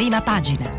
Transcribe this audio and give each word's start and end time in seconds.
prima 0.00 0.22
pagina. 0.22 0.70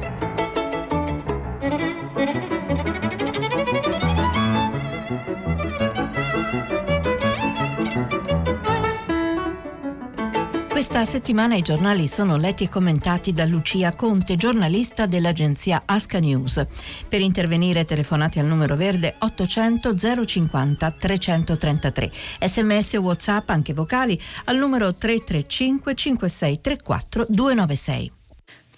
Questa 10.67 11.05
settimana 11.05 11.53
i 11.53 11.61
giornali 11.61 12.07
sono 12.07 12.35
letti 12.37 12.63
e 12.63 12.69
commentati 12.69 13.31
da 13.31 13.45
Lucia 13.45 13.93
Conte, 13.93 14.37
giornalista 14.37 15.05
dell'agenzia 15.05 15.83
Asca 15.85 16.17
News. 16.17 16.65
Per 17.07 17.21
intervenire 17.21 17.85
telefonate 17.85 18.39
al 18.39 18.47
numero 18.47 18.75
verde 18.75 19.13
800 19.19 20.25
050 20.25 20.91
333. 20.97 22.11
Sms 22.39 22.93
o 22.93 23.01
WhatsApp 23.01 23.51
anche 23.51 23.75
vocali 23.75 24.19
al 24.45 24.57
numero 24.57 24.95
335 24.95 25.93
5634 25.93 27.25
296. 27.29 28.11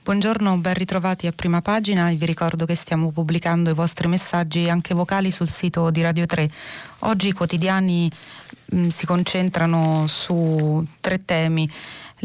Buongiorno, 0.04 0.58
ben 0.58 0.74
ritrovati 0.74 1.28
a 1.28 1.32
prima 1.32 1.62
pagina 1.62 2.10
e 2.10 2.16
vi 2.16 2.26
ricordo 2.26 2.66
che 2.66 2.76
stiamo 2.76 3.12
pubblicando 3.12 3.70
i 3.70 3.74
vostri 3.74 4.10
messaggi 4.10 4.70
anche 4.70 4.94
vocali 4.94 5.32
sul 5.32 5.48
sito 5.48 5.92
di 5.92 6.02
Radio 6.02 6.26
3. 6.26 6.50
Oggi 7.00 7.30
i 7.30 7.32
quotidiani 7.32 8.12
mh, 8.66 8.88
si 8.90 9.06
concentrano 9.06 10.06
su 10.08 10.86
tre 11.00 11.24
temi 11.24 11.72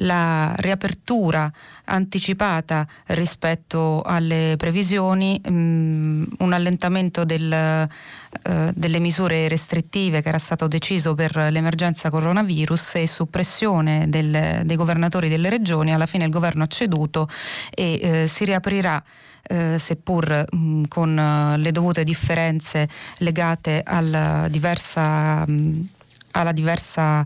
la 0.00 0.54
riapertura 0.56 1.50
anticipata 1.84 2.86
rispetto 3.06 4.02
alle 4.02 4.54
previsioni, 4.56 5.40
mh, 5.42 5.50
mm, 5.50 6.24
un 6.38 6.52
allentamento 6.52 7.24
del, 7.24 7.52
eh, 7.52 8.70
delle 8.74 8.98
misure 8.98 9.48
restrittive 9.48 10.22
che 10.22 10.28
era 10.28 10.38
stato 10.38 10.68
deciso 10.68 11.14
per 11.14 11.34
l'emergenza 11.36 12.10
coronavirus 12.10 12.96
e 12.96 13.06
suppressione 13.06 14.08
del, 14.08 14.62
dei 14.64 14.76
governatori 14.76 15.28
delle 15.28 15.48
regioni, 15.48 15.92
alla 15.92 16.06
fine 16.06 16.24
il 16.24 16.30
governo 16.30 16.64
ha 16.64 16.66
ceduto 16.66 17.28
e 17.74 17.98
eh, 18.00 18.26
si 18.26 18.44
riaprirà 18.44 19.02
eh, 19.48 19.78
seppur 19.78 20.44
mh, 20.50 20.56
mm, 20.56 20.84
con 20.88 21.16
uh, 21.16 21.58
le 21.58 21.72
dovute 21.72 22.04
differenze 22.04 22.88
legate 23.18 23.80
alla 23.84 24.46
diversa, 24.48 25.44
mh, 25.46 25.52
mm, 25.52 25.80
alla 26.32 26.52
diversa 26.52 27.24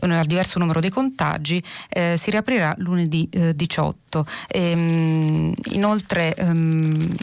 al 0.00 0.26
diverso 0.26 0.58
numero 0.58 0.80
dei 0.80 0.90
contagi, 0.90 1.62
eh, 1.88 2.16
si 2.18 2.30
riaprirà 2.30 2.74
lunedì 2.78 3.28
eh, 3.30 3.54
18. 3.54 4.26
E, 4.48 4.74
mh, 4.74 5.52
inoltre 5.72 6.34
ehm, 6.34 7.16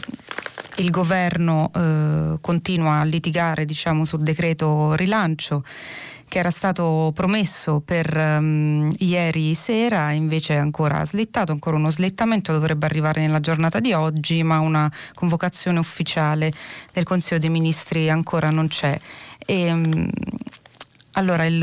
il 0.76 0.90
governo 0.90 1.70
eh, 1.74 2.38
continua 2.40 3.00
a 3.00 3.04
litigare 3.04 3.64
diciamo, 3.64 4.04
sul 4.04 4.22
decreto 4.22 4.94
rilancio 4.94 5.62
che 6.32 6.38
era 6.38 6.50
stato 6.50 7.12
promesso 7.14 7.82
per 7.84 8.16
um, 8.16 8.90
ieri 9.00 9.54
sera, 9.54 10.12
invece 10.12 10.54
è 10.54 10.56
ancora 10.56 11.04
slittato, 11.04 11.52
ancora 11.52 11.76
uno 11.76 11.90
slittamento 11.90 12.52
dovrebbe 12.52 12.86
arrivare 12.86 13.20
nella 13.20 13.38
giornata 13.38 13.80
di 13.80 13.92
oggi, 13.92 14.42
ma 14.42 14.58
una 14.58 14.90
convocazione 15.12 15.78
ufficiale 15.78 16.50
del 16.90 17.04
Consiglio 17.04 17.38
dei 17.38 17.50
Ministri 17.50 18.08
ancora 18.08 18.48
non 18.48 18.68
c'è. 18.68 18.98
E, 19.44 19.72
um, 19.72 20.08
allora, 21.14 21.44
il, 21.44 21.54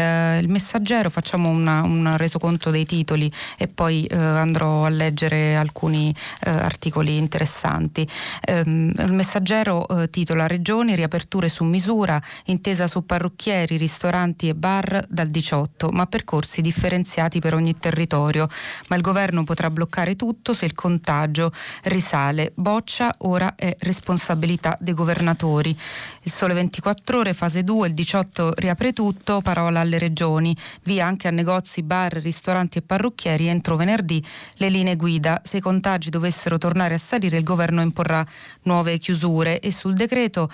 il 0.43 0.49
messaggero, 0.49 1.09
facciamo 1.09 1.49
una, 1.49 1.81
un 1.81 2.15
resoconto 2.17 2.69
dei 2.69 2.85
titoli 2.85 3.31
e 3.57 3.67
poi 3.67 4.05
eh, 4.05 4.15
andrò 4.15 4.85
a 4.85 4.89
leggere 4.89 5.55
alcuni 5.55 6.13
eh, 6.41 6.49
articoli 6.51 7.17
interessanti. 7.17 8.07
Ehm, 8.41 8.93
il 8.95 9.13
messaggero 9.13 9.87
eh, 9.87 10.09
titola 10.11 10.45
Regioni, 10.45 10.93
riaperture 10.95 11.49
su 11.49 11.63
misura, 11.63 12.21
intesa 12.45 12.85
su 12.85 13.05
parrucchieri, 13.05 13.77
ristoranti 13.77 14.49
e 14.49 14.53
bar 14.53 15.05
dal 15.09 15.29
18, 15.29 15.89
ma 15.89 16.05
percorsi 16.05 16.61
differenziati 16.61 17.39
per 17.39 17.55
ogni 17.55 17.77
territorio. 17.79 18.47
Ma 18.89 18.95
il 18.97 19.01
governo 19.01 19.43
potrà 19.43 19.71
bloccare 19.71 20.15
tutto 20.15 20.53
se 20.53 20.65
il 20.65 20.75
contagio 20.75 21.51
risale. 21.83 22.51
Boccia 22.53 23.15
ora 23.19 23.55
è 23.55 23.75
responsabilità 23.79 24.77
dei 24.79 24.93
governatori. 24.93 25.75
Il 26.23 26.31
sole 26.31 26.53
24 26.53 27.17
ore, 27.17 27.33
fase 27.33 27.63
2, 27.63 27.87
il 27.87 27.93
18 27.95 28.53
riapre 28.55 28.93
tutto 28.93 29.38
parola 29.41 29.79
alle 29.79 29.97
regioni, 29.97 30.55
via 30.83 31.05
anche 31.05 31.27
a 31.27 31.31
negozi, 31.31 31.83
bar, 31.83 32.13
ristoranti 32.13 32.77
e 32.77 32.81
parrucchieri 32.81 33.47
entro 33.47 33.75
venerdì 33.75 34.23
le 34.55 34.69
linee 34.69 34.95
guida. 34.95 35.41
Se 35.43 35.57
i 35.57 35.61
contagi 35.61 36.09
dovessero 36.09 36.57
tornare 36.57 36.95
a 36.95 36.97
salire 36.97 37.37
il 37.37 37.43
governo 37.43 37.81
imporrà 37.81 38.25
nuove 38.63 38.97
chiusure 38.97 39.59
e 39.59 39.71
sul 39.71 39.93
decreto, 39.93 40.49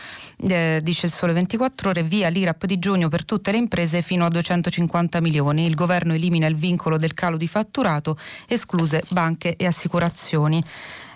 eh, 0.47 0.79
dice 0.83 1.05
il 1.05 1.11
Sole 1.11 1.33
24 1.33 1.89
ore, 1.89 2.03
via 2.03 2.29
l'IRAP 2.29 2.65
di 2.65 2.79
giugno 2.79 3.09
per 3.09 3.25
tutte 3.25 3.51
le 3.51 3.57
imprese 3.57 4.01
fino 4.01 4.25
a 4.25 4.29
250 4.29 5.21
milioni. 5.21 5.65
Il 5.65 5.75
governo 5.75 6.13
elimina 6.13 6.47
il 6.47 6.55
vincolo 6.55 6.97
del 6.97 7.13
calo 7.13 7.37
di 7.37 7.47
fatturato, 7.47 8.17
escluse 8.47 9.03
banche 9.09 9.55
e 9.55 9.65
assicurazioni. 9.65 10.63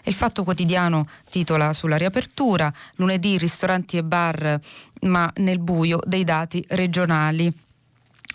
Il 0.04 0.14
Fatto 0.14 0.44
Quotidiano 0.44 1.08
titola 1.30 1.74
sulla 1.74 1.98
riapertura, 1.98 2.72
lunedì 2.96 3.38
ristoranti 3.38 3.98
e 3.98 4.04
bar 4.04 4.60
ma 5.02 5.32
nel 5.38 5.60
buio 5.60 6.00
dei 6.06 6.24
dati 6.24 6.64
regionali 6.70 7.52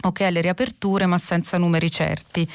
ok 0.04 0.20
alle 0.22 0.40
riaperture 0.40 1.06
ma 1.06 1.18
senza 1.18 1.58
numeri 1.58 1.90
certi 1.90 2.48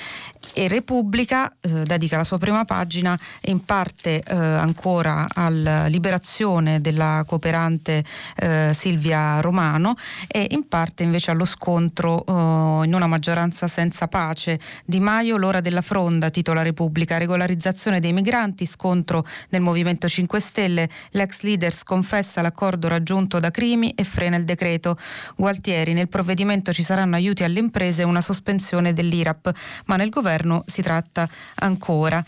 e 0.53 0.67
Repubblica 0.67 1.53
eh, 1.59 1.83
dedica 1.83 2.17
la 2.17 2.23
sua 2.23 2.37
prima 2.37 2.65
pagina 2.65 3.17
in 3.41 3.63
parte 3.65 4.21
eh, 4.21 4.35
ancora 4.35 5.27
alla 5.33 5.85
liberazione 5.87 6.81
della 6.81 7.23
cooperante 7.25 8.03
eh, 8.35 8.71
Silvia 8.73 9.39
Romano 9.41 9.95
e 10.27 10.47
in 10.51 10.67
parte 10.67 11.03
invece 11.03 11.31
allo 11.31 11.45
scontro 11.45 12.25
eh, 12.25 12.31
in 12.85 12.93
una 12.93 13.07
maggioranza 13.07 13.67
senza 13.67 14.07
pace. 14.07 14.59
Di 14.85 14.99
Maio, 14.99 15.37
l'ora 15.37 15.61
della 15.61 15.81
fronda, 15.81 16.29
titola 16.29 16.61
Repubblica, 16.61 17.17
regolarizzazione 17.17 17.99
dei 17.99 18.13
migranti, 18.13 18.65
scontro 18.65 19.25
nel 19.49 19.61
Movimento 19.61 20.07
5 20.07 20.39
Stelle, 20.39 20.89
l'ex 21.11 21.41
leader 21.41 21.73
sconfessa 21.73 22.41
l'accordo 22.41 22.87
raggiunto 22.87 23.39
da 23.39 23.51
Crimi 23.51 23.93
e 23.95 24.03
frena 24.03 24.35
il 24.35 24.45
decreto. 24.45 24.97
Gualtieri, 25.35 25.93
nel 25.93 26.07
provvedimento 26.07 26.73
ci 26.73 26.83
saranno 26.83 27.15
aiuti 27.15 27.38
alle 27.43 27.59
imprese 27.59 28.01
e 28.01 28.05
una 28.05 28.21
sospensione 28.21 28.93
dell'IRAP, 28.93 29.51
ma 29.85 29.95
nel 29.95 30.09
governo 30.09 30.63
si 30.65 30.81
tratta 30.81 31.27
ancora. 31.55 32.23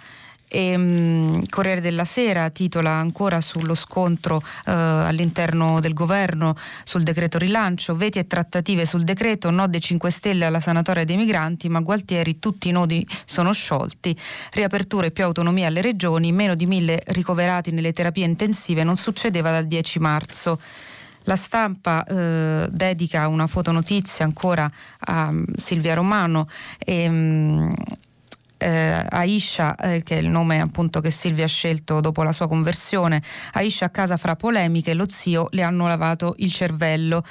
E, 0.54 0.76
um, 0.76 1.46
Corriere 1.48 1.80
della 1.80 2.04
Sera 2.04 2.50
titola 2.50 2.90
ancora 2.90 3.40
sullo 3.40 3.74
scontro 3.74 4.36
uh, 4.36 4.42
all'interno 4.66 5.80
del 5.80 5.94
governo 5.94 6.58
sul 6.84 7.04
decreto 7.04 7.38
rilancio, 7.38 7.96
veti 7.96 8.20
e 8.20 8.28
trattative 8.28 8.86
sul 8.86 9.06
decreto, 9.06 9.50
no 9.50 9.70
dei 9.70 9.80
5 9.80 10.12
Stelle 10.12 10.44
alla 10.44 10.60
sanatoria 10.60 11.06
dei 11.06 11.16
migranti, 11.16 11.70
ma 11.70 11.80
Gualtieri 11.80 12.40
tutti 12.40 12.68
i 12.68 12.72
nodi 12.72 13.08
sono 13.24 13.54
sciolti, 13.54 14.14
riaperture 14.52 15.12
più 15.12 15.24
autonomia 15.24 15.68
alle 15.68 15.82
regioni, 15.82 16.34
meno 16.34 16.54
di 16.54 16.66
mille 16.66 17.02
ricoverati 17.08 17.72
nelle 17.72 17.94
terapie 17.94 18.26
intensive 18.26 18.84
non 18.84 18.98
succedeva 18.98 19.52
dal 19.52 19.68
10 19.68 20.00
marzo. 20.00 20.60
La 21.24 21.36
stampa 21.36 22.04
eh, 22.04 22.68
dedica 22.72 23.28
una 23.28 23.48
fotonotizia 23.48 24.26
ancora 24.26 24.70
a 25.00 25.28
um, 25.28 25.46
Silvia 25.56 25.94
Romano 25.94 26.48
e, 26.80 27.08
um, 27.08 27.74
eh, 28.62 29.06
Aisha, 29.10 29.76
eh, 29.76 30.04
che 30.04 30.18
è 30.18 30.22
il 30.22 30.30
nome 30.30 30.62
appunto 30.62 31.02
che 31.02 31.10
Silvia 31.10 31.46
ha 31.46 31.48
scelto 31.48 32.00
dopo 32.00 32.22
la 32.22 32.32
sua 32.32 32.48
conversione, 32.48 33.22
Aisha 33.54 33.86
a 33.86 33.90
casa 33.90 34.18
fra 34.18 34.36
polemiche, 34.36 34.94
lo 34.94 35.08
zio 35.10 35.48
le 35.52 35.64
hanno 35.64 35.88
lavato 35.88 36.36
il 36.38 36.52
cervello. 36.52 37.24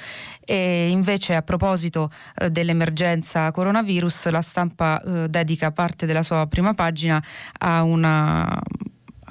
E 0.43 0.89
invece 0.89 1.35
a 1.35 1.41
proposito 1.41 2.11
eh, 2.35 2.49
dell'emergenza 2.49 3.49
coronavirus 3.51 4.27
la 4.29 4.41
stampa 4.41 5.01
eh, 5.01 5.29
dedica 5.29 5.71
parte 5.71 6.05
della 6.05 6.23
sua 6.23 6.45
prima 6.47 6.73
pagina 6.73 7.23
a 7.59 7.83
una 7.83 8.61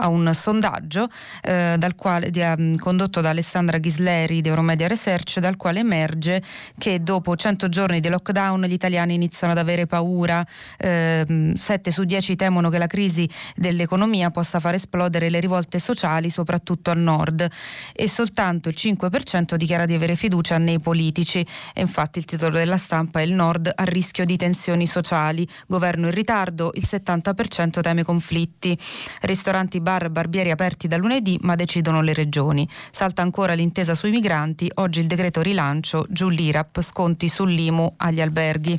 a 0.01 0.09
un 0.09 0.31
sondaggio 0.35 1.09
eh, 1.43 1.77
dal 1.79 1.95
quale, 1.95 2.31
di, 2.31 2.41
um, 2.41 2.77
condotto 2.77 3.21
da 3.21 3.31
Alessandra 3.31 3.79
Ghisleri 3.79 4.41
di 4.41 4.49
Euromedia 4.49 4.89
Research 4.89 5.39
dal 5.39 5.57
quale 5.57 5.81
emerge 5.81 6.43
che 6.79 7.03
dopo 7.03 7.37
100 7.37 7.69
giorni 7.69 8.01
di 8.01 8.09
lockdown 8.09 8.63
gli 8.63 8.73
italiani 8.73 9.15
iniziano 9.15 9.53
ad 9.53 9.59
avere 9.59 9.87
paura, 9.87 10.45
eh, 10.79 11.53
7 11.55 11.91
su 11.91 12.05
10 12.05 12.37
temono 12.37 12.71
che 12.71 12.79
la 12.79 12.87
crisi 12.87 13.29
dell'economia 13.55 14.31
possa 14.31 14.61
far 14.61 14.75
esplodere 14.75 15.31
le 15.31 15.41
rivolte 15.41 15.79
sociali 15.79 16.31
soprattutto 16.31 16.91
al 16.91 16.99
nord. 16.99 17.47
E 17.93 18.09
soltanto 18.09 18.69
il 18.69 18.77
5% 18.77 19.55
dichiara 19.55 19.87
di 19.87 19.95
avere 19.95 20.17
fiducia 20.17 20.59
nei 20.59 20.81
politici. 20.81 21.47
E 21.75 21.81
infatti 21.81 22.19
il 22.19 22.25
titolo 22.25 22.57
della 22.57 22.77
stampa 22.77 23.21
è 23.21 23.23
il 23.23 23.33
nord 23.33 23.71
a 23.75 23.85
rischio 23.85 24.25
di 24.25 24.37
tensioni 24.37 24.87
sociali, 24.87 25.47
governo 25.67 26.07
in 26.07 26.13
ritardo, 26.13 26.71
il 26.75 26.87
70% 26.87 27.81
teme 27.81 28.03
conflitti, 28.03 28.77
ristoranti 29.23 29.81
bar 29.91 30.09
barbieri 30.09 30.53
aperti 30.53 30.87
da 30.87 30.97
lunedì, 30.97 31.37
ma 31.43 31.57
decidono 31.57 32.01
le 32.01 32.15
regioni. 32.15 32.69
Salta 32.93 33.23
ancora 33.23 33.55
l'intesa 33.55 33.97
sui 33.97 34.11
migranti, 34.11 34.71
oggi 34.75 35.01
il 35.01 35.07
decreto 35.07 35.43
rilancio, 35.43 36.07
giù 36.09 36.29
l'IRAP, 36.29 36.81
sconti 36.81 37.29
sull'IMU 37.29 37.95
agli 37.97 38.21
alberghi. 38.21 38.79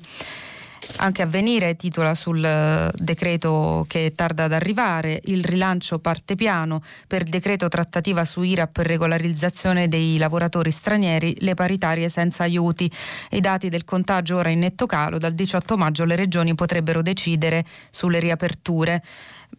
anche 0.98 1.22
Avvenire 1.22 1.75
titola 1.75 2.16
sul 2.16 2.44
eh, 2.44 2.92
decreto 2.96 3.86
che 3.88 4.13
tarda 4.16 4.46
ad 4.46 4.54
arrivare, 4.54 5.19
il 5.25 5.44
rilancio 5.44 6.00
parte 6.00 6.36
piano, 6.36 6.81
per 7.08 7.24
decreto 7.24 7.68
trattativa 7.68 8.24
su 8.24 8.42
IRAP 8.42 8.72
per 8.72 8.88
regolarizzazione 8.88 9.88
dei 9.90 10.18
lavoratori 10.18 10.72
stranieri, 10.72 11.36
le 11.40 11.56
paritarie 11.56 12.08
senza 12.08 12.44
aiuti. 12.44 12.90
I 13.31 13.42
dati 13.42 13.68
del 13.68 13.84
contagio 13.84 14.38
ora 14.38 14.50
in 14.50 14.60
netto 14.60 14.86
calo, 14.86 15.18
dal 15.18 15.34
18 15.34 15.78
maggio 15.78 16.06
le 16.06 16.16
regioni 16.16 16.56
potrebbero 16.56 17.02
decidere 17.02 17.66
sulle 17.90 18.19
riaperture. 18.19 19.04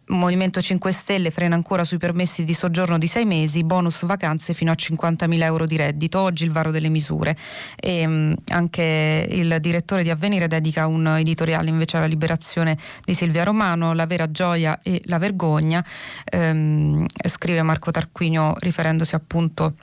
Movimento 0.07 0.61
5 0.61 0.91
Stelle 0.91 1.31
frena 1.31 1.55
ancora 1.55 1.85
sui 1.85 1.97
permessi 1.97 2.43
di 2.43 2.53
soggiorno 2.53 2.97
di 2.97 3.07
sei 3.07 3.23
mesi, 3.25 3.63
bonus 3.63 4.03
vacanze 4.05 4.53
fino 4.53 4.71
a 4.71 4.75
50.000 4.77 5.41
euro 5.43 5.65
di 5.65 5.77
reddito. 5.77 6.19
Oggi 6.19 6.43
il 6.43 6.51
varo 6.51 6.71
delle 6.71 6.89
misure. 6.89 7.37
E, 7.79 8.05
um, 8.05 8.35
anche 8.49 9.25
il 9.29 9.57
direttore 9.61 10.03
di 10.03 10.09
Avvenire 10.09 10.47
dedica 10.47 10.87
un 10.87 11.07
editoriale 11.07 11.69
invece 11.69 11.97
alla 11.97 12.05
liberazione 12.05 12.77
di 13.05 13.13
Silvia 13.13 13.43
Romano, 13.43 13.93
la 13.93 14.05
vera 14.05 14.29
gioia 14.29 14.79
e 14.83 15.01
la 15.05 15.17
vergogna. 15.17 15.83
Um, 16.33 17.05
scrive 17.25 17.61
Marco 17.61 17.91
Tarquinio 17.91 18.55
riferendosi 18.59 19.15
appunto 19.15 19.75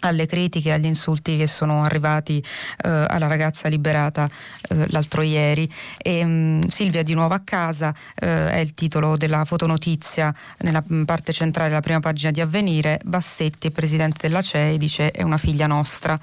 alle 0.00 0.26
critiche 0.26 0.70
e 0.70 0.72
agli 0.72 0.86
insulti 0.86 1.36
che 1.36 1.46
sono 1.46 1.82
arrivati 1.82 2.42
eh, 2.84 2.88
alla 2.88 3.26
ragazza 3.26 3.68
liberata 3.68 4.28
eh, 4.68 4.86
l'altro 4.90 5.22
ieri. 5.22 5.70
E, 5.98 6.24
mh, 6.24 6.28
mm, 6.30 6.62
Silvia 6.68 7.02
di 7.02 7.14
nuovo 7.14 7.34
a 7.34 7.40
casa 7.40 7.94
eh, 8.14 8.50
è 8.50 8.58
il 8.58 8.74
titolo 8.74 9.16
della 9.16 9.44
fotonotizia 9.44 10.34
nella 10.58 10.82
parte 11.04 11.32
centrale 11.32 11.68
della 11.68 11.80
prima 11.80 12.00
pagina 12.00 12.30
di 12.30 12.40
Avvenire. 12.40 13.00
Bassetti, 13.04 13.70
presidente 13.70 14.28
della 14.28 14.42
CEI, 14.42 14.78
dice 14.78 15.10
è 15.10 15.22
una 15.22 15.38
figlia 15.38 15.66
nostra. 15.66 16.18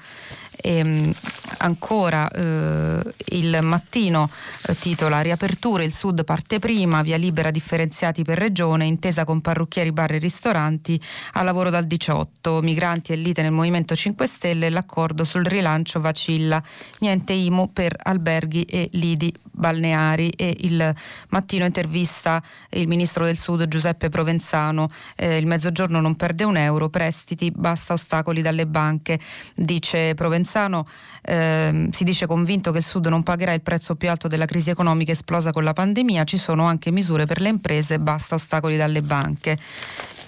E, 0.60 0.76
ehm, 0.78 1.12
ancora 1.58 2.28
eh, 2.28 3.00
il 3.30 3.58
mattino 3.62 4.28
eh, 4.66 4.76
titola 4.78 5.20
Riaperture, 5.20 5.84
il 5.84 5.92
sud 5.92 6.24
parte 6.24 6.58
prima, 6.58 7.02
via 7.02 7.16
libera 7.16 7.50
differenziati 7.50 8.22
per 8.22 8.38
regione, 8.38 8.84
intesa 8.84 9.24
con 9.24 9.40
parrucchieri, 9.40 9.92
bar 9.92 10.12
e 10.12 10.18
ristoranti, 10.18 11.00
a 11.34 11.42
lavoro 11.42 11.70
dal 11.70 11.84
18, 11.84 12.60
migranti 12.62 13.12
e 13.12 13.16
lite 13.16 13.42
nel 13.42 13.52
Movimento 13.52 13.94
5 13.94 14.26
Stelle, 14.26 14.70
l'accordo 14.70 15.24
sul 15.24 15.44
rilancio 15.44 16.00
vacilla, 16.00 16.62
niente 17.00 17.32
IMU 17.32 17.72
per 17.72 17.96
alberghi 18.02 18.62
e 18.62 18.88
lidi 18.92 19.32
balneari. 19.50 20.28
E 20.30 20.56
il 20.60 20.94
mattino 21.28 21.64
intervista 21.64 22.42
il 22.70 22.86
ministro 22.86 23.24
del 23.24 23.36
sud 23.36 23.66
Giuseppe 23.68 24.08
Provenzano, 24.08 24.90
eh, 25.16 25.38
il 25.38 25.46
mezzogiorno 25.46 26.00
non 26.00 26.16
perde 26.16 26.44
un 26.44 26.56
euro, 26.56 26.88
prestiti, 26.88 27.50
basta 27.50 27.92
ostacoli 27.92 28.42
dalle 28.42 28.66
banche, 28.66 29.18
dice 29.54 30.14
Provenzano 30.14 30.47
Provenzano 30.48 30.86
eh, 31.22 31.88
si 31.92 32.04
dice 32.04 32.26
convinto 32.26 32.72
che 32.72 32.78
il 32.78 32.84
Sud 32.84 33.06
non 33.08 33.22
pagherà 33.22 33.52
il 33.52 33.60
prezzo 33.60 33.96
più 33.96 34.08
alto 34.08 34.28
della 34.28 34.46
crisi 34.46 34.70
economica 34.70 35.12
esplosa 35.12 35.52
con 35.52 35.62
la 35.62 35.74
pandemia, 35.74 36.24
ci 36.24 36.38
sono 36.38 36.64
anche 36.64 36.90
misure 36.90 37.26
per 37.26 37.40
le 37.42 37.50
imprese, 37.50 37.98
basta 37.98 38.34
ostacoli 38.34 38.76
dalle 38.78 39.02
banche. 39.02 39.58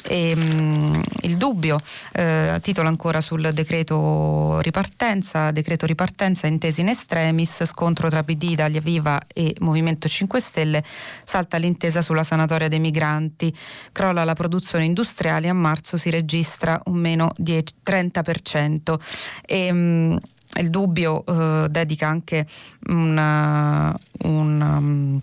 E, 0.05 0.33
um, 0.37 1.03
il 1.23 1.37
dubbio, 1.37 1.79
eh, 2.13 2.59
titolo 2.63 2.89
ancora 2.89 3.21
sul 3.21 3.51
decreto 3.53 4.61
ripartenza, 4.61 5.51
decreto 5.51 5.87
ripartenza 5.87 6.47
intesi 6.47 6.81
in 6.81 6.89
estremis, 6.89 7.65
scontro 7.65 8.09
tra 8.09 8.23
PD, 8.23 8.43
Italia 8.45 8.81
Viva 8.81 9.21
e 9.33 9.55
Movimento 9.61 10.09
5 10.09 10.41
Stelle, 10.41 10.83
salta 11.25 11.57
l'intesa 11.57 12.03
sulla 12.03 12.25
sanatoria 12.25 12.69
dei 12.69 12.81
migranti, 12.81 13.55
crolla 13.93 14.25
la 14.25 14.35
produzione 14.35 14.85
industriale, 14.85 15.49
a 15.49 15.55
marzo 15.55 15.97
si 15.97 16.11
registra 16.11 16.81
un 16.87 16.97
meno 16.97 17.31
di 17.37 17.63
30%. 17.85 18.99
E, 19.47 19.71
um, 19.71 20.19
il 20.59 20.71
dubbio 20.71 21.25
eh, 21.27 21.69
dedica 21.71 22.09
anche 22.09 22.47
una, 22.89 23.95
un, 24.23 24.61
um, 24.61 25.21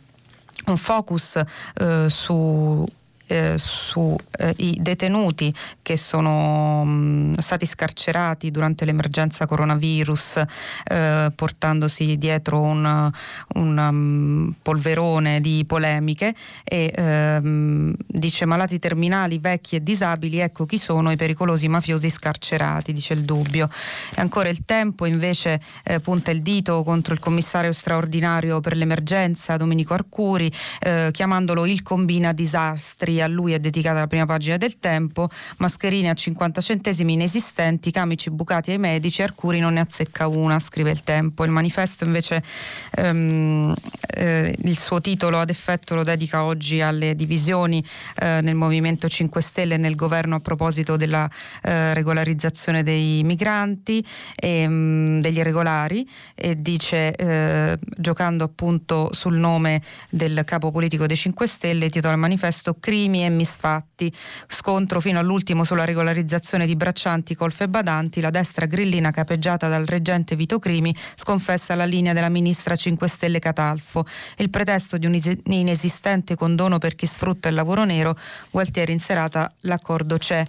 un 0.65 0.77
focus 0.77 1.41
eh, 1.75 2.07
su 2.09 2.85
eh, 3.27 3.55
sui 3.57 4.15
eh, 4.39 4.55
detenuti 4.79 5.53
che 5.81 5.97
sono 5.97 6.83
mh, 6.83 6.89
mm, 6.89 7.33
stati 7.37 7.65
scarcerati 7.65 8.51
durante 8.51 8.85
l'emergenza 8.85 9.45
coronavirus 9.45 10.41
eh, 10.85 11.31
portandosi 11.35 12.17
dietro 12.17 12.61
un, 12.61 13.11
un 13.55 13.77
um, 13.77 14.53
polverone 14.61 15.41
di 15.41 15.63
polemiche 15.65 16.33
e 16.63 16.91
ehm, 16.95 17.93
dice 18.05 18.45
malati 18.45 18.79
terminali, 18.79 19.37
vecchi 19.39 19.75
e 19.75 19.83
disabili, 19.83 20.39
ecco 20.39 20.65
chi 20.65 20.77
sono 20.77 21.11
i 21.11 21.15
pericolosi 21.15 21.67
mafiosi 21.67 22.09
scarcerati, 22.09 22.93
dice 22.93 23.13
il 23.13 23.23
dubbio. 23.23 23.69
E 24.15 24.21
ancora 24.21 24.49
il 24.49 24.65
tempo 24.65 25.05
invece 25.05 25.61
eh, 25.83 25.99
punta 25.99 26.31
il 26.31 26.41
dito 26.41 26.83
contro 26.83 27.13
il 27.13 27.19
commissario 27.19 27.71
straordinario 27.71 28.59
per 28.59 28.75
l'emergenza 28.75 29.57
Domenico 29.57 29.93
Arcuri 29.93 30.51
eh, 30.79 31.09
chiamandolo 31.11 31.65
il 31.65 31.83
combina 31.83 32.31
disastri 32.33 33.16
a 33.21 33.27
lui 33.27 33.53
è 33.53 33.59
dedicata 33.59 33.99
la 33.99 34.07
prima 34.07 34.25
pagina 34.25 34.57
del 34.57 34.79
Tempo, 34.79 35.29
mascherine 35.57 36.09
a 36.09 36.13
50 36.13 36.61
centesimi 36.61 37.13
inesistenti, 37.13 37.91
camici 37.91 38.29
bucati 38.29 38.71
ai 38.71 38.77
medici, 38.77 39.21
Arcuri 39.21 39.59
non 39.59 39.73
ne 39.73 39.79
azzecca 39.79 40.27
una, 40.27 40.59
scrive 40.59 40.91
il 40.91 41.01
Tempo. 41.01 41.43
Il 41.43 41.51
manifesto 41.51 42.03
invece 42.03 42.43
ehm, 42.91 43.73
eh, 44.15 44.55
il 44.63 44.77
suo 44.77 45.01
titolo 45.01 45.39
ad 45.39 45.49
effetto 45.49 45.95
lo 45.95 46.03
dedica 46.03 46.43
oggi 46.43 46.81
alle 46.81 47.15
divisioni 47.15 47.83
eh, 48.15 48.41
nel 48.41 48.55
Movimento 48.55 49.07
5 49.07 49.41
Stelle 49.41 49.75
e 49.75 49.77
nel 49.77 49.95
governo 49.95 50.35
a 50.35 50.39
proposito 50.39 50.95
della 50.95 51.29
eh, 51.63 51.93
regolarizzazione 51.93 52.83
dei 52.83 53.23
migranti 53.23 54.05
e 54.35 54.67
mh, 54.67 54.73
mm, 54.73 55.19
degli 55.21 55.37
irregolari 55.37 56.07
e 56.35 56.55
dice 56.55 57.13
eh, 57.15 57.77
giocando 57.97 58.43
appunto 58.43 59.09
sul 59.13 59.35
nome 59.35 59.81
del 60.09 60.43
capo 60.45 60.71
politico 60.71 61.05
dei 61.05 61.15
5 61.15 61.47
Stelle 61.47 61.89
titola 61.89 62.13
il 62.13 62.19
manifesto 62.19 62.75
Crimi 62.79 63.06
crimini 63.07 63.25
e 63.25 63.29
misfatti. 63.29 64.13
Scontro 64.47 64.99
fino 64.99 65.19
all'ultimo 65.19 65.63
sulla 65.63 65.85
regolarizzazione 65.85 66.65
di 66.65 66.75
braccianti, 66.75 67.35
colfe 67.35 67.63
e 67.63 67.69
badanti. 67.69 68.21
La 68.21 68.29
destra 68.29 68.65
grillina 68.65 69.11
capeggiata 69.11 69.69
dal 69.69 69.85
reggente 69.85 70.35
Vito 70.35 70.59
Crimi 70.59 70.95
sconfessa 71.15 71.73
la 71.75 71.85
linea 71.85 72.13
della 72.13 72.29
ministra 72.29 72.75
5 72.75 73.07
Stelle 73.07 73.39
Catalfo. 73.39 74.05
Il 74.37 74.49
pretesto 74.49 74.97
di 74.97 75.05
un 75.05 75.17
inesistente 75.45 76.35
condono 76.35 76.77
per 76.77 76.95
chi 76.95 77.05
sfrutta 77.05 77.47
il 77.47 77.55
lavoro 77.55 77.85
nero, 77.85 78.15
Gualtieri 78.51 78.91
in 78.91 78.99
serata 78.99 79.51
l'accordo 79.61 80.17
c'è. 80.17 80.43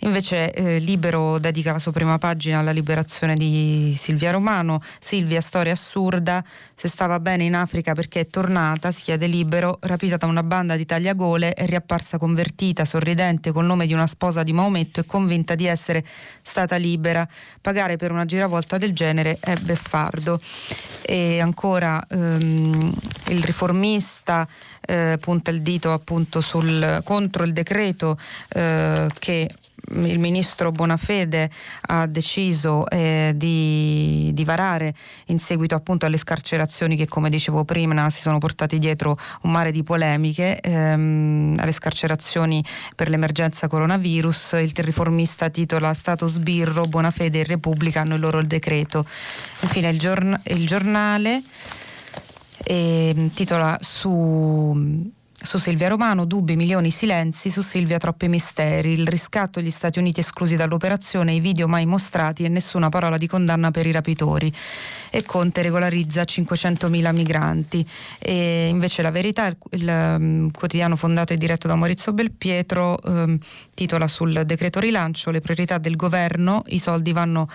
Invece 0.00 0.52
eh, 0.52 0.78
Libero 0.78 1.38
dedica 1.38 1.72
la 1.72 1.78
sua 1.78 1.92
prima 1.92 2.18
pagina 2.18 2.60
alla 2.60 2.70
liberazione 2.70 3.34
di 3.34 3.94
Silvia 3.96 4.30
Romano. 4.30 4.80
Silvia, 4.98 5.40
storia 5.40 5.72
assurda, 5.72 6.42
se 6.74 6.88
stava 6.88 7.20
bene 7.20 7.44
in 7.44 7.54
Africa 7.54 7.92
perché 7.92 8.20
è 8.20 8.26
tornata, 8.26 8.92
si 8.92 9.02
chiede 9.02 9.26
Libero, 9.26 9.78
rapita 9.82 10.16
da 10.16 10.26
una 10.26 10.42
banda 10.42 10.76
di 10.76 10.86
tagliagole, 10.86 11.52
è 11.52 11.66
riapparsa 11.66 12.16
convertita, 12.16 12.84
sorridente, 12.84 13.52
col 13.52 13.66
nome 13.66 13.86
di 13.86 13.92
una 13.92 14.06
sposa 14.06 14.42
di 14.42 14.52
Maometto 14.52 15.00
e 15.00 15.06
convinta 15.06 15.54
di 15.54 15.66
essere 15.66 16.02
stata 16.42 16.76
libera. 16.76 17.28
Pagare 17.60 17.96
per 17.96 18.10
una 18.10 18.24
giravolta 18.24 18.78
del 18.78 18.92
genere 18.92 19.36
è 19.38 19.54
beffardo. 19.56 20.40
E 21.02 21.40
ancora 21.40 22.02
ehm, 22.08 22.92
il 23.28 23.42
riformista 23.42 24.46
eh, 24.80 25.18
punta 25.20 25.50
il 25.50 25.60
dito 25.60 25.92
appunto 25.92 26.40
sul, 26.40 27.00
contro 27.04 27.44
il 27.44 27.52
decreto 27.52 28.18
eh, 28.50 29.08
che 29.18 29.50
il 29.90 30.18
ministro 30.18 30.70
Bonafede 30.70 31.50
ha 31.82 32.06
deciso 32.06 32.88
eh, 32.88 33.32
di, 33.34 34.30
di, 34.32 34.44
varare 34.44 34.94
in 35.26 35.38
seguito 35.38 35.74
appunto 35.74 36.06
alle 36.06 36.16
scarcerazioni 36.16 36.96
che 36.96 37.08
come 37.08 37.30
dicevo 37.30 37.64
prima 37.64 38.08
si 38.10 38.20
sono 38.20 38.38
portati 38.38 38.78
dietro 38.78 39.16
un 39.42 39.50
mare 39.50 39.72
di 39.72 39.82
polemiche 39.82 40.60
ehm, 40.60 41.56
alle 41.58 41.72
scarcerazioni 41.72 42.62
per 42.94 43.08
l'emergenza 43.08 43.68
coronavirus. 43.68 44.52
Il 44.60 44.72
riformista 44.76 45.48
titola 45.48 45.92
Stato 45.94 46.26
sbirro 46.26 46.84
Bonafede 46.84 47.40
e 47.40 47.44
Repubblica 47.44 48.00
hanno 48.00 48.14
il 48.14 48.20
loro 48.20 48.42
decreto 48.42 49.06
infine 49.60 49.90
il, 49.90 49.98
giorn- 49.98 50.40
il 50.44 50.66
giornale 50.66 51.42
eh, 52.64 53.30
titola 53.34 53.78
su 53.80 55.12
su 55.42 55.58
Silvia 55.58 55.88
Romano, 55.88 56.26
dubbi, 56.26 56.54
milioni, 56.54 56.90
silenzi, 56.90 57.50
su 57.50 57.62
Silvia 57.62 57.98
troppi 57.98 58.28
misteri, 58.28 58.92
il 58.92 59.06
riscatto 59.06 59.60
gli 59.60 59.70
Stati 59.70 59.98
Uniti 59.98 60.20
esclusi 60.20 60.54
dall'operazione, 60.54 61.32
i 61.32 61.40
video 61.40 61.66
mai 61.66 61.86
mostrati 61.86 62.44
e 62.44 62.48
nessuna 62.48 62.90
parola 62.90 63.16
di 63.16 63.26
condanna 63.26 63.70
per 63.70 63.86
i 63.86 63.92
rapitori. 63.92 64.52
E 65.08 65.24
Conte 65.24 65.62
regolarizza 65.62 66.22
500.000 66.22 67.14
migranti. 67.14 67.86
E 68.18 68.68
invece 68.68 69.02
la 69.02 69.10
verità, 69.10 69.46
il, 69.46 69.56
il 69.70 69.88
um, 69.88 70.50
quotidiano 70.50 70.96
fondato 70.96 71.32
e 71.32 71.38
diretto 71.38 71.66
da 71.66 71.74
Maurizio 71.74 72.12
Belpietro 72.12 72.98
um, 73.04 73.38
titola 73.74 74.08
sul 74.08 74.42
decreto 74.44 74.78
rilancio 74.78 75.30
le 75.30 75.40
priorità 75.40 75.78
del 75.78 75.96
governo, 75.96 76.62
i 76.66 76.78
soldi 76.78 77.12
vanno 77.12 77.48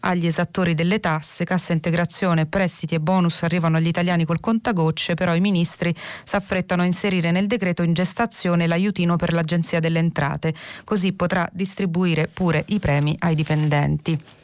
agli 0.00 0.26
esattori 0.26 0.74
delle 0.74 1.00
tasse, 1.00 1.44
cassa 1.44 1.72
integrazione, 1.72 2.46
prestiti 2.46 2.94
e 2.94 3.00
bonus 3.00 3.42
arrivano 3.42 3.76
agli 3.76 3.86
italiani 3.86 4.24
col 4.24 4.40
contagocce, 4.40 5.14
però 5.14 5.34
i 5.34 5.40
ministri 5.40 5.94
si 6.24 6.36
affrettano 6.36 6.82
a 6.82 6.86
inserire 6.86 7.30
nel 7.30 7.46
decreto 7.46 7.82
in 7.82 7.92
gestazione 7.92 8.66
l'aiutino 8.66 9.16
per 9.16 9.32
l'Agenzia 9.32 9.80
delle 9.80 9.98
Entrate, 9.98 10.54
così 10.84 11.12
potrà 11.12 11.48
distribuire 11.52 12.28
pure 12.28 12.64
i 12.68 12.78
premi 12.78 13.16
ai 13.18 13.34
dipendenti. 13.34 14.37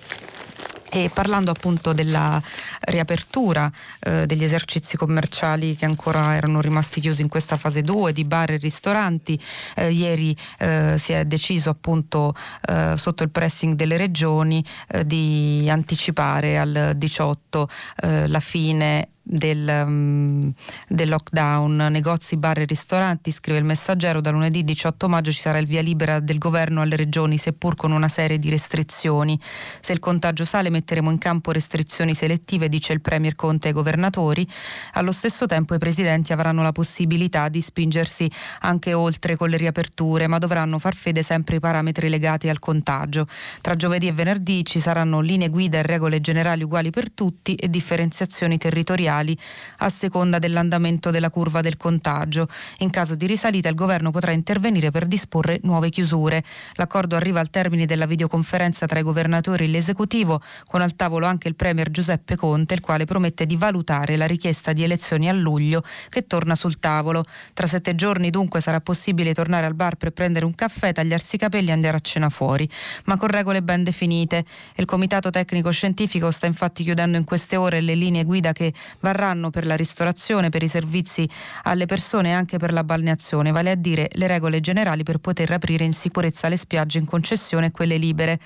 E 0.97 1.11
parlando 1.13 1.51
appunto 1.51 1.93
della 1.93 2.41
riapertura 2.83 3.69
eh, 3.99 4.27
degli 4.27 4.45
esercizi 4.45 4.97
commerciali 4.97 5.75
che 5.75 5.87
ancora 5.87 6.37
erano 6.37 6.61
rimasti 6.61 7.01
chiusi 7.01 7.21
in 7.21 7.29
questa 7.29 7.57
fase 7.57 7.83
2 7.83 8.13
di 8.13 8.25
bar 8.25 8.53
e 8.53 8.59
ristoranti, 8.59 9.37
eh, 9.75 9.91
ieri 9.91 10.37
eh, 10.59 10.95
si 10.97 11.13
è 11.13 11.25
deciso 11.25 11.69
appunto 11.71 12.33
eh, 12.69 12.95
sotto 12.97 13.25
il 13.25 13.31
pressing 13.31 13.75
delle 13.75 13.97
regioni 13.97 14.65
eh, 14.87 15.05
di 15.05 15.67
anticipare 15.69 16.59
al 16.59 16.93
18 16.95 17.69
eh, 17.97 18.29
la 18.29 18.41
fine 18.41 19.09
del, 19.27 19.85
um, 19.87 20.53
del, 20.87 21.09
lockdown, 21.09 21.89
negozi, 21.91 22.37
bar 22.37 22.59
e 22.59 22.67
ristoranti, 22.67 23.31
scrive 23.31 23.59
il 23.59 23.65
messaggero, 23.65 24.21
da 24.21 24.31
lunedì 24.31 24.63
18 24.63 25.09
maggio 25.09 25.33
ci 25.33 25.41
sarà 25.41 25.59
il 25.59 25.67
via 25.67 25.81
libera 25.81 26.21
del 26.21 26.37
governo 26.39 26.83
alle 26.83 26.95
regioni, 26.95 27.39
seppur 27.39 27.75
con 27.75 27.91
una 27.91 28.09
serie 28.09 28.39
di 28.39 28.51
restrizioni. 28.51 29.41
Se 29.81 29.93
il 29.93 29.99
contagio 29.99 30.45
sale 30.45 30.69
metteremo 30.69 31.11
in 31.11 31.17
campo 31.19 31.53
restrizioni 31.53 32.15
selettive, 32.15 32.69
dice 32.69 32.93
il 32.93 33.01
Premier 33.01 33.35
Conte 33.35 33.69
ai 33.69 33.75
governatori. 33.75 34.47
Allo 34.93 35.13
stesso 35.13 35.47
tempo 35.47 35.75
i 35.75 35.79
presidenti 35.79 36.33
avranno 36.35 36.63
la 36.63 36.73
possibilità 36.73 37.49
di 37.49 37.63
spingersi 37.63 38.31
anche 38.61 38.93
oltre 38.93 39.37
con 39.37 39.49
le 39.49 39.57
riaperture, 39.57 40.27
ma 40.27 40.39
dovranno 40.39 40.79
far 40.79 40.95
fede 40.95 41.23
sempre 41.23 41.55
ai 41.55 41.61
parametri 41.61 42.11
legati 42.11 42.51
al 42.51 42.59
contagio. 42.59 43.27
Tra 43.63 43.75
giovedì 43.75 44.09
e 44.09 44.13
venerdì 44.13 44.65
ci 44.67 44.81
saranno 44.81 45.21
linee 45.21 45.49
guida 45.49 45.79
e 45.79 45.83
regole 45.83 46.21
generali 46.21 46.63
uguali 46.63 46.91
per 46.91 47.11
tutti 47.11 47.55
e 47.55 47.71
differenziazioni 47.71 48.59
territoriali 48.59 49.13
territoriali 49.15 49.39
a 49.79 49.89
seconda 49.89 50.39
dell'andamento 50.39 51.11
della 51.11 51.31
curva 51.31 51.61
del 51.61 51.77
contagio. 51.77 52.49
In 52.79 52.91
caso 52.91 53.15
di 53.15 53.27
risalita 53.27 53.69
il 53.69 53.75
governo 53.75 54.11
potrà 54.11 54.33
intervenire 54.33 54.91
per 54.91 55.07
disporre 55.07 55.61
nuove 55.63 55.91
chiusure. 55.91 56.43
L'accordo 56.75 57.17
arriva 57.17 57.41
al 57.41 57.51
termine 57.51 57.87
della 57.87 58.07
videoconferenza 58.07 58.87
tra 58.87 58.99
i 58.99 59.03
governatori 59.03 59.65
e 59.65 59.69
l'esecutivo, 59.69 60.41
con 60.67 60.81
al 60.81 60.97
tavolo 60.97 61.27
anche 61.27 61.49
il 61.49 61.55
premier 61.55 61.91
Giuseppe 61.91 62.37
Conte, 62.37 62.75
il 62.75 62.81
quale 62.81 63.05
promette 63.05 63.47
di 63.47 63.57
valutare 63.57 64.17
la 64.17 64.27
richiesta 64.27 64.73
di 64.73 64.83
elezioni 64.83 65.29
a 65.29 65.33
luglio 65.33 65.83
che 66.09 66.27
torna 66.27 66.55
sul 66.55 66.79
tavolo. 66.79 67.25
Tra 67.53 67.67
sette 67.67 67.95
giorni 67.95 68.31
dunque 68.31 68.61
sarà 68.61 68.81
possibile 68.81 69.35
tornare 69.35 69.67
al 69.67 69.75
bar 69.75 69.97
per 69.97 70.11
prendere 70.11 70.45
un 70.45 70.55
caffè, 70.55 70.93
tagliarsi 70.93 71.37
i 71.37 71.39
capelli 71.39 71.69
e 71.69 71.73
andare 71.73 71.97
a 71.97 72.01
cena 72.01 72.29
fuori, 72.29 72.69
ma 73.05 73.17
con 73.17 73.29
regole 73.29 73.63
ben 73.63 73.85
definite. 73.85 74.45
Il 74.77 74.85
comitato 74.85 75.31
tecnico 75.31 75.71
scientifico 75.71 76.31
sta 76.31 76.47
infatti 76.47 76.83
chiudendo 76.85 77.17
in 77.19 77.25
queste 77.25 77.57
ore 77.57 77.81
le 77.81 77.95
linee 77.95 78.25
guida 78.25 78.53
che 78.53 78.73
varranno 79.05 79.51
per 79.51 79.67
la 79.67 79.77
ristorazione, 79.77 80.49
per 80.49 80.63
i 80.63 80.69
servizi 80.69 81.29
alle 81.65 81.85
persone 81.85 82.31
e 82.31 82.33
anche 82.33 82.57
per 82.57 82.73
la 82.73 82.83
balneazione, 82.83 83.53
vale 83.53 83.71
a 83.71 83.75
dire 83.77 84.09
le 84.15 84.27
regole 84.27 84.61
generali 84.61 85.05
per 85.05 85.19
poter 85.19 85.53
aprire 85.53 85.85
in 85.85 85.93
sicurezza 85.93 86.49
le 86.49 86.57
spiagge 86.57 86.99
in 86.99 87.05
concessione 87.05 87.67
e 87.67 87.71
quelle 87.71 87.99
libere. 87.99 88.41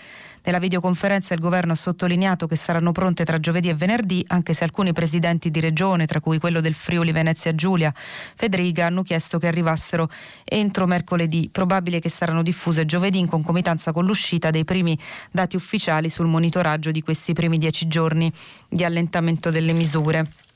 Nella 0.45 0.61
videoconferenza 0.61 1.35
il 1.35 1.41
governo 1.41 1.73
ha 1.73 1.77
sottolineato 1.77 2.47
che 2.47 2.57
saranno 2.57 2.93
pronte 2.93 3.25
tra 3.25 3.39
giovedì 3.39 3.69
e 3.69 3.75
venerdì, 3.75 4.25
anche 4.29 4.55
se 4.55 4.65
alcuni 4.65 4.93
presidenti 4.93 5.51
di 5.51 5.61
regione, 5.61 6.07
tra 6.07 6.21
cui 6.21 6.39
quello 6.39 6.61
del 6.61 6.75
Friuli 6.75 7.13
Venezia 7.13 7.55
Giulia, 7.55 7.93
Federica, 7.95 8.87
hanno 8.87 9.03
chiesto 9.03 9.39
che 9.39 9.47
arrivassero 9.47 10.09
entro 10.45 10.87
mercoledì. 10.87 11.51
Probabile 11.53 12.01
che 12.01 12.09
saranno 12.09 12.43
diffuse 12.43 12.87
giovedì 12.87 13.19
in 13.19 13.29
concomitanza 13.29 13.93
con 13.93 14.07
l'uscita 14.07 14.51
dei 14.51 14.65
primi 14.65 14.99
dati 15.31 15.57
ufficiali 15.57 16.09
sul 16.09 16.27
monitoraggio 16.27 16.93
di 16.93 17.03
questi 17.03 17.35
primi 17.35 17.59
dieci 17.59 17.87
giorni 17.87 18.33
di 18.71 18.85
allentamento 18.85 19.51
delle 19.51 19.75
misure 19.75 20.47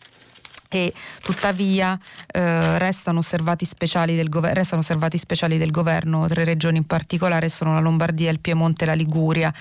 e 0.72 0.92
tuttavia 1.20 1.98
eh, 2.32 2.78
restano, 2.78 3.18
osservati 3.18 3.68
gover- 4.28 4.54
restano, 4.54 4.80
osservati 4.80 5.18
speciali 5.18 5.58
del 5.58 5.70
governo, 5.70 6.26
tre 6.28 6.44
regioni 6.44 6.78
in 6.78 6.86
particolare 6.86 7.50
sono 7.50 7.74
la 7.74 7.80
Lombardia, 7.80 8.30
il 8.30 8.40
Piemonte 8.40 8.84
e 8.84 8.86
la 8.86 8.94
Liguria. 8.94 9.52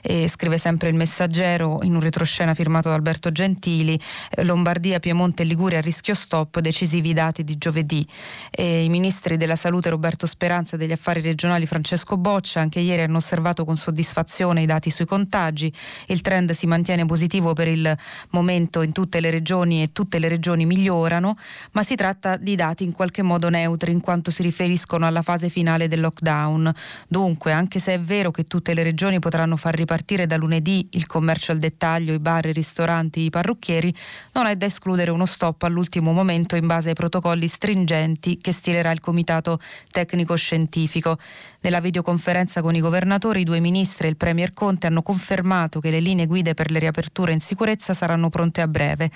E 0.00 0.28
scrive 0.28 0.58
sempre 0.58 0.88
il 0.88 0.94
messaggero 0.94 1.80
in 1.82 1.96
un 1.96 2.00
retroscena 2.00 2.54
firmato 2.54 2.88
da 2.88 2.94
Alberto 2.94 3.32
Gentili, 3.32 3.98
eh, 4.30 4.44
Lombardia, 4.44 5.00
Piemonte 5.00 5.42
e 5.42 5.46
Liguria 5.46 5.78
a 5.78 5.80
rischio 5.80 6.14
stop, 6.14 6.60
decisivi 6.60 7.12
dati 7.12 7.42
di 7.42 7.58
giovedì. 7.58 8.06
E 8.50 8.84
I 8.84 8.88
ministri 8.88 9.36
della 9.36 9.56
salute 9.56 9.90
Roberto 9.90 10.26
Speranza 10.26 10.76
e 10.76 10.78
degli 10.78 10.92
affari 10.92 11.20
regionali 11.20 11.66
Francesco 11.66 12.16
Boccia 12.16 12.60
anche 12.60 12.78
ieri 12.78 13.02
hanno 13.02 13.16
osservato 13.16 13.64
con 13.64 13.76
soddisfazione 13.76 14.62
i 14.62 14.66
dati 14.66 14.90
sui 14.90 15.04
contagi, 15.04 15.72
il 16.06 16.20
trend 16.20 16.52
si 16.52 16.66
mantiene 16.66 17.04
positivo 17.06 17.54
per 17.54 17.66
il 17.66 17.96
momento 18.30 18.82
in 18.82 18.92
tutte 18.92 19.20
le 19.20 19.30
regioni 19.30 19.82
e 19.82 19.92
tutte 19.92 20.20
le 20.20 20.28
regioni 20.28 20.58
condizioni 20.60 20.66
migliorano, 20.66 21.36
ma 21.72 21.82
si 21.82 21.94
tratta 21.94 22.36
di 22.36 22.54
dati 22.54 22.84
in 22.84 22.92
qualche 22.92 23.22
modo 23.22 23.48
neutri 23.48 23.92
in 23.92 24.00
quanto 24.00 24.30
si 24.30 24.42
riferiscono 24.42 25.06
alla 25.06 25.22
fase 25.22 25.48
finale 25.48 25.88
del 25.88 26.00
lockdown. 26.00 26.72
Dunque, 27.08 27.52
anche 27.52 27.78
se 27.78 27.94
è 27.94 28.00
vero 28.00 28.30
che 28.30 28.44
tutte 28.44 28.74
le 28.74 28.82
regioni 28.82 29.18
potranno 29.18 29.56
far 29.56 29.74
ripartire 29.74 30.26
da 30.26 30.36
lunedì 30.36 30.88
il 30.92 31.06
commercio 31.06 31.52
al 31.52 31.58
dettaglio, 31.58 32.12
i 32.12 32.18
bar, 32.18 32.46
i 32.46 32.52
ristoranti, 32.52 33.20
i 33.20 33.30
parrucchieri, 33.30 33.94
non 34.32 34.46
è 34.46 34.56
da 34.56 34.66
escludere 34.66 35.10
uno 35.10 35.26
stop 35.26 35.62
all'ultimo 35.62 36.12
momento 36.12 36.56
in 36.56 36.66
base 36.66 36.90
ai 36.90 36.94
protocolli 36.94 37.48
stringenti 37.48 38.38
che 38.38 38.52
stilerà 38.52 38.90
il 38.90 39.00
Comitato 39.00 39.58
Tecnico 39.90 40.34
Scientifico. 40.34 41.18
Nella 41.62 41.80
videoconferenza 41.80 42.62
con 42.62 42.74
i 42.74 42.80
governatori, 42.80 43.40
i 43.40 43.44
due 43.44 43.60
ministri 43.60 44.06
e 44.06 44.10
il 44.10 44.16
Premier 44.16 44.52
Conte 44.54 44.86
hanno 44.86 45.02
confermato 45.02 45.78
che 45.78 45.90
le 45.90 46.00
linee 46.00 46.26
guide 46.26 46.54
per 46.54 46.70
le 46.70 46.78
riaperture 46.78 47.32
in 47.32 47.40
sicurezza 47.40 47.92
saranno 47.92 48.30
pronte 48.30 48.62
a 48.62 48.68
breve 48.68 49.10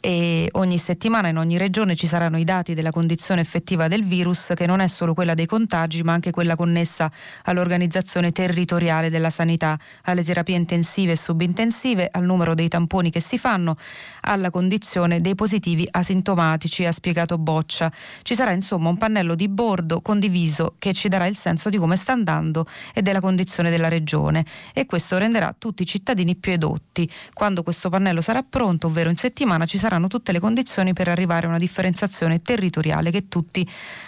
e 0.00 0.48
ogni 0.52 0.78
settimana 0.78 1.28
in 1.28 1.38
ogni 1.38 1.58
regione 1.58 1.96
ci 1.96 2.06
saranno 2.06 2.38
i 2.38 2.44
dati 2.44 2.74
della 2.74 2.90
condizione 2.90 3.40
effettiva 3.40 3.88
del 3.88 4.04
virus 4.04 4.52
che 4.54 4.66
non 4.66 4.80
è 4.80 4.86
solo 4.86 5.12
quella 5.12 5.34
dei 5.34 5.46
contagi 5.46 6.02
ma 6.04 6.12
anche 6.12 6.30
quella 6.30 6.54
connessa 6.54 7.10
all'organizzazione 7.44 8.30
territoriale 8.30 9.10
della 9.10 9.30
sanità, 9.30 9.78
alle 10.04 10.22
terapie 10.22 10.56
intensive 10.56 11.12
e 11.12 11.16
subintensive, 11.16 12.08
al 12.10 12.24
numero 12.24 12.54
dei 12.54 12.68
tamponi 12.68 13.10
che 13.10 13.20
si 13.20 13.38
fanno, 13.38 13.76
alla 14.22 14.50
condizione 14.50 15.20
dei 15.20 15.34
positivi 15.34 15.86
asintomatici, 15.90 16.84
ha 16.84 16.92
spiegato 16.92 17.36
Boccia. 17.38 17.90
Ci 18.22 18.34
sarà 18.34 18.52
insomma 18.52 18.88
un 18.88 18.98
pannello 18.98 19.34
di 19.34 19.48
bordo 19.48 20.00
condiviso 20.00 20.74
che 20.78 20.92
ci 20.92 21.08
darà 21.08 21.26
il 21.26 21.36
senso 21.36 21.70
di 21.70 21.76
come 21.76 21.96
sta 21.96 22.12
andando 22.12 22.66
e 22.94 23.02
della 23.02 23.20
condizione 23.20 23.70
della 23.70 23.88
regione 23.88 24.44
e 24.72 24.86
questo 24.86 25.18
renderà 25.18 25.54
tutti 25.58 25.82
i 25.82 25.86
cittadini 25.86 26.36
più 26.36 26.52
edotti. 26.52 27.10
Quando 27.32 27.62
questo 27.62 27.88
pannello 27.88 28.20
sarà 28.20 28.44
pronto, 28.48 28.86
ovvero 28.86 29.10
in 29.10 29.16
settimana, 29.16 29.66
ci 29.66 29.76
sarà 29.78 29.87
saranno 29.88 30.08
tutte 30.08 30.32
le 30.32 30.40
condizioni 30.40 30.92
per 30.92 31.08
arrivare 31.08 31.46
a 31.46 31.48
una 31.48 31.58
differenziazione 31.58 32.42
territoriale 32.42 33.10
che 33.10 33.28
tutti 33.28 33.66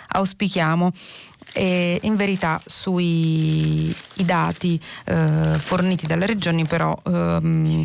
auspichiamo. 0.08 0.92
E 1.52 1.98
in 2.02 2.14
verità 2.16 2.60
sui 2.64 3.92
dati 4.14 4.80
eh, 5.06 5.56
forniti 5.58 6.06
dalle 6.06 6.26
regioni 6.26 6.64
però 6.64 6.96
ehm, 7.04 7.84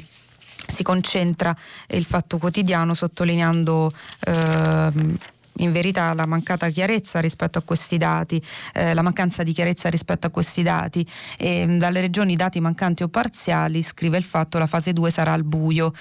si 0.68 0.84
concentra 0.84 1.56
il 1.88 2.06
fatto 2.06 2.38
quotidiano 2.38 2.94
sottolineando 2.94 3.92
ehm, 4.28 5.18
in 5.58 5.72
verità 5.72 6.14
la 6.14 6.26
mancata 6.26 6.70
chiarezza 6.70 7.20
rispetto 7.20 7.60
a 7.60 7.62
questi 7.64 7.98
dati, 7.98 8.42
eh, 8.74 8.94
la 8.94 9.02
mancanza 9.02 9.44
di 9.44 9.54
chiarezza 9.54 9.90
rispetto 9.90 10.28
a 10.28 10.30
questi 10.30 10.64
dati. 10.64 11.06
E, 11.38 11.66
dalle 11.78 12.02
regioni 12.02 12.36
dati 12.36 12.60
mancanti 12.60 13.04
o 13.04 13.08
parziali, 13.08 13.82
scrive 13.82 14.18
il 14.18 14.24
fatto, 14.24 14.58
la 14.58 14.68
fase 14.68 14.94
2 14.94 15.12
sarà 15.12 15.34
al 15.34 15.44
buio. 15.44 15.94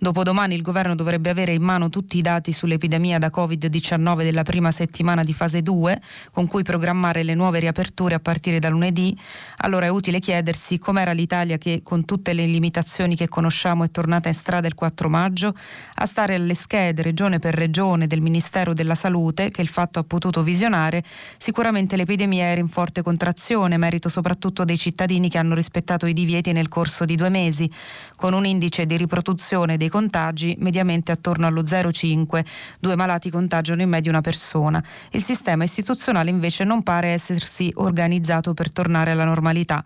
Dopodomani 0.00 0.54
il 0.54 0.62
governo 0.62 0.94
dovrebbe 0.94 1.30
avere 1.30 1.52
in 1.52 1.62
mano 1.62 1.88
tutti 1.88 2.18
i 2.18 2.22
dati 2.22 2.52
sull'epidemia 2.52 3.18
da 3.18 3.32
Covid-19 3.34 4.22
della 4.22 4.44
prima 4.44 4.70
settimana 4.70 5.24
di 5.24 5.34
fase 5.34 5.62
2, 5.62 6.00
con 6.32 6.46
cui 6.46 6.62
programmare 6.62 7.24
le 7.24 7.34
nuove 7.34 7.58
riaperture 7.58 8.14
a 8.14 8.20
partire 8.20 8.60
da 8.60 8.68
lunedì. 8.68 9.16
Allora 9.58 9.86
è 9.86 9.88
utile 9.88 10.20
chiedersi 10.20 10.78
com'era 10.78 11.12
l'Italia 11.12 11.58
che 11.58 11.80
con 11.82 12.04
tutte 12.04 12.32
le 12.32 12.46
limitazioni 12.46 13.16
che 13.16 13.26
conosciamo 13.26 13.84
è 13.84 13.90
tornata 13.90 14.28
in 14.28 14.34
strada 14.34 14.68
il 14.68 14.74
4 14.74 15.08
maggio, 15.08 15.54
a 15.94 16.06
stare 16.06 16.36
alle 16.36 16.54
schede 16.54 17.02
regione 17.02 17.40
per 17.40 17.54
regione 17.54 18.06
del 18.06 18.20
Ministero 18.20 18.74
della 18.74 18.94
Salute, 18.98 19.50
che 19.50 19.62
il 19.62 19.68
fatto 19.68 20.00
ha 20.00 20.02
potuto 20.02 20.42
visionare, 20.42 21.04
sicuramente 21.38 21.94
l'epidemia 21.94 22.46
era 22.46 22.60
in 22.60 22.66
forte 22.66 23.02
contrazione, 23.02 23.76
merito 23.76 24.08
soprattutto 24.08 24.64
dei 24.64 24.76
cittadini 24.76 25.28
che 25.28 25.38
hanno 25.38 25.54
rispettato 25.54 26.06
i 26.06 26.12
divieti 26.12 26.50
nel 26.50 26.66
corso 26.66 27.04
di 27.04 27.14
due 27.14 27.28
mesi, 27.28 27.70
con 28.16 28.34
un 28.34 28.44
indice 28.44 28.86
di 28.86 28.96
riproduzione 28.96 29.76
dei 29.76 29.88
contagi 29.88 30.56
mediamente 30.58 31.12
attorno 31.12 31.46
allo 31.46 31.62
0,5, 31.62 32.44
due 32.80 32.96
malati 32.96 33.30
contagiano 33.30 33.82
in 33.82 33.88
media 33.88 34.10
una 34.10 34.20
persona. 34.20 34.82
Il 35.12 35.22
sistema 35.22 35.62
istituzionale 35.62 36.30
invece 36.30 36.64
non 36.64 36.82
pare 36.82 37.10
essersi 37.10 37.72
organizzato 37.76 38.52
per 38.52 38.72
tornare 38.72 39.12
alla 39.12 39.24
normalità. 39.24 39.84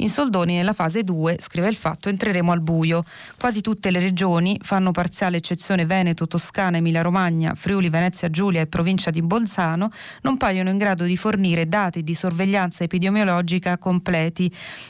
In 0.00 0.10
soldoni 0.10 0.54
nella 0.54 0.74
fase 0.74 1.02
2, 1.02 1.38
scrive 1.40 1.66
il 1.68 1.74
fatto, 1.74 2.08
entreremo 2.08 2.52
al 2.52 2.60
buio. 2.60 3.02
Quasi 3.36 3.62
tutte 3.62 3.90
le 3.90 3.98
regioni 3.98 4.56
fanno 4.62 4.92
parziale 4.92 5.38
eccezione 5.38 5.86
Veneto, 5.86 6.28
Toscana, 6.28 6.76
Emilia 6.76 7.02
Romagna, 7.02 7.54
Friuli, 7.56 7.88
Venezia 7.88 8.30
Giulia 8.30 8.60
e 8.60 8.68
provincia 8.68 9.10
di 9.10 9.22
Bolzano 9.22 9.90
non 10.22 10.36
paiono 10.36 10.70
in 10.70 10.78
grado 10.78 11.02
di 11.02 11.16
fornire 11.16 11.68
dati 11.68 12.04
di 12.04 12.14
sorveglianza 12.14 12.84
epidemiologica 12.84 13.76
completi 13.76 14.48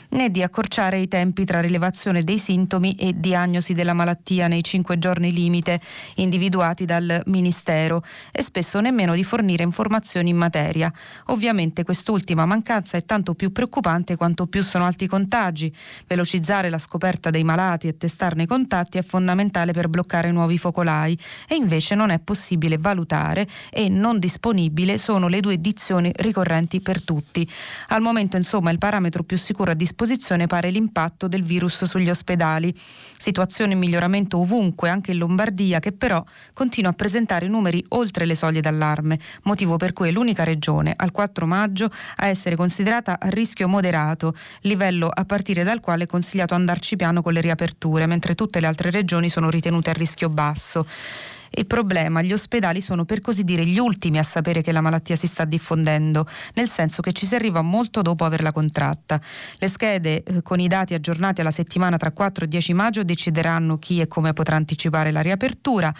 né 0.09 0.29
di 0.29 0.43
accorciare 0.43 0.99
i 0.99 1.07
tempi 1.07 1.43
tra 1.43 1.59
rilevazione 1.59 2.23
dei 2.23 2.37
sintomi 2.37 2.93
e 2.93 3.19
diagnosi 3.19 3.73
della 3.73 3.93
malattia 3.93 4.47
nei 4.47 4.63
cinque 4.63 4.99
giorni 4.99 5.33
limite 5.33 5.81
individuati 6.15 6.85
dal 6.85 7.23
Ministero 7.25 8.03
e 8.31 8.43
spesso 8.43 8.79
nemmeno 8.79 9.15
di 9.15 9.23
fornire 9.23 9.63
informazioni 9.63 10.29
in 10.29 10.37
materia. 10.37 10.93
Ovviamente 11.27 11.83
quest'ultima 11.83 12.45
mancanza 12.45 12.95
è 12.95 13.05
tanto 13.05 13.33
più 13.33 13.51
preoccupante 13.51 14.15
quanto 14.15 14.45
più 14.45 14.61
sono 14.61 14.85
alti 14.85 14.97
i 15.03 15.07
contagi. 15.07 15.73
Velocizzare 16.07 16.69
la 16.69 16.77
scoperta 16.77 17.29
dei 17.29 17.43
malati 17.43 17.87
e 17.87 17.97
testarne 17.97 18.43
i 18.43 18.47
contatti 18.47 18.97
è 18.97 19.01
fondamentale 19.03 19.71
per 19.71 19.87
bloccare 19.87 20.31
nuovi 20.31 20.57
focolai 20.57 21.17
e 21.47 21.55
invece 21.55 21.95
non 21.95 22.09
è 22.09 22.19
possibile 22.19 22.77
valutare 22.77 23.47
e 23.69 23.89
non 23.89 24.19
disponibile 24.19 24.97
sono 24.97 25.27
le 25.27 25.39
due 25.39 25.53
edizioni 25.53 26.11
ricorrenti 26.15 26.81
per 26.81 27.01
tutti. 27.01 27.49
Al 27.89 28.01
momento 28.01 28.37
insomma 28.37 28.71
il 28.71 28.77
parametro 28.77 29.23
più 29.23 29.37
sicuro 29.37 29.71
a 29.71 29.75
disposizione 29.75 30.47
pare 30.47 30.69
l'impatto 30.69 31.27
del 31.27 31.43
virus 31.43 31.85
sugli 31.85 32.09
ospedali. 32.09 32.73
Situazione 33.17 33.73
in 33.73 33.79
miglioramento 33.79 34.39
ovunque, 34.39 34.89
anche 34.89 35.11
in 35.11 35.17
Lombardia, 35.17 35.79
che 35.79 35.91
però 35.91 36.23
continua 36.53 36.91
a 36.91 36.93
presentare 36.93 37.47
numeri 37.47 37.83
oltre 37.89 38.25
le 38.25 38.35
soglie 38.35 38.61
d'allarme, 38.61 39.19
motivo 39.43 39.77
per 39.77 39.93
cui 39.93 40.09
è 40.09 40.11
l'unica 40.11 40.43
regione 40.43 40.93
al 40.95 41.11
4 41.11 41.45
maggio 41.45 41.89
a 42.17 42.27
essere 42.27 42.55
considerata 42.55 43.19
a 43.19 43.29
rischio 43.29 43.67
moderato, 43.67 44.35
livello 44.61 44.88
a 44.89 45.25
partire 45.25 45.63
dal 45.63 45.79
quale 45.79 46.03
è 46.03 46.07
consigliato 46.07 46.55
andarci 46.55 46.95
piano 46.95 47.21
con 47.21 47.33
le 47.33 47.41
riaperture, 47.41 48.05
mentre 48.05 48.35
tutte 48.35 48.59
le 48.59 48.67
altre 48.67 48.91
regioni 48.91 49.29
sono 49.29 49.49
ritenute 49.49 49.89
a 49.89 49.93
rischio 49.93 50.29
basso. 50.29 50.85
Il 51.51 51.65
problema, 51.65 52.21
gli 52.21 52.31
ospedali 52.31 52.79
sono 52.79 53.05
per 53.05 53.21
così 53.21 53.43
dire 53.43 53.65
gli 53.65 53.79
ultimi 53.79 54.19
a 54.19 54.23
sapere 54.23 54.61
che 54.61 54.71
la 54.71 54.81
malattia 54.81 55.15
si 55.15 55.25
sta 55.25 55.45
diffondendo, 55.45 56.27
nel 56.53 56.69
senso 56.69 57.01
che 57.01 57.11
ci 57.11 57.25
si 57.25 57.33
arriva 57.35 57.61
molto 57.61 58.01
dopo 58.01 58.23
averla 58.23 58.51
contratta. 58.51 59.19
Le 59.57 59.67
schede 59.67 60.23
eh, 60.23 60.41
con 60.43 60.59
i 60.59 60.67
dati 60.67 60.93
aggiornati 60.93 61.41
alla 61.41 61.51
settimana 61.51 61.97
tra 61.97 62.11
4 62.11 62.45
e 62.45 62.47
10 62.47 62.73
maggio 62.73 63.03
decideranno 63.03 63.77
chi 63.79 63.99
e 63.99 64.07
come 64.07 64.33
potrà 64.33 64.57
anticipare 64.57 65.11
la 65.11 65.21
riapertura. 65.21 65.93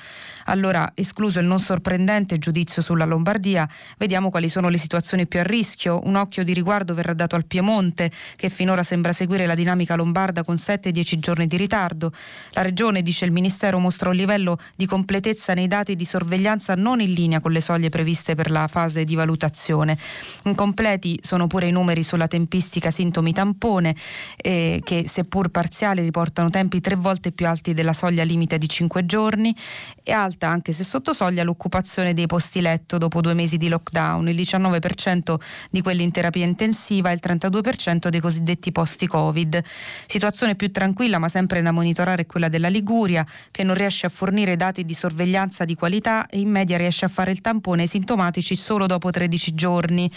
Allora, 0.50 0.92
escluso 0.96 1.40
il 1.40 1.46
non 1.46 1.60
sorprendente 1.60 2.40
giudizio 2.40 2.82
sulla 2.82 3.06
Lombardia, 3.06 3.70
vediamo 4.00 4.32
quali 4.32 4.50
sono 4.50 4.70
le 4.70 4.80
situazioni 4.80 5.28
più 5.28 5.40
a 5.40 5.44
rischio. 5.44 6.00
Un 6.06 6.16
occhio 6.16 6.44
di 6.44 6.54
riguardo 6.54 6.96
verrà 6.96 7.14
dato 7.14 7.36
al 7.36 7.46
Piemonte, 7.46 8.12
che 8.36 8.50
finora 8.50 8.82
sembra 8.82 9.14
seguire 9.14 9.46
la 9.46 9.54
dinamica 9.54 9.96
lombarda 9.96 10.44
con 10.44 10.56
7-10 10.56 11.20
giorni 11.20 11.46
di 11.46 11.56
ritardo. 11.56 12.12
La 12.54 12.64
regione, 12.64 13.04
dice 13.04 13.26
il 13.26 13.32
Ministero, 13.32 13.78
mostra 13.78 14.10
un 14.10 14.16
livello 14.16 14.58
di 14.76 14.88
completezza 14.88 15.54
nei 15.54 15.68
dati 15.68 15.96
di 15.96 16.04
sorveglianza 16.04 16.74
non 16.74 17.00
in 17.00 17.14
linea 17.14 17.42
con 17.42 17.52
le 17.52 17.62
soglie 17.62 17.90
previste 17.90 18.34
per 18.34 18.50
la 18.50 18.68
fase 18.68 19.04
di 19.04 19.14
valutazione. 19.14 19.98
Incompleti 20.44 21.20
sono 21.22 21.46
pure 21.46 21.68
i 21.68 21.72
numeri 21.72 22.02
sulla 22.02 22.28
tempistica 22.28 22.90
sintomi 22.90 23.34
tampone 23.34 23.96
eh, 24.36 24.82
che 24.84 25.08
seppur 25.08 25.50
parziali 25.50 26.02
riportano 26.02 26.50
tempi 26.50 26.82
tre 26.82 26.96
volte 26.96 27.32
più 27.32 27.46
alti 27.46 27.76
della 27.76 27.94
soglia 27.94 28.24
limite 28.24 28.58
di 28.58 28.68
5 28.68 29.06
giorni 29.06 29.56
e 30.04 30.12
alta 30.40 30.48
anche 30.48 30.72
se 30.72 30.86
sotto 30.86 31.12
soglia 31.12 31.44
l'occupazione 31.44 32.14
dei 32.14 32.26
posti 32.26 32.62
letto 32.62 32.98
dopo 32.98 33.20
due 33.20 33.34
mesi 33.34 33.58
di 33.58 33.68
lockdown, 33.68 34.30
il 34.30 34.36
19% 34.36 35.36
di 35.70 35.82
quelli 35.82 36.04
in 36.04 36.12
terapia 36.12 36.46
intensiva 36.46 37.12
e 37.12 37.14
il 37.14 37.20
32% 37.22 38.08
dei 38.08 38.22
cosiddetti 38.22 38.72
posti 38.72 39.06
Covid. 39.06 39.62
Situazione 40.06 40.56
più 40.56 40.72
tranquilla 40.72 41.20
ma 41.20 41.28
sempre 41.28 41.62
da 41.62 41.72
monitorare 41.72 42.22
è 42.22 42.26
quella 42.26 42.48
della 42.48 42.70
Liguria 42.70 43.26
che 43.52 43.64
non 43.64 43.76
riesce 43.76 44.06
a 44.06 44.10
fornire 44.10 44.56
dati 44.56 44.86
di 44.86 44.94
sorveglianza 44.94 45.66
di 45.66 45.76
qualità 45.76 46.28
e 46.28 46.40
in 46.40 46.50
media 46.50 46.78
riesce 46.78 47.06
a 47.06 47.10
fare 47.10 47.32
il 47.32 47.42
tampone 47.42 47.82
ai 47.82 47.88
sintomatici 47.88 48.56
solo 48.56 48.86
dopo 48.86 49.10
13 49.10 49.54
giorni. 49.54 50.10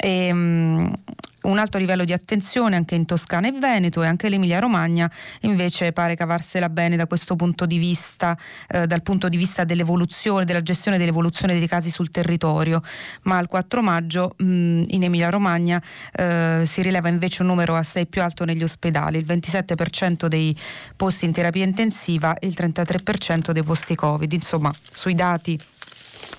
E, 0.00 0.30
um, 0.30 0.92
un 1.50 1.58
alto 1.58 1.78
livello 1.78 2.04
di 2.04 2.12
attenzione 2.12 2.76
anche 2.76 2.94
in 2.94 3.06
Toscana 3.06 3.48
e 3.48 3.52
Veneto 3.52 4.02
e 4.02 4.06
anche 4.06 4.28
l'Emilia 4.28 4.58
Romagna 4.58 5.10
invece 5.42 5.92
pare 5.92 6.14
cavarsela 6.14 6.68
bene 6.68 6.96
da 6.96 7.06
questo 7.06 7.36
punto 7.36 7.66
di 7.66 7.78
vista, 7.78 8.36
eh, 8.68 8.86
dal 8.86 9.02
punto 9.02 9.28
di 9.28 9.36
vista 9.36 9.64
dell'evoluzione, 9.64 10.44
della 10.44 10.62
gestione 10.62 10.98
dell'evoluzione 10.98 11.58
dei 11.58 11.66
casi 11.66 11.90
sul 11.90 12.10
territorio, 12.10 12.82
ma 13.22 13.38
al 13.38 13.48
4 13.48 13.82
maggio 13.82 14.34
mh, 14.36 14.84
in 14.88 15.02
Emilia 15.02 15.30
Romagna 15.30 15.82
eh, 16.12 16.62
si 16.66 16.82
rileva 16.82 17.08
invece 17.08 17.42
un 17.42 17.48
numero 17.48 17.74
assai 17.74 18.06
più 18.06 18.22
alto 18.22 18.44
negli 18.44 18.62
ospedali, 18.62 19.18
il 19.18 19.26
27% 19.26 20.26
dei 20.26 20.56
posti 20.96 21.24
in 21.24 21.32
terapia 21.32 21.64
intensiva 21.64 22.38
e 22.38 22.46
il 22.46 22.54
33% 22.56 23.50
dei 23.50 23.62
posti 23.62 23.94
Covid, 23.94 24.32
insomma 24.32 24.72
sui 24.92 25.14
dati 25.14 25.58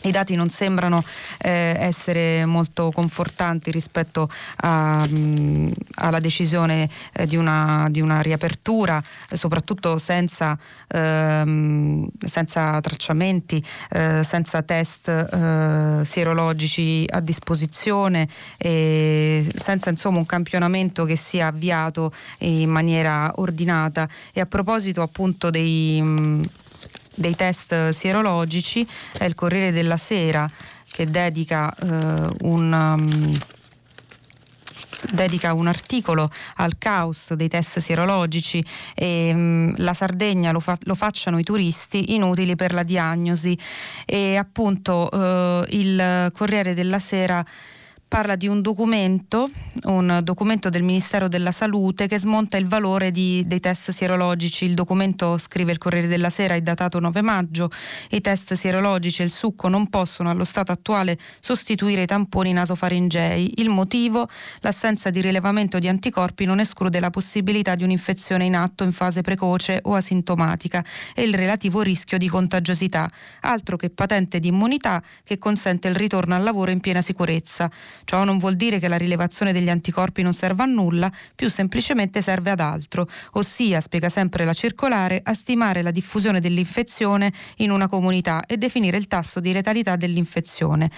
i 0.04 0.12
dati 0.12 0.36
non 0.36 0.50
sembrano 0.50 1.04
eh, 1.40 1.76
essere 1.78 2.46
molto 2.46 2.92
confortanti 2.92 3.70
rispetto 3.70 4.30
a, 4.58 5.06
mh, 5.06 5.18
mm, 5.18 5.72
alla 5.96 6.20
decisione 6.20 6.90
eh, 7.14 7.26
di, 7.26 7.36
una, 7.36 7.88
di, 7.90 8.00
una, 8.00 8.22
riapertura, 8.22 9.04
soprattutto 9.34 9.98
senza, 9.98 10.58
ehm, 10.88 12.08
senza 12.26 12.80
tracciamenti, 12.80 13.64
eh, 13.92 14.24
senza 14.24 14.62
test 14.62 15.10
eh, 15.10 16.06
sierologici 16.06 17.06
a 17.10 17.20
disposizione, 17.20 18.28
senza 18.58 19.90
insomma, 19.90 20.18
un 20.18 20.26
campionamento 20.26 21.06
che 21.06 21.16
sia 21.16 21.48
avviato 21.48 22.12
in 22.40 22.70
maniera 22.70 23.32
ordinata. 23.36 24.08
E 24.32 24.40
a 24.40 24.46
proposito 24.46 25.02
appunto 25.02 25.50
dei... 25.50 26.02
Mh, 26.02 26.20
mm, 26.20 26.44
dei 27.20 27.36
test 27.36 27.90
sierologici, 27.90 28.88
è 29.18 29.26
il 29.26 29.36
Corriere 29.36 29.72
della 29.72 29.98
Sera 29.98 30.50
che 30.90 31.06
dedica 31.06 31.74
eh, 31.74 32.34
un... 32.42 32.96
Um, 32.98 33.40
dedica 35.12 35.54
un 35.54 35.68
articolo 35.68 36.30
al 36.56 36.78
caos 36.78 37.34
dei 37.34 37.48
test 37.48 37.80
sierologici 37.80 38.64
e 38.94 39.32
um, 39.34 39.74
la 39.78 39.94
Sardegna 39.94 40.52
lo, 40.52 40.60
fa, 40.60 40.78
lo, 40.82 40.94
facciano 40.94 41.40
i 41.40 41.44
turisti 41.44 42.14
inutili 42.14 42.58
per 42.58 42.74
la 42.74 42.84
diagnosi. 42.84 43.58
E 44.06 44.36
appunto 44.36 45.08
uh, 45.10 45.64
il 45.70 46.32
Corriere 46.34 46.74
della 46.74 47.00
Sera 47.00 47.44
parla 48.10 48.36
di 48.36 48.48
un 48.48 48.62
documento, 48.62 49.52
un 49.84 50.22
documento 50.24 50.70
del 50.70 50.82
Ministero 50.82 51.28
della 51.28 51.52
Salute 51.52 52.08
che 52.08 52.20
smonta 52.20 52.58
il 52.58 52.68
valore 52.68 53.12
di, 53.12 53.44
dei 53.46 53.60
test 53.60 53.92
sierologici. 53.92 54.66
Il 54.66 54.74
documento, 54.74 55.38
scrive 55.38 55.72
il 55.72 55.78
Corriere 55.78 56.08
della 56.08 56.32
Sera, 56.32 56.56
è 56.56 56.62
datato 56.62 57.00
9 57.00 57.22
maggio. 57.22 57.70
I 58.10 58.20
test 58.20 58.54
sierologici 58.54 59.22
e 59.22 59.26
il 59.26 59.32
succo 59.32 59.68
non 59.68 59.90
possono 59.90 60.32
allo 60.32 60.44
stato 60.44 60.72
attuale 60.72 61.20
sostituire 61.40 62.02
i 62.02 62.06
tamponi 62.08 62.52
nasofaringei. 62.52 63.62
Il 63.62 63.70
motivo? 63.70 64.28
L'assenza 64.62 65.12
di 65.12 65.22
rilevamento 65.22 65.78
di 65.78 65.88
anticorpi 65.88 66.46
non 66.46 66.60
esclude 66.60 67.00
la 67.00 67.12
possibilità 67.12 67.76
di 67.76 67.84
un'infezione 67.84 68.44
in 68.44 68.56
atto 68.56 68.84
in 68.84 68.92
fase 68.92 69.22
precoce 69.22 69.82
o 69.84 69.94
asintomatica 69.94 70.84
e 71.14 71.22
il 71.22 71.36
relativo 71.36 71.84
rischio 71.84 72.18
di 72.18 72.28
contagiosità, 72.28 73.08
altro 73.42 73.78
che 73.78 73.92
patente 73.92 74.40
di 74.40 74.48
immunità 74.48 75.00
che 75.24 75.38
consente 75.38 75.88
il 75.88 75.96
ritorno 75.96 76.34
al 76.34 76.42
lavoro 76.42 76.72
in 76.72 76.80
piena 76.80 77.04
sicurezza. 77.04 77.70
Ciò 78.10 78.24
non 78.24 78.40
vuol 78.40 78.56
dire 78.56 78.80
che 78.80 78.88
la 78.88 78.98
rilevazione 78.98 79.54
degli 79.54 79.70
anticorpi 79.70 80.24
non 80.24 80.34
serva 80.34 80.64
a 80.64 80.66
nulla, 80.66 81.12
più 81.36 81.48
semplicemente 81.48 82.24
serve 82.24 82.50
ad 82.50 82.60
altro, 82.60 83.08
ossia, 83.34 83.80
spiega 83.82 84.10
sempre 84.10 84.46
la 84.46 84.54
circolare, 84.54 85.22
a 85.24 85.36
stimare 85.36 85.84
la 85.84 85.92
diffusione 85.92 86.40
dell'infezione 86.40 87.32
in 87.58 87.70
una 87.70 87.88
comunità 87.88 88.48
e 88.48 88.58
definire 88.58 88.98
il 88.98 89.06
tasso 89.06 89.40
di 89.40 89.52
letalità 89.54 89.96
dell'infezione 89.96 90.90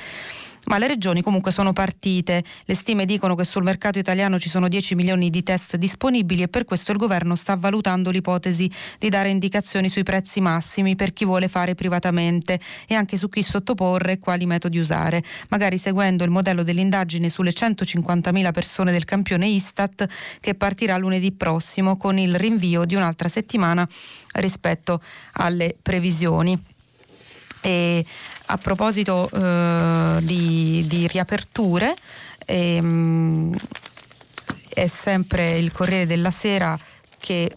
ma 0.68 0.78
le 0.78 0.88
regioni 0.88 1.22
comunque 1.22 1.52
sono 1.52 1.74
partite. 1.74 2.44
Le 2.66 2.76
stime 2.76 3.06
dicono 3.06 3.36
che 3.36 3.44
sul 3.44 3.64
mercato 3.64 4.00
italiano 4.00 4.40
ci 4.40 4.50
sono 4.50 4.68
10 4.68 4.96
milioni 4.96 5.30
di 5.30 5.44
test 5.44 5.76
disponibili 5.76 6.44
e 6.44 6.48
per 6.48 6.66
questo 6.66 6.92
il 6.92 6.98
governo 6.98 7.36
sta 7.36 7.56
valutando 7.56 8.10
l'ipotesi 8.10 8.70
di 9.00 9.10
dare 9.10 9.30
indicazioni 9.30 9.90
sui 9.90 10.04
prezzi 10.04 10.40
massimi 10.42 10.96
per 10.96 11.14
chi 11.14 11.26
vuole 11.26 11.48
fare 11.48 11.76
privatamente 11.76 12.60
e 12.88 12.96
anche 12.96 13.18
su 13.18 13.30
chi 13.30 13.42
sottoporre 13.42 14.14
e 14.14 14.20
quali 14.20 14.46
metodi 14.46 14.80
usare, 14.80 15.24
magari 15.50 15.78
seguendo 15.78 16.24
il 16.24 16.30
modello 16.30 16.64
dell'indagine 16.64 17.30
sulle 17.30 17.52
150.000 17.52 18.52
persone 18.52 18.92
del 18.92 19.06
campione 19.06 19.48
Istat 19.48 20.08
che 20.40 20.56
partirà 20.56 20.98
lunedì 20.98 21.32
prossimo 21.32 21.98
con 21.98 22.18
il 22.18 22.36
rinvio 22.36 22.86
di 22.86 22.96
un'altra 22.96 23.30
settimana 23.30 23.88
rispetto 24.34 25.02
alle 25.34 25.76
previsioni. 25.82 26.71
E 27.62 28.06
a 28.48 28.58
proposito 28.58 29.30
eh, 29.32 30.18
di, 30.22 30.86
di, 30.88 31.08
riaperture, 31.08 31.94
ehm, 32.46 33.56
è 34.74 34.88
sempre 34.88 35.58
il 35.58 35.72
Corriere 35.72 36.06
della 36.06 36.32
Sera 36.32 36.78
che 37.20 37.52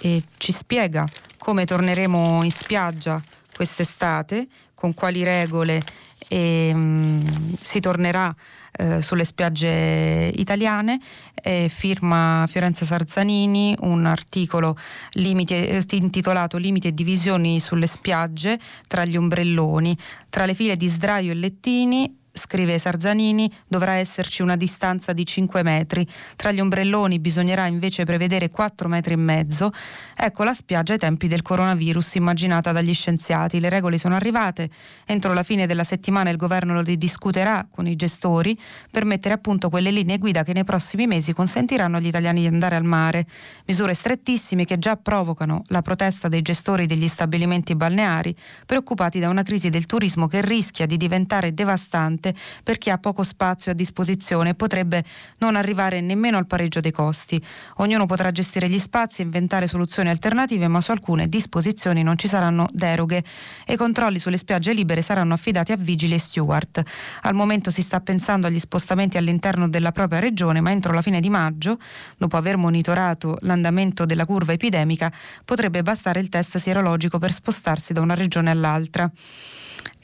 eh, 0.00 0.22
ci 0.38 0.52
spiega 0.52 1.06
come 1.38 1.64
torneremo 1.64 2.42
in 2.42 2.50
spiaggia 2.50 3.20
quest'estate, 3.54 4.46
con 4.74 4.94
quali 4.94 5.22
regole 5.22 5.82
e 6.28 6.74
mh, 6.74 7.54
si 7.60 7.80
tornerà 7.80 8.34
eh, 8.72 9.02
sulle 9.02 9.24
spiagge 9.24 10.32
italiane, 10.34 10.98
eh, 11.34 11.68
firma 11.68 12.46
Fiorenza 12.48 12.84
Sarzanini 12.84 13.76
un 13.80 14.06
articolo 14.06 14.76
limiti, 15.12 15.54
eh, 15.54 15.84
intitolato 15.90 16.56
Limiti 16.56 16.88
e 16.88 16.94
divisioni 16.94 17.60
sulle 17.60 17.86
spiagge 17.86 18.58
tra 18.86 19.04
gli 19.04 19.16
ombrelloni, 19.16 19.96
tra 20.30 20.46
le 20.46 20.54
file 20.54 20.76
di 20.76 20.88
sdraio 20.88 21.32
e 21.32 21.34
lettini 21.34 22.20
scrive 22.32 22.78
Sarzanini, 22.78 23.52
dovrà 23.68 23.92
esserci 23.94 24.42
una 24.42 24.56
distanza 24.56 25.12
di 25.12 25.24
5 25.26 25.62
metri. 25.62 26.06
Tra 26.34 26.50
gli 26.50 26.60
ombrelloni 26.60 27.18
bisognerà 27.18 27.66
invece 27.66 28.04
prevedere 28.04 28.50
4 28.50 28.88
metri 28.88 29.12
e 29.12 29.16
mezzo. 29.16 29.70
Ecco 30.16 30.42
la 30.42 30.54
spiaggia 30.54 30.94
ai 30.94 30.98
tempi 30.98 31.28
del 31.28 31.42
coronavirus 31.42 32.14
immaginata 32.14 32.72
dagli 32.72 32.94
scienziati. 32.94 33.60
Le 33.60 33.68
regole 33.68 33.98
sono 33.98 34.14
arrivate. 34.14 34.70
Entro 35.04 35.34
la 35.34 35.42
fine 35.42 35.66
della 35.66 35.84
settimana 35.84 36.30
il 36.30 36.36
governo 36.36 36.74
lo 36.74 36.82
discuterà 36.82 37.66
con 37.70 37.86
i 37.86 37.96
gestori 37.96 38.58
per 38.90 39.04
mettere 39.04 39.34
a 39.34 39.38
punto 39.38 39.68
quelle 39.68 39.90
linee 39.90 40.18
guida 40.18 40.42
che 40.42 40.52
nei 40.52 40.64
prossimi 40.64 41.06
mesi 41.06 41.32
consentiranno 41.32 41.98
agli 41.98 42.06
italiani 42.06 42.40
di 42.40 42.46
andare 42.46 42.76
al 42.76 42.84
mare. 42.84 43.26
Misure 43.66 43.94
strettissime 43.94 44.64
che 44.64 44.78
già 44.78 44.96
provocano 44.96 45.62
la 45.66 45.82
protesta 45.82 46.28
dei 46.28 46.42
gestori 46.42 46.86
degli 46.86 47.08
stabilimenti 47.08 47.74
balneari, 47.74 48.34
preoccupati 48.64 49.18
da 49.18 49.28
una 49.28 49.42
crisi 49.42 49.68
del 49.68 49.86
turismo 49.86 50.28
che 50.28 50.40
rischia 50.40 50.86
di 50.86 50.96
diventare 50.96 51.52
devastante 51.52 52.21
importante 52.22 52.34
per 52.62 52.78
chi 52.78 52.90
ha 52.90 52.98
poco 52.98 53.24
spazio 53.24 53.72
a 53.72 53.74
disposizione 53.74 54.50
e 54.50 54.54
potrebbe 54.54 55.04
non 55.38 55.56
arrivare 55.56 56.00
nemmeno 56.00 56.38
al 56.38 56.46
pareggio 56.46 56.80
dei 56.80 56.92
costi. 56.92 57.42
Ognuno 57.76 58.06
potrà 58.06 58.30
gestire 58.30 58.68
gli 58.68 58.78
spazi 58.78 59.20
e 59.20 59.24
inventare 59.24 59.66
soluzioni 59.66 60.08
alternative, 60.08 60.68
ma 60.68 60.80
su 60.80 60.92
alcune 60.92 61.28
disposizioni 61.28 62.02
non 62.02 62.16
ci 62.16 62.28
saranno 62.28 62.68
deroghe 62.72 63.24
e 63.66 63.72
i 63.72 63.76
controlli 63.76 64.18
sulle 64.18 64.38
spiagge 64.38 64.72
libere 64.72 65.02
saranno 65.02 65.34
affidati 65.34 65.72
a 65.72 65.76
vigili 65.76 66.14
e 66.14 66.18
steward. 66.18 66.82
Al 67.22 67.34
momento 67.34 67.70
si 67.70 67.82
sta 67.82 68.00
pensando 68.00 68.46
agli 68.46 68.60
spostamenti 68.60 69.16
all'interno 69.16 69.68
della 69.68 69.92
propria 69.92 70.20
regione, 70.20 70.60
ma 70.60 70.70
entro 70.70 70.92
la 70.92 71.02
fine 71.02 71.20
di 71.20 71.28
maggio, 71.28 71.78
dopo 72.16 72.36
aver 72.36 72.56
monitorato 72.56 73.38
l'andamento 73.40 74.04
della 74.04 74.26
curva 74.26 74.52
epidemica, 74.52 75.12
potrebbe 75.44 75.82
bastare 75.82 76.20
il 76.20 76.28
test 76.28 76.58
sierologico 76.58 77.18
per 77.18 77.32
spostarsi 77.32 77.92
da 77.92 78.00
una 78.00 78.14
regione 78.14 78.50
all'altra. 78.50 79.10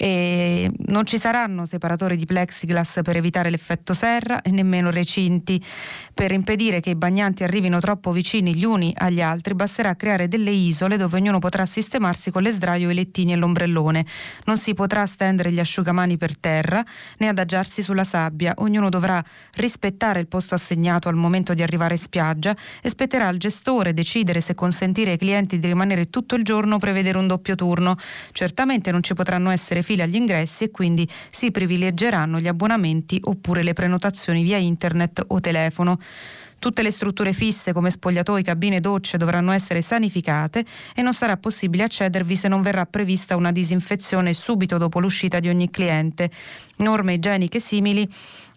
E 0.01 0.71
non 0.87 1.07
ci 1.07 1.19
saranno 1.19 1.67
separatori 1.67 2.17
di 2.17 2.25
plexiglass 2.25 3.03
per 3.03 3.17
evitare 3.17 3.51
l'effetto 3.51 3.95
serra 3.95 4.43
e 4.43 4.51
nemmeno 4.53 4.91
recinti. 4.91 5.61
Per 6.15 6.31
impedire 6.31 6.79
che 6.79 6.91
i 6.91 6.95
bagnanti 6.95 7.43
arrivino 7.43 7.81
troppo 7.81 8.13
vicini 8.13 8.55
gli 8.55 8.65
uni 8.65 8.95
agli 8.97 9.21
altri 9.21 9.55
basterà 9.55 9.97
creare 9.97 10.29
delle 10.29 10.53
isole 10.53 10.97
dove 10.97 11.17
ognuno 11.17 11.41
potrà 11.41 11.67
sistemarsi 11.67 12.31
con 12.31 12.43
le 12.43 12.53
sdraio, 12.53 12.91
i 12.91 12.95
lettini 12.95 13.33
e 13.33 13.37
l'ombrellone. 13.37 14.07
Non 14.45 14.57
si 14.57 14.73
potrà 14.73 15.05
stendere 15.05 15.51
gli 15.51 15.59
asciugamani 15.59 16.17
per 16.17 16.39
terra 16.39 16.85
né 17.19 17.27
adagiarsi 17.27 17.83
sulla 17.83 18.05
sabbia. 18.05 18.55
Ognuno 18.59 18.91
dovrà 18.91 19.23
rispettare 19.55 20.21
il 20.21 20.29
posto 20.29 20.55
assegnato 20.55 21.09
al 21.09 21.17
momento 21.17 21.55
di 21.55 21.63
arrivare 21.63 21.95
in 21.95 22.01
spiaggia 22.01 22.57
e 22.81 22.89
spetterà 22.89 23.27
al 23.27 23.37
gestore 23.37 23.93
decidere 23.93 24.41
se 24.41 24.55
consentire 24.55 25.11
ai 25.11 25.19
clienti 25.19 25.59
di 25.59 25.67
rimanere 25.67 26.09
tutto 26.09 26.37
il 26.37 26.45
giorno 26.45 26.77
o 26.77 26.79
prevedere 26.79 27.19
un 27.19 27.27
doppio 27.27 27.57
turno. 27.57 27.97
Certamente 28.31 28.93
non 28.93 29.03
ci 29.03 29.15
potranno 29.15 29.51
essere 29.51 29.57
file 29.83 30.05
agli 30.05 30.17
ingressi 30.17 30.65
e 30.65 30.71
quindi 30.71 31.09
si 31.31 31.51
privilegeranno 31.51 32.41
gli 32.41 32.49
abbonamenti 32.49 33.21
oppure 33.25 33.63
le 33.63 33.73
prenotazioni 33.73 34.43
via 34.43 34.57
internet 34.57 35.25
o 35.27 35.41
telefono. 35.41 35.99
Tutte 36.61 36.83
le 36.83 36.91
strutture 36.91 37.33
fisse 37.33 37.73
come 37.73 37.89
spogliatoi, 37.89 38.43
cabine 38.43 38.77
e 38.77 38.81
docce 38.81 39.17
dovranno 39.17 39.53
essere 39.53 39.81
sanificate 39.81 40.65
e 40.93 41.03
non 41.03 41.15
sarà 41.15 41.37
possibile 41.37 41.85
accedervi 41.85 42.35
se 42.35 42.49
non 42.49 42.63
verrà 42.63 42.85
prevista 42.85 43.37
una 43.37 43.53
disinfezione 43.53 44.35
subito 44.35 44.77
dopo 44.77 44.99
l'uscita 44.99 45.39
di 45.39 45.49
ogni 45.49 45.71
cliente. 45.71 46.31
Norme 46.79 47.15
igieniche 47.15 47.61
simili 47.61 48.09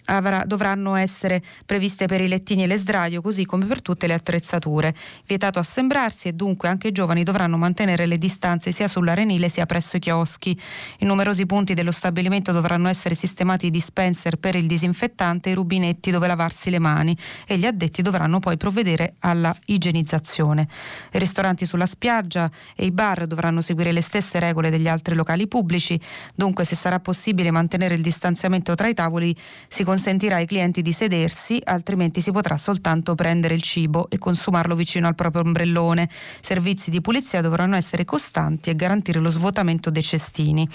avrà, 0.06 0.44
dovranno 0.46 0.96
essere 0.96 1.42
previste 1.66 2.08
per 2.08 2.22
i 2.22 2.28
lettini 2.28 2.64
e 2.64 2.68
le 2.68 2.78
sdraio, 2.78 3.22
così 3.22 3.46
come 3.46 3.66
per 3.66 3.82
tutte 3.82 4.08
le 4.08 4.14
attrezzature. 4.14 4.94
Vietato 5.26 5.60
assembrarsi 5.60 6.28
e 6.28 6.34
dunque 6.34 6.68
anche 6.68 6.90
i 6.90 6.92
giovani 6.92 7.24
dovranno 7.24 7.58
mantenere 7.58 8.06
le 8.06 8.18
distanze 8.18 8.72
sia 8.72 8.88
sull'arenile 8.88 9.50
sia 9.50 9.66
presso 9.66 9.98
i 9.98 10.00
chioschi. 10.00 10.60
In 11.00 11.08
numerosi 11.08 11.46
punti 11.46 11.74
dello 11.74 11.92
stabilimento 11.92 12.52
dovranno 12.52 12.88
essere 12.88 13.16
sistemati 13.16 13.68
i 13.68 13.70
dispenser 13.70 14.38
per 14.38 14.56
il 14.56 14.68
disinfettante 14.68 15.50
e 15.50 15.52
i 15.54 15.56
rubinetti 15.56 16.12
dove 16.12 16.28
lavarsi 16.28 16.70
le 16.70 16.80
mani 16.80 17.16
e 17.46 17.58
gli 17.58 17.66
addetti 17.66 18.02
dovranno 18.02 18.40
poi 18.40 18.58
provvedere 18.58 19.16
alla 19.20 19.56
igienizzazione. 19.66 20.68
I 21.12 21.20
ristoranti 21.20 21.66
sulla 21.66 21.86
spiaggia 21.86 22.50
e 22.76 22.86
i 22.86 22.92
bar 22.92 23.28
dovranno 23.28 23.62
seguire 23.62 23.92
le 23.92 24.02
stesse 24.02 24.40
regole 24.40 24.70
degli 24.70 24.88
altri 24.88 25.16
locali 25.16 25.48
pubblici, 25.48 26.00
dunque 26.36 26.66
se 26.66 26.76
sarà 26.76 27.00
possibile 27.00 27.52
mantenere 27.52 27.96
il 27.96 28.02
distanziamento 28.02 28.76
tra 28.76 28.88
i 28.88 28.94
tavoli 28.94 29.36
si 29.68 29.84
consentirà 29.92 30.38
ai 30.38 30.46
clienti 30.46 30.82
di 30.82 30.94
sedersi, 30.94 31.62
altrimenti 31.62 32.22
si 32.22 32.32
potrà 32.32 32.56
soltanto 32.56 33.14
prendere 33.14 33.56
il 33.56 33.62
cibo 33.62 34.10
e 34.10 34.18
consumarlo 34.18 34.74
vicino 34.74 35.06
al 35.06 35.16
proprio 35.16 35.42
ombrellone. 35.44 36.08
Servizi 36.40 36.90
di 36.90 37.02
pulizia 37.02 37.42
dovranno 37.42 37.76
essere 37.76 38.06
costanti 38.06 38.70
e 38.70 38.76
garantire 38.78 39.20
lo 39.20 39.30
svuotamento 39.30 39.90
dei 39.90 40.02
cestini. 40.02 40.66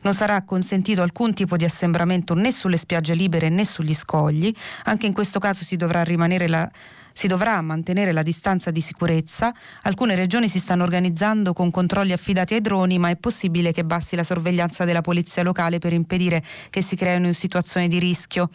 Non 0.00 0.14
sarà 0.14 0.40
consentito 0.40 1.02
alcun 1.02 1.34
tipo 1.34 1.58
di 1.58 1.66
assembramento 1.66 2.32
né 2.32 2.50
sulle 2.50 2.78
spiagge 2.78 3.12
libere 3.12 3.50
né 3.50 3.66
sugli 3.66 3.92
scogli. 3.92 4.50
Anche 4.84 5.04
in 5.04 5.12
questo 5.12 5.38
caso 5.38 5.62
si 5.62 5.76
dovrà 5.76 6.02
rimanere 6.02 6.48
la 6.48 6.70
si 7.12 7.26
dovrà 7.26 7.60
mantenere 7.60 8.12
la 8.12 8.22
distanza 8.22 8.70
di 8.70 8.80
sicurezza. 8.80 9.54
Alcune 9.82 10.14
regioni 10.14 10.48
si 10.48 10.58
stanno 10.58 10.82
organizzando 10.82 11.52
con 11.52 11.70
controlli 11.70 12.12
affidati 12.12 12.54
ai 12.54 12.60
droni, 12.60 12.98
ma 12.98 13.10
è 13.10 13.16
possibile 13.16 13.72
che 13.72 13.84
basti 13.84 14.16
la 14.16 14.24
sorveglianza 14.24 14.84
della 14.84 15.00
polizia 15.00 15.42
locale 15.42 15.78
per 15.78 15.92
impedire 15.92 16.42
che 16.70 16.82
si 16.82 16.96
creino 16.96 17.32
situazioni 17.32 17.88
di 17.88 17.98
rischio. 17.98 18.48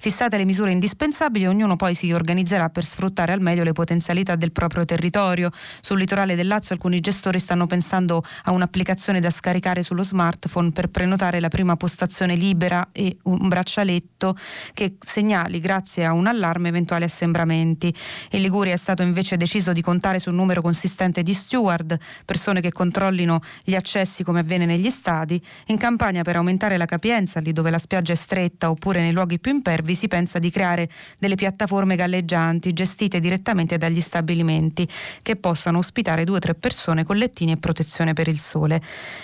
Fissate 0.00 0.36
le 0.36 0.44
misure 0.44 0.70
indispensabili, 0.70 1.48
ognuno 1.48 1.74
poi 1.74 1.92
si 1.96 2.12
organizzerà 2.12 2.68
per 2.68 2.84
sfruttare 2.84 3.32
al 3.32 3.40
meglio 3.40 3.64
le 3.64 3.72
potenzialità 3.72 4.36
del 4.36 4.52
proprio 4.52 4.84
territorio. 4.84 5.50
Sul 5.80 5.98
litorale 5.98 6.36
del 6.36 6.46
Lazio 6.46 6.76
alcuni 6.76 7.00
gestori 7.00 7.40
stanno 7.40 7.66
pensando 7.66 8.22
a 8.44 8.52
un'applicazione 8.52 9.18
da 9.18 9.30
scaricare 9.30 9.82
sullo 9.82 10.04
smartphone 10.04 10.70
per 10.70 10.86
prenotare 10.86 11.40
la 11.40 11.48
prima 11.48 11.76
postazione 11.76 12.36
libera 12.36 12.90
e 12.92 13.16
un 13.24 13.48
braccialetto 13.48 14.36
che 14.72 14.98
segnali 15.00 15.58
grazie 15.58 16.04
a 16.04 16.12
un 16.12 16.28
allarme 16.28 16.68
eventuali 16.68 17.02
assembramenti. 17.02 17.92
In 18.30 18.42
Liguria 18.42 18.74
è 18.74 18.76
stato 18.78 19.02
invece 19.02 19.36
deciso 19.36 19.72
di 19.72 19.82
contare 19.82 20.20
su 20.20 20.30
un 20.30 20.36
numero 20.36 20.62
consistente 20.62 21.24
di 21.24 21.34
steward, 21.34 21.98
persone 22.24 22.60
che 22.60 22.70
controllino 22.70 23.40
gli 23.64 23.74
accessi 23.74 24.22
come 24.22 24.38
avviene 24.40 24.64
negli 24.64 24.90
stadi. 24.90 25.42
In 25.66 25.76
campagna 25.76 26.22
per 26.22 26.36
aumentare 26.36 26.76
la 26.76 26.86
capienza 26.86 27.40
lì 27.40 27.52
dove 27.52 27.70
la 27.70 27.78
spiaggia 27.78 28.12
è 28.12 28.16
stretta 28.16 28.70
oppure 28.70 29.00
nei 29.00 29.10
luoghi 29.10 29.40
più 29.40 29.50
impervi 29.50 29.87
vi 29.88 29.94
si 29.94 30.06
pensa 30.06 30.38
di 30.38 30.50
creare 30.50 30.86
delle 31.18 31.34
piattaforme 31.34 31.96
galleggianti 31.96 32.74
gestite 32.74 33.20
direttamente 33.20 33.78
dagli 33.78 34.02
stabilimenti 34.02 34.86
che 35.22 35.36
possano 35.36 35.78
ospitare 35.78 36.24
due 36.24 36.36
o 36.36 36.40
tre 36.40 36.54
persone 36.54 37.04
con 37.04 37.16
lettini 37.16 37.52
e 37.52 37.56
protezione 37.56 38.12
per 38.12 38.28
il 38.28 38.38
sole. 38.38 38.82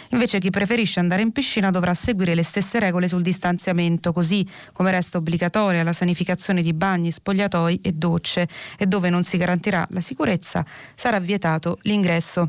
Invece 0.08 0.38
chi 0.38 0.48
preferisce 0.48 1.00
andare 1.00 1.20
in 1.20 1.32
piscina 1.32 1.70
dovrà 1.70 1.92
seguire 1.92 2.34
le 2.34 2.42
stesse 2.42 2.78
regole 2.78 3.08
sul 3.08 3.20
distanziamento, 3.20 4.14
così 4.14 4.48
come 4.72 4.90
resta 4.90 5.18
obbligatoria 5.18 5.82
la 5.82 5.92
sanificazione 5.92 6.62
di 6.62 6.72
bagni, 6.72 7.12
spogliatoi 7.12 7.80
e 7.82 7.92
docce 7.92 8.48
e 8.78 8.86
dove 8.86 9.10
non 9.10 9.22
si 9.22 9.36
garantirà 9.36 9.86
la 9.90 10.00
sicurezza 10.00 10.64
sarà 10.94 11.20
vietato 11.20 11.78
l'ingresso 11.82 12.48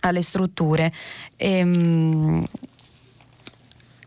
alle 0.00 0.22
strutture. 0.22 0.92
Ehm, 1.36 2.46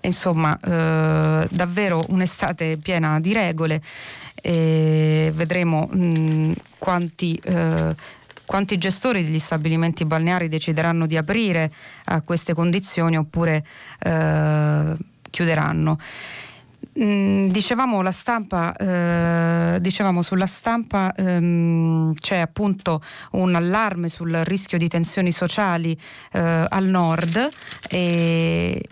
insomma 0.02 0.58
eh, 0.60 1.48
davvero 1.50 2.04
un'estate 2.10 2.78
piena 2.78 3.20
di 3.20 3.34
regole 3.34 3.82
e 4.42 5.32
vedremo 5.34 5.88
mh, 5.88 6.54
quanti, 6.78 7.40
eh, 7.44 7.96
quanti 8.46 8.78
gestori 8.78 9.24
degli 9.24 9.40
stabilimenti 9.40 10.06
balneari 10.06 10.50
decideranno 10.50 11.06
di 11.06 11.18
aprire 11.18 11.72
a 12.06 12.22
queste 12.22 12.54
condizioni 12.54 13.18
oppure 13.18 13.66
eh, 14.00 14.96
chiuderanno. 15.30 15.98
Mm, 17.00 17.50
dicevamo, 17.50 18.10
stampa, 18.12 18.76
eh, 18.76 19.80
dicevamo 19.80 20.22
sulla 20.22 20.48
stampa 20.48 21.14
ehm, 21.16 22.14
c'è 22.16 22.38
appunto 22.40 23.02
un 23.32 23.56
allarme 23.56 24.10
sul 24.10 24.34
rischio 24.44 24.78
di 24.78 24.90
tensioni 24.90 25.32
sociali 25.32 25.98
eh, 26.34 26.66
al 26.68 26.86
nord 26.86 27.48
e 27.88 28.84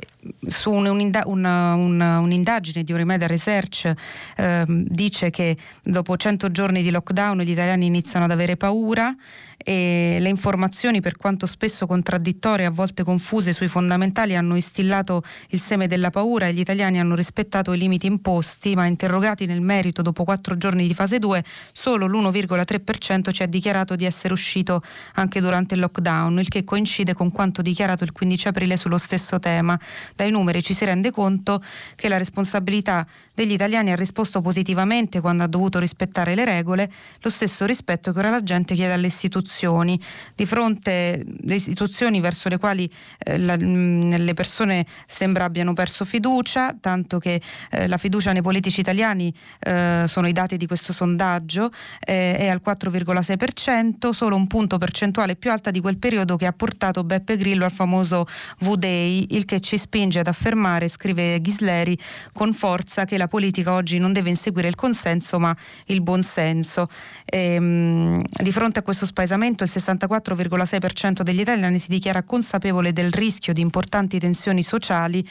su 0.45 0.71
un'inda- 0.71 1.23
una, 1.25 1.75
una, 1.75 2.19
un'indagine 2.19 2.83
di 2.83 2.91
Urimedia 2.91 3.27
Research 3.27 3.91
eh, 4.35 4.63
dice 4.67 5.29
che 5.29 5.55
dopo 5.83 6.17
100 6.17 6.51
giorni 6.51 6.81
di 6.81 6.91
lockdown 6.91 7.39
gli 7.41 7.51
italiani 7.51 7.85
iniziano 7.85 8.25
ad 8.25 8.31
avere 8.31 8.57
paura 8.57 9.15
e 9.61 10.17
le 10.19 10.29
informazioni, 10.29 11.01
per 11.01 11.17
quanto 11.17 11.45
spesso 11.45 11.85
contraddittorie 11.85 12.63
e 12.63 12.67
a 12.67 12.71
volte 12.71 13.03
confuse 13.03 13.51
sui 13.51 13.67
fondamentali, 13.67 14.35
hanno 14.35 14.55
instillato 14.55 15.21
il 15.49 15.59
seme 15.59 15.87
della 15.87 16.09
paura 16.09 16.47
e 16.47 16.53
gli 16.53 16.59
italiani 16.59 16.99
hanno 16.99 17.13
rispettato 17.13 17.73
i 17.73 17.77
limiti 17.77 18.07
imposti, 18.07 18.73
ma 18.73 18.85
interrogati 18.85 19.45
nel 19.45 19.61
merito 19.61 20.01
dopo 20.01 20.23
quattro 20.23 20.57
giorni 20.57 20.87
di 20.87 20.93
fase 20.93 21.19
2, 21.19 21.43
solo 21.73 22.07
l'1,3% 22.07 23.31
ci 23.31 23.43
ha 23.43 23.47
dichiarato 23.47 23.95
di 23.95 24.05
essere 24.05 24.33
uscito 24.33 24.81
anche 25.15 25.41
durante 25.41 25.73
il 25.73 25.81
lockdown, 25.81 26.39
il 26.39 26.47
che 26.47 26.63
coincide 26.63 27.13
con 27.13 27.29
quanto 27.29 27.61
dichiarato 27.61 28.05
il 28.05 28.13
15 28.13 28.47
aprile 28.47 28.77
sullo 28.77 28.97
stesso 28.97 29.39
tema. 29.39 29.77
Dai 30.15 30.31
numeri 30.31 30.61
ci 30.61 30.73
si 30.73 30.85
rende 30.85 31.11
conto 31.11 31.61
che 31.95 32.07
la 32.07 32.17
responsabilità 32.17 33.05
degli 33.39 33.53
italiani 33.53 33.91
ha 33.91 33.95
risposto 33.95 34.41
positivamente 34.41 35.21
quando 35.21 35.43
ha 35.43 35.47
dovuto 35.47 35.79
rispettare 35.79 36.35
le 36.35 36.43
regole, 36.43 36.91
lo 37.21 37.29
stesso 37.29 37.65
rispetto 37.65 38.11
che 38.11 38.19
ora 38.19 38.29
la 38.29 38.43
gente 38.43 38.75
chiede 38.75 38.93
alle 38.93 39.07
istituzioni. 39.07 39.97
Di 40.35 40.45
fronte 40.45 41.25
alle 41.43 41.55
istituzioni 41.55 42.19
verso 42.19 42.49
le 42.49 42.57
quali 42.57 42.91
eh, 43.19 43.37
la, 43.37 43.55
mh, 43.55 44.17
le 44.17 44.33
persone 44.33 44.85
sembra 45.07 45.45
abbiano 45.45 45.71
perso 45.71 46.03
fiducia, 46.03 46.75
tanto 46.79 47.17
che 47.19 47.41
eh, 47.71 47.87
la 47.87 47.97
fiducia 47.97 48.33
nei 48.33 48.41
politici 48.41 48.81
italiani 48.81 49.33
eh, 49.59 50.03
sono 50.05 50.27
i 50.27 50.33
dati 50.33 50.57
di 50.57 50.67
questo 50.67 50.91
sondaggio, 50.91 51.71
eh, 52.01 52.35
è 52.35 52.47
al 52.47 52.61
4,6%, 52.65 54.09
solo 54.09 54.35
un 54.35 54.47
punto 54.47 54.77
percentuale 54.77 55.37
più 55.37 55.51
alta 55.51 55.71
di 55.71 55.79
quel 55.79 55.97
periodo 55.97 56.35
che 56.35 56.45
ha 56.45 56.53
portato 56.53 57.05
Beppe 57.05 57.37
Grillo 57.37 57.63
al 57.63 57.71
famoso 57.71 58.25
V-Day, 58.59 59.27
il 59.29 59.45
che 59.45 59.61
ci 59.61 59.77
spinge 59.77 60.08
ad 60.17 60.27
affermare, 60.27 60.87
scrive 60.87 61.39
Ghisleri, 61.39 61.95
con 62.33 62.53
forza 62.53 63.05
che 63.05 63.17
la 63.17 63.27
politica 63.27 63.73
oggi 63.73 63.99
non 63.99 64.13
deve 64.13 64.29
inseguire 64.29 64.67
il 64.67 64.75
consenso 64.75 65.37
ma 65.37 65.55
il 65.85 66.01
buonsenso. 66.01 66.87
Ehm, 67.25 68.23
di 68.41 68.51
fronte 68.51 68.79
a 68.79 68.81
questo 68.81 69.05
spaesamento 69.05 69.63
il 69.63 69.69
64,6% 69.71 71.21
degli 71.21 71.41
italiani 71.41 71.77
si 71.77 71.89
dichiara 71.89 72.23
consapevole 72.23 72.93
del 72.93 73.11
rischio 73.11 73.53
di 73.53 73.61
importanti 73.61 74.17
tensioni 74.19 74.63
sociali 74.63 75.27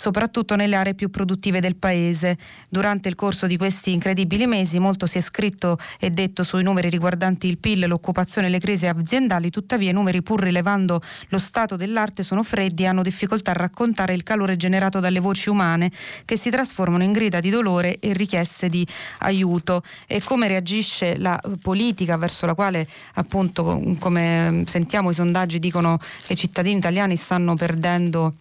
soprattutto 0.00 0.56
nelle 0.56 0.76
aree 0.76 0.94
più 0.94 1.10
produttive 1.10 1.60
del 1.60 1.76
paese. 1.76 2.38
Durante 2.70 3.10
il 3.10 3.14
corso 3.14 3.46
di 3.46 3.58
questi 3.58 3.92
incredibili 3.92 4.46
mesi 4.46 4.78
molto 4.78 5.04
si 5.04 5.18
è 5.18 5.20
scritto 5.20 5.76
e 5.98 6.08
detto 6.08 6.42
sui 6.42 6.62
numeri 6.62 6.88
riguardanti 6.88 7.46
il 7.46 7.58
PIL, 7.58 7.86
l'occupazione 7.86 8.46
e 8.46 8.50
le 8.50 8.60
crisi 8.60 8.86
aziendali, 8.86 9.50
tuttavia 9.50 9.90
i 9.90 9.92
numeri 9.92 10.22
pur 10.22 10.40
rilevando 10.40 11.02
lo 11.28 11.38
stato 11.38 11.76
dell'arte 11.76 12.22
sono 12.22 12.42
freddi 12.42 12.84
e 12.84 12.86
hanno 12.86 13.02
difficoltà 13.02 13.50
a 13.50 13.54
raccontare 13.54 14.14
il 14.14 14.22
calore 14.22 14.56
generato 14.56 15.00
dalle 15.00 15.20
voci 15.20 15.50
umane 15.50 15.92
che 16.24 16.38
si 16.38 16.48
trasformano 16.48 17.02
in 17.02 17.12
grida 17.12 17.40
di 17.40 17.50
dolore 17.50 17.98
e 17.98 18.14
richieste 18.14 18.70
di 18.70 18.86
aiuto 19.18 19.82
e 20.06 20.22
come 20.22 20.48
reagisce 20.48 21.18
la 21.18 21.38
politica 21.60 22.16
verso 22.16 22.46
la 22.46 22.54
quale 22.54 22.88
appunto 23.14 23.82
come 23.98 24.64
sentiamo 24.66 25.10
i 25.10 25.14
sondaggi 25.14 25.58
dicono 25.58 25.98
che 26.24 26.32
i 26.32 26.36
cittadini 26.36 26.78
italiani 26.78 27.16
stanno 27.16 27.54
perdendo 27.54 28.34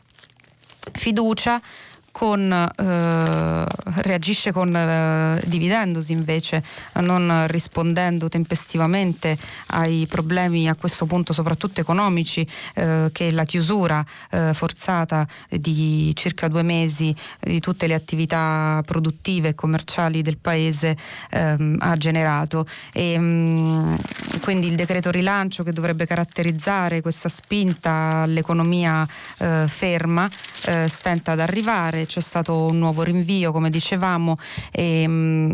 fiducia 0.96 1.62
con, 2.20 2.52
eh, 2.52 3.66
reagisce 4.02 4.52
con, 4.52 4.76
eh, 4.76 5.42
dividendosi 5.46 6.12
invece, 6.12 6.62
non 6.96 7.46
rispondendo 7.48 8.28
tempestivamente 8.28 9.38
ai 9.68 10.06
problemi 10.06 10.68
a 10.68 10.76
questo 10.76 11.06
punto 11.06 11.32
soprattutto 11.32 11.80
economici 11.80 12.46
eh, 12.76 13.08
che 13.14 13.32
la 13.32 13.46
chiusura 13.46 14.06
eh, 14.32 14.54
forzata 14.54 15.26
di 15.50 16.12
circa 16.14 16.50
due 16.50 16.62
mesi 16.62 17.16
di 17.40 17.62
tutte 17.62 17.88
le 17.88 17.94
attività 17.94 18.84
produttive 18.86 19.50
e 19.50 19.56
commerciali 19.56 20.22
del 20.22 20.40
paese 20.40 20.98
ehm, 21.30 21.78
ha 21.80 21.96
generato. 21.96 22.68
E, 22.92 23.18
mh, 23.18 23.24
mm, 23.24 23.96
quindi 24.42 24.68
il 24.68 24.76
decreto 24.76 25.10
rilancio 25.10 25.64
che 25.64 25.72
dovrebbe 25.72 26.06
caratterizzare 26.06 27.00
questa 27.00 27.30
spinta 27.30 28.24
all'economia 28.24 29.08
eh, 29.38 29.64
ferma 29.70 30.28
eh, 30.66 30.90
stenta 30.90 31.32
ad 31.32 31.40
arrivare 31.40 32.08
c'è 32.10 32.22
stato 32.22 32.66
un 32.66 32.80
nuovo 32.80 33.04
rinvio, 33.04 33.52
come 33.52 33.70
dicevamo, 33.70 34.36
e, 34.72 35.08
mh, 35.08 35.12
mm, 35.12 35.52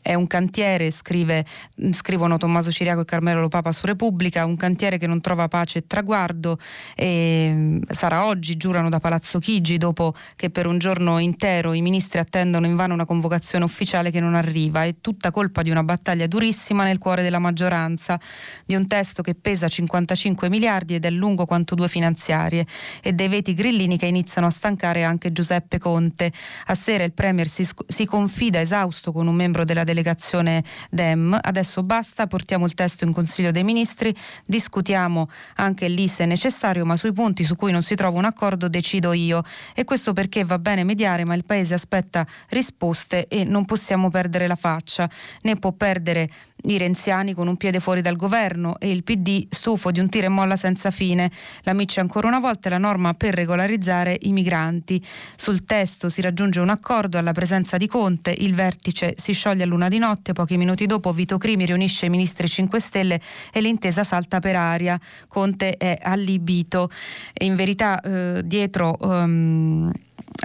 è 0.00 0.14
un 0.14 0.26
cantiere, 0.26 0.90
scrive, 0.90 1.44
scrivono 1.92 2.38
Tommaso 2.38 2.72
Ciriaco 2.72 3.02
e 3.02 3.04
Carmelo 3.04 3.40
Lo 3.40 3.48
Papa 3.48 3.70
su 3.70 3.84
Repubblica, 3.84 4.46
un 4.46 4.56
cantiere 4.56 4.96
che 4.96 5.06
non 5.06 5.20
trova 5.20 5.46
pace 5.46 5.80
e 5.80 5.86
traguardo 5.86 6.58
e 6.96 7.50
mm, 7.52 7.82
sarà 7.90 8.24
oggi, 8.24 8.56
giurano 8.56 8.88
da 8.88 8.98
Palazzo 8.98 9.38
Chigi, 9.38 9.76
dopo 9.76 10.14
che 10.36 10.48
per 10.48 10.66
un 10.66 10.78
giorno 10.78 11.18
intero 11.18 11.74
i 11.74 11.82
ministri 11.82 12.18
attendono 12.18 12.64
invano 12.64 12.94
una 12.94 13.04
convocazione 13.04 13.64
ufficiale 13.64 14.10
che 14.10 14.20
non 14.20 14.34
arriva. 14.34 14.84
È 14.84 14.94
tutta 15.02 15.30
colpa 15.30 15.60
di 15.60 15.68
una 15.68 15.82
battaglia 15.82 16.26
durissima 16.26 16.84
nel 16.84 16.96
cuore 16.96 17.22
della 17.22 17.38
maggioranza, 17.38 18.18
di 18.64 18.74
un 18.74 18.86
testo 18.86 19.22
che 19.22 19.34
pesa 19.34 19.68
55 19.68 20.48
miliardi 20.48 20.94
ed 20.94 21.04
è 21.04 21.10
lungo 21.10 21.44
quanto 21.44 21.74
due 21.74 21.88
finanziarie 21.88 22.66
e 23.02 23.12
dei 23.12 23.28
veti 23.28 23.52
grillini 23.52 23.98
che 23.98 24.06
iniziano 24.06 24.46
a 24.46 24.50
stancare 24.50 25.04
anche 25.04 25.30
Giuseppe 25.30 25.73
Conte. 25.78 26.32
A 26.66 26.74
sera 26.74 27.04
il 27.04 27.12
Premier 27.12 27.48
si, 27.48 27.68
si 27.86 28.04
confida 28.04 28.60
esausto 28.60 29.12
con 29.12 29.26
un 29.26 29.34
membro 29.34 29.64
della 29.64 29.84
delegazione 29.84 30.62
Dem. 30.90 31.38
Adesso 31.40 31.82
basta, 31.82 32.26
portiamo 32.26 32.66
il 32.66 32.74
testo 32.74 33.04
in 33.04 33.12
Consiglio 33.12 33.50
dei 33.50 33.64
Ministri, 33.64 34.14
discutiamo 34.46 35.28
anche 35.56 35.88
lì 35.88 36.08
se 36.08 36.26
necessario, 36.26 36.84
ma 36.84 36.96
sui 36.96 37.12
punti 37.12 37.44
su 37.44 37.56
cui 37.56 37.72
non 37.72 37.82
si 37.82 37.94
trova 37.94 38.18
un 38.18 38.24
accordo 38.24 38.68
decido 38.68 39.12
io. 39.12 39.42
E 39.74 39.84
questo 39.84 40.12
perché 40.12 40.44
va 40.44 40.58
bene 40.58 40.84
mediare, 40.84 41.24
ma 41.24 41.34
il 41.34 41.44
Paese 41.44 41.74
aspetta 41.74 42.26
risposte 42.48 43.28
e 43.28 43.44
non 43.44 43.64
possiamo 43.64 44.10
perdere 44.10 44.46
la 44.46 44.56
faccia, 44.56 45.08
né 45.42 45.56
può 45.56 45.72
perdere 45.72 46.28
i 46.64 46.78
renziani 46.78 47.34
con 47.34 47.48
un 47.48 47.56
piede 47.56 47.80
fuori 47.80 48.00
dal 48.00 48.16
governo 48.16 48.78
e 48.78 48.90
il 48.90 49.02
PD 49.02 49.46
stufo 49.50 49.90
di 49.90 50.00
un 50.00 50.08
tira 50.08 50.26
e 50.26 50.30
molla 50.30 50.56
senza 50.56 50.90
fine. 50.90 51.30
La 51.62 51.72
miccia 51.72 52.00
ancora 52.00 52.26
una 52.26 52.38
volta 52.38 52.68
è 52.68 52.70
la 52.70 52.78
norma 52.78 53.14
per 53.14 53.34
regolarizzare 53.34 54.18
i 54.22 54.32
migranti. 54.32 55.02
Sul 55.36 55.64
testo 55.64 56.08
si 56.08 56.20
raggiunge 56.20 56.60
un 56.60 56.70
accordo 56.70 57.18
alla 57.18 57.32
presenza 57.32 57.76
di 57.76 57.86
Conte, 57.86 58.34
il 58.36 58.54
vertice 58.54 59.14
si 59.16 59.32
scioglie 59.32 59.64
a 59.64 59.66
luna 59.66 59.88
di 59.88 59.98
notte, 59.98 60.32
pochi 60.32 60.56
minuti 60.56 60.86
dopo 60.86 61.12
Vito 61.12 61.38
Crimi 61.38 61.66
riunisce 61.66 62.06
i 62.06 62.10
ministri 62.10 62.48
5 62.48 62.80
Stelle 62.80 63.20
e 63.52 63.60
l'intesa 63.60 64.04
salta 64.04 64.40
per 64.40 64.56
aria. 64.56 64.98
Conte 65.28 65.76
è 65.76 65.98
allibito. 66.02 66.90
E 67.32 67.44
in 67.44 67.56
verità 67.56 68.00
eh, 68.00 68.42
dietro... 68.44 68.96
Um, 69.00 69.92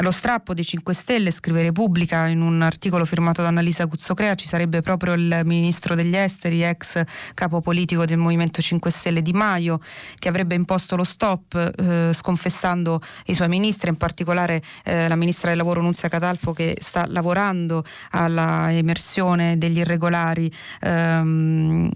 lo 0.02 0.12
strappo 0.12 0.54
dei 0.54 0.63
5 0.63 0.93
Stelle, 0.93 1.32
scrive 1.32 1.63
Repubblica 1.63 2.28
in 2.28 2.41
un 2.41 2.62
articolo 2.62 3.06
firmato 3.06 3.41
da 3.41 3.47
Annalisa 3.47 3.88
Cuzzocrea, 3.88 4.36
ci 4.36 4.47
sarebbe 4.47 4.82
proprio 4.82 5.13
il 5.13 5.41
ministro 5.43 5.95
degli 5.95 6.15
esteri, 6.15 6.63
ex 6.63 7.02
capo 7.34 7.60
politico 7.60 8.06
del 8.06 8.17
Movimento 8.17 8.62
5 8.62 8.91
Stelle 8.91 9.21
Di 9.21 9.34
Maio, 9.34 9.80
che 10.19 10.30
avrebbe 10.30 10.56
imposto 10.56 10.95
lo 10.95 11.04
stop 11.04 11.73
eh, 11.78 12.13
sconfessando 12.13 13.02
i 13.25 13.34
suoi 13.34 13.47
ministri, 13.47 13.89
in 13.89 13.97
particolare 13.97 14.62
eh, 14.84 15.08
la 15.08 15.15
ministra 15.15 15.49
del 15.49 15.58
lavoro 15.58 15.82
Nunzia 15.82 16.08
Catalfo 16.08 16.54
che 16.54 16.78
sta 16.80 17.06
lavorando 17.08 17.84
alla 18.12 18.71
emersione 18.71 19.58
degli 19.58 19.80
irregolari 19.80 20.52
ehm, 20.82 21.91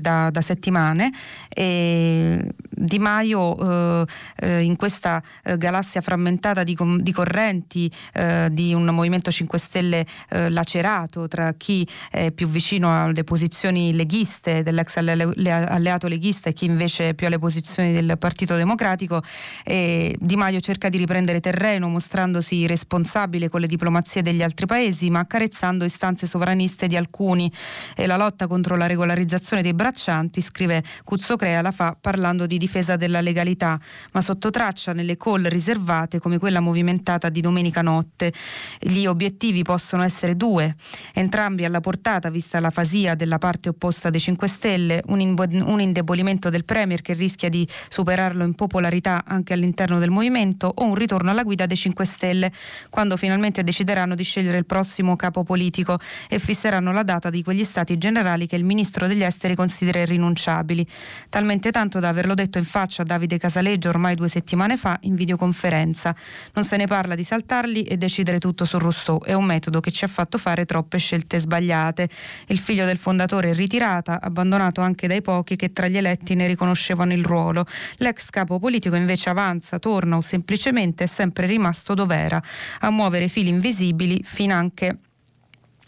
da, 0.00 0.30
da, 0.30 0.40
settimane. 0.40 1.10
E 1.48 2.52
Di 2.68 2.98
Maio 2.98 4.02
eh, 4.02 4.06
eh 4.36 4.60
in 4.62 4.76
questa 4.76 5.22
eh, 5.42 5.56
galassia 5.56 6.00
frammentata 6.00 6.62
di, 6.62 6.76
di 6.98 7.12
correnti 7.12 7.35
correnti 7.36 7.92
eh, 8.14 8.48
di 8.50 8.72
un 8.72 8.86
Movimento 8.86 9.30
5 9.30 9.58
Stelle 9.58 10.06
eh, 10.30 10.48
lacerato 10.48 11.28
tra 11.28 11.52
chi 11.52 11.86
è 12.10 12.30
più 12.30 12.48
vicino 12.48 13.04
alle 13.04 13.24
posizioni 13.24 13.94
leghiste 13.94 14.62
dell'ex 14.62 14.96
alleato 14.96 16.08
leghista 16.08 16.48
e 16.48 16.54
chi 16.54 16.64
invece 16.64 17.10
è 17.10 17.14
più 17.14 17.26
alle 17.26 17.38
posizioni 17.38 17.92
del 17.92 18.16
Partito 18.18 18.56
Democratico. 18.56 19.22
E 19.64 20.16
di 20.18 20.36
Maio 20.36 20.60
cerca 20.60 20.88
di 20.88 20.96
riprendere 20.96 21.40
terreno 21.40 21.88
mostrandosi 21.88 22.66
responsabile 22.66 23.50
con 23.50 23.60
le 23.60 23.66
diplomazie 23.66 24.22
degli 24.22 24.42
altri 24.42 24.64
paesi 24.64 25.10
ma 25.10 25.18
accarezzando 25.20 25.84
istanze 25.84 26.26
sovraniste 26.26 26.86
di 26.86 26.96
alcuni 26.96 27.52
e 27.94 28.06
la 28.06 28.16
lotta 28.16 28.46
contro 28.46 28.76
la 28.76 28.86
regolarizzazione 28.86 29.60
dei 29.60 29.74
braccianti, 29.74 30.40
scrive 30.40 30.82
Cuzzocrea, 31.04 31.60
la 31.60 31.70
fa 31.70 31.96
parlando 32.00 32.46
di 32.46 32.56
difesa 32.56 32.96
della 32.96 33.20
legalità, 33.20 33.78
ma 34.12 34.22
sotto 34.22 34.48
traccia 34.50 34.94
nelle 34.94 35.18
call 35.18 35.48
riservate 35.48 36.18
come 36.18 36.38
quella 36.38 36.60
movimentata 36.60 37.25
serata 37.26 37.28
di 37.28 37.40
domenica 37.40 37.82
notte. 37.82 38.32
Gli 38.78 39.06
obiettivi 39.06 39.62
possono 39.62 40.02
essere 40.02 40.36
due, 40.36 40.74
entrambi 41.12 41.64
alla 41.64 41.80
portata 41.80 42.30
vista 42.30 42.60
la 42.60 42.70
fasia 42.70 43.14
della 43.14 43.38
parte 43.38 43.68
opposta 43.68 44.10
dei 44.10 44.20
5 44.20 44.48
Stelle, 44.48 45.02
un, 45.06 45.34
un 45.64 45.80
indebolimento 45.80 46.50
del 46.50 46.64
Premier 46.64 47.02
che 47.02 47.14
rischia 47.14 47.48
di 47.48 47.66
superarlo 47.88 48.44
in 48.44 48.54
popolarità 48.54 49.24
anche 49.26 49.52
all'interno 49.52 49.98
del 49.98 50.10
movimento 50.10 50.72
o 50.74 50.84
un 50.84 50.94
ritorno 50.94 51.30
alla 51.30 51.42
guida 51.42 51.66
dei 51.66 51.76
5 51.76 52.04
Stelle 52.04 52.52
quando 52.90 53.16
finalmente 53.16 53.62
decideranno 53.62 54.14
di 54.14 54.24
scegliere 54.24 54.58
il 54.58 54.66
prossimo 54.66 55.16
capo 55.16 55.42
politico 55.42 55.98
e 56.28 56.38
fisseranno 56.38 56.92
la 56.92 57.02
data 57.02 57.30
di 57.30 57.42
quegli 57.42 57.64
stati 57.64 57.98
generali 57.98 58.46
che 58.46 58.56
il 58.56 58.64
ministro 58.64 59.06
degli 59.06 59.22
esteri 59.22 59.54
considera 59.54 60.00
irrinunciabili. 60.00 60.86
Talmente 61.28 61.70
tanto 61.70 61.98
da 61.98 62.08
averlo 62.08 62.34
detto 62.34 62.58
in 62.58 62.64
faccia 62.64 63.02
a 63.02 63.04
Davide 63.04 63.38
Casaleggio 63.38 63.88
ormai 63.88 64.14
due 64.14 64.28
settimane 64.28 64.76
fa 64.76 64.98
in 65.02 65.14
videoconferenza. 65.14 66.14
Non 66.54 66.64
se 66.64 66.76
ne 66.76 66.86
parla 66.86 67.15
di 67.16 67.24
saltarli 67.24 67.82
e 67.82 67.96
decidere 67.96 68.38
tutto 68.38 68.64
su 68.64 68.78
Rousseau. 68.78 69.20
È 69.24 69.32
un 69.32 69.44
metodo 69.44 69.80
che 69.80 69.90
ci 69.90 70.04
ha 70.04 70.08
fatto 70.08 70.38
fare 70.38 70.64
troppe 70.64 70.98
scelte 70.98 71.40
sbagliate. 71.40 72.08
Il 72.46 72.60
figlio 72.60 72.84
del 72.84 72.96
fondatore 72.96 73.50
è 73.50 73.54
ritirata, 73.54 74.20
abbandonato 74.20 74.80
anche 74.80 75.08
dai 75.08 75.22
pochi 75.22 75.56
che 75.56 75.72
tra 75.72 75.88
gli 75.88 75.96
eletti 75.96 76.34
ne 76.36 76.46
riconoscevano 76.46 77.12
il 77.12 77.24
ruolo. 77.24 77.66
L'ex 77.96 78.30
capo 78.30 78.60
politico 78.60 78.94
invece 78.94 79.30
avanza, 79.30 79.80
torna 79.80 80.16
o 80.16 80.20
semplicemente 80.20 81.04
è 81.04 81.06
sempre 81.08 81.46
rimasto 81.46 81.94
dov'era, 81.94 82.40
a 82.80 82.90
muovere 82.90 83.26
fili 83.26 83.48
invisibili 83.48 84.22
finanche 84.22 84.98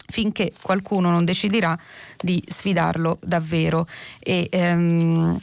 finché 0.09 0.51
qualcuno 0.61 1.11
non 1.11 1.23
deciderà 1.23 1.77
di 2.19 2.43
sfidarlo 2.45 3.19
davvero. 3.21 3.87
E, 4.19 4.47
ehm, 4.49 5.39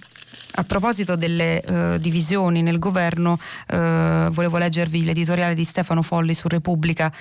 a 0.54 0.64
proposito 0.64 1.16
delle 1.16 1.62
uh, 1.66 1.98
divisioni 1.98 2.62
nel 2.62 2.78
governo, 2.78 3.32
uh, 3.32 4.30
volevo 4.30 4.58
leggervi 4.58 5.04
l'editoriale 5.04 5.54
di 5.54 5.64
Stefano 5.64 6.02
Folli 6.02 6.34
su 6.34 6.48
Repubblica 6.48 7.12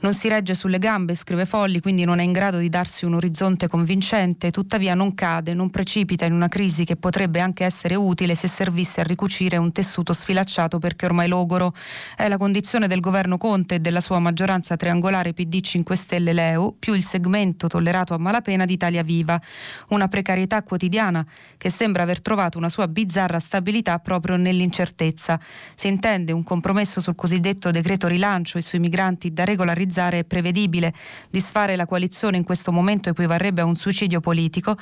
non 0.00 0.12
si 0.12 0.28
regge 0.28 0.54
sulle 0.54 0.78
gambe, 0.78 1.14
scrive 1.14 1.46
Folli, 1.46 1.80
quindi 1.80 2.04
non 2.04 2.18
è 2.18 2.22
in 2.22 2.32
grado 2.32 2.58
di 2.58 2.68
darsi 2.68 3.06
un 3.06 3.14
orizzonte 3.14 3.66
convincente, 3.66 4.50
tuttavia 4.50 4.94
non 4.94 5.14
cade, 5.14 5.54
non 5.54 5.70
precipita 5.70 6.26
in 6.26 6.34
una 6.34 6.48
crisi 6.48 6.84
che 6.84 6.96
potrebbe 6.96 7.40
anche 7.40 7.64
essere 7.64 7.94
utile 7.94 8.34
se 8.34 8.46
servisse 8.46 9.00
a 9.00 9.04
ricucire 9.04 9.56
un 9.56 9.72
tessuto 9.72 10.12
sfilacciato 10.12 10.78
perché 10.78 11.06
ormai 11.06 11.28
logoro. 11.28 11.72
È 12.14 12.28
la 12.28 12.36
condizione 12.36 12.88
del 12.88 13.00
governo 13.00 13.38
Conte 13.38 13.76
e 13.76 13.80
della 13.80 14.02
sua 14.02 14.18
maggioranza 14.18 14.76
triangolare 14.76 15.32
PD 15.32 15.60
5 15.60 15.96
Stelle 15.96 16.34
Leo, 16.34 16.74
più 16.78 16.92
il 16.92 17.02
segmento 17.02 17.66
tollerato 17.66 18.12
a 18.12 18.18
malapena 18.18 18.66
di 18.66 18.74
Italia 18.74 19.02
Viva. 19.02 19.40
Una 19.88 20.08
precarietà 20.08 20.62
quotidiana 20.62 21.24
che 21.56 21.70
sembra 21.70 22.02
aver 22.02 22.20
trovato 22.20 22.58
una 22.58 22.68
sua 22.68 22.86
bizzarra 22.86 23.38
stabilità 23.38 23.98
proprio 23.98 24.36
nell'incertezza. 24.36 25.40
Si 25.74 25.88
intende 25.88 26.32
un 26.32 26.44
compromesso 26.44 27.00
sul 27.00 27.14
cosiddetto 27.14 27.70
decreto 27.70 28.08
rilancio 28.08 28.58
e 28.58 28.62
sui 28.62 28.78
migranti 28.78 29.32
da 29.32 29.44
regolarizzare 29.44 29.84
analizzare 29.86 30.20
è 30.20 30.24
prevedibile. 30.24 30.92
Disfare 31.30 31.76
la 31.76 31.86
coalizione 31.86 32.36
in 32.36 32.44
questo 32.44 32.72
momento 32.72 33.08
equivarrebbe 33.08 33.60
a 33.60 33.64
un 33.64 33.76
suicidio 33.76 34.20
politico, 34.20 34.76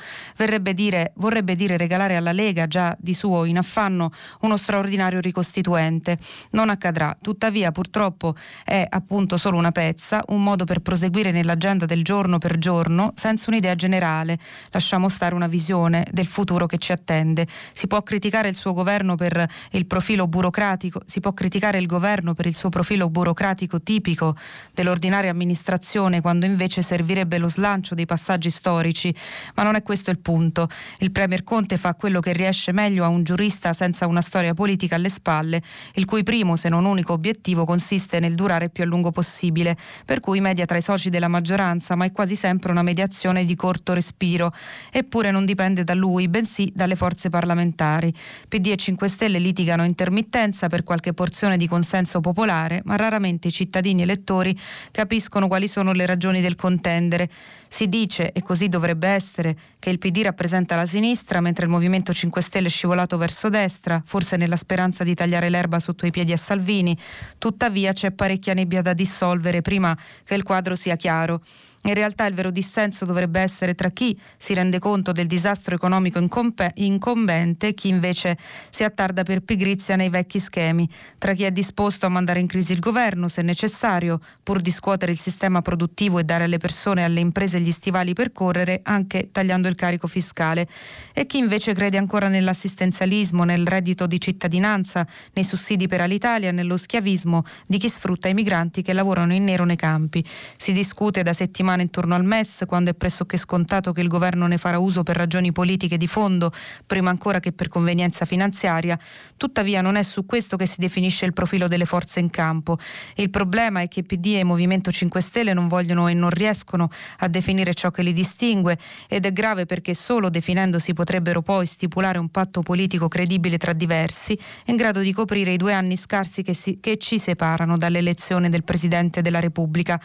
dire, 0.73 1.13
vorrebbe 1.15 1.55
dire 1.55 1.77
regalare 1.77 2.15
alla 2.15 2.31
Lega, 2.31 2.67
già 2.67 2.95
di 2.99 3.13
suo 3.13 3.45
in 3.45 3.57
affanno, 3.57 4.11
uno 4.41 4.57
straordinario 4.57 5.19
ricostituente. 5.19 6.17
Non 6.51 6.69
accadrà, 6.69 7.15
tuttavia 7.21 7.71
purtroppo 7.71 8.35
è 8.63 8.85
appunto 8.89 9.37
solo 9.37 9.57
una 9.57 9.71
pezza, 9.71 10.23
un 10.29 10.43
modo 10.43 10.65
per 10.65 10.79
proseguire 10.79 11.31
nell'agenda 11.31 11.85
del 11.85 12.03
giorno 12.03 12.37
per 12.39 12.57
giorno 12.57 13.13
senza 13.15 13.49
un'idea 13.49 13.75
generale. 13.75 14.37
Lasciamo 14.71 15.07
stare 15.09 15.35
una 15.35 15.47
visione 15.47 16.05
del 16.11 16.27
futuro 16.27 16.65
che 16.65 16.77
ci 16.77 16.91
attende. 16.91 17.47
Si 17.73 17.87
può 17.87 18.01
criticare 18.01 18.49
il 18.49 18.55
suo 18.55 18.73
governo 18.73 19.15
per 19.15 19.47
il 19.71 19.85
profilo 19.85 20.27
burocratico, 20.27 21.01
si 21.05 21.19
può 21.19 21.33
criticare 21.33 21.77
il 21.77 21.85
governo 21.85 22.33
per 22.33 22.47
il 22.47 22.55
suo 22.55 22.69
profilo 22.69 23.09
burocratico 23.09 23.81
tipico 23.81 24.35
dell'organizzazione 24.73 24.94
dell'ordinaria 24.95 25.29
amministrazione 25.29 26.21
quando 26.21 26.45
invece 26.45 26.81
servirebbe 26.81 27.37
lo 27.37 27.49
slancio 27.49 27.95
dei 27.95 28.05
passaggi 28.05 28.49
storici, 28.49 29.13
ma 29.55 29.63
non 29.63 29.75
è 29.75 29.83
questo 29.83 30.09
il 30.09 30.19
punto. 30.19 30.69
Il 30.99 31.11
Premier 31.11 31.43
Conte 31.43 31.77
fa 31.77 31.95
quello 31.95 32.21
che 32.21 32.31
riesce 32.31 32.71
meglio 32.71 33.03
a 33.03 33.09
un 33.09 33.23
giurista 33.23 33.73
senza 33.73 34.07
una 34.07 34.21
storia 34.21 34.53
politica 34.53 34.95
alle 34.95 35.09
spalle, 35.09 35.61
il 35.95 36.05
cui 36.05 36.23
primo 36.23 36.55
se 36.55 36.69
non 36.69 36.85
unico 36.85 37.11
obiettivo 37.11 37.65
consiste 37.65 38.19
nel 38.19 38.35
durare 38.35 38.69
più 38.69 38.83
a 38.83 38.85
lungo 38.85 39.11
possibile, 39.11 39.77
per 40.05 40.21
cui 40.21 40.39
media 40.39 40.65
tra 40.65 40.77
i 40.77 40.81
soci 40.81 41.09
della 41.09 41.27
maggioranza, 41.27 41.95
ma 41.95 42.05
è 42.05 42.11
quasi 42.11 42.35
sempre 42.35 42.71
una 42.71 42.81
mediazione 42.81 43.43
di 43.43 43.55
corto 43.55 43.93
respiro, 43.93 44.53
eppure 44.91 45.29
non 45.29 45.45
dipende 45.45 45.83
da 45.83 45.93
lui, 45.93 46.29
bensì 46.29 46.71
dalle 46.73 46.95
forze 46.95 47.29
parlamentari. 47.29 48.13
PD 48.47 48.67
e 48.67 48.75
5 48.77 49.07
Stelle 49.09 49.39
litigano 49.39 49.83
intermittenza 49.83 50.67
per 50.67 50.83
qualche 50.83 51.13
porzione 51.13 51.57
di 51.57 51.67
consenso 51.67 52.21
popolare, 52.21 52.81
ma 52.85 52.95
raramente 52.95 53.49
i 53.49 53.51
cittadini 53.51 54.03
elettori 54.03 54.57
capiscono 54.91 55.47
quali 55.47 55.67
sono 55.67 55.91
le 55.91 56.05
ragioni 56.05 56.41
del 56.41 56.55
contendere. 56.55 57.29
Si 57.67 57.87
dice, 57.87 58.31
e 58.31 58.41
così 58.41 58.67
dovrebbe 58.67 59.07
essere, 59.07 59.55
che 59.79 59.89
il 59.89 59.97
PD 59.97 60.21
rappresenta 60.23 60.75
la 60.75 60.85
sinistra 60.85 61.41
mentre 61.41 61.65
il 61.65 61.71
Movimento 61.71 62.13
5 62.13 62.41
Stelle 62.41 62.67
è 62.67 62.71
scivolato 62.71 63.17
verso 63.17 63.49
destra, 63.49 64.01
forse 64.05 64.37
nella 64.37 64.55
speranza 64.55 65.03
di 65.03 65.13
tagliare 65.13 65.49
l'erba 65.49 65.79
sotto 65.79 66.05
i 66.05 66.11
piedi 66.11 66.31
a 66.31 66.37
Salvini. 66.37 66.97
Tuttavia 67.37 67.93
c'è 67.93 68.11
parecchia 68.11 68.53
nebbia 68.53 68.81
da 68.81 68.93
dissolvere 68.93 69.61
prima 69.61 69.97
che 70.23 70.35
il 70.35 70.43
quadro 70.43 70.75
sia 70.75 70.95
chiaro. 70.95 71.41
In 71.85 71.93
realtà 71.93 72.25
il 72.25 72.33
vero 72.33 72.49
dissenso 72.49 73.05
dovrebbe 73.05 73.39
essere 73.39 73.75
tra 73.75 73.91
chi 73.91 74.19
si 74.37 74.55
rende 74.55 74.79
conto 74.79 75.11
del 75.11 75.27
disastro 75.27 75.75
economico 75.75 76.17
incombente 76.17 77.67
e 77.67 77.73
chi 77.75 77.89
invece 77.89 78.39
si 78.71 78.83
attarda 78.83 79.21
per 79.21 79.41
pigrizia 79.41 79.95
nei 79.95 80.09
vecchi 80.09 80.39
schemi, 80.39 80.89
tra 81.19 81.33
chi 81.33 81.43
è 81.43 81.51
disposto 81.51 82.07
a 82.07 82.09
mandare 82.09 82.39
in 82.39 82.47
crisi 82.47 82.73
il 82.73 82.79
governo 82.79 83.27
se 83.27 83.43
necessario, 83.43 84.19
pur 84.41 84.61
di 84.61 84.71
scuotere 84.71 85.11
il 85.11 85.19
sistema 85.19 85.61
produttivo 85.61 86.17
e 86.17 86.23
dare 86.23 86.45
alle 86.45 86.57
persone 86.57 87.01
e 87.01 87.03
alle 87.03 87.19
imprese 87.19 87.61
gli 87.61 87.71
stivali 87.71 88.13
per 88.13 88.31
correre, 88.31 88.79
anche 88.81 89.29
tagliando 89.31 89.67
il 89.67 89.75
carico 89.75 90.07
fiscale, 90.07 90.67
e 91.13 91.27
chi 91.27 91.37
invece 91.37 91.73
crede 91.73 91.97
ancora 91.97 92.29
nell'assistenzialismo, 92.29 93.43
nel 93.43 93.67
reddito 93.67 94.07
di 94.07 94.19
cittadinanza, 94.19 95.05
nei 95.33 95.43
sussidi 95.43 95.87
per 95.87 96.01
Alitalia, 96.01 96.49
nello 96.49 96.77
schiavismo 96.77 97.43
di 97.67 97.77
chi 97.77 97.89
sfrutta 97.89 98.27
i 98.27 98.33
migranti 98.33 98.81
che 98.81 98.93
lavorano 98.93 99.33
in 99.33 99.43
nero 99.43 99.65
nei 99.65 99.75
campi. 99.75 100.25
Si 100.57 100.73
discute 100.73 101.21
da 101.21 101.33
settimane 101.33 101.73
settimane 101.75 101.81
intorno 101.83 102.15
al 102.15 102.23
MES, 102.23 102.63
quando 102.67 102.91
è 102.91 102.93
pressoché 102.93 103.37
scontato 103.37 103.91
che 103.91 104.01
il 104.01 104.07
governo 104.07 104.47
ne 104.47 104.57
farà 104.57 104.79
uso 104.79 105.03
per 105.03 105.15
ragioni 105.15 105.51
politiche 105.51 105.97
di 105.97 106.07
fondo, 106.07 106.51
prima 106.85 107.09
ancora 107.09 107.39
che 107.39 107.51
per 107.51 107.67
convenienza 107.67 108.25
finanziaria. 108.25 108.97
Tuttavia 109.37 109.81
non 109.81 109.95
è 109.95 110.03
su 110.03 110.25
questo 110.25 110.57
che 110.57 110.65
si 110.65 110.79
definisce 110.79 111.25
il 111.25 111.33
profilo 111.33 111.67
delle 111.67 111.85
forze 111.85 112.19
in 112.19 112.29
campo. 112.29 112.77
Il 113.15 113.29
problema 113.29 113.81
è 113.81 113.87
che 113.87 114.03
PD 114.03 114.35
e 114.37 114.43
Movimento 114.43 114.91
5 114.91 115.21
Stelle 115.21 115.53
non 115.53 115.67
vogliono 115.67 116.07
e 116.07 116.13
non 116.13 116.29
riescono 116.29 116.89
a 117.19 117.27
definire 117.27 117.73
ciò 117.73 117.91
che 117.91 118.01
li 118.01 118.13
distingue 118.13 118.77
ed 119.07 119.25
è 119.25 119.33
grave 119.33 119.65
perché 119.65 119.93
solo 119.93 120.29
definendosi 120.29 120.93
potrebbero 120.93 121.41
poi 121.41 121.65
stipulare 121.65 122.17
un 122.17 122.29
patto 122.29 122.61
politico 122.61 123.07
credibile 123.07 123.57
tra 123.57 123.73
diversi, 123.73 124.37
in 124.65 124.75
grado 124.75 125.01
di 125.01 125.13
coprire 125.13 125.53
i 125.53 125.57
due 125.57 125.73
anni 125.73 125.97
scarsi 125.97 126.41
che, 126.41 126.53
si, 126.53 126.79
che 126.79 126.97
ci 126.97 127.19
separano 127.19 127.77
dall'elezione 127.77 128.49
del 128.49 128.63
Presidente 128.63 129.21
della 129.21 129.39
Repubblica. 129.39 129.99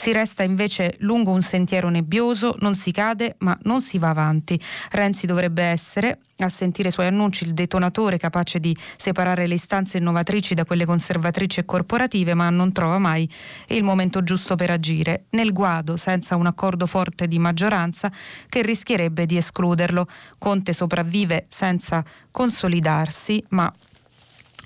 Si 0.00 0.12
resta 0.12 0.44
invece 0.44 0.94
lungo 0.98 1.32
un 1.32 1.42
sentiero 1.42 1.88
nebbioso, 1.88 2.54
non 2.60 2.76
si 2.76 2.92
cade 2.92 3.34
ma 3.38 3.58
non 3.62 3.80
si 3.80 3.98
va 3.98 4.10
avanti. 4.10 4.58
Renzi 4.92 5.26
dovrebbe 5.26 5.64
essere, 5.64 6.20
a 6.36 6.48
sentire 6.48 6.90
i 6.90 6.92
suoi 6.92 7.08
annunci, 7.08 7.42
il 7.42 7.52
detonatore 7.52 8.16
capace 8.16 8.60
di 8.60 8.74
separare 8.96 9.48
le 9.48 9.54
istanze 9.54 9.98
innovatrici 9.98 10.54
da 10.54 10.64
quelle 10.64 10.84
conservatrici 10.84 11.58
e 11.58 11.64
corporative, 11.64 12.34
ma 12.34 12.48
non 12.48 12.70
trova 12.70 12.98
mai 12.98 13.28
il 13.70 13.82
momento 13.82 14.22
giusto 14.22 14.54
per 14.54 14.70
agire, 14.70 15.24
nel 15.30 15.52
guado 15.52 15.96
senza 15.96 16.36
un 16.36 16.46
accordo 16.46 16.86
forte 16.86 17.26
di 17.26 17.40
maggioranza 17.40 18.08
che 18.48 18.62
rischierebbe 18.62 19.26
di 19.26 19.36
escluderlo. 19.36 20.06
Conte 20.38 20.74
sopravvive 20.74 21.46
senza 21.48 22.04
consolidarsi, 22.30 23.44
ma 23.48 23.70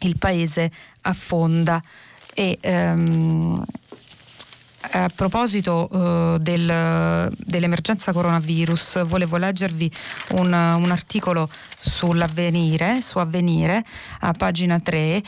il 0.01 0.19
paese 0.19 0.71
affonda. 1.01 1.83
E, 2.35 2.59
um, 2.63 3.65
a 4.91 5.11
proposito 5.15 5.89
uh, 5.91 6.39
del, 6.39 7.31
dell'emergenza 7.37 8.13
coronavirus, 8.13 9.05
volevo 9.05 9.37
leggervi 9.37 9.91
un, 10.33 10.53
un, 10.53 10.91
articolo 10.91 11.49
sull'avvenire, 11.79 13.01
su 13.01 13.19
Avvenire, 13.19 13.85
a 14.21 14.33
pagina 14.33 14.79
3, 14.81 15.23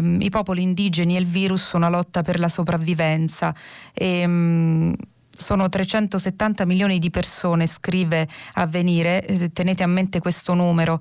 um, 0.00 0.20
I 0.20 0.30
popoli 0.30 0.62
indigeni 0.62 1.16
e 1.16 1.20
il 1.20 1.26
virus, 1.26 1.72
una 1.72 1.88
lotta 1.88 2.22
per 2.22 2.38
la 2.38 2.48
sopravvivenza. 2.48 3.54
E, 3.92 4.24
um, 4.24 4.94
sono 5.40 5.68
370 5.68 6.66
milioni 6.66 6.98
di 6.98 7.10
persone, 7.10 7.66
scrive 7.66 8.28
Avvenire, 8.54 9.24
eh, 9.24 9.50
tenete 9.52 9.82
a 9.82 9.86
mente 9.86 10.20
questo 10.20 10.54
numero 10.54 11.00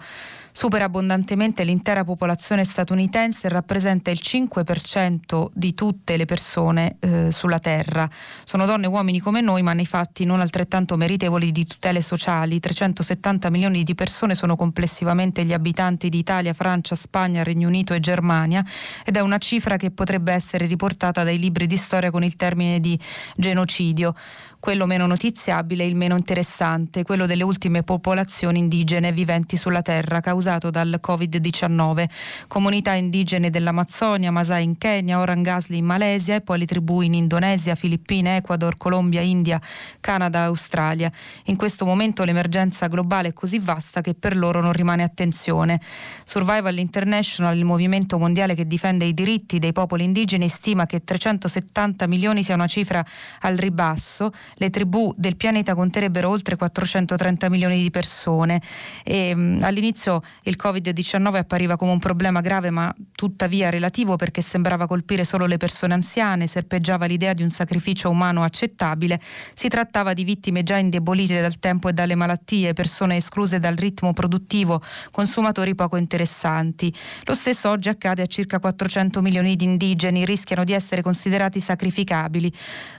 supera 0.51 0.85
abbondantemente 0.85 1.63
l'intera 1.63 2.03
popolazione 2.03 2.63
statunitense 2.63 3.47
e 3.47 3.49
rappresenta 3.49 4.11
il 4.11 4.19
5% 4.21 5.47
di 5.53 5.73
tutte 5.73 6.17
le 6.17 6.25
persone 6.25 6.97
eh, 6.99 7.31
sulla 7.31 7.59
Terra. 7.59 8.09
Sono 8.43 8.65
donne 8.65 8.85
e 8.85 8.89
uomini 8.89 9.19
come 9.19 9.41
noi, 9.41 9.61
ma 9.61 9.73
nei 9.73 9.85
fatti 9.85 10.25
non 10.25 10.39
altrettanto 10.39 10.97
meritevoli 10.97 11.51
di 11.51 11.65
tutele 11.65 12.01
sociali. 12.01 12.59
370 12.59 13.49
milioni 13.49 13.83
di 13.83 13.95
persone 13.95 14.35
sono 14.35 14.55
complessivamente 14.55 15.43
gli 15.43 15.53
abitanti 15.53 16.09
di 16.09 16.17
Italia, 16.17 16.53
Francia, 16.53 16.95
Spagna, 16.95 17.43
Regno 17.43 17.67
Unito 17.67 17.93
e 17.93 17.99
Germania 17.99 18.63
ed 19.05 19.17
è 19.17 19.19
una 19.19 19.37
cifra 19.37 19.77
che 19.77 19.91
potrebbe 19.91 20.33
essere 20.33 20.65
riportata 20.65 21.23
dai 21.23 21.39
libri 21.39 21.67
di 21.67 21.77
storia 21.77 22.11
con 22.11 22.23
il 22.23 22.35
termine 22.35 22.79
di 22.79 22.99
genocidio 23.35 24.13
quello 24.59 24.85
meno 24.85 25.07
notiziabile 25.07 25.83
e 25.83 25.87
il 25.87 25.95
meno 25.95 26.17
interessante, 26.17 27.03
quello 27.03 27.25
delle 27.25 27.43
ultime 27.43 27.83
popolazioni 27.83 28.59
indigene 28.59 29.13
viventi 29.13 29.55
sulla 29.55 29.81
terra 29.81 30.19
causato 30.19 30.69
dal 30.69 30.99
Covid-19. 31.01 32.05
Comunità 32.47 32.93
indigene 32.93 33.49
dell'Amazzonia, 33.49 34.31
Masai 34.31 34.65
in 34.65 34.77
Kenya, 34.77 35.19
Orangasli 35.19 35.77
in 35.77 35.85
Malesia 35.85 36.35
e 36.35 36.41
poi 36.41 36.59
le 36.59 36.65
tribù 36.65 37.01
in 37.01 37.13
Indonesia, 37.13 37.75
Filippine, 37.75 38.37
Ecuador, 38.37 38.75
Colombia, 38.77 39.21
India, 39.21 39.61
Canada, 40.01 40.43
Australia. 40.43 41.09
In 41.45 41.55
questo 41.55 41.85
momento 41.85 42.25
l'emergenza 42.25 42.87
globale 42.87 43.29
è 43.29 43.33
così 43.33 43.59
vasta 43.59 44.01
che 44.01 44.13
per 44.13 44.35
loro 44.35 44.61
non 44.61 44.73
rimane 44.73 45.03
attenzione. 45.03 45.79
Survival 46.25 46.77
International, 46.77 47.55
il 47.55 47.63
movimento 47.63 48.17
mondiale 48.19 48.55
che 48.55 48.67
difende 48.67 49.05
i 49.05 49.13
diritti 49.13 49.57
dei 49.57 49.71
popoli 49.71 50.03
indigeni, 50.03 50.49
stima 50.49 50.85
che 50.85 51.03
370 51.03 52.07
milioni 52.07 52.43
sia 52.43 52.55
una 52.55 52.67
cifra 52.67 53.05
al 53.41 53.55
ribasso 53.55 54.31
le 54.55 54.69
tribù 54.69 55.13
del 55.15 55.35
pianeta 55.35 55.75
conterebbero 55.75 56.29
oltre 56.29 56.55
430 56.55 57.49
milioni 57.49 57.81
di 57.81 57.91
persone. 57.91 58.61
E, 59.03 59.35
mh, 59.35 59.59
all'inizio 59.63 60.21
il 60.43 60.57
Covid-19 60.61 61.35
appariva 61.35 61.75
come 61.75 61.91
un 61.91 61.99
problema 61.99 62.41
grave 62.41 62.69
ma 62.69 62.93
tuttavia 63.13 63.69
relativo 63.69 64.15
perché 64.15 64.41
sembrava 64.41 64.87
colpire 64.87 65.23
solo 65.23 65.45
le 65.45 65.57
persone 65.57 65.93
anziane, 65.93 66.47
serpeggiava 66.47 67.05
l'idea 67.05 67.33
di 67.33 67.43
un 67.43 67.49
sacrificio 67.49 68.09
umano 68.09 68.43
accettabile, 68.43 69.19
si 69.53 69.67
trattava 69.67 70.13
di 70.13 70.23
vittime 70.23 70.63
già 70.63 70.77
indebolite 70.77 71.41
dal 71.41 71.59
tempo 71.59 71.89
e 71.89 71.93
dalle 71.93 72.15
malattie, 72.15 72.73
persone 72.73 73.17
escluse 73.17 73.59
dal 73.59 73.75
ritmo 73.75 74.13
produttivo, 74.13 74.81
consumatori 75.11 75.75
poco 75.75 75.97
interessanti. 75.97 76.93
Lo 77.25 77.33
stesso 77.33 77.69
oggi 77.69 77.89
accade 77.89 78.21
a 78.21 78.25
circa 78.25 78.59
400 78.59 79.21
milioni 79.21 79.55
di 79.55 79.65
indigeni, 79.65 80.25
rischiano 80.25 80.63
di 80.63 80.73
essere 80.73 81.01
considerati 81.01 81.59
sacrificabili, 81.59 82.51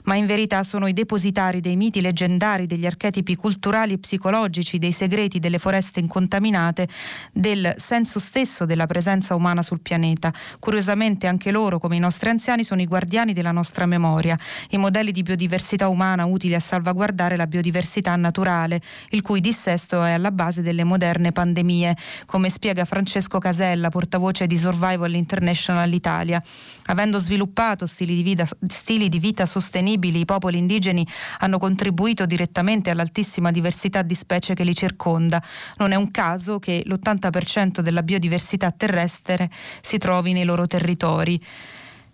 ma 0.03 0.15
in 0.15 0.25
verità 0.25 0.63
sono 0.63 0.87
i 0.87 0.93
depositari 0.93 1.40
dei 1.41 1.75
miti 1.75 2.01
leggendari, 2.01 2.67
degli 2.67 2.85
archetipi 2.85 3.35
culturali 3.35 3.93
e 3.93 3.97
psicologici, 3.97 4.77
dei 4.77 4.91
segreti 4.91 5.39
delle 5.39 5.57
foreste 5.57 5.99
incontaminate, 5.99 6.87
del 7.33 7.73
senso 7.77 8.19
stesso 8.19 8.65
della 8.65 8.85
presenza 8.85 9.33
umana 9.33 9.63
sul 9.63 9.79
pianeta. 9.79 10.31
Curiosamente 10.59 11.25
anche 11.25 11.49
loro, 11.49 11.79
come 11.79 11.95
i 11.95 11.99
nostri 11.99 12.29
anziani, 12.29 12.63
sono 12.63 12.81
i 12.81 12.85
guardiani 12.85 13.33
della 13.33 13.51
nostra 13.51 13.87
memoria, 13.87 14.37
i 14.69 14.77
modelli 14.77 15.11
di 15.11 15.23
biodiversità 15.23 15.87
umana 15.87 16.25
utili 16.25 16.53
a 16.53 16.59
salvaguardare 16.59 17.35
la 17.35 17.47
biodiversità 17.47 18.15
naturale, 18.15 18.79
il 19.09 19.23
cui 19.23 19.41
dissesto 19.41 20.03
è 20.03 20.11
alla 20.11 20.31
base 20.31 20.61
delle 20.61 20.83
moderne 20.83 21.31
pandemie, 21.31 21.97
come 22.27 22.49
spiega 22.49 22.85
Francesco 22.85 23.39
Casella, 23.39 23.89
portavoce 23.89 24.45
di 24.45 24.57
Survival 24.59 25.15
International 25.15 25.91
Italia. 25.91 26.41
Avendo 26.85 27.17
sviluppato 27.17 27.87
stili 27.87 28.13
di 28.15 28.21
vita, 28.21 28.45
stili 28.67 29.09
di 29.09 29.17
vita 29.17 29.47
sostenibili, 29.47 30.19
i 30.19 30.25
popoli 30.25 30.57
indigeni 30.57 31.07
hanno 31.39 31.57
contribuito 31.57 32.25
direttamente 32.25 32.89
all'altissima 32.89 33.51
diversità 33.51 34.01
di 34.01 34.15
specie 34.15 34.53
che 34.53 34.63
li 34.63 34.75
circonda. 34.75 35.41
Non 35.77 35.91
è 35.91 35.95
un 35.95 36.11
caso 36.11 36.59
che 36.59 36.83
l'80% 36.85 37.79
della 37.81 38.03
biodiversità 38.03 38.71
terrestre 38.71 39.49
si 39.81 39.97
trovi 39.97 40.33
nei 40.33 40.45
loro 40.45 40.67
territori. 40.67 41.41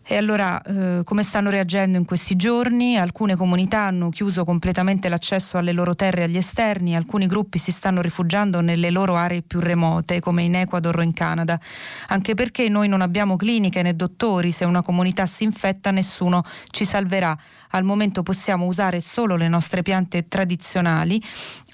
E 0.09 0.15
allora 0.15 0.61
eh, 0.61 1.01
come 1.03 1.21
stanno 1.21 1.49
reagendo 1.49 1.97
in 1.97 2.05
questi 2.05 2.37
giorni? 2.37 2.95
Alcune 2.95 3.35
comunità 3.35 3.81
hanno 3.81 4.07
chiuso 4.09 4.45
completamente 4.45 5.09
l'accesso 5.09 5.57
alle 5.57 5.73
loro 5.73 5.95
terre 5.95 6.23
agli 6.23 6.37
esterni, 6.37 6.95
alcuni 6.95 7.27
gruppi 7.27 7.57
si 7.57 7.73
stanno 7.73 7.99
rifugiando 7.99 8.61
nelle 8.61 8.89
loro 8.89 9.17
aree 9.17 9.41
più 9.41 9.59
remote, 9.59 10.21
come 10.21 10.43
in 10.43 10.55
Ecuador 10.55 10.99
o 10.99 11.01
in 11.01 11.11
Canada, 11.11 11.59
anche 12.07 12.35
perché 12.35 12.69
noi 12.69 12.87
non 12.87 13.01
abbiamo 13.01 13.35
cliniche 13.35 13.81
né 13.81 13.97
dottori, 13.97 14.53
se 14.53 14.63
una 14.63 14.81
comunità 14.81 15.25
si 15.25 15.43
infetta 15.43 15.91
nessuno 15.91 16.41
ci 16.69 16.85
salverà. 16.85 17.37
Al 17.71 17.83
momento 17.83 18.23
possiamo 18.23 18.65
usare 18.65 19.01
solo 19.01 19.35
le 19.35 19.49
nostre 19.49 19.81
piante 19.81 20.29
tradizionali 20.29 21.21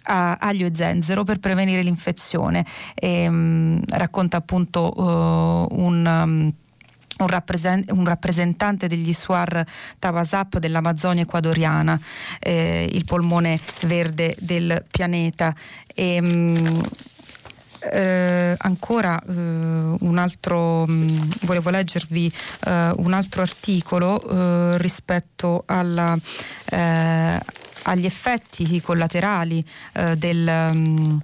a 0.06 0.38
aglio 0.40 0.66
e 0.66 0.72
zenzero 0.74 1.24
per 1.24 1.38
prevenire 1.38 1.84
l'infezione. 1.84 2.66
E, 2.96 3.28
um, 3.28 3.80
racconta 3.90 4.38
appunto 4.38 4.92
uh, 4.92 5.68
un 5.70 6.06
um, 6.06 6.54
un, 7.24 7.30
rappresent- 7.30 7.92
un, 7.92 8.06
rappresentante 8.06 8.88
degli 8.88 9.14
Suar 9.14 9.66
Tawasap 10.00 10.58
dell'Amazzonia 10.58 11.24
ecuadoriana, 11.24 12.00
eh, 12.40 12.88
il 12.92 13.06
polmone 13.06 13.60
verde 13.82 14.36
del 14.40 14.84
pianeta. 14.90 15.54
E, 15.94 16.22
mh, 16.22 16.82
eh, 17.92 18.56
ancora 18.58 19.20
eh, 19.22 19.32
un 19.32 20.18
altro, 20.18 20.86
mh, 20.88 21.30
volevo 21.42 21.70
leggervi 21.70 22.32
eh, 22.66 22.92
un 22.96 23.14
altro 23.14 23.42
articolo 23.42 24.22
eh, 24.22 24.78
rispetto 24.78 25.64
alla, 25.66 26.18
eh, 26.70 27.40
agli 27.84 28.06
effetti 28.06 28.82
collaterali 28.82 29.64
eh, 29.94 30.16
del... 30.16 30.72
Mh, 30.74 31.22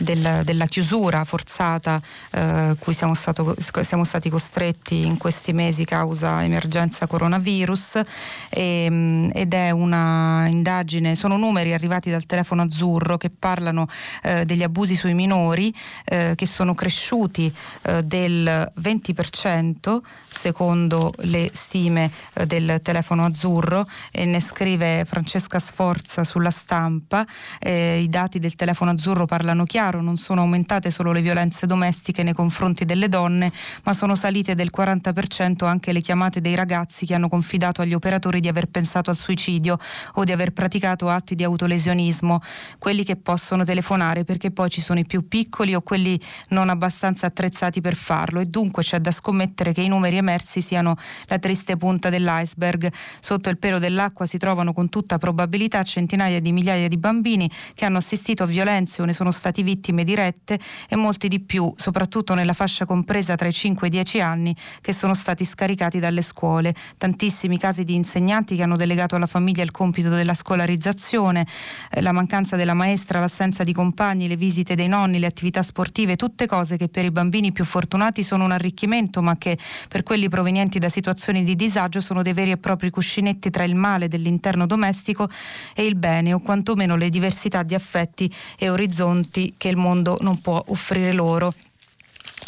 del, 0.00 0.42
della 0.44 0.66
chiusura 0.66 1.24
forzata 1.24 2.00
eh, 2.30 2.76
cui 2.78 2.92
siamo, 2.92 3.14
stato, 3.14 3.54
siamo, 3.82 4.04
stati 4.04 4.30
costretti 4.30 5.06
in 5.06 5.16
questi 5.16 5.52
mesi 5.52 5.84
causa 5.84 6.44
emergenza 6.44 7.06
coronavirus. 7.06 8.02
E, 8.50 8.86
mm, 8.90 9.30
ed 9.32 9.54
è 9.54 9.70
una 9.70 10.46
indagine, 10.48 11.14
sono 11.14 11.36
numeri 11.36 11.72
arrivati 11.72 12.10
dal 12.10 12.26
telefono 12.26 12.62
azzurro 12.62 13.16
che 13.16 13.30
parlano 13.30 13.86
eh, 14.22 14.44
degli 14.44 14.62
abusi 14.62 14.94
sui 14.94 15.14
minori 15.14 15.74
eh, 16.04 16.32
che 16.34 16.46
sono 16.46 16.74
cresciuti 16.74 17.52
eh, 17.82 18.02
del 18.04 18.72
20% 18.80 19.98
secondo 20.28 21.12
le 21.18 21.50
stime 21.52 22.10
eh, 22.34 22.46
del 22.46 22.80
telefono 22.82 23.24
azzurro. 23.24 23.86
E 24.10 24.24
ne 24.24 24.40
scrive 24.40 25.04
Francesca 25.04 25.58
Sforza 25.58 26.24
sulla 26.24 26.50
stampa, 26.50 27.26
eh, 27.58 28.00
i 28.00 28.08
dati 28.08 28.38
del 28.38 28.54
telefono 28.54 28.90
azzurro 28.90 29.26
parlano 29.26 29.64
chiaro 29.64 29.85
chiaro, 29.86 30.02
non 30.02 30.16
sono 30.16 30.40
aumentate 30.40 30.90
solo 30.90 31.12
le 31.12 31.20
violenze 31.20 31.66
domestiche 31.66 32.24
nei 32.24 32.32
confronti 32.32 32.84
delle 32.84 33.08
donne, 33.08 33.52
ma 33.84 33.92
sono 33.92 34.16
salite 34.16 34.56
del 34.56 34.70
40% 34.76 35.64
anche 35.64 35.92
le 35.92 36.00
chiamate 36.00 36.40
dei 36.40 36.56
ragazzi 36.56 37.06
che 37.06 37.14
hanno 37.14 37.28
confidato 37.28 37.82
agli 37.82 37.94
operatori 37.94 38.40
di 38.40 38.48
aver 38.48 38.66
pensato 38.66 39.10
al 39.10 39.16
suicidio 39.16 39.78
o 40.14 40.24
di 40.24 40.32
aver 40.32 40.52
praticato 40.52 41.08
atti 41.08 41.36
di 41.36 41.44
autolesionismo, 41.44 42.40
quelli 42.78 43.04
che 43.04 43.14
possono 43.14 43.64
telefonare 43.64 44.24
perché 44.24 44.50
poi 44.50 44.68
ci 44.70 44.80
sono 44.80 44.98
i 44.98 45.04
più 45.04 45.28
piccoli 45.28 45.74
o 45.74 45.82
quelli 45.82 46.20
non 46.48 46.68
abbastanza 46.68 47.26
attrezzati 47.26 47.80
per 47.80 47.94
farlo 47.94 48.40
e 48.40 48.46
dunque 48.46 48.82
c'è 48.82 48.98
da 48.98 49.12
scommettere 49.12 49.72
che 49.72 49.82
i 49.82 49.88
numeri 49.88 50.16
emersi 50.16 50.60
siano 50.60 50.96
la 51.26 51.38
triste 51.38 51.76
punta 51.76 52.10
dell'iceberg. 52.10 52.90
Sotto 53.20 53.50
il 53.50 53.58
pelo 53.58 53.78
dell'acqua 53.78 54.26
si 54.26 54.38
trovano 54.38 54.72
con 54.72 54.88
tutta 54.88 55.18
probabilità 55.18 55.84
centinaia 55.84 56.40
di 56.40 56.50
migliaia 56.50 56.88
di 56.88 56.96
bambini 56.96 57.48
che 57.74 57.84
hanno 57.84 57.98
assistito 57.98 58.42
a 58.42 58.46
violenze 58.46 59.02
o 59.02 59.04
ne 59.04 59.12
sono 59.12 59.30
stati 59.30 59.62
vittime 59.66 60.04
dirette 60.04 60.58
e 60.88 60.96
molti 60.96 61.28
di 61.28 61.40
più, 61.40 61.72
soprattutto 61.76 62.34
nella 62.34 62.52
fascia 62.52 62.86
compresa 62.86 63.34
tra 63.34 63.48
i 63.48 63.52
5 63.52 63.86
e 63.86 63.90
i 63.90 63.92
10 63.92 64.20
anni, 64.20 64.56
che 64.80 64.92
sono 64.92 65.12
stati 65.12 65.44
scaricati 65.44 65.98
dalle 65.98 66.22
scuole. 66.22 66.74
Tantissimi 66.96 67.58
casi 67.58 67.82
di 67.84 67.94
insegnanti 67.94 68.56
che 68.56 68.62
hanno 68.62 68.76
delegato 68.76 69.16
alla 69.16 69.26
famiglia 69.26 69.62
il 69.62 69.72
compito 69.72 70.08
della 70.08 70.34
scolarizzazione, 70.34 71.46
eh, 71.90 72.00
la 72.00 72.12
mancanza 72.12 72.56
della 72.56 72.74
maestra, 72.74 73.20
l'assenza 73.20 73.64
di 73.64 73.72
compagni, 73.72 74.28
le 74.28 74.36
visite 74.36 74.74
dei 74.76 74.88
nonni, 74.88 75.18
le 75.18 75.26
attività 75.26 75.62
sportive, 75.62 76.16
tutte 76.16 76.46
cose 76.46 76.76
che 76.76 76.88
per 76.88 77.04
i 77.04 77.10
bambini 77.10 77.52
più 77.52 77.64
fortunati 77.64 78.22
sono 78.22 78.44
un 78.44 78.52
arricchimento, 78.52 79.20
ma 79.20 79.36
che 79.36 79.58
per 79.88 80.04
quelli 80.04 80.28
provenienti 80.28 80.78
da 80.78 80.88
situazioni 80.88 81.42
di 81.42 81.56
disagio 81.56 82.00
sono 82.00 82.22
dei 82.22 82.32
veri 82.32 82.52
e 82.52 82.56
propri 82.56 82.90
cuscinetti 82.90 83.50
tra 83.50 83.64
il 83.64 83.74
male 83.74 84.06
dell'interno 84.08 84.66
domestico 84.66 85.28
e 85.74 85.84
il 85.84 85.96
bene, 85.96 86.32
o 86.32 86.38
quantomeno 86.38 86.96
le 86.96 87.08
diversità 87.08 87.62
di 87.62 87.74
affetti 87.74 88.32
e 88.56 88.68
orizzonti 88.68 89.54
che 89.56 89.68
il 89.68 89.76
mondo 89.76 90.18
non 90.20 90.40
può 90.40 90.62
offrire 90.68 91.12
loro. 91.12 91.52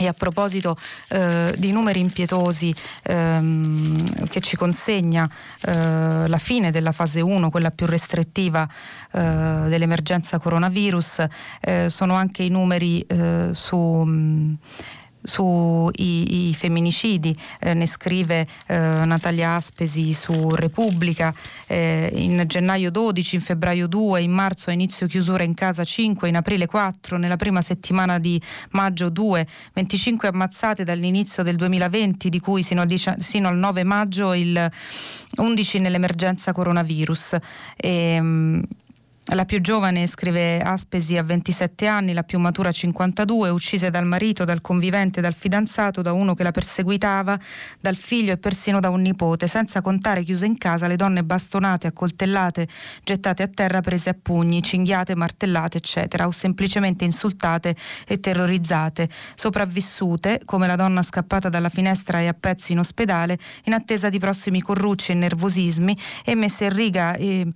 E 0.00 0.06
a 0.06 0.12
proposito 0.12 0.76
eh, 1.08 1.52
di 1.58 1.72
numeri 1.72 1.98
impietosi 1.98 2.72
ehm, 3.02 4.28
che 4.28 4.40
ci 4.40 4.56
consegna 4.56 5.28
eh, 5.62 6.28
la 6.28 6.38
fine 6.38 6.70
della 6.70 6.92
fase 6.92 7.20
1, 7.20 7.50
quella 7.50 7.72
più 7.72 7.86
restrittiva 7.86 8.68
eh, 9.10 9.18
dell'emergenza 9.66 10.38
coronavirus, 10.38 11.26
eh, 11.60 11.90
sono 11.90 12.14
anche 12.14 12.44
i 12.44 12.48
numeri 12.48 13.00
eh, 13.00 13.48
su 13.52 13.76
mh, 13.76 14.56
sui 15.28 16.52
femminicidi, 16.54 17.36
eh, 17.60 17.74
ne 17.74 17.86
scrive 17.86 18.46
eh, 18.66 18.76
Natalia 18.76 19.54
Aspesi 19.54 20.14
su 20.14 20.48
Repubblica, 20.50 21.32
eh, 21.66 22.10
in 22.14 22.42
gennaio 22.46 22.90
12, 22.90 23.36
in 23.36 23.42
febbraio 23.42 23.86
2, 23.86 24.22
in 24.22 24.32
marzo 24.32 24.70
a 24.70 24.72
inizio 24.72 25.06
chiusura 25.06 25.42
in 25.44 25.54
casa 25.54 25.84
5, 25.84 26.28
in 26.28 26.36
aprile 26.36 26.66
4, 26.66 27.18
nella 27.18 27.36
prima 27.36 27.60
settimana 27.60 28.18
di 28.18 28.40
maggio 28.70 29.10
2, 29.10 29.46
25 29.74 30.28
ammazzate 30.28 30.82
dall'inizio 30.82 31.42
del 31.42 31.56
2020, 31.56 32.28
di 32.28 32.40
cui 32.40 32.62
sino 32.62 32.80
al, 32.80 33.16
sino 33.18 33.48
al 33.48 33.56
9 33.56 33.84
maggio 33.84 34.32
il 34.32 34.70
11 35.36 35.78
nell'emergenza 35.78 36.52
coronavirus. 36.52 37.36
E, 37.76 37.88
ehm, 37.90 38.62
la 39.34 39.44
più 39.44 39.60
giovane, 39.60 40.06
scrive 40.06 40.58
Aspesi, 40.60 41.18
a 41.18 41.22
27 41.22 41.86
anni, 41.86 42.14
la 42.14 42.22
più 42.22 42.38
matura 42.38 42.70
a 42.70 42.72
52, 42.72 43.50
uccise 43.50 43.90
dal 43.90 44.06
marito, 44.06 44.44
dal 44.44 44.62
convivente, 44.62 45.20
dal 45.20 45.34
fidanzato, 45.34 46.00
da 46.00 46.12
uno 46.12 46.34
che 46.34 46.42
la 46.42 46.50
perseguitava, 46.50 47.38
dal 47.78 47.96
figlio 47.96 48.32
e 48.32 48.38
persino 48.38 48.80
da 48.80 48.88
un 48.88 49.02
nipote, 49.02 49.46
senza 49.46 49.82
contare 49.82 50.22
chiuse 50.22 50.46
in 50.46 50.56
casa 50.56 50.86
le 50.86 50.96
donne 50.96 51.24
bastonate, 51.24 51.88
accoltellate, 51.88 52.66
gettate 53.04 53.42
a 53.42 53.48
terra, 53.48 53.80
prese 53.82 54.10
a 54.10 54.16
pugni, 54.20 54.62
cinghiate, 54.62 55.14
martellate, 55.14 55.76
eccetera, 55.76 56.26
o 56.26 56.30
semplicemente 56.30 57.04
insultate 57.04 57.76
e 58.06 58.20
terrorizzate, 58.20 59.10
sopravvissute, 59.34 60.40
come 60.46 60.66
la 60.66 60.76
donna 60.76 61.02
scappata 61.02 61.50
dalla 61.50 61.68
finestra 61.68 62.20
e 62.20 62.28
a 62.28 62.34
pezzi 62.34 62.72
in 62.72 62.78
ospedale, 62.78 63.38
in 63.64 63.74
attesa 63.74 64.08
di 64.08 64.18
prossimi 64.18 64.62
corrucci 64.62 65.12
e 65.12 65.16
nervosismi, 65.16 65.96
e 66.24 66.34
messe 66.34 66.64
in 66.64 66.72
riga 66.72 67.14
e 67.14 67.46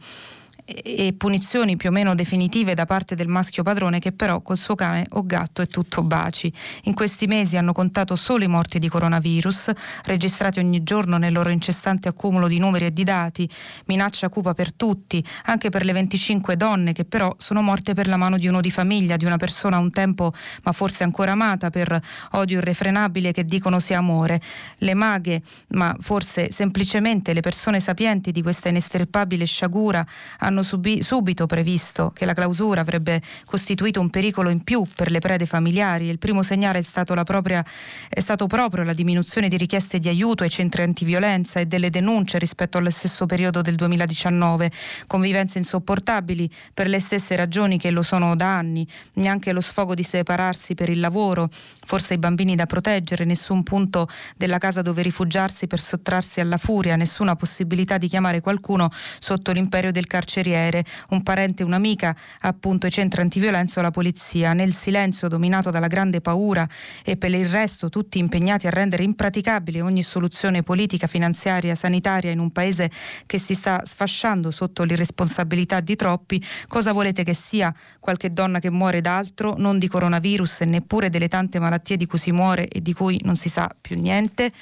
e 0.64 1.12
punizioni 1.16 1.76
più 1.76 1.88
o 1.88 1.92
meno 1.92 2.14
definitive 2.14 2.74
da 2.74 2.86
parte 2.86 3.14
del 3.14 3.26
maschio 3.26 3.62
padrone 3.62 3.98
che 3.98 4.12
però 4.12 4.40
col 4.40 4.56
suo 4.56 4.74
cane 4.74 5.06
o 5.10 5.26
gatto 5.26 5.60
è 5.60 5.66
tutto 5.66 6.02
baci. 6.02 6.52
In 6.84 6.94
questi 6.94 7.26
mesi 7.26 7.56
hanno 7.56 7.72
contato 7.72 8.16
solo 8.16 8.44
i 8.44 8.48
morti 8.48 8.78
di 8.78 8.88
coronavirus, 8.88 9.70
registrati 10.04 10.60
ogni 10.60 10.82
giorno 10.82 11.18
nel 11.18 11.32
loro 11.32 11.50
incessante 11.50 12.08
accumulo 12.08 12.46
di 12.46 12.58
numeri 12.58 12.86
e 12.86 12.92
di 12.92 13.04
dati, 13.04 13.48
minaccia 13.86 14.28
cupa 14.28 14.54
per 14.54 14.72
tutti, 14.72 15.24
anche 15.46 15.68
per 15.68 15.84
le 15.84 15.92
25 15.92 16.56
donne 16.56 16.92
che 16.92 17.04
però 17.04 17.34
sono 17.38 17.60
morte 17.60 17.94
per 17.94 18.06
la 18.06 18.16
mano 18.16 18.38
di 18.38 18.46
uno 18.46 18.60
di 18.60 18.70
famiglia, 18.70 19.16
di 19.16 19.24
una 19.24 19.36
persona 19.36 19.78
un 19.78 19.90
tempo 19.90 20.32
ma 20.62 20.72
forse 20.72 21.02
ancora 21.04 21.32
amata 21.32 21.70
per 21.70 22.00
odio 22.32 22.58
irrefrenabile 22.58 23.32
che 23.32 23.44
dicono 23.44 23.80
sia 23.80 23.98
amore. 23.98 24.40
Le 24.78 24.94
maghe, 24.94 25.42
ma 25.70 25.96
forse 26.00 26.50
semplicemente 26.50 27.32
le 27.32 27.40
persone 27.40 27.80
sapienti 27.80 28.30
di 28.30 28.42
questa 28.42 28.68
inestirpabile 28.68 29.44
sciagura 29.44 30.06
hanno 30.38 30.61
hanno 30.62 30.64
subi- 30.64 31.02
subito 31.02 31.46
previsto 31.46 32.12
che 32.14 32.24
la 32.24 32.32
clausura 32.34 32.80
avrebbe 32.80 33.20
costituito 33.44 34.00
un 34.00 34.08
pericolo 34.08 34.48
in 34.48 34.62
più 34.62 34.84
per 34.94 35.10
le 35.10 35.18
prede 35.18 35.44
familiari. 35.44 36.08
Il 36.08 36.18
primo 36.18 36.42
segnale 36.42 36.78
è 36.78 36.82
stato, 36.82 37.14
propria, 37.24 37.64
è 38.08 38.20
stato 38.20 38.46
proprio 38.46 38.84
la 38.84 38.92
diminuzione 38.92 39.48
di 39.48 39.56
richieste 39.56 39.98
di 39.98 40.08
aiuto 40.08 40.44
ai 40.44 40.50
centri 40.50 40.82
antiviolenza 40.82 41.60
e 41.60 41.66
delle 41.66 41.90
denunce 41.90 42.38
rispetto 42.38 42.78
allo 42.78 42.90
stesso 42.90 43.26
periodo 43.26 43.60
del 43.60 43.74
2019, 43.74 44.70
convivenze 45.06 45.58
insopportabili 45.58 46.48
per 46.72 46.86
le 46.86 47.00
stesse 47.00 47.36
ragioni 47.36 47.78
che 47.78 47.90
lo 47.90 48.02
sono 48.02 48.34
da 48.36 48.56
anni, 48.56 48.86
neanche 49.14 49.52
lo 49.52 49.60
sfogo 49.60 49.94
di 49.94 50.04
separarsi 50.04 50.74
per 50.74 50.88
il 50.88 51.00
lavoro, 51.00 51.48
forse 51.84 52.14
i 52.14 52.18
bambini 52.18 52.54
da 52.54 52.66
proteggere, 52.66 53.24
nessun 53.24 53.62
punto 53.62 54.08
della 54.36 54.58
casa 54.58 54.82
dove 54.82 55.02
rifugiarsi 55.02 55.66
per 55.66 55.80
sottrarsi 55.80 56.40
alla 56.40 56.56
furia, 56.56 56.96
nessuna 56.96 57.36
possibilità 57.36 57.98
di 57.98 58.08
chiamare 58.08 58.40
qualcuno 58.40 58.90
sotto 59.18 59.52
l'imperio 59.52 59.90
del 59.90 60.06
carceriere 60.06 60.41
carceriere, 60.42 60.84
un 61.10 61.22
parente 61.22 61.62
un'amica, 61.62 62.14
appunto 62.40 62.86
i 62.86 62.90
centri 62.90 63.20
antiviolenza 63.20 63.80
o 63.80 63.82
la 63.82 63.90
polizia, 63.90 64.52
nel 64.52 64.74
silenzio 64.74 65.28
dominato 65.28 65.70
dalla 65.70 65.86
grande 65.86 66.20
paura 66.20 66.68
e 67.04 67.16
per 67.16 67.30
il 67.30 67.48
resto 67.48 67.88
tutti 67.88 68.18
impegnati 68.18 68.66
a 68.66 68.70
rendere 68.70 69.04
impraticabile 69.04 69.80
ogni 69.80 70.02
soluzione 70.02 70.62
politica, 70.62 71.06
finanziaria, 71.06 71.74
sanitaria 71.74 72.30
in 72.30 72.40
un 72.40 72.50
paese 72.50 72.90
che 73.26 73.38
si 73.38 73.54
sta 73.54 73.82
sfasciando 73.84 74.50
sotto 74.50 74.82
l'irresponsabilità 74.82 75.80
di 75.80 75.96
troppi, 75.96 76.44
cosa 76.66 76.92
volete 76.92 77.22
che 77.22 77.34
sia? 77.34 77.72
Qualche 78.00 78.32
donna 78.32 78.58
che 78.58 78.70
muore 78.70 79.00
d'altro, 79.00 79.54
non 79.56 79.78
di 79.78 79.88
coronavirus 79.88 80.62
e 80.62 80.64
neppure 80.64 81.08
delle 81.08 81.28
tante 81.28 81.60
malattie 81.60 81.96
di 81.96 82.06
cui 82.06 82.18
si 82.18 82.32
muore 82.32 82.68
e 82.68 82.82
di 82.82 82.92
cui 82.92 83.20
non 83.22 83.36
si 83.36 83.48
sa 83.48 83.70
più 83.80 83.98
niente? 83.98 84.52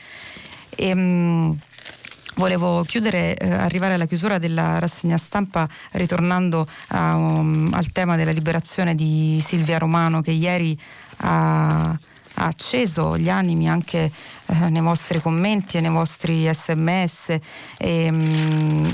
Ehm, 0.76 1.58
Volevo 2.40 2.84
chiudere, 2.84 3.36
eh, 3.36 3.52
arrivare 3.52 3.92
alla 3.92 4.06
chiusura 4.06 4.38
della 4.38 4.78
rassegna 4.78 5.18
stampa 5.18 5.68
ritornando 5.90 6.66
a, 6.86 7.14
um, 7.14 7.68
al 7.74 7.92
tema 7.92 8.16
della 8.16 8.30
liberazione 8.30 8.94
di 8.94 9.38
Silvia 9.42 9.76
Romano 9.76 10.22
che 10.22 10.30
ieri 10.30 10.74
ha, 11.18 11.90
ha 11.90 11.98
acceso 12.34 13.18
gli 13.18 13.28
animi 13.28 13.68
anche 13.68 14.10
eh, 14.46 14.54
nei 14.70 14.80
vostri 14.80 15.20
commenti 15.20 15.76
e 15.76 15.80
nei 15.82 15.90
vostri 15.90 16.48
sms. 16.50 17.38
E, 17.76 18.08
um, 18.08 18.90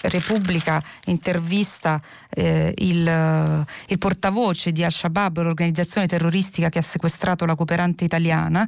Repubblica 0.00 0.82
intervista 1.06 2.00
eh, 2.30 2.72
il, 2.78 3.66
il, 3.88 3.98
portavoce 3.98 4.72
di 4.72 4.82
Al-Shabaab, 4.84 5.42
l'organizzazione 5.42 6.06
terroristica 6.06 6.70
che 6.70 6.78
ha 6.78 6.82
sequestrato 6.82 7.44
la 7.44 7.54
cooperante 7.54 8.04
italiana 8.04 8.66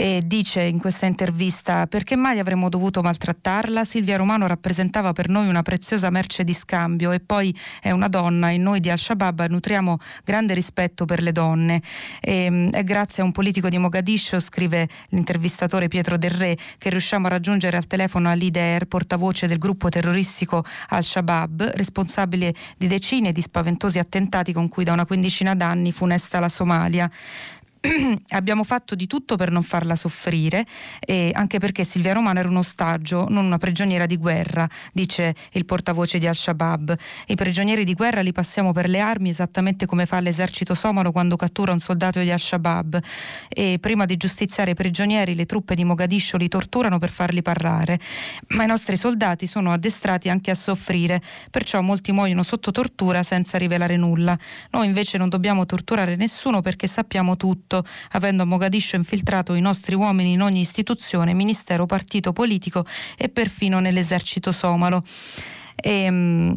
e 0.00 0.22
dice 0.24 0.62
in 0.62 0.78
questa 0.78 1.06
intervista 1.06 1.88
perché 1.88 2.14
mai 2.14 2.38
avremmo 2.38 2.68
dovuto 2.68 3.02
maltrattarla? 3.02 3.82
Silvia 3.82 4.16
Romano 4.16 4.46
rappresentava 4.46 5.12
per 5.12 5.28
noi 5.28 5.48
una 5.48 5.62
preziosa 5.62 6.08
merce 6.08 6.44
di 6.44 6.54
scambio 6.54 7.10
e 7.10 7.18
poi 7.18 7.52
è 7.82 7.90
una 7.90 8.06
donna 8.06 8.50
e 8.50 8.58
noi 8.58 8.78
di 8.78 8.90
Al-Shabaab 8.90 9.46
nutriamo 9.48 9.98
grande 10.24 10.54
rispetto 10.54 11.04
per 11.04 11.20
le 11.20 11.32
donne. 11.32 11.82
E, 12.20 12.70
è 12.70 12.84
grazie 12.84 13.24
a 13.24 13.26
un 13.26 13.32
politico 13.32 13.68
di 13.68 13.76
Mogadiscio, 13.78 14.38
scrive 14.38 14.88
l'intervistatore 15.08 15.88
Pietro 15.88 16.16
Del 16.16 16.30
Re, 16.30 16.56
che 16.78 16.90
riusciamo 16.90 17.26
a 17.26 17.30
raggiungere 17.30 17.76
al 17.76 17.88
telefono 17.88 18.28
Ali 18.28 18.52
Der, 18.52 18.86
portavoce 18.86 19.48
del 19.48 19.58
gruppo 19.58 19.88
terroristico 19.88 20.64
Al-Shabaab, 20.90 21.72
responsabile 21.74 22.54
di 22.76 22.86
decine 22.86 23.32
di 23.32 23.42
spaventosi 23.42 23.98
attentati 23.98 24.52
con 24.52 24.68
cui 24.68 24.84
da 24.84 24.92
una 24.92 25.06
quindicina 25.06 25.56
d'anni 25.56 25.90
funesta 25.90 26.38
la 26.38 26.48
Somalia. 26.48 27.10
abbiamo 28.30 28.64
fatto 28.64 28.94
di 28.94 29.06
tutto 29.06 29.36
per 29.36 29.50
non 29.50 29.62
farla 29.62 29.94
soffrire, 29.94 30.66
eh, 31.00 31.30
anche 31.34 31.58
perché 31.58 31.84
Silvia 31.84 32.12
Romano 32.12 32.38
era 32.40 32.48
un 32.48 32.56
ostaggio, 32.56 33.26
non 33.28 33.44
una 33.44 33.58
prigioniera 33.58 34.06
di 34.06 34.16
guerra, 34.16 34.68
dice 34.92 35.34
il 35.52 35.64
portavoce 35.64 36.18
di 36.18 36.26
Al-Shabaab. 36.26 36.96
I 37.26 37.34
prigionieri 37.36 37.84
di 37.84 37.94
guerra 37.94 38.20
li 38.20 38.32
passiamo 38.32 38.72
per 38.72 38.88
le 38.88 39.00
armi 39.00 39.28
esattamente 39.28 39.86
come 39.86 40.06
fa 40.06 40.20
l'esercito 40.20 40.74
somalo 40.74 41.12
quando 41.12 41.36
cattura 41.36 41.72
un 41.72 41.78
soldato 41.78 42.20
di 42.20 42.30
Al-Shabaab 42.30 43.00
e 43.48 43.78
prima 43.80 44.04
di 44.04 44.16
giustiziare 44.16 44.72
i 44.72 44.74
prigionieri 44.74 45.34
le 45.34 45.46
truppe 45.46 45.74
di 45.74 45.84
Mogadiscio 45.84 46.36
li 46.36 46.48
torturano 46.48 46.98
per 46.98 47.10
farli 47.10 47.42
parlare, 47.42 48.00
ma 48.48 48.64
i 48.64 48.66
nostri 48.66 48.96
soldati 48.96 49.46
sono 49.46 49.72
addestrati 49.72 50.28
anche 50.28 50.50
a 50.50 50.54
soffrire, 50.54 51.22
perciò 51.50 51.80
molti 51.80 52.12
muoiono 52.12 52.42
sotto 52.42 52.72
tortura 52.72 53.22
senza 53.22 53.56
rivelare 53.56 53.96
nulla. 53.96 54.36
Noi 54.70 54.86
invece 54.86 55.16
non 55.18 55.28
dobbiamo 55.28 55.64
torturare 55.64 56.16
nessuno 56.16 56.60
perché 56.60 56.86
sappiamo 56.88 57.36
tutto 57.36 57.67
tutto, 57.68 57.84
avendo 58.12 58.42
a 58.42 58.46
Mogadiscio 58.46 58.96
infiltrato 58.96 59.52
i 59.54 59.60
nostri 59.60 59.94
uomini 59.94 60.32
in 60.32 60.40
ogni 60.40 60.60
istituzione, 60.60 61.34
ministero, 61.34 61.84
partito 61.84 62.32
politico 62.32 62.84
e 63.16 63.28
perfino 63.28 63.78
nell'esercito 63.78 64.50
somalo. 64.50 65.02
E, 65.80 65.90
ehm, 65.90 66.56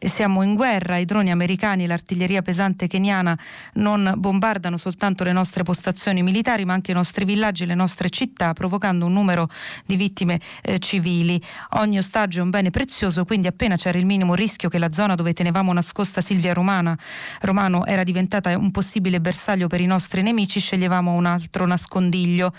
siamo 0.00 0.42
in 0.42 0.54
guerra, 0.54 0.96
i 0.96 1.04
droni 1.04 1.30
americani 1.30 1.84
e 1.84 1.86
l'artiglieria 1.86 2.42
pesante 2.42 2.86
keniana 2.86 3.38
non 3.74 4.14
bombardano 4.16 4.76
soltanto 4.76 5.24
le 5.24 5.32
nostre 5.32 5.62
postazioni 5.62 6.22
militari 6.22 6.64
ma 6.64 6.72
anche 6.72 6.90
i 6.90 6.94
nostri 6.94 7.24
villaggi 7.24 7.62
e 7.64 7.66
le 7.66 7.74
nostre 7.74 8.10
città 8.10 8.52
provocando 8.52 9.06
un 9.06 9.12
numero 9.12 9.48
di 9.84 9.96
vittime 9.96 10.40
eh, 10.62 10.78
civili. 10.78 11.40
Ogni 11.70 11.98
ostaggio 11.98 12.40
è 12.40 12.42
un 12.42 12.50
bene 12.50 12.70
prezioso 12.70 13.24
quindi 13.24 13.46
appena 13.46 13.76
c'era 13.76 13.98
il 13.98 14.06
minimo 14.06 14.34
rischio 14.34 14.68
che 14.68 14.78
la 14.78 14.90
zona 14.90 15.14
dove 15.14 15.32
tenevamo 15.32 15.72
nascosta 15.72 16.20
Silvia 16.20 16.52
Romana, 16.52 16.96
Romano 17.40 17.84
era 17.86 18.02
diventata 18.02 18.56
un 18.56 18.70
possibile 18.70 19.20
bersaglio 19.20 19.66
per 19.66 19.80
i 19.80 19.86
nostri 19.86 20.22
nemici 20.22 20.60
sceglievamo 20.60 21.12
un 21.12 21.26
altro 21.26 21.66
nascondiglio. 21.66 22.52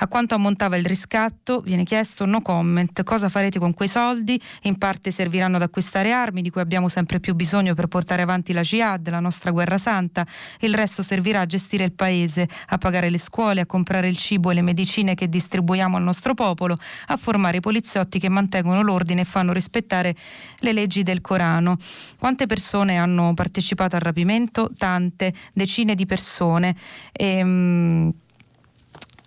A 0.00 0.06
quanto 0.06 0.36
ammontava 0.36 0.76
il 0.76 0.84
riscatto? 0.84 1.60
Viene 1.60 1.82
chiesto 1.82 2.24
no 2.24 2.40
comment. 2.40 3.02
Cosa 3.02 3.28
farete 3.28 3.58
con 3.58 3.74
quei 3.74 3.88
soldi? 3.88 4.40
In 4.62 4.78
parte 4.78 5.10
serviranno 5.10 5.56
ad 5.56 5.62
acquistare 5.62 6.12
armi 6.12 6.40
di 6.40 6.50
cui 6.50 6.60
abbiamo 6.60 6.88
sempre 6.88 7.18
più 7.18 7.34
bisogno 7.34 7.74
per 7.74 7.88
portare 7.88 8.22
avanti 8.22 8.52
la 8.52 8.60
jihad, 8.60 9.08
la 9.08 9.18
nostra 9.18 9.50
guerra 9.50 9.76
santa. 9.76 10.24
Il 10.60 10.72
resto 10.72 11.02
servirà 11.02 11.40
a 11.40 11.46
gestire 11.46 11.82
il 11.82 11.92
paese, 11.92 12.48
a 12.68 12.78
pagare 12.78 13.10
le 13.10 13.18
scuole, 13.18 13.62
a 13.62 13.66
comprare 13.66 14.06
il 14.06 14.16
cibo 14.16 14.52
e 14.52 14.54
le 14.54 14.62
medicine 14.62 15.16
che 15.16 15.28
distribuiamo 15.28 15.96
al 15.96 16.04
nostro 16.04 16.34
popolo, 16.34 16.78
a 17.06 17.16
formare 17.16 17.56
i 17.56 17.60
poliziotti 17.60 18.20
che 18.20 18.28
mantengono 18.28 18.82
l'ordine 18.82 19.22
e 19.22 19.24
fanno 19.24 19.52
rispettare 19.52 20.14
le 20.60 20.72
leggi 20.72 21.02
del 21.02 21.20
Corano. 21.20 21.76
Quante 22.18 22.46
persone 22.46 22.98
hanno 22.98 23.34
partecipato 23.34 23.96
al 23.96 24.02
rapimento? 24.02 24.70
Tante, 24.78 25.34
decine 25.52 25.96
di 25.96 26.06
persone. 26.06 26.76
E, 27.10 27.26
ehm, 27.38 28.12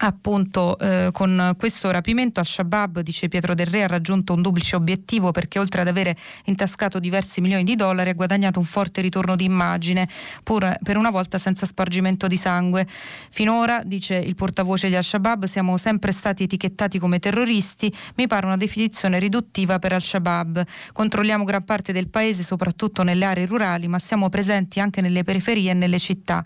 appunto 0.03 0.77
eh, 0.79 1.09
con 1.11 1.53
questo 1.57 1.91
rapimento 1.91 2.39
Al-Shabaab, 2.39 3.01
dice 3.01 3.27
Pietro 3.27 3.53
Del 3.53 3.67
Re, 3.67 3.83
ha 3.83 3.87
raggiunto 3.87 4.33
un 4.33 4.41
duplice 4.41 4.75
obiettivo 4.75 5.31
perché 5.31 5.59
oltre 5.59 5.81
ad 5.81 5.87
avere 5.87 6.15
intascato 6.45 6.99
diversi 6.99 7.41
milioni 7.41 7.63
di 7.63 7.75
dollari 7.75 8.09
ha 8.09 8.13
guadagnato 8.13 8.59
un 8.59 8.65
forte 8.65 9.01
ritorno 9.01 9.35
di 9.35 9.43
immagine, 9.43 10.07
pur 10.43 10.77
per 10.81 10.97
una 10.97 11.11
volta 11.11 11.37
senza 11.37 11.65
spargimento 11.65 12.27
di 12.27 12.37
sangue. 12.37 12.87
Finora, 13.29 13.81
dice 13.83 14.15
il 14.15 14.35
portavoce 14.35 14.87
di 14.87 14.95
Al-Shabaab, 14.95 15.45
siamo 15.45 15.77
sempre 15.77 16.11
stati 16.11 16.43
etichettati 16.43 16.97
come 16.97 17.19
terroristi, 17.19 17.93
mi 18.15 18.27
pare 18.27 18.45
una 18.45 18.57
definizione 18.57 19.19
riduttiva 19.19 19.79
per 19.79 19.93
Al-Shabaab. 19.93 20.63
Controlliamo 20.93 21.43
gran 21.43 21.63
parte 21.63 21.93
del 21.93 22.09
paese, 22.09 22.43
soprattutto 22.43 23.03
nelle 23.03 23.25
aree 23.25 23.45
rurali, 23.45 23.87
ma 23.87 23.99
siamo 23.99 24.29
presenti 24.29 24.79
anche 24.79 25.01
nelle 25.01 25.23
periferie 25.23 25.71
e 25.71 25.75
nelle 25.75 25.99
città 25.99 26.43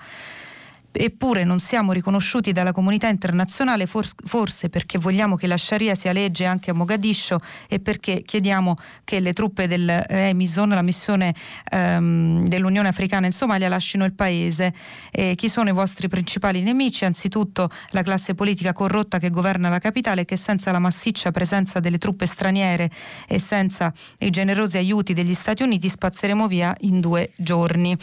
eppure 0.95 1.43
non 1.43 1.59
siamo 1.59 1.91
riconosciuti 1.91 2.51
dalla 2.51 2.71
comunità 2.71 3.07
internazionale 3.07 3.85
forse 3.85 4.69
perché 4.69 4.97
vogliamo 4.97 5.35
che 5.35 5.47
la 5.47 5.57
Sharia 5.57 5.95
sia 5.95 6.11
legge 6.11 6.45
anche 6.45 6.71
a 6.71 6.73
Mogadiscio 6.73 7.39
e 7.67 7.79
perché 7.79 8.21
chiediamo 8.23 8.77
che 9.03 9.19
le 9.19 9.33
truppe 9.33 9.67
dell'Emison, 9.67 10.69
la 10.69 10.81
missione 10.81 11.35
ehm, 11.71 12.47
dell'Unione 12.47 12.87
Africana 12.87 13.25
in 13.25 13.31
Somalia, 13.31 13.67
lasciano 13.67 14.05
il 14.05 14.13
paese. 14.13 14.73
E 15.11 15.33
chi 15.35 15.49
sono 15.49 15.69
i 15.69 15.73
vostri 15.73 16.07
principali 16.07 16.61
nemici? 16.61 17.05
Anzitutto 17.05 17.69
la 17.89 18.01
classe 18.01 18.35
politica 18.35 18.73
corrotta 18.73 19.19
che 19.19 19.29
governa 19.29 19.69
la 19.69 19.79
capitale 19.79 20.25
che 20.25 20.37
senza 20.37 20.71
la 20.71 20.79
massiccia 20.79 21.31
presenza 21.31 21.79
delle 21.79 21.97
truppe 21.97 22.25
straniere 22.25 22.89
e 23.27 23.39
senza 23.39 23.93
i 24.19 24.29
generosi 24.29 24.77
aiuti 24.77 25.13
degli 25.13 25.33
Stati 25.33 25.63
Uniti 25.63 25.89
spazzeremo 25.89 26.47
via 26.47 26.75
in 26.81 26.99
due 26.99 27.31
giorni. 27.35 27.95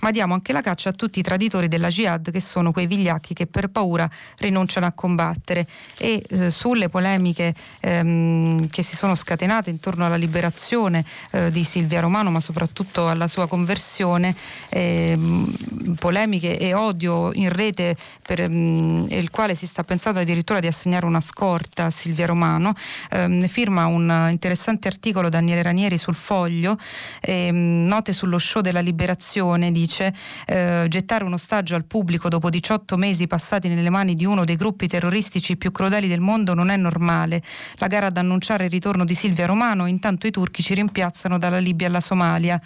Ma 0.00 0.10
diamo 0.10 0.34
anche 0.34 0.52
la 0.52 0.60
caccia 0.60 0.88
a 0.88 0.92
tutti 0.92 1.20
i 1.20 1.22
traditori 1.22 1.68
della 1.68 1.88
Jihad 1.88 2.30
che 2.32 2.40
sono 2.40 2.72
quei 2.72 2.88
vigliacchi 2.88 3.34
che 3.34 3.46
per 3.46 3.68
paura 3.68 4.10
rinunciano 4.38 4.86
a 4.86 4.92
combattere. 4.92 5.68
E 5.98 6.24
eh, 6.28 6.50
sulle 6.50 6.88
polemiche 6.88 7.54
ehm, 7.80 8.68
che 8.68 8.82
si 8.82 8.96
sono 8.96 9.14
scatenate 9.14 9.70
intorno 9.70 10.04
alla 10.04 10.16
liberazione 10.16 11.04
eh, 11.30 11.52
di 11.52 11.62
Silvia 11.62 12.00
Romano, 12.00 12.30
ma 12.30 12.40
soprattutto 12.40 13.08
alla 13.08 13.28
sua 13.28 13.46
conversione, 13.46 14.34
ehm, 14.70 15.94
polemiche 15.98 16.58
e 16.58 16.74
odio 16.74 17.32
in 17.34 17.50
rete 17.50 17.96
per 18.26 18.48
mh, 18.48 19.06
il 19.10 19.30
quale 19.30 19.54
si 19.54 19.66
sta 19.66 19.84
pensando 19.84 20.18
addirittura 20.18 20.60
di 20.60 20.66
assegnare 20.66 21.06
una 21.06 21.20
scorta 21.20 21.84
a 21.84 21.90
Silvia 21.90 22.26
Romano, 22.26 22.74
ehm, 23.10 23.46
firma 23.46 23.86
un 23.86 24.28
interessante 24.30 24.88
articolo 24.88 25.28
Daniele 25.28 25.62
Ranieri 25.62 25.98
sul 25.98 26.14
foglio, 26.14 26.76
ehm, 27.20 27.86
note 27.86 28.12
sullo 28.12 28.38
show 28.38 28.62
della 28.62 28.80
liberazione, 28.80 29.70
dice 29.70 30.14
eh, 30.46 30.86
gettare 30.88 31.24
un 31.24 31.34
ostaggio 31.34 31.74
al 31.74 31.84
pubblico 31.84 32.21
dopo 32.28 32.50
18 32.50 32.96
mesi 32.96 33.26
passati 33.26 33.68
nelle 33.68 33.90
mani 33.90 34.14
di 34.14 34.24
uno 34.24 34.44
dei 34.44 34.56
gruppi 34.56 34.86
terroristici 34.86 35.56
più 35.56 35.70
crudeli 35.72 36.08
del 36.08 36.20
mondo 36.20 36.54
non 36.54 36.70
è 36.70 36.76
normale. 36.76 37.42
La 37.76 37.86
gara 37.86 38.06
ad 38.06 38.16
annunciare 38.16 38.64
il 38.64 38.70
ritorno 38.70 39.04
di 39.04 39.14
Silvia 39.14 39.46
Romano, 39.46 39.86
intanto 39.86 40.26
i 40.26 40.30
turchi 40.30 40.62
ci 40.62 40.74
rimpiazzano 40.74 41.38
dalla 41.38 41.58
Libia 41.58 41.86
alla 41.86 42.00
Somalia. 42.00 42.60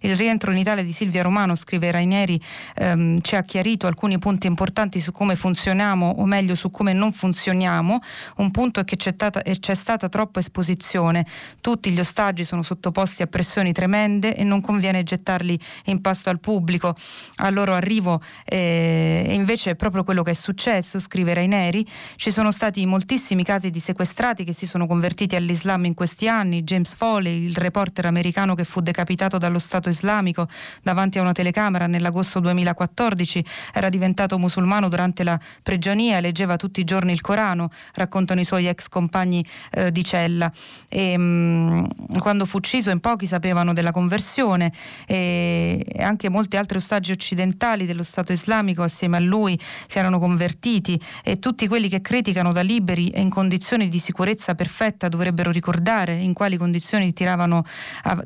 Il 0.00 0.16
rientro 0.16 0.52
in 0.52 0.58
Italia 0.58 0.82
di 0.82 0.92
Silvia 0.92 1.22
Romano, 1.22 1.54
scrive 1.54 1.90
Raineri, 1.90 2.40
ehm, 2.74 3.20
ci 3.20 3.36
ha 3.36 3.42
chiarito 3.42 3.86
alcuni 3.86 4.18
punti 4.18 4.46
importanti 4.46 5.00
su 5.00 5.12
come 5.12 5.36
funzioniamo 5.36 6.14
o 6.18 6.24
meglio 6.26 6.54
su 6.54 6.70
come 6.70 6.92
non 6.92 7.12
funzioniamo. 7.12 8.00
Un 8.36 8.50
punto 8.50 8.80
è 8.80 8.84
che 8.84 8.96
c'è 8.96 9.12
stata, 9.12 9.42
c'è 9.42 9.74
stata 9.74 10.08
troppa 10.08 10.40
esposizione. 10.40 11.26
Tutti 11.60 11.90
gli 11.90 12.00
ostaggi 12.00 12.44
sono 12.44 12.62
sottoposti 12.62 13.22
a 13.22 13.26
pressioni 13.26 13.72
tremende 13.72 14.36
e 14.36 14.44
non 14.44 14.60
conviene 14.60 15.02
gettarli 15.02 15.58
in 15.86 16.00
pasto 16.00 16.30
al 16.30 16.40
pubblico. 16.40 16.94
Al 17.36 17.54
loro 17.54 17.74
arrivo 17.74 18.20
eh, 18.44 19.24
e 19.26 19.34
invece 19.34 19.70
è 19.70 19.74
proprio 19.74 20.04
quello 20.04 20.22
che 20.22 20.32
è 20.32 20.34
successo, 20.34 20.98
scrive 20.98 21.34
Raineri. 21.34 21.86
Ci 22.16 22.30
sono 22.30 22.50
stati 22.50 22.84
moltissimi 22.86 23.44
casi 23.44 23.70
di 23.70 23.80
sequestrati 23.80 24.44
che 24.44 24.52
si 24.52 24.66
sono 24.66 24.86
convertiti 24.86 25.36
all'Islam 25.36 25.84
in 25.84 25.94
questi 25.94 26.28
anni. 26.28 26.62
James 26.62 26.94
Foley, 26.94 27.46
il 27.46 27.56
reporter 27.56 28.06
americano 28.06 28.54
che 28.54 28.64
fu 28.64 28.80
decapitato 28.80 29.38
dallo 29.38 29.58
Stato 29.58 29.85
Stato 29.86 29.90
islamico 29.90 30.48
davanti 30.82 31.18
a 31.18 31.22
una 31.22 31.32
telecamera 31.32 31.86
nell'agosto 31.86 32.40
2014, 32.40 33.44
era 33.72 33.88
diventato 33.88 34.38
musulmano 34.38 34.88
durante 34.88 35.22
la 35.22 35.38
prigionia, 35.62 36.20
leggeva 36.20 36.56
tutti 36.56 36.80
i 36.80 36.84
giorni 36.84 37.12
il 37.12 37.20
Corano, 37.20 37.70
raccontano 37.94 38.40
i 38.40 38.44
suoi 38.44 38.66
ex 38.66 38.88
compagni 38.88 39.44
eh, 39.72 39.92
di 39.92 40.04
cella. 40.04 40.50
E, 40.88 41.16
mh, 41.16 42.18
quando 42.18 42.46
fu 42.46 42.56
ucciso 42.56 42.90
in 42.90 43.00
pochi 43.00 43.26
sapevano 43.26 43.72
della 43.72 43.92
conversione 43.92 44.72
e 45.06 45.84
anche 45.98 46.28
molti 46.28 46.56
altri 46.56 46.78
ostaggi 46.78 47.12
occidentali 47.12 47.86
dello 47.86 48.02
Stato 48.02 48.32
islamico 48.32 48.82
assieme 48.82 49.16
a 49.16 49.20
lui 49.20 49.58
si 49.86 49.98
erano 49.98 50.18
convertiti 50.18 51.00
e 51.22 51.38
tutti 51.38 51.68
quelli 51.68 51.88
che 51.88 52.00
criticano 52.00 52.52
da 52.52 52.62
liberi 52.62 53.08
e 53.10 53.20
in 53.20 53.30
condizioni 53.30 53.88
di 53.88 53.98
sicurezza 53.98 54.54
perfetta 54.54 55.08
dovrebbero 55.08 55.50
ricordare 55.50 56.14
in 56.14 56.32
quali 56.32 56.56
condizioni 56.56 57.12
tiravano, 57.12 57.64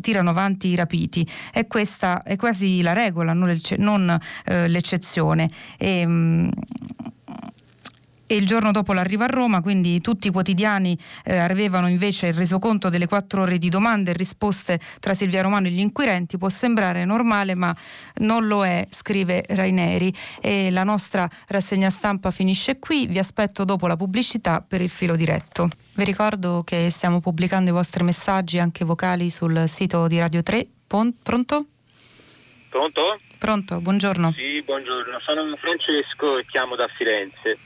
tirano 0.01 0.31
avanti 0.31 0.69
i 0.69 0.75
rapiti 0.75 1.27
e 1.53 1.67
questa 1.67 2.23
è 2.23 2.37
quasi 2.37 2.83
la 2.83 2.93
regola, 2.93 3.33
non, 3.33 3.59
non 3.77 4.19
eh, 4.45 4.69
l'eccezione. 4.69 5.49
E, 5.79 6.07
mh, 6.07 6.51
e 8.31 8.37
il 8.37 8.47
giorno 8.47 8.71
dopo 8.71 8.93
l'arrivo 8.93 9.25
a 9.25 9.27
Roma, 9.27 9.61
quindi 9.61 10.01
tutti 10.01 10.29
i 10.29 10.31
quotidiani 10.31 10.97
eh, 11.25 11.37
avevano 11.39 11.89
invece 11.89 12.29
il 12.29 12.35
resoconto 12.35 12.89
delle 12.89 13.09
quattro 13.09 13.43
ore 13.43 13.59
di 13.59 13.69
domande 13.69 14.13
e 14.13 14.15
risposte 14.15 14.79
tra 15.01 15.15
Silvia 15.15 15.43
Romano 15.43 15.67
e 15.67 15.71
gli 15.71 15.81
inquirenti. 15.81 16.39
Può 16.39 16.49
sembrare 16.49 17.05
normale, 17.05 17.57
ma 17.57 17.75
non 18.19 18.47
lo 18.47 18.65
è, 18.65 18.87
scrive 18.89 19.45
Raineri. 19.49 20.15
E 20.41 20.71
la 20.71 20.85
nostra 20.85 21.29
rassegna 21.49 21.91
stampa 21.91 22.31
finisce 22.31 22.79
qui. 22.79 23.09
Vi 23.09 23.19
aspetto 23.19 23.65
dopo 23.65 23.89
la 23.89 23.97
pubblicità 23.97 24.65
per 24.65 24.81
il 24.81 24.91
filo 24.91 25.17
diretto. 25.17 25.69
Vi 25.95 26.05
ricordo 26.05 26.63
che 26.65 26.89
stiamo 26.89 27.19
pubblicando 27.19 27.71
i 27.71 27.73
vostri 27.73 28.05
messaggi 28.05 28.61
anche 28.61 28.85
vocali 28.85 29.29
sul 29.29 29.65
sito 29.67 30.07
di 30.07 30.21
Radio 30.21 30.45
3 30.45 30.69
pronto? 31.23 31.67
Pronto? 32.69 33.17
Pronto, 33.39 33.81
buongiorno. 33.81 34.33
Sì, 34.33 34.61
buongiorno, 34.61 35.21
sono 35.21 35.55
Francesco 35.55 36.39
e 36.39 36.47
chiamo 36.47 36.75
da 36.75 36.89
Firenze. 36.89 37.57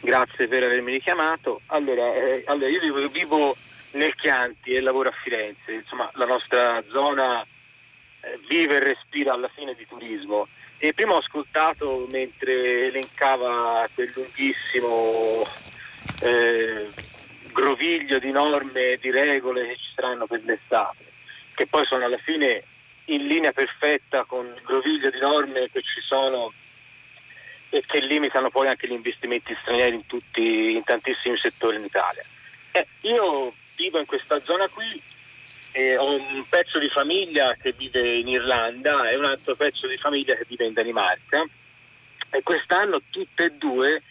Grazie 0.00 0.48
per 0.48 0.64
avermi 0.64 0.92
richiamato. 0.92 1.60
Allora, 1.66 2.14
eh, 2.14 2.44
allora 2.46 2.70
io 2.70 2.80
vivo, 2.80 3.08
vivo, 3.08 3.56
nel 3.92 4.14
Chianti 4.14 4.72
e 4.72 4.80
lavoro 4.80 5.10
a 5.10 5.14
Firenze, 5.22 5.74
insomma 5.74 6.10
la 6.14 6.24
nostra 6.24 6.82
zona 6.88 7.42
eh, 7.42 8.40
vive 8.48 8.76
e 8.76 8.84
respira 8.84 9.34
alla 9.34 9.50
fine 9.54 9.74
di 9.74 9.86
turismo. 9.86 10.48
E 10.78 10.94
prima 10.94 11.12
ho 11.12 11.18
ascoltato 11.18 12.06
mentre 12.10 12.86
elencava 12.86 13.86
quel 13.94 14.10
lunghissimo 14.14 15.44
eh, 16.22 16.88
groviglio 17.52 18.18
di 18.18 18.30
norme 18.30 18.92
e 18.92 18.98
di 18.98 19.10
regole 19.10 19.66
che 19.66 19.76
ci 19.76 19.92
saranno 19.94 20.26
per 20.26 20.42
l'estate 20.42 21.05
che 21.56 21.66
poi 21.66 21.84
sono 21.86 22.04
alla 22.04 22.18
fine 22.18 22.62
in 23.06 23.26
linea 23.26 23.50
perfetta 23.52 24.24
con 24.24 24.46
il 24.46 24.62
groviglio 24.62 25.10
di 25.10 25.18
norme 25.18 25.70
che 25.72 25.80
ci 25.82 26.00
sono 26.06 26.52
e 27.70 27.82
che 27.86 28.00
limitano 28.00 28.50
poi 28.50 28.68
anche 28.68 28.86
gli 28.86 28.92
investimenti 28.92 29.56
stranieri 29.62 29.96
in, 29.96 30.06
tutti, 30.06 30.72
in 30.72 30.84
tantissimi 30.84 31.36
settori 31.36 31.76
in 31.76 31.84
Italia. 31.84 32.22
Eh, 32.72 32.86
io 33.02 33.54
vivo 33.74 33.98
in 33.98 34.06
questa 34.06 34.38
zona 34.40 34.68
qui, 34.68 35.02
eh, 35.72 35.96
ho 35.96 36.14
un 36.14 36.44
pezzo 36.48 36.78
di 36.78 36.88
famiglia 36.88 37.54
che 37.54 37.72
vive 37.72 38.18
in 38.18 38.28
Irlanda 38.28 39.08
e 39.08 39.16
un 39.16 39.24
altro 39.24 39.54
pezzo 39.54 39.86
di 39.86 39.96
famiglia 39.96 40.34
che 40.34 40.44
vive 40.46 40.66
in 40.66 40.74
Danimarca 40.74 41.42
e 42.30 42.42
quest'anno 42.42 43.00
tutte 43.10 43.44
e 43.44 43.52
due 43.52 44.02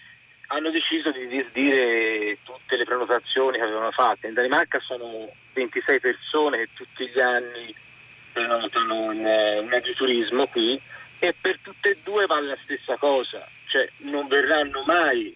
hanno 0.48 0.70
deciso 0.70 1.12
di 1.12 1.28
disdire 1.28 2.38
tutte 2.44 2.78
le 2.78 2.86
prenotazioni 2.86 3.58
che 3.58 3.64
avevano 3.64 3.92
fatto. 3.92 4.28
In 4.28 4.34
Danimarca 4.34 4.80
sono 4.80 5.30
26 5.54 6.00
persone 6.00 6.58
che 6.58 6.70
tutti 6.74 7.08
gli 7.08 7.20
anni 7.20 7.74
prenotano 8.32 9.12
in, 9.12 9.20
in 9.20 9.74
agriturismo 9.74 10.48
qui 10.48 10.80
e 11.20 11.34
per 11.40 11.58
tutte 11.62 11.92
e 11.92 11.98
due 12.04 12.26
vale 12.26 12.48
la 12.48 12.58
stessa 12.58 12.98
cosa, 12.98 13.48
cioè 13.68 13.90
non 13.98 14.28
verranno 14.28 14.84
mai 14.86 15.36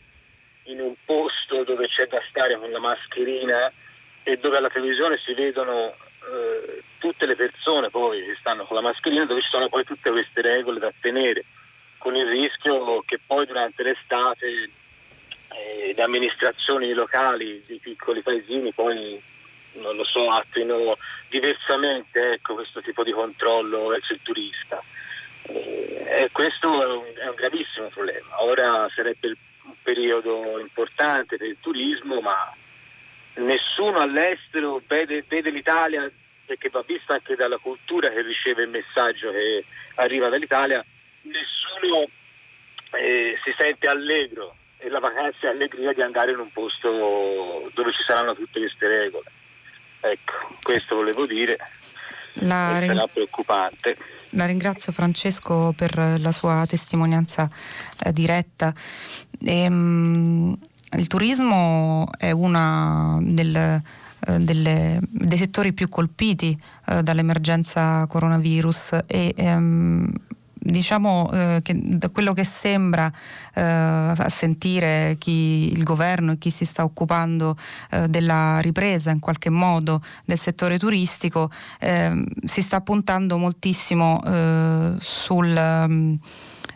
in 0.63 0.81
un 0.81 0.93
posto 1.05 1.63
dove 1.63 1.87
c'è 1.87 2.05
da 2.07 2.21
stare 2.29 2.57
con 2.59 2.69
la 2.69 2.79
mascherina 2.79 3.71
e 4.23 4.37
dove 4.37 4.57
alla 4.57 4.69
televisione 4.69 5.17
si 5.25 5.33
vedono 5.33 5.95
eh, 6.21 6.83
tutte 6.99 7.25
le 7.25 7.35
persone 7.35 7.89
poi 7.89 8.23
che 8.23 8.35
stanno 8.39 8.65
con 8.65 8.75
la 8.75 8.83
mascherina, 8.83 9.25
dove 9.25 9.41
ci 9.41 9.49
sono 9.49 9.69
poi 9.69 9.83
tutte 9.83 10.11
queste 10.11 10.41
regole 10.41 10.79
da 10.79 10.91
tenere, 10.99 11.45
con 11.97 12.15
il 12.15 12.27
rischio 12.27 13.01
che 13.05 13.19
poi 13.25 13.45
durante 13.47 13.81
l'estate 13.81 14.69
eh, 15.59 15.93
le 15.95 16.01
amministrazioni 16.01 16.93
locali 16.93 17.61
di 17.65 17.77
piccoli 17.77 18.21
paesini 18.21 18.71
poi 18.73 19.21
non 19.73 19.95
lo 19.95 20.03
so, 20.03 20.27
attuino 20.27 20.97
diversamente 21.29 22.31
ecco, 22.31 22.55
questo 22.55 22.81
tipo 22.81 23.03
di 23.03 23.11
controllo 23.11 23.87
verso 23.87 24.13
il 24.13 24.19
turista. 24.23 24.81
Eh, 25.43 26.05
e 26.23 26.29
questo 26.31 26.81
è 26.81 26.85
un, 26.85 27.03
è 27.15 27.27
un, 27.27 27.35
gravissimo 27.35 27.87
problema. 27.87 28.43
Ora 28.43 28.89
sarebbe 28.93 29.35
un 29.63 29.73
periodo 29.81 30.59
importante 30.59 31.37
per 31.37 31.47
il 31.47 31.57
turismo, 31.59 32.19
ma 32.19 32.53
nessuno 33.35 33.99
all'estero 33.99 34.81
vede, 34.87 35.23
vede 35.27 35.51
l'Italia 35.51 36.09
perché 36.45 36.69
va 36.69 36.83
vista 36.85 37.13
anche 37.13 37.35
dalla 37.35 37.57
cultura 37.57 38.09
che 38.09 38.23
riceve 38.23 38.63
il 38.63 38.69
messaggio 38.69 39.31
che 39.31 39.63
arriva 39.95 40.29
dall'Italia, 40.29 40.83
nessuno 41.21 42.09
eh, 42.93 43.37
si 43.43 43.53
sente 43.55 43.87
allegro 43.87 44.55
e 44.79 44.89
la 44.89 44.99
vacanza 44.99 45.47
è 45.47 45.49
allegria 45.49 45.93
di 45.93 46.01
andare 46.01 46.31
in 46.31 46.39
un 46.39 46.51
posto 46.51 47.69
dove 47.73 47.91
ci 47.91 48.03
saranno 48.07 48.33
tutte 48.33 48.59
queste 48.59 48.87
regole. 48.87 49.31
Ecco, 49.99 50.55
questo 50.61 50.95
volevo 50.95 51.25
dire. 51.25 51.57
La 52.41 52.79
ring... 52.79 53.09
preoccupante. 53.11 53.97
La 54.31 54.45
ringrazio 54.45 54.93
Francesco 54.93 55.73
per 55.75 55.97
la 56.19 56.31
sua 56.31 56.63
testimonianza 56.67 57.49
eh, 58.05 58.13
diretta. 58.13 58.73
E, 59.43 59.67
um, 59.67 60.57
il 60.97 61.07
turismo 61.07 62.07
è 62.17 62.31
uno 62.31 63.17
uh, 63.17 64.37
dei 64.37 65.37
settori 65.37 65.73
più 65.73 65.89
colpiti 65.89 66.57
uh, 66.87 67.01
dall'emergenza 67.01 68.05
coronavirus 68.07 68.99
e 69.07 69.33
um, 69.37 70.11
diciamo 70.59 71.29
eh, 71.31 71.59
che 71.63 71.73
da 71.81 72.09
quello 72.09 72.33
che 72.33 72.43
sembra 72.43 73.11
eh, 73.53 73.61
a 73.61 74.29
sentire 74.29 75.15
chi, 75.17 75.71
il 75.71 75.83
governo 75.83 76.33
e 76.33 76.37
chi 76.37 76.49
si 76.49 76.65
sta 76.65 76.83
occupando 76.83 77.55
eh, 77.91 78.07
della 78.09 78.59
ripresa 78.59 79.11
in 79.11 79.19
qualche 79.19 79.49
modo 79.49 80.01
del 80.25 80.37
settore 80.37 80.77
turistico 80.77 81.49
ehm, 81.79 82.25
si 82.45 82.61
sta 82.61 82.81
puntando 82.81 83.37
moltissimo 83.37 84.21
eh, 84.25 84.95
sul, 84.99 85.55
um, 85.87 86.17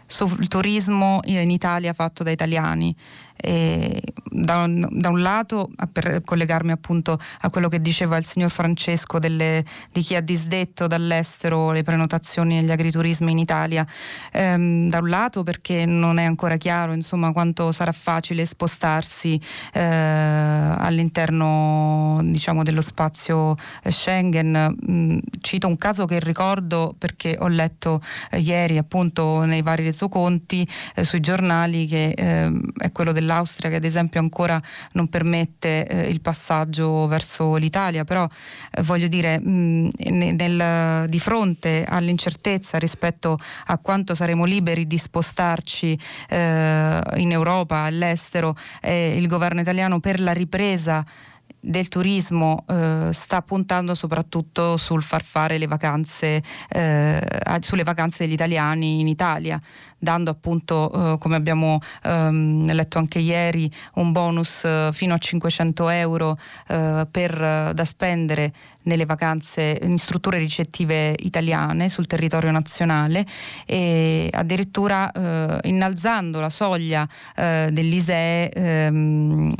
sul 0.05 0.47
turismo 0.47 1.19
in 1.25 1.49
Italia 1.51 1.93
fatto 1.93 2.23
da 2.23 2.31
italiani 2.31 2.95
E 3.45 4.01
da, 4.29 4.61
un, 4.61 4.87
da, 4.89 5.09
un, 5.09 5.21
lato, 5.21 5.69
per 5.91 6.21
collegarmi 6.23 6.71
appunto 6.71 7.19
a 7.41 7.49
quello 7.49 7.67
che 7.67 7.81
diceva 7.81 8.15
il 8.15 8.23
signor 8.23 8.49
Francesco 8.49 9.19
delle, 9.19 9.65
di 9.91 10.01
chi 10.01 10.15
ha 10.15 10.21
disdetto 10.21 10.87
dall'estero 10.87 11.71
le 11.71 11.83
prenotazioni 11.83 12.55
negli 12.55 12.71
agriturismi 12.71 13.31
in 13.31 13.37
Italia, 13.37 13.85
ehm, 14.31 14.89
da 14.89 14.99
un 14.99 15.09
lato 15.09 15.43
perché 15.43 15.85
non 15.85 16.19
è 16.19 16.23
ancora 16.23 16.55
chiaro 16.55 16.93
insomma, 16.93 17.33
quanto 17.33 17.73
sarà 17.73 17.91
facile 17.91 18.45
spostarsi 18.45 19.39
eh, 19.73 19.81
all'interno 19.81 22.21
diciamo, 22.23 22.63
dello 22.63 22.81
spazio 22.81 23.55
Schengen. 23.83 24.75
Mm, 24.89 25.17
cito 25.41 25.67
un 25.67 25.75
caso 25.75 26.05
che 26.05 26.19
ricordo 26.19 26.95
perché 26.97 27.35
ho 27.39 27.47
letto 27.47 28.01
eh, 28.31 28.39
ieri 28.39 28.77
appunto 28.77 29.43
nei 29.43 29.61
vari 29.61 29.83
resoconti 29.83 30.67
eh, 30.95 31.03
sui 31.03 31.19
giornali 31.19 31.87
che 31.87 32.13
ehm, 32.15 32.71
è 32.77 32.91
quello 32.91 33.11
dell'Austria 33.33 33.69
che 33.69 33.75
ad 33.77 33.83
esempio 33.83 34.19
ancora 34.19 34.61
non 34.93 35.07
permette 35.07 35.87
eh, 35.87 36.07
il 36.07 36.21
passaggio 36.21 37.07
verso 37.07 37.55
l'Italia, 37.55 38.03
però 38.03 38.27
eh, 38.71 38.81
voglio 38.83 39.07
dire 39.07 39.39
mh, 39.39 39.89
nel, 40.09 41.09
di 41.09 41.19
fronte 41.19 41.85
all'incertezza 41.87 42.77
rispetto 42.77 43.37
a 43.65 43.77
quanto 43.79 44.13
saremo 44.13 44.45
liberi 44.45 44.85
di 44.85 44.97
spostarci 44.97 45.97
eh, 46.29 47.01
in 47.15 47.31
Europa, 47.31 47.79
all'estero, 47.79 48.55
eh, 48.81 49.17
il 49.17 49.27
governo 49.27 49.61
italiano 49.61 49.99
per 49.99 50.19
la 50.19 50.33
ripresa 50.33 51.03
del 51.65 51.87
turismo 51.87 52.65
eh, 52.67 53.09
sta 53.13 53.41
puntando 53.41 53.95
soprattutto 53.95 54.75
sul 54.75 55.01
far 55.01 55.23
fare 55.23 55.57
le 55.57 55.67
vacanze, 55.67 56.43
eh, 56.67 57.21
sulle 57.61 57.83
vacanze 57.83 58.25
degli 58.25 58.33
italiani 58.33 58.99
in 58.99 59.07
Italia, 59.07 59.59
dando 60.03 60.29
appunto, 60.29 61.13
eh, 61.13 61.17
come 61.17 61.35
abbiamo 61.35 61.79
ehm, 62.03 62.71
letto 62.73 62.99
anche 62.99 63.19
ieri, 63.19 63.71
un 63.95 64.11
bonus 64.11 64.65
eh, 64.65 64.89
fino 64.91 65.13
a 65.13 65.17
500 65.17 65.89
euro 65.89 66.37
eh, 66.67 67.07
per, 67.09 67.71
da 67.73 67.85
spendere 67.85 68.53
nelle 68.83 69.05
vacanze 69.05 69.79
in 69.81 69.97
strutture 69.97 70.37
ricettive 70.37 71.15
italiane 71.19 71.87
sul 71.87 72.05
territorio 72.05 72.51
nazionale 72.51 73.25
e 73.65 74.27
addirittura 74.29 75.09
eh, 75.09 75.69
innalzando 75.69 76.41
la 76.41 76.49
soglia 76.49 77.07
eh, 77.35 77.69
dell'ISEE 77.71 78.49
ehm, 78.49 79.53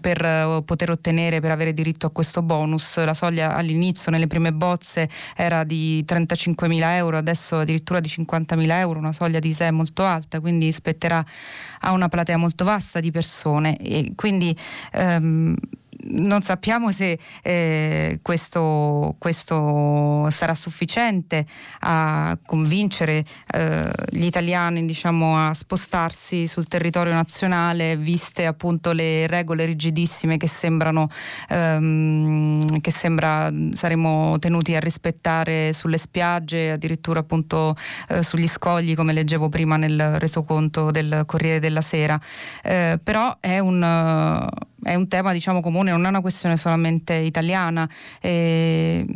per 0.00 0.62
poter 0.64 0.90
ottenere, 0.90 1.40
per 1.40 1.50
avere 1.50 1.72
diritto 1.74 2.06
a 2.06 2.10
questo 2.10 2.40
bonus. 2.40 3.02
La 3.04 3.14
soglia 3.14 3.54
all'inizio 3.54 4.10
nelle 4.10 4.26
prime 4.26 4.52
bozze 4.52 5.08
era 5.36 5.64
di 5.64 6.02
35.000 6.06 6.80
euro, 6.94 7.18
adesso 7.18 7.58
addirittura 7.58 8.00
di 8.00 8.08
50.000 8.08 8.70
euro, 8.70 8.98
una 8.98 9.12
soglia 9.12 9.38
di 9.38 9.48
ISEE 9.48 9.70
molto 9.82 10.04
alta, 10.04 10.40
quindi 10.40 10.70
spetterà 10.70 11.24
a 11.80 11.92
una 11.92 12.08
platea 12.08 12.36
molto 12.36 12.64
vasta 12.64 13.00
di 13.00 13.10
persone. 13.10 13.76
E 13.76 14.12
quindi 14.14 14.56
ehm, 14.92 15.54
non 16.12 16.42
sappiamo 16.42 16.90
se 16.90 17.18
eh, 17.42 18.18
questo, 18.22 19.16
questo, 19.18 20.28
sarà 20.30 20.54
sufficiente 20.54 21.46
a 21.80 22.36
convincere 22.44 23.24
eh, 23.52 23.90
gli 24.10 24.24
italiani 24.24 24.84
diciamo, 24.86 25.48
a 25.48 25.54
spostarsi 25.54 26.46
sul 26.46 26.68
territorio 26.68 27.12
nazionale, 27.12 27.96
viste 27.96 28.46
appunto 28.46 28.92
le 28.92 29.26
regole 29.26 29.64
rigidissime 29.64 30.36
che 30.36 30.48
sembrano 30.48 31.08
ehm, 31.48 32.80
che 32.80 32.90
sembra 32.90 33.50
saremo 33.72 34.38
tenuti 34.38 34.74
a 34.74 34.80
rispettare 34.80 35.72
sulle 35.72 35.98
spiagge, 35.98 36.72
addirittura 36.72 37.20
appunto 37.20 37.76
eh, 38.08 38.22
sugli 38.22 38.48
scogli, 38.48 38.94
come 38.94 39.12
leggevo 39.12 39.48
prima 39.48 39.76
nel 39.76 40.18
resoconto 40.18 40.90
del 40.90 41.24
Corriere 41.26 41.60
della 41.60 41.80
Sera. 41.80 42.20
Eh, 42.62 42.98
però 43.02 43.36
è 43.40 43.58
un 43.58 43.80
è 44.82 44.94
un 44.94 45.08
tema 45.08 45.32
diciamo 45.32 45.60
comune, 45.60 45.90
non 45.90 46.04
è 46.04 46.08
una 46.08 46.20
questione 46.20 46.56
solamente 46.56 47.14
italiana. 47.14 47.88
E 48.20 49.06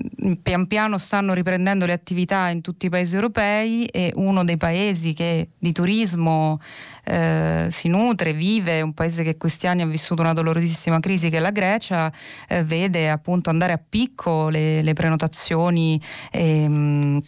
pian 0.42 0.66
piano 0.66 0.98
stanno 0.98 1.34
riprendendo 1.34 1.86
le 1.86 1.92
attività 1.92 2.48
in 2.48 2.60
tutti 2.60 2.86
i 2.86 2.88
paesi 2.88 3.14
europei 3.14 3.86
e 3.86 4.12
uno 4.14 4.44
dei 4.44 4.56
paesi 4.56 5.12
che 5.12 5.48
di 5.58 5.72
turismo 5.72 6.60
eh, 7.04 7.68
si 7.70 7.88
nutre, 7.88 8.32
vive, 8.32 8.80
un 8.80 8.92
paese 8.92 9.22
che 9.22 9.36
questi 9.36 9.66
anni 9.66 9.82
ha 9.82 9.86
vissuto 9.86 10.22
una 10.22 10.32
dolorosissima 10.32 11.00
crisi 11.00 11.30
che 11.30 11.38
è 11.38 11.40
la 11.40 11.50
Grecia, 11.50 12.12
eh, 12.48 12.62
vede 12.64 13.10
appunto 13.10 13.50
andare 13.50 13.72
a 13.72 13.80
picco 13.88 14.48
le, 14.48 14.82
le 14.82 14.92
prenotazioni. 14.92 16.00
E, 16.30 17.22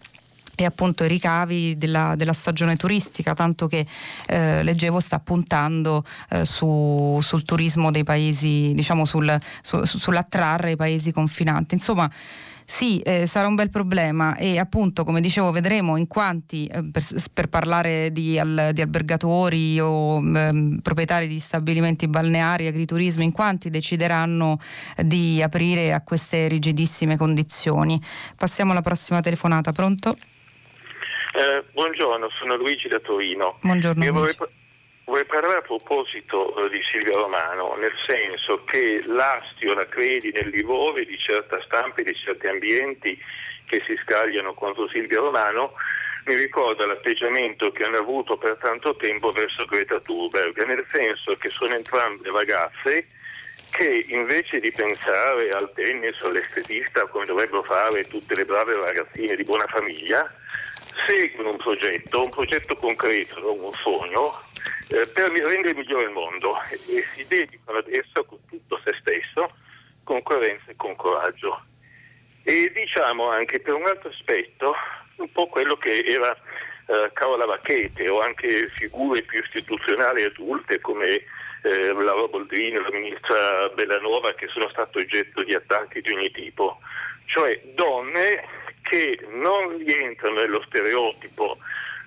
e 0.61 0.65
appunto 0.65 1.05
i 1.05 1.09
ricavi 1.09 1.77
della, 1.79 2.17
della 2.17 2.33
stagione 2.33 2.75
turistica, 2.75 3.33
tanto 3.33 3.69
che 3.69 3.87
eh, 4.27 4.65
leggevo 4.65 4.99
sta 4.99 5.21
puntando 5.21 6.05
eh, 6.31 6.45
su, 6.45 7.21
sul 7.23 7.45
turismo 7.45 7.93
dei 7.93 8.03
paesi, 8.03 8.73
diciamo 8.75 9.05
sul, 9.05 9.39
su, 9.63 9.85
sull'attrarre 9.85 10.73
i 10.73 10.77
paesi 10.77 11.13
confinanti. 11.13 11.75
Insomma, 11.75 12.11
sì, 12.65 12.99
eh, 12.99 13.27
sarà 13.27 13.47
un 13.47 13.55
bel 13.55 13.71
problema 13.71 14.37
e 14.37 14.59
appunto, 14.59 15.05
come 15.05 15.21
dicevo, 15.21 15.53
vedremo 15.53 15.97
in 15.97 16.09
quanti, 16.09 16.67
eh, 16.67 16.83
per, 16.91 17.05
per, 17.33 17.49
parlare 17.49 18.11
di, 18.11 18.37
al, 18.37 18.71
di, 18.73 18.81
albergatori 18.81 19.79
o 19.79 20.19
ehm, 20.19 20.81
proprietari 20.83 21.29
di 21.29 21.39
stabilimenti 21.39 22.09
balneari, 22.09 22.67
agriturismi, 22.67 23.23
in 23.23 23.33
quanti 23.33 23.71
decideranno 23.71 24.59
di 25.07 25.41
aprire 25.41 25.93
a 25.93 26.03
queste 26.03 26.49
rigidissime 26.49 27.17
condizioni. 27.17 28.01
Passiamo 28.37 28.73
alla 28.73 28.83
prossima 28.83 29.21
telefonata, 29.21 29.71
pronto? 29.71 30.17
Eh, 31.35 31.65
buongiorno, 31.73 32.29
sono 32.39 32.57
Luigi 32.57 32.89
da 32.89 33.01
Torino. 33.01 33.59
Buongiorno. 33.61 34.03
Io 34.05 34.13
vorrei, 34.13 34.35
vorrei, 35.05 35.27
parlare 35.27 35.59
a 35.59 35.63
proposito 35.63 36.65
eh, 36.65 36.71
di 36.71 36.81
Silvia 36.91 37.17
Romano, 37.19 37.77
nel 37.77 37.93
senso 38.07 38.65
che 38.65 39.03
l'astio, 39.07 39.75
la 39.75 39.87
credi 39.87 40.31
nel 40.33 40.49
livore 40.49 41.05
di 41.05 41.19
certa 41.19 41.61
stampa 41.65 42.01
e 42.01 42.05
di 42.05 42.15
certi 42.15 42.47
ambienti 42.47 43.19
che 43.67 43.83
si 43.87 43.95
scagliano 44.03 44.55
contro 44.55 44.89
Silvia 44.89 45.21
Romano 45.21 45.75
mi 46.25 46.35
ricorda 46.35 46.85
l'atteggiamento 46.85 47.73
che 47.73 47.85
hanno 47.85 47.99
avuto 47.99 48.37
per 48.37 48.59
tanto 48.61 48.97
tempo 48.97 49.31
verso 49.31 49.65
Greta 49.65 49.99
Thunberg, 49.99 50.63
nel 50.65 50.85
senso 50.93 51.35
che 51.37 51.49
sono 51.49 51.75
entrambe 51.75 52.31
ragazze 52.31 53.09
che 53.71 54.05
invece 54.09 54.61
di 54.61 54.71
pensare 54.71 55.49
al 55.51 55.73
tennis 55.75 56.21
o 56.21 56.29
all'estetista 56.29 57.07
come 57.07 57.27
dovrebbero 57.27 57.63
fare 57.63 58.05
tutte 58.05 58.35
le 58.35 58.45
brave 58.45 58.75
ragazzine 58.75 59.37
di 59.37 59.43
buona 59.43 59.67
famiglia, 59.67 60.31
seguono 61.07 61.51
un 61.51 61.57
progetto, 61.57 62.23
un 62.23 62.31
progetto 62.31 62.77
concreto, 62.77 63.53
un 63.53 63.73
sogno, 63.73 64.35
eh, 64.89 65.07
per 65.13 65.31
rendere 65.31 65.75
migliore 65.75 66.05
il 66.05 66.11
mondo 66.11 66.57
e, 66.71 67.03
si 67.15 67.27
dedicano 67.27 67.79
ad 67.79 67.89
esso 67.89 68.25
con 68.25 68.39
tutto 68.49 68.81
se 68.85 68.95
stesso, 69.01 69.51
con 70.05 70.23
coerenza 70.23 70.71
e 70.71 70.77
con 70.77 70.97
coraggio. 70.97 71.63
E 72.43 72.71
diciamo 72.75 73.29
anche 73.29 73.61
per 73.61 73.75
un 73.75 73.87
altro 73.87 74.09
aspetto, 74.09 74.75
un 75.17 75.31
po' 75.33 75.49
quello 75.49 75.77
che 75.77 76.05
era 76.07 76.35
eh, 76.87 77.11
Carola 77.13 77.45
Vacchete 77.45 78.09
o 78.09 78.21
anche 78.21 78.69
figure 78.69 79.23
più 79.23 79.43
istituzionali 79.43 80.23
adulte 80.23 80.81
come 80.81 81.23
eh, 81.63 81.93
Laura 81.93 82.29
Boldrini 82.29 82.81
la 82.81 82.91
ministra 82.91 83.69
Bellanova 83.75 84.33
che 84.35 84.49
sono 84.49 84.69
state 84.71 84.99
oggetto 84.99 85.43
di 85.43 85.55
attacchi 85.55 86.01
di 86.01 86.13
ogni 86.13 86.31
tipo, 86.31 86.79
cioè 87.27 87.61
donne 87.75 88.43
che 88.89 89.19
non 89.31 89.77
rientrano 89.79 90.41
nello 90.41 90.63
stereotipo 90.67 91.59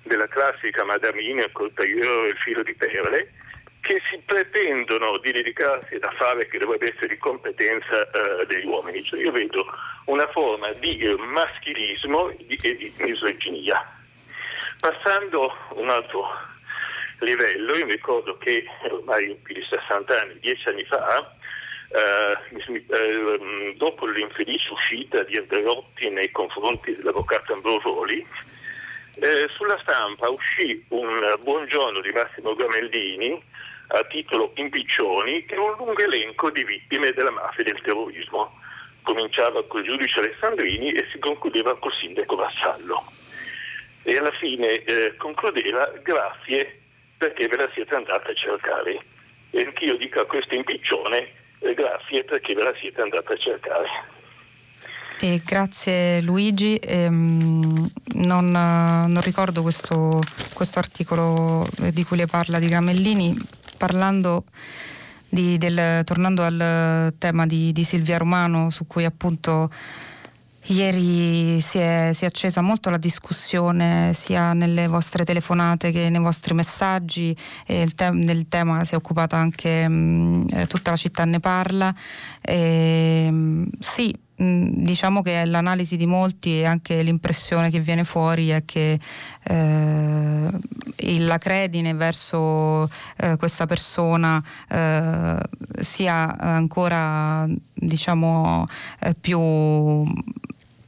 della 0.02 0.26
classica 0.26 0.84
madamina 0.84 1.44
col 1.52 1.72
tagliero 1.72 2.24
e 2.24 2.28
il 2.28 2.36
filo 2.36 2.62
di 2.62 2.74
perle, 2.74 3.32
che 3.80 4.00
si 4.10 4.20
pretendono 4.24 5.18
di 5.18 5.32
dedicarsi 5.32 5.96
ad 5.96 6.04
affare 6.04 6.46
che 6.46 6.58
dovrebbe 6.58 6.92
essere 6.92 7.08
di 7.08 7.18
competenza 7.18 8.08
uh, 8.12 8.46
degli 8.46 8.66
uomini. 8.66 9.02
Cioè 9.02 9.20
io 9.20 9.32
vedo 9.32 9.64
una 10.06 10.26
forma 10.28 10.70
di 10.72 11.04
maschilismo 11.18 12.30
e 12.30 12.36
di, 12.46 12.92
misoginia. 12.98 13.84
Passando 14.78 15.54
un 15.74 15.88
altro 15.88 16.26
livello, 17.20 17.76
io 17.76 17.86
mi 17.86 17.92
ricordo 17.92 18.36
che 18.38 18.64
ormai 18.90 19.34
più 19.42 19.54
di 19.54 19.64
60 19.68 20.20
anni, 20.20 20.38
10 20.40 20.68
anni 20.68 20.84
fa, 20.84 21.34
eh, 21.92 22.84
eh, 22.88 23.74
dopo 23.76 24.06
l'infelice 24.06 24.72
uscita 24.72 25.22
di 25.24 25.36
Andreotti 25.36 26.08
nei 26.08 26.30
confronti 26.30 26.94
dell'avvocato 26.94 27.52
Ambrosoli, 27.52 28.26
eh, 29.16 29.46
sulla 29.54 29.78
stampa 29.82 30.30
uscì 30.30 30.82
un 30.88 31.36
buongiorno 31.42 32.00
di 32.00 32.10
Massimo 32.12 32.54
Gamellini 32.54 33.42
a 33.88 34.02
titolo 34.04 34.52
Impiccioni, 34.54 35.44
che 35.44 35.54
è 35.54 35.58
un 35.58 35.74
lungo 35.76 35.98
elenco 36.02 36.50
di 36.50 36.64
vittime 36.64 37.12
della 37.12 37.30
mafia 37.30 37.60
e 37.60 37.64
del 37.64 37.80
terrorismo. 37.82 38.58
Cominciava 39.02 39.62
col 39.66 39.84
giudice 39.84 40.20
Alessandrini 40.20 40.92
e 40.92 41.06
si 41.12 41.18
concludeva 41.18 41.76
col 41.76 41.92
sindaco 42.00 42.36
Vassallo. 42.36 43.04
E 44.04 44.16
alla 44.16 44.30
fine 44.32 44.82
eh, 44.84 45.14
concludeva 45.16 45.92
grazie 46.02 46.80
perché 47.18 47.48
ve 47.48 47.56
la 47.56 47.70
siete 47.74 47.94
andata 47.94 48.30
a 48.30 48.34
cercare. 48.34 48.98
E 49.50 49.62
anch'io 49.62 49.96
dico 49.96 50.20
a 50.20 50.26
questo 50.26 50.54
impiccione 50.54 51.40
eh, 51.62 51.74
grazie 51.74 52.24
perché 52.24 52.54
ve 52.54 52.62
la 52.62 52.74
siete 52.80 53.00
andata 53.00 53.32
a 53.32 53.36
cercare. 53.36 53.88
E 55.20 55.40
grazie 55.44 56.20
Luigi, 56.20 56.76
ehm, 56.76 57.88
non, 58.14 58.50
non, 58.50 59.20
ricordo 59.20 59.62
questo, 59.62 60.20
questo, 60.52 60.80
articolo 60.80 61.64
di 61.92 62.02
cui 62.02 62.16
le 62.16 62.26
parla 62.26 62.58
di 62.58 62.66
Gamellini, 62.66 63.36
parlando 63.78 64.44
di, 65.28 65.58
del, 65.58 66.02
tornando 66.04 66.42
al 66.42 67.14
tema 67.18 67.46
di, 67.46 67.70
di 67.70 67.84
Silvia 67.84 68.18
Romano 68.18 68.70
su 68.70 68.88
cui 68.88 69.04
appunto 69.04 69.70
Ieri 70.66 71.60
si 71.60 71.78
è, 71.78 72.10
si 72.12 72.24
è, 72.24 72.28
accesa 72.28 72.60
molto 72.60 72.88
la 72.88 72.96
discussione 72.96 74.12
sia 74.14 74.52
nelle 74.52 74.86
vostre 74.86 75.24
telefonate 75.24 75.90
che 75.90 76.08
nei 76.08 76.20
vostri 76.20 76.54
messaggi 76.54 77.36
te- 77.66 78.10
del 78.12 78.46
tema 78.48 78.84
si 78.84 78.94
è 78.94 78.96
occupata 78.96 79.36
anche 79.36 79.88
mh, 79.88 80.46
eh, 80.52 80.66
tutta 80.66 80.90
la 80.90 80.96
città 80.96 81.24
ne 81.24 81.40
parla. 81.40 81.92
E, 82.40 83.28
mh, 83.30 83.68
sì, 83.80 84.16
diciamo 84.42 85.22
che 85.22 85.44
l'analisi 85.44 85.96
di 85.96 86.06
molti 86.06 86.60
e 86.60 86.64
anche 86.64 87.02
l'impressione 87.02 87.70
che 87.70 87.80
viene 87.80 88.04
fuori 88.04 88.48
è 88.48 88.64
che 88.64 88.98
eh, 89.44 90.50
la 91.18 91.38
credine 91.38 91.94
verso 91.94 92.88
eh, 93.16 93.36
questa 93.36 93.66
persona 93.66 94.42
eh, 94.68 95.36
sia 95.80 96.36
ancora 96.38 97.46
diciamo 97.74 98.66
eh, 99.00 99.14
più 99.20 99.38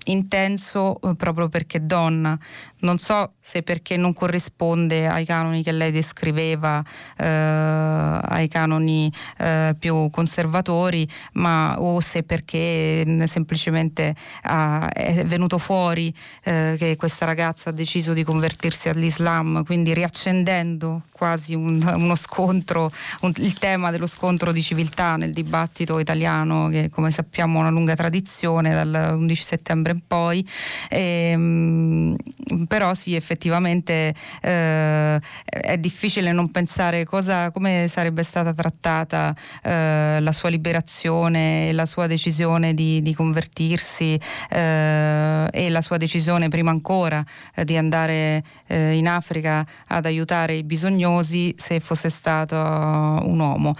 intenso 0.06 1.00
proprio 1.16 1.48
perché 1.48 1.86
donna. 1.86 2.38
Non 2.84 2.98
so 2.98 3.32
se 3.40 3.62
perché 3.62 3.96
non 3.96 4.12
corrisponde 4.12 5.06
ai 5.06 5.24
canoni 5.24 5.62
che 5.62 5.72
lei 5.72 5.90
descriveva, 5.90 6.84
eh, 7.16 7.26
ai 7.26 8.46
canoni 8.48 9.10
eh, 9.38 9.74
più 9.78 10.10
conservatori, 10.10 11.08
ma 11.32 11.80
o 11.80 12.00
se 12.00 12.22
perché 12.24 13.02
mh, 13.06 13.10
mm, 13.10 13.22
semplicemente 13.22 14.14
ha, 14.42 14.90
è 14.92 15.24
venuto 15.24 15.56
fuori 15.56 16.14
eh, 16.42 16.76
che 16.78 16.96
questa 16.96 17.24
ragazza 17.24 17.70
ha 17.70 17.72
deciso 17.72 18.12
di 18.12 18.22
convertirsi 18.22 18.90
all'Islam, 18.90 19.64
quindi 19.64 19.94
riaccendendo 19.94 21.04
quasi 21.10 21.54
un, 21.54 21.82
uno 21.82 22.16
scontro, 22.16 22.90
un, 23.20 23.32
il 23.36 23.54
tema 23.54 23.90
dello 23.92 24.06
scontro 24.06 24.52
di 24.52 24.60
civiltà 24.60 25.16
nel 25.16 25.32
dibattito 25.32 25.98
italiano 25.98 26.68
che 26.68 26.90
come 26.90 27.10
sappiamo 27.10 27.58
ha 27.58 27.62
una 27.62 27.70
lunga 27.70 27.94
tradizione 27.94 28.74
dal 28.74 29.14
11 29.16 29.42
settembre 29.42 29.92
in 29.92 30.00
poi. 30.06 30.46
E, 30.90 31.30
ehm, 31.32 32.16
mh, 32.50 32.64
però 32.74 32.92
sì, 32.92 33.14
effettivamente 33.14 34.12
eh, 34.40 35.20
è 35.44 35.78
difficile 35.78 36.32
non 36.32 36.50
pensare 36.50 37.04
cosa, 37.04 37.52
come 37.52 37.86
sarebbe 37.86 38.24
stata 38.24 38.52
trattata 38.52 39.32
eh, 39.62 40.18
la 40.18 40.32
sua 40.32 40.48
liberazione 40.48 41.68
e 41.68 41.72
la 41.72 41.86
sua 41.86 42.08
decisione 42.08 42.74
di, 42.74 43.00
di 43.00 43.14
convertirsi 43.14 44.18
eh, 44.50 45.46
e 45.52 45.70
la 45.70 45.80
sua 45.82 45.98
decisione 45.98 46.48
prima 46.48 46.72
ancora 46.72 47.24
eh, 47.54 47.64
di 47.64 47.76
andare 47.76 48.42
eh, 48.66 48.96
in 48.96 49.06
Africa 49.06 49.64
ad 49.86 50.04
aiutare 50.04 50.54
i 50.54 50.64
bisognosi 50.64 51.54
se 51.56 51.78
fosse 51.78 52.10
stato 52.10 52.56
un 52.56 53.38
uomo. 53.38 53.76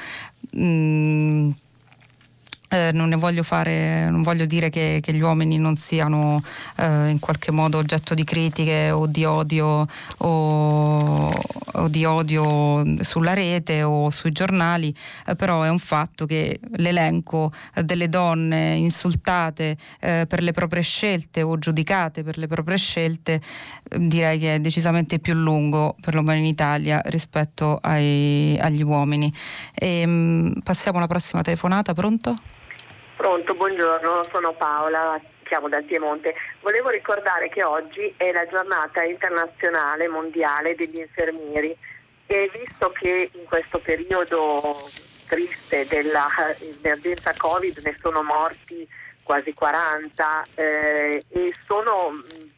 Mm 0.56 1.50
eh, 2.74 2.90
non 2.92 3.08
ne 3.08 3.16
voglio 3.16 3.44
fare, 3.44 4.10
non 4.10 4.22
voglio 4.22 4.46
dire 4.46 4.68
che, 4.68 4.98
che 5.00 5.12
gli 5.12 5.20
uomini 5.20 5.58
non 5.58 5.76
siano 5.76 6.42
eh, 6.76 7.08
in 7.08 7.20
qualche 7.20 7.52
modo 7.52 7.78
oggetto 7.78 8.14
di 8.14 8.24
critiche 8.24 8.90
o 8.90 9.06
di 9.06 9.24
odio 9.24 9.86
o, 10.18 11.32
o 11.72 11.88
di 11.88 12.04
odio 12.04 13.02
sulla 13.04 13.32
rete 13.32 13.84
o 13.84 14.10
sui 14.10 14.32
giornali, 14.32 14.92
eh, 15.26 15.36
però 15.36 15.62
è 15.62 15.68
un 15.68 15.78
fatto 15.78 16.26
che 16.26 16.58
l'elenco 16.76 17.52
delle 17.82 18.08
donne 18.08 18.74
insultate 18.74 19.76
eh, 20.00 20.26
per 20.28 20.42
le 20.42 20.50
proprie 20.50 20.82
scelte 20.82 21.42
o 21.42 21.56
giudicate 21.58 22.24
per 22.24 22.38
le 22.38 22.48
proprie 22.48 22.76
scelte 22.76 23.40
eh, 23.88 23.98
direi 24.08 24.38
che 24.40 24.56
è 24.56 24.60
decisamente 24.60 25.20
più 25.20 25.34
lungo, 25.34 25.94
perlomeno 26.00 26.40
in 26.40 26.46
Italia, 26.46 27.00
rispetto 27.04 27.78
ai, 27.80 28.58
agli 28.58 28.82
uomini. 28.82 29.32
E, 29.72 30.00
ehm, 30.00 30.60
passiamo 30.64 30.98
alla 30.98 31.06
prossima 31.06 31.42
telefonata, 31.42 31.94
pronto? 31.94 32.36
Pronto, 33.24 33.54
buongiorno, 33.54 34.20
sono 34.30 34.52
Paola, 34.52 35.18
chiamo 35.44 35.70
dal 35.70 35.82
Piemonte. 35.84 36.34
Volevo 36.60 36.90
ricordare 36.90 37.48
che 37.48 37.64
oggi 37.64 38.12
è 38.18 38.30
la 38.32 38.46
giornata 38.46 39.02
internazionale 39.02 40.10
mondiale 40.10 40.74
degli 40.74 40.98
infermieri 40.98 41.74
e 42.26 42.50
visto 42.52 42.90
che 42.90 43.30
in 43.32 43.44
questo 43.44 43.78
periodo 43.78 44.60
triste 45.26 45.86
dell'emergenza 45.86 47.32
Covid 47.34 47.80
ne 47.82 47.96
sono 47.98 48.22
morti 48.22 48.86
quasi 49.22 49.54
40 49.54 50.44
eh, 50.56 51.24
e 51.26 51.54
sono, 51.66 52.10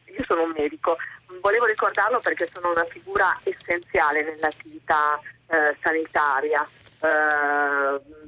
io 0.06 0.24
sono 0.24 0.42
un 0.42 0.52
medico, 0.56 0.96
volevo 1.40 1.66
ricordarlo 1.66 2.18
perché 2.18 2.48
sono 2.52 2.72
una 2.72 2.86
figura 2.86 3.38
essenziale 3.44 4.24
nell'attività 4.24 5.16
eh, 5.46 5.76
sanitaria. 5.80 6.66
Eh, 7.02 8.25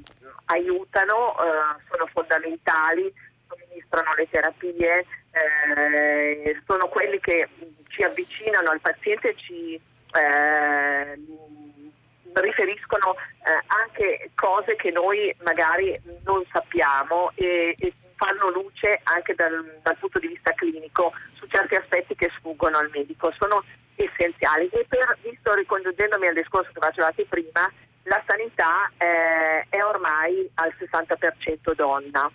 aiutano, 0.49 1.35
eh, 1.39 1.81
sono 1.89 2.05
fondamentali, 2.11 3.11
somministrano 3.47 4.13
le 4.15 4.29
terapie, 4.29 5.05
eh, 5.31 6.61
sono 6.65 6.87
quelli 6.87 7.19
che 7.19 7.47
ci 7.89 8.03
avvicinano 8.03 8.69
al 8.69 8.79
paziente 8.79 9.35
ci 9.35 9.79
eh, 10.13 11.19
riferiscono 12.33 13.15
eh, 13.15 13.63
anche 13.67 14.31
cose 14.35 14.75
che 14.75 14.91
noi 14.91 15.35
magari 15.43 15.99
non 16.23 16.43
sappiamo 16.51 17.31
e, 17.35 17.75
e 17.77 17.93
fanno 18.15 18.49
luce 18.51 18.99
anche 19.03 19.33
dal, 19.35 19.79
dal, 19.81 19.97
punto 19.97 20.19
di 20.19 20.27
vista 20.27 20.51
clinico 20.53 21.13
su 21.35 21.47
certi 21.47 21.75
aspetti 21.75 22.15
che 22.15 22.31
sfuggono 22.37 22.77
al 22.77 22.89
medico, 22.91 23.31
sono 23.37 23.63
essenziali. 23.95 24.67
E 24.69 24.85
per, 24.87 25.17
visto 25.21 25.53
ricongiungendomi 25.53 26.27
al 26.27 26.33
discorso 26.33 26.71
che 26.73 26.79
facevate 26.79 27.25
prima, 27.25 27.71
la 28.03 28.21
sanità 28.25 28.91
eh, 28.97 29.65
è 29.69 29.83
ormai 29.83 30.49
al 30.55 30.73
60% 30.77 31.73
donna. 31.75 32.31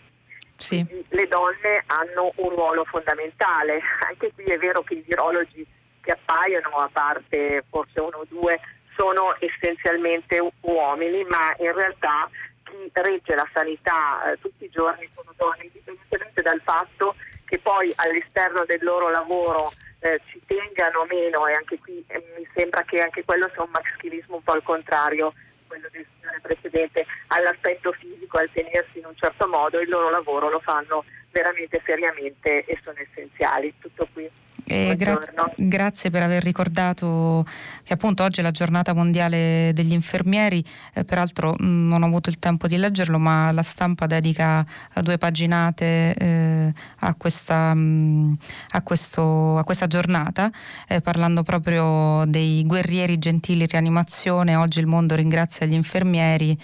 Sì. 0.56 0.86
Le 1.08 1.28
donne 1.28 1.82
hanno 1.86 2.32
un 2.36 2.48
ruolo 2.50 2.84
fondamentale, 2.84 3.80
anche 4.08 4.32
qui 4.32 4.44
è 4.44 4.58
vero 4.58 4.82
che 4.82 4.94
i 4.94 5.04
virologi 5.06 5.66
che 6.00 6.12
appaiono, 6.12 6.76
a 6.76 6.88
parte 6.92 7.64
forse 7.70 8.00
uno 8.00 8.18
o 8.18 8.24
due, 8.28 8.60
sono 8.96 9.34
essenzialmente 9.40 10.38
uomini, 10.60 11.24
ma 11.24 11.54
in 11.58 11.72
realtà 11.72 12.28
chi 12.62 12.90
regge 12.92 13.34
la 13.34 13.48
sanità 13.52 14.30
eh, 14.30 14.38
tutti 14.40 14.64
i 14.64 14.70
giorni 14.70 15.08
sono 15.14 15.32
donne, 15.36 15.64
indipendentemente 15.64 16.42
dal 16.42 16.60
fatto 16.62 17.16
che 17.44 17.58
poi 17.58 17.92
all'esterno 17.96 18.64
del 18.64 18.82
loro 18.82 19.10
lavoro 19.10 19.72
eh, 20.00 20.20
ci 20.26 20.40
tengano 20.46 21.04
meno 21.08 21.46
e 21.46 21.54
anche 21.54 21.78
qui 21.78 22.04
eh, 22.06 22.22
mi 22.36 22.46
sembra 22.54 22.82
che 22.82 23.00
anche 23.00 23.24
quello 23.24 23.48
sia 23.52 23.62
un 23.62 23.70
maschilismo 23.70 24.36
un 24.36 24.42
po' 24.42 24.52
al 24.52 24.62
contrario 24.62 25.32
quello 25.74 25.88
del 25.90 26.06
signore 26.16 26.40
precedente, 26.40 27.04
all'aspetto 27.28 27.92
fisico, 27.92 28.38
al 28.38 28.50
tenersi 28.52 28.98
in 28.98 29.06
un 29.06 29.16
certo 29.16 29.48
modo, 29.48 29.80
il 29.80 29.88
loro 29.88 30.08
lavoro 30.08 30.48
lo 30.48 30.60
fanno 30.60 31.04
veramente 31.32 31.82
seriamente 31.84 32.64
e 32.64 32.78
sono 32.82 32.98
essenziali. 32.98 33.74
Tutto 33.80 34.06
qui. 34.12 34.30
Eh, 34.66 34.94
gra- 34.96 35.18
grazie 35.56 36.08
per 36.08 36.22
aver 36.22 36.42
ricordato 36.42 37.44
che 37.82 37.92
appunto 37.92 38.22
oggi 38.22 38.40
è 38.40 38.42
la 38.42 38.50
giornata 38.50 38.94
mondiale 38.94 39.72
degli 39.74 39.92
infermieri, 39.92 40.64
eh, 40.94 41.04
peraltro 41.04 41.54
mh, 41.58 41.64
mm, 41.66 41.88
non 41.88 42.02
ho 42.02 42.06
avuto 42.06 42.30
il 42.30 42.38
tempo 42.38 42.66
di 42.66 42.78
leggerlo, 42.78 43.18
ma 43.18 43.52
la 43.52 43.62
stampa 43.62 44.06
dedica 44.06 44.64
due 45.02 45.18
paginate 45.18 46.14
eh, 46.14 46.72
a, 47.00 47.14
questa, 47.14 47.74
mh, 47.74 47.78
mm, 47.78 48.32
a, 48.70 48.82
questo, 48.82 49.58
a, 49.58 49.64
questa, 49.64 49.86
giornata, 49.86 50.50
eh, 50.88 51.02
parlando 51.02 51.42
proprio 51.42 52.24
dei 52.26 52.64
guerrieri 52.64 53.18
gentili 53.18 53.66
rianimazione. 53.66 54.56
Oggi 54.56 54.78
il 54.80 54.86
mondo 54.86 55.14
ringrazia 55.14 55.66
gli 55.66 55.74
infermieri, 55.74 56.56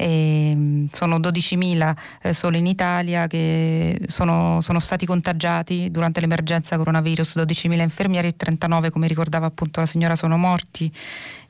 mm, 0.00 0.86
sono 0.92 1.18
12.000 1.18 1.96
eh, 2.22 2.32
solo 2.32 2.56
in 2.56 2.66
Italia 2.66 3.26
che 3.26 4.00
sono, 4.06 4.60
sono 4.60 4.78
stati 4.78 5.06
contagiati 5.06 5.90
durante 5.90 6.20
l'emergenza 6.20 6.76
coronavirus 6.76 7.46
12.000 7.48 7.80
infermieri 7.80 8.28
e 8.28 8.36
39, 8.36 8.90
come 8.90 9.06
ricordava 9.06 9.46
appunto 9.46 9.80
la 9.80 9.86
signora, 9.86 10.16
sono 10.16 10.36
morti. 10.36 10.92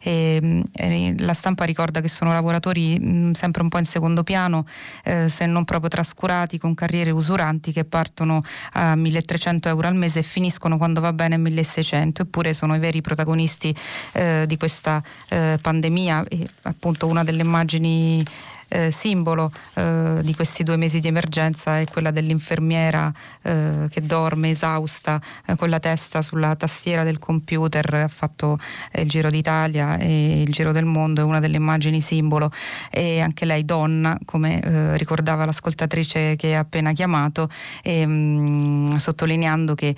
E, 0.01 0.63
e 0.73 1.15
la 1.19 1.33
stampa 1.33 1.65
ricorda 1.65 2.01
che 2.01 2.07
sono 2.09 2.33
lavoratori 2.33 2.99
mh, 2.99 3.33
sempre 3.33 3.63
un 3.63 3.69
po' 3.69 3.79
in 3.79 3.85
secondo 3.85 4.23
piano, 4.23 4.65
eh, 5.03 5.29
se 5.29 5.47
non 5.47 5.65
proprio 5.65 5.91
trascurati, 5.91 6.59
con 6.59 6.75
carriere 6.75 7.11
usuranti 7.11 7.73
che 7.73 7.85
partono 7.85 8.43
a 8.75 8.95
1.300 8.95 9.67
euro 9.67 9.89
al 9.89 9.97
mese 9.97 10.21
e 10.21 10.23
finiscono 10.23 10.77
quando 10.77 11.01
va 11.01 11.13
bene 11.13 11.35
a 11.35 11.39
1.600, 11.39 12.21
eppure 12.21 12.55
sono 12.55 12.75
i 12.77 12.79
veri 12.79 13.01
protagonisti 13.01 13.75
eh, 14.13 14.45
di 14.47 14.57
questa 14.57 15.03
eh, 15.29 15.59
pandemia. 15.61 16.25
E, 16.29 16.47
appunto 16.63 17.07
una 17.07 17.25
delle 17.25 17.43
immagini 17.43 18.25
eh, 18.69 18.91
simbolo 18.91 19.51
eh, 19.75 20.21
di 20.23 20.35
questi 20.35 20.63
due 20.63 20.77
mesi 20.77 21.01
di 21.01 21.09
emergenza 21.09 21.79
è 21.79 21.87
quella 21.87 22.11
dell'infermiera 22.11 23.13
eh, 23.43 23.89
che 23.91 24.03
dorme 24.03 24.51
esausta 24.51 25.21
eh, 25.47 25.57
con 25.57 25.71
la 25.71 25.81
testa 25.81 26.23
sulla 26.23 26.55
tastiera 26.55 27.03
del 27.03 27.19
computer, 27.19 27.95
ha 27.95 28.09
fatto 28.09 28.59
eh, 28.93 29.03
il 29.03 29.09
Giro 29.09 29.31
d'Italia 29.31 29.97
e 29.97 30.43
il 30.43 30.53
Giro 30.53 30.73
del 30.73 30.85
Mondo, 30.85 31.23
è 31.23 31.25
una 31.25 31.41
delle 31.41 31.57
immagini 31.57 32.01
simbolo. 32.01 32.51
E 32.91 33.21
anche 33.21 33.45
lei 33.45 33.65
donna, 33.65 34.19
come 34.25 34.61
eh, 34.61 34.97
ricordava 34.97 35.45
l'ascoltatrice 35.45 36.37
che 36.37 36.55
ha 36.55 36.61
appena 36.61 36.93
chiamato, 36.93 37.49
e, 37.83 38.07
mh, 38.07 38.13
mm, 38.13 38.97
sottolineando 38.97 39.75
che 39.75 39.95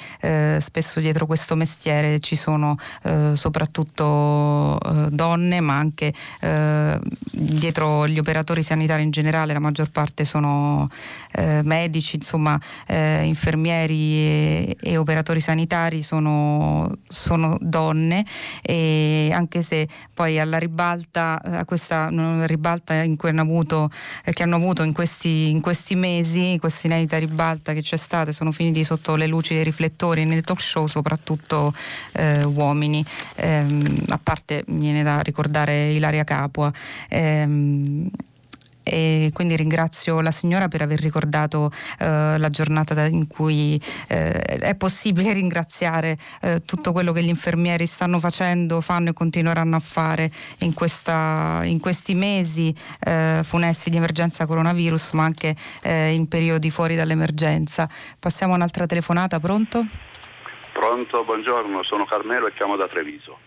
spesso 0.61 1.01
dietro 1.01 1.27
questo 1.27 1.57
mestiere 1.57 2.21
ci 2.21 2.37
sono 2.37 2.77
soprattutto 3.35 4.79
donne, 5.11 5.61
ma 5.61 5.77
anche 5.77 6.13
dietro 7.33 8.07
gli 8.07 8.19
operatori 8.19 8.60
sanitari 8.63 9.03
in 9.03 9.11
generale, 9.11 9.53
la 9.53 9.59
maggior 9.59 9.91
parte 9.91 10.25
sono 10.25 10.89
eh, 11.33 11.61
medici, 11.63 12.17
insomma 12.17 12.61
eh, 12.87 13.25
infermieri 13.25 14.15
e, 14.15 14.77
e, 14.81 14.97
operatori 14.97 15.41
sanitari 15.41 16.03
sono, 16.03 16.93
sono, 17.09 17.57
donne 17.61 18.25
e 18.63 19.31
anche 19.33 19.63
se 19.63 19.89
poi 20.15 20.39
alla 20.39 20.59
ribalta, 20.59 21.41
a 21.43 21.65
questa 21.65 22.09
ribalta 22.47 22.95
hanno 22.95 23.41
avuto, 23.41 23.91
eh, 24.25 24.33
che 24.33 24.43
hanno 24.43 24.57
avuto 24.57 24.83
in 24.83 24.93
questi, 24.93 25.51
in 25.51 25.61
questi 25.61 25.95
mesi, 25.95 26.57
questa 26.59 26.87
inedita 26.87 27.19
ribalta 27.19 27.73
che 27.73 27.83
c'è 27.83 27.97
stata, 27.97 28.33
sono 28.33 28.53
finiti 28.53 28.85
sotto 28.85 29.17
le 29.17 29.27
luci 29.27 29.55
dei 29.55 29.65
riflettori 29.65 30.25
nel 30.25 30.43
talk 30.43 30.61
show 30.61 30.87
soprattutto 30.87 31.73
eh, 32.13 32.45
uomini, 32.45 33.05
ehm, 33.37 34.05
a 34.09 34.21
parte 34.23 34.65
viene 34.67 35.03
da 35.03 35.21
ricordare 35.21 35.93
Ilaria 35.93 36.25
Capua. 36.25 36.73
Ehm, 37.09 38.11
e 38.83 39.31
quindi 39.33 39.57
ringrazio 39.57 40.21
la 40.21 40.31
signora 40.31 40.69
per 40.69 40.83
aver 40.83 41.01
ricordato 41.01 41.71
eh, 41.99 42.39
la 42.39 42.49
giornata 42.49 43.07
in 43.07 43.27
cui 43.27 43.81
eh, 44.09 44.33
è 44.33 44.75
possibile 44.75 45.33
ringraziare 45.35 46.17
eh, 46.43 46.63
tutto 46.65 46.93
quello 46.93 47.13
che 47.13 47.23
gli 47.23 47.29
infermieri 47.29 47.87
stanno 47.87 48.19
facendo, 48.19 48.81
fanno 48.81 49.11
e 49.11 49.13
continueranno 49.13 49.77
a 49.77 49.81
fare 49.81 50.31
in, 50.61 50.75
questa, 50.75 51.61
in 51.65 51.81
questi 51.81 52.15
mesi 52.15 52.75
eh, 53.01 53.41
funesti 53.43 53.91
di 53.91 53.97
emergenza 53.97 54.47
coronavirus 54.47 55.13
ma 55.13 55.25
anche 55.25 55.55
eh, 55.83 56.13
in 56.13 56.29
periodi 56.29 56.71
fuori 56.71 56.95
dall'emergenza. 56.95 57.89
Passiamo 58.19 58.53
a 58.53 58.57
un'altra 58.57 58.87
telefonata, 58.87 59.39
pronto? 59.41 59.87
Pronto, 60.73 61.25
buongiorno, 61.25 61.83
sono 61.83 62.05
Carmelo 62.07 62.47
e 62.47 62.55
chiamo 62.55 62.77
da 62.77 62.89
Treviso. 62.89 63.39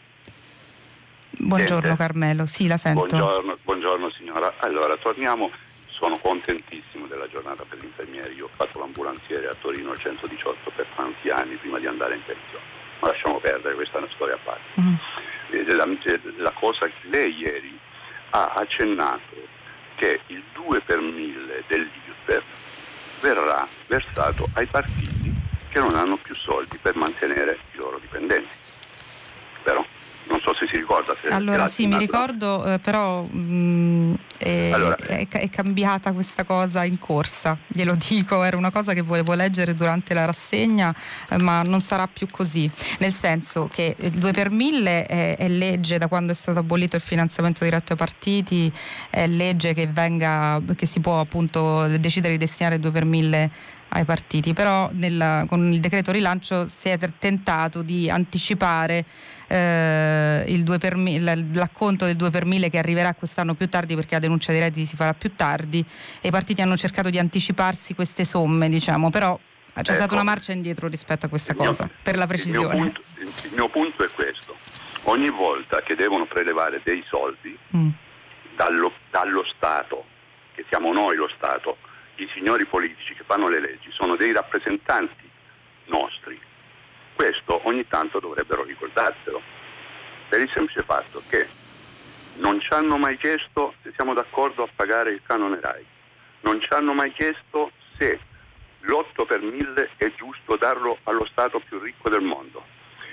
Buongiorno? 1.38 1.96
Carmelo, 1.96 2.46
sì 2.46 2.68
la 2.68 2.78
sento. 2.78 3.06
Buongiorno, 3.06 3.58
buongiorno 3.64 4.10
signora. 4.44 4.54
Allora, 4.58 4.98
torniamo, 4.98 5.52
sono 5.88 6.18
contentissimo 6.18 7.08
della 7.08 7.28
giornata 7.28 7.64
per 7.64 7.80
gli 7.80 7.86
infermieri. 7.86 8.36
Io 8.36 8.46
ho 8.46 8.50
fatto 8.54 8.80
l'ambulanziere 8.80 9.48
a 9.48 9.56
Torino 9.60 9.92
al 9.92 9.98
118 10.00 10.72
per 10.76 10.86
tanti 10.96 11.30
anni 11.30 11.56
prima 11.56 11.80
di 11.80 11.88
andare 11.88 12.16
in 12.16 12.24
pensione. 12.26 12.64
Ma 13.00 13.10
lasciamo 13.10 13.40
perdere, 13.40 13.76
questa 13.76 13.98
è 13.98 14.02
una 14.02 14.12
storia 14.14 14.36
a 14.36 14.40
parte. 14.44 14.82
Mm. 14.82 14.94
Eh, 15.52 15.76
la, 15.76 15.88
la 16.38 16.52
cosa 16.52 16.88
che 16.88 17.08
lei 17.10 17.36
ieri 17.36 17.78
ha 18.32 18.54
accennato 18.56 19.22
che 19.96 20.20
il 20.28 20.44
2 20.54 20.82
per 20.82 21.00
1000 21.00 21.64
dell'IRPEF 21.68 23.22
verrà 23.22 23.68
versato 23.88 24.48
ai 24.56 24.66
partiti 24.66 25.32
che 25.70 25.80
non 25.80 25.96
hanno 25.96 26.18
più 26.18 26.36
soldi 26.36 26.78
per 26.78 26.96
mantenere 26.96 27.60
i 27.74 27.78
loro 27.78 28.00
dipendenti. 28.00 28.56
Però 29.62 29.86
non 30.28 30.40
so 30.42 30.54
se 30.54 30.68
si 30.68 30.78
ricorda. 30.78 31.16
Se 31.22 31.28
allora 31.28 31.68
sì, 31.68 31.88
mi 31.88 31.98
ricordo, 31.98 32.66
eh, 32.66 32.80
però 32.80 33.24
mh, 33.24 33.54
mm, 33.54 34.14
è, 34.38 34.72
allora, 34.72 34.96
è, 34.96 35.28
è, 35.28 35.50
cambiata 35.50 36.12
questa 36.12 36.44
cosa 36.44 36.84
in 36.84 37.00
corsa, 37.00 37.58
glielo 37.68 37.96
dico, 37.96 38.44
era 38.44 38.58
una 38.58 38.72
cosa 38.72 38.94
che 38.94 39.02
volevo 39.02 39.34
leggere 39.34 39.74
durante 39.74 40.14
la 40.14 40.26
rassegna, 40.26 40.94
eh, 41.30 41.38
ma 41.38 41.62
non 41.64 41.82
sarà 41.82 42.08
più 42.08 42.28
così, 42.30 42.70
nel 43.00 43.14
senso 43.14 43.70
che 43.72 43.96
il 44.00 44.12
2 44.12 44.32
per 44.32 44.50
1000 44.50 45.06
è, 45.06 45.38
è, 45.38 45.48
legge 45.48 45.98
da 45.98 46.08
quando 46.08 46.32
è 46.32 46.36
stato 46.36 46.60
abolito 46.60 46.96
il 46.96 47.02
finanziamento 47.02 47.64
diretto 47.64 47.94
ai 47.94 47.98
partiti, 47.98 48.72
è 49.10 49.28
legge 49.28 49.74
che, 49.74 49.88
venga, 49.88 50.62
che 50.76 50.86
si 50.86 51.00
può 51.00 51.20
appunto 51.20 51.88
decidere 51.98 52.34
di 52.34 52.40
destinare 52.40 52.76
il 52.76 52.82
2 52.82 52.92
per 52.92 53.06
1000 53.06 53.52
ai 53.94 54.06
partiti, 54.06 54.54
però 54.54 54.90
nel, 54.94 55.46
con 55.48 55.72
il 55.72 55.80
decreto 55.80 56.12
rilancio 56.12 56.66
si 56.66 56.90
è 56.90 56.98
tentato 57.18 57.82
di 57.82 58.10
anticipare 58.10 59.06
eh, 59.48 60.44
il 60.48 60.64
2 60.64 60.78
per 60.80 60.96
mille, 60.96 61.48
l'acconto 61.54 62.06
del 62.06 62.16
2 62.16 62.30
per 62.32 62.46
1000 62.46 62.70
che 62.70 62.80
arriverà 62.80 63.14
quest'anno 63.14 63.54
più 63.54 63.70
tardi 63.70 63.96
perché 63.96 64.16
la 64.16 64.20
denuncia 64.20 64.52
dei 64.52 64.62
redditi 64.62 64.86
si 64.86 64.96
farà 64.96 65.14
più 65.14 65.36
tardi 65.36 65.86
e 66.22 66.28
i 66.28 66.32
partiti 66.32 66.62
hanno 66.62 66.76
cercato 66.76 67.10
di 67.10 67.20
anticiparsi 67.20 67.94
queste 67.94 68.26
somme, 68.26 68.68
diciamo, 68.68 69.10
però 69.10 69.40
c'è 69.74 69.80
ecco, 69.80 69.94
stata 69.94 70.14
una 70.14 70.24
marcia 70.24 70.52
indietro 70.52 70.88
rispetto 70.88 71.26
a 71.26 71.30
questa 71.30 71.54
cosa, 71.54 71.86
mio, 71.86 71.94
per 72.02 72.18
la 72.18 72.28
precisione. 72.28 72.76
Il 72.76 72.82
mio, 72.82 72.92
punto, 72.92 73.02
il 73.48 73.54
mio, 73.54 73.70
punto, 73.70 74.04
è 74.04 74.08
questo. 74.14 74.56
Ogni 75.04 75.30
volta 75.30 75.82
che 75.82 75.96
devono 75.96 76.26
prelevare 76.26 76.82
dei 76.84 77.04
soldi 77.08 77.58
mm. 77.76 77.90
dallo, 78.56 78.92
dallo 79.12 79.44
Stato, 79.56 80.06
che 80.54 80.64
siamo 80.70 80.94
noi 80.94 81.16
lo 81.16 81.30
Stato, 81.36 81.78
i 82.16 82.30
signori 82.34 82.66
politici 82.66 83.14
che 83.14 83.24
fanno 83.24 83.48
le 83.48 83.60
leggi 83.60 83.92
sono 83.92 84.16
dei 84.16 84.32
rappresentanti 84.32 85.30
nostri. 85.86 86.40
Questo 87.16 87.62
ogni 87.68 87.88
tanto 87.88 88.20
dovrebbero 88.20 88.64
ricordarselo, 88.64 89.42
per 90.30 90.42
il 90.42 90.52
semplice 90.54 90.84
fatto 90.84 91.22
che 91.30 91.48
non 92.38 92.60
ci 92.60 92.72
hanno 92.74 92.98
mai 92.98 93.16
chiesto 93.18 93.76
se 93.82 93.92
siamo 93.96 94.14
d'accordo 94.14 94.64
a 94.64 94.70
pagare 94.76 95.12
il 95.12 95.22
canone 95.24 95.60
RAI, 95.60 95.86
non 96.42 96.60
ci 96.62 96.68
hanno 96.72 96.94
mai 96.94 97.12
chiesto 97.14 97.72
se 97.98 98.20
l'8 98.82 99.26
per 99.26 99.42
1000 99.42 99.92
è 99.98 100.12
giusto 100.16 100.56
darlo 100.58 100.98
allo 101.04 101.26
Stato 101.26 101.60
più 101.60 101.80
ricco 101.80 102.10
del 102.10 102.22
mondo, 102.22 102.66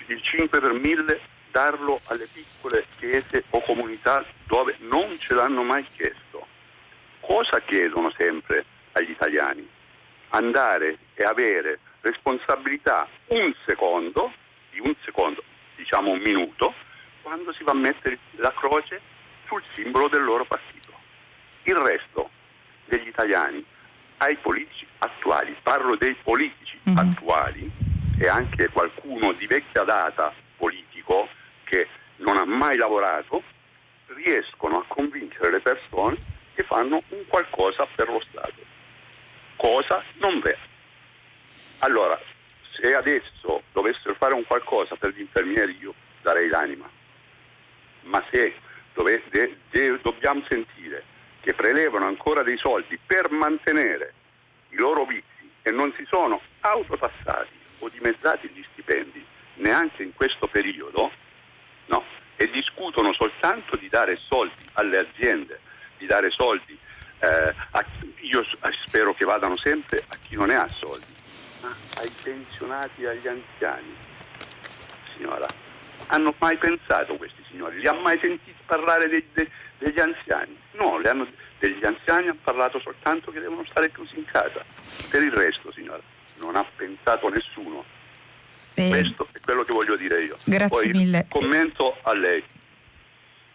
il 0.06 0.20
5 0.22 0.60
per 0.60 0.72
1000 0.72 1.20
darlo 1.50 2.00
alle 2.08 2.28
piccole 2.32 2.84
chiese 2.96 3.44
o 3.50 3.60
comunità 3.60 4.24
dove 4.46 4.76
non 4.80 5.18
ce 5.18 5.34
l'hanno 5.34 5.62
mai 5.62 5.84
chiesto. 5.84 6.46
Cosa 7.20 7.60
chiedono 7.60 8.12
sempre 8.16 8.64
agli 9.00 9.10
italiani. 9.10 9.68
Andare 10.30 10.98
e 11.14 11.24
avere 11.24 11.80
responsabilità 12.02 13.08
un 13.28 13.52
secondo, 13.66 14.32
di 14.70 14.80
un 14.80 14.94
secondo, 15.04 15.42
diciamo 15.76 16.12
un 16.12 16.20
minuto, 16.20 16.72
quando 17.22 17.52
si 17.52 17.64
va 17.64 17.72
a 17.72 17.74
mettere 17.74 18.18
la 18.36 18.52
croce 18.52 19.00
sul 19.46 19.62
simbolo 19.72 20.08
del 20.08 20.22
loro 20.22 20.44
partito. 20.44 20.92
Il 21.64 21.76
resto 21.76 22.30
degli 22.86 23.08
italiani 23.08 23.64
ai 24.18 24.36
politici 24.36 24.86
attuali, 24.98 25.56
parlo 25.62 25.96
dei 25.96 26.14
politici 26.22 26.78
mm-hmm. 26.88 26.98
attuali 26.98 27.70
e 28.18 28.28
anche 28.28 28.68
qualcuno 28.68 29.32
di 29.32 29.46
vecchia 29.46 29.82
data 29.82 30.32
politico 30.56 31.28
che 31.64 31.88
non 32.16 32.36
ha 32.36 32.44
mai 32.44 32.76
lavorato, 32.76 33.42
riescono 34.08 34.78
a 34.78 34.84
convincere 34.86 35.50
le 35.50 35.60
persone 35.60 36.16
che 36.54 36.62
fanno 36.64 37.02
un 37.08 37.24
qualcosa 37.26 37.86
per 37.94 38.08
lo 38.08 38.20
Stato 38.28 38.69
cosa 39.60 40.02
non 40.14 40.40
vera. 40.40 40.58
Allora, 41.80 42.18
se 42.72 42.94
adesso 42.94 43.62
dovessero 43.72 44.14
fare 44.14 44.34
un 44.34 44.44
qualcosa 44.46 44.96
per 44.96 45.10
gli 45.10 45.20
infermieri 45.20 45.76
io 45.78 45.94
darei 46.22 46.48
l'anima, 46.48 46.88
ma 48.04 48.24
se 48.30 48.54
dove, 48.94 49.22
de, 49.28 49.56
de, 49.70 50.00
dobbiamo 50.00 50.42
sentire 50.48 51.04
che 51.40 51.52
prelevano 51.52 52.06
ancora 52.06 52.42
dei 52.42 52.56
soldi 52.56 52.98
per 53.04 53.30
mantenere 53.30 54.14
i 54.70 54.76
loro 54.76 55.04
vizi 55.04 55.50
e 55.62 55.70
non 55.70 55.92
si 55.94 56.06
sono 56.08 56.40
autotassati 56.60 57.58
o 57.80 57.88
dimezzati 57.90 58.48
gli 58.48 58.64
stipendi 58.72 59.22
neanche 59.56 60.02
in 60.02 60.14
questo 60.14 60.46
periodo, 60.46 61.10
no? 61.86 62.04
e 62.36 62.50
discutono 62.50 63.12
soltanto 63.12 63.76
di 63.76 63.88
dare 63.88 64.16
soldi 64.16 64.64
alle 64.72 64.98
aziende, 64.98 65.60
di 65.98 66.06
dare 66.06 66.30
soldi 66.30 66.78
eh, 67.20 67.54
a, 67.70 67.84
io 68.20 68.44
spero 68.86 69.14
che 69.14 69.24
vadano 69.24 69.56
sempre 69.58 70.04
a 70.08 70.16
chi 70.26 70.36
non 70.36 70.48
ne 70.48 70.56
ha 70.56 70.68
soldi, 70.78 71.06
ma 71.62 71.74
ai 72.00 72.10
pensionati 72.22 73.02
e 73.02 73.08
agli 73.08 73.28
anziani. 73.28 73.94
Signora, 75.14 75.46
hanno 76.06 76.34
mai 76.38 76.56
pensato 76.56 77.16
questi 77.16 77.44
signori? 77.50 77.78
Li 77.78 77.86
ha 77.86 77.92
mai 77.92 78.18
sentiti 78.20 78.54
parlare 78.64 79.08
dei, 79.08 79.24
dei, 79.32 79.48
degli 79.78 80.00
anziani? 80.00 80.56
No, 80.72 81.00
hanno, 81.04 81.28
degli 81.58 81.84
anziani 81.84 82.28
hanno 82.28 82.38
parlato 82.42 82.80
soltanto 82.80 83.30
che 83.30 83.40
devono 83.40 83.64
stare 83.68 83.92
chiusi 83.92 84.18
in 84.18 84.24
casa. 84.24 84.64
Per 85.08 85.22
il 85.22 85.32
resto, 85.32 85.70
signora, 85.72 86.00
non 86.38 86.56
ha 86.56 86.64
pensato 86.76 87.28
nessuno. 87.28 87.84
Eh, 88.74 88.88
Questo 88.88 89.28
è 89.32 89.40
quello 89.40 89.62
che 89.62 89.72
voglio 89.72 89.96
dire 89.96 90.22
io. 90.22 90.36
Grazie 90.44 90.68
Poi 90.68 90.88
mille. 90.88 91.26
Commento 91.28 91.96
a 92.02 92.14
lei. 92.14 92.42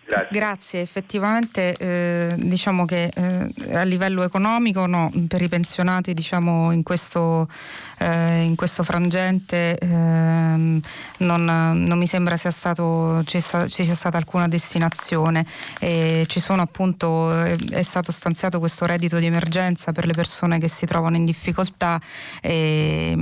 Grazie. 0.07 0.27
Grazie. 0.29 0.81
effettivamente 0.81 1.75
eh, 1.77 2.35
diciamo 2.37 2.85
che 2.85 3.11
eh, 3.11 3.75
a 3.75 3.81
livello 3.81 4.21
economico 4.21 4.85
no, 4.85 5.11
per 5.27 5.41
i 5.41 5.47
pensionati 5.47 6.13
diciamo, 6.13 6.71
in, 6.71 6.83
questo, 6.83 7.49
eh, 7.97 8.43
in 8.43 8.55
questo 8.55 8.83
frangente 8.83 9.75
ehm, 9.79 10.79
non, 11.17 11.43
non, 11.43 11.97
mi 11.97 12.05
sembra 12.05 12.37
sia 12.37 12.51
stato, 12.51 13.23
ci, 13.25 13.41
ci 13.41 13.83
sia 13.83 13.95
stata 13.95 14.17
alcuna 14.17 14.47
destinazione 14.47 15.43
e 15.79 16.25
ci 16.27 16.39
sono 16.39 16.61
appunto, 16.61 17.33
è 17.43 17.81
stato 17.81 18.11
stanziato 18.11 18.59
questo 18.59 18.85
reddito 18.85 19.17
di 19.17 19.25
emergenza 19.25 19.91
per 19.91 20.05
le 20.05 20.13
persone 20.13 20.59
che 20.59 20.67
si 20.67 20.85
trovano 20.85 21.15
in 21.15 21.25
difficoltà 21.25 21.99
e, 22.41 23.15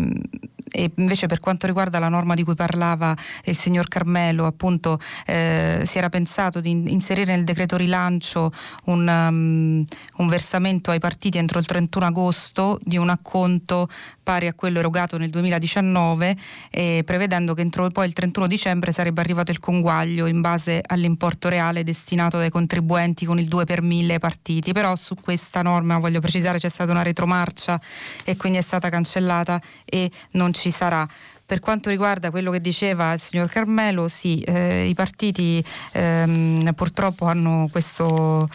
e 0.73 0.91
invece 0.95 1.27
per 1.27 1.39
quanto 1.39 1.67
riguarda 1.67 1.99
la 1.99 2.09
norma 2.09 2.33
di 2.33 2.43
cui 2.43 2.55
parlava 2.55 3.15
il 3.45 3.55
signor 3.55 3.87
Carmelo, 3.87 4.47
appunto 4.47 4.99
eh, 5.27 5.83
si 5.85 5.97
era 5.99 6.09
pensato 6.09 6.59
di 6.59 6.71
inserire 6.71 7.35
nel 7.35 7.43
decreto 7.43 7.77
rilancio 7.77 8.51
un, 8.85 9.07
um, 9.07 9.85
un, 10.17 10.27
versamento 10.27 10.89
ai 10.89 10.99
partiti 10.99 11.37
entro 11.37 11.59
il 11.59 11.67
31 11.67 12.05
agosto 12.05 12.79
di 12.81 12.97
un 12.97 13.09
acconto 13.09 13.87
pari 14.23 14.47
a 14.47 14.53
quello 14.53 14.79
erogato 14.79 15.17
nel 15.17 15.29
2019, 15.29 16.35
eh, 16.71 17.03
prevedendo 17.05 17.53
che 17.53 17.61
entro 17.61 17.89
poi 17.89 18.07
il 18.07 18.13
31 18.13 18.47
dicembre 18.47 18.91
sarebbe 18.91 19.21
arrivato 19.21 19.51
il 19.51 19.59
conguaglio 19.59 20.25
in 20.25 20.41
base 20.41 20.81
all'importo 20.83 21.49
reale 21.49 21.83
destinato 21.83 22.37
dai 22.37 22.49
contribuenti 22.49 23.25
con 23.25 23.37
il 23.39 23.47
2 23.47 23.65
per 23.65 23.81
1000 23.81 24.19
partiti. 24.19 24.71
Però 24.71 24.95
su 24.95 25.15
questa 25.15 25.61
norma, 25.61 25.97
voglio 25.97 26.19
precisare, 26.19 26.57
c'è 26.57 26.69
stata 26.69 26.91
una 26.91 27.03
retromarcia 27.03 27.79
e 28.23 28.37
quindi 28.37 28.57
è 28.57 28.61
stata 28.61 28.89
cancellata 28.89 29.61
e 29.85 30.09
non 30.31 30.53
ci 30.53 30.71
sarà. 30.71 31.07
Per 31.45 31.59
quanto 31.59 31.89
riguarda 31.89 32.31
quello 32.31 32.51
che 32.51 32.61
diceva 32.61 33.11
il 33.11 33.19
signor 33.19 33.49
Carmelo, 33.49 34.07
sì, 34.07 34.39
eh, 34.39 34.87
i 34.87 34.93
partiti 34.93 35.63
ehm, 35.91 36.71
purtroppo 36.73 37.25
hanno 37.25 37.67
questo 37.69 38.49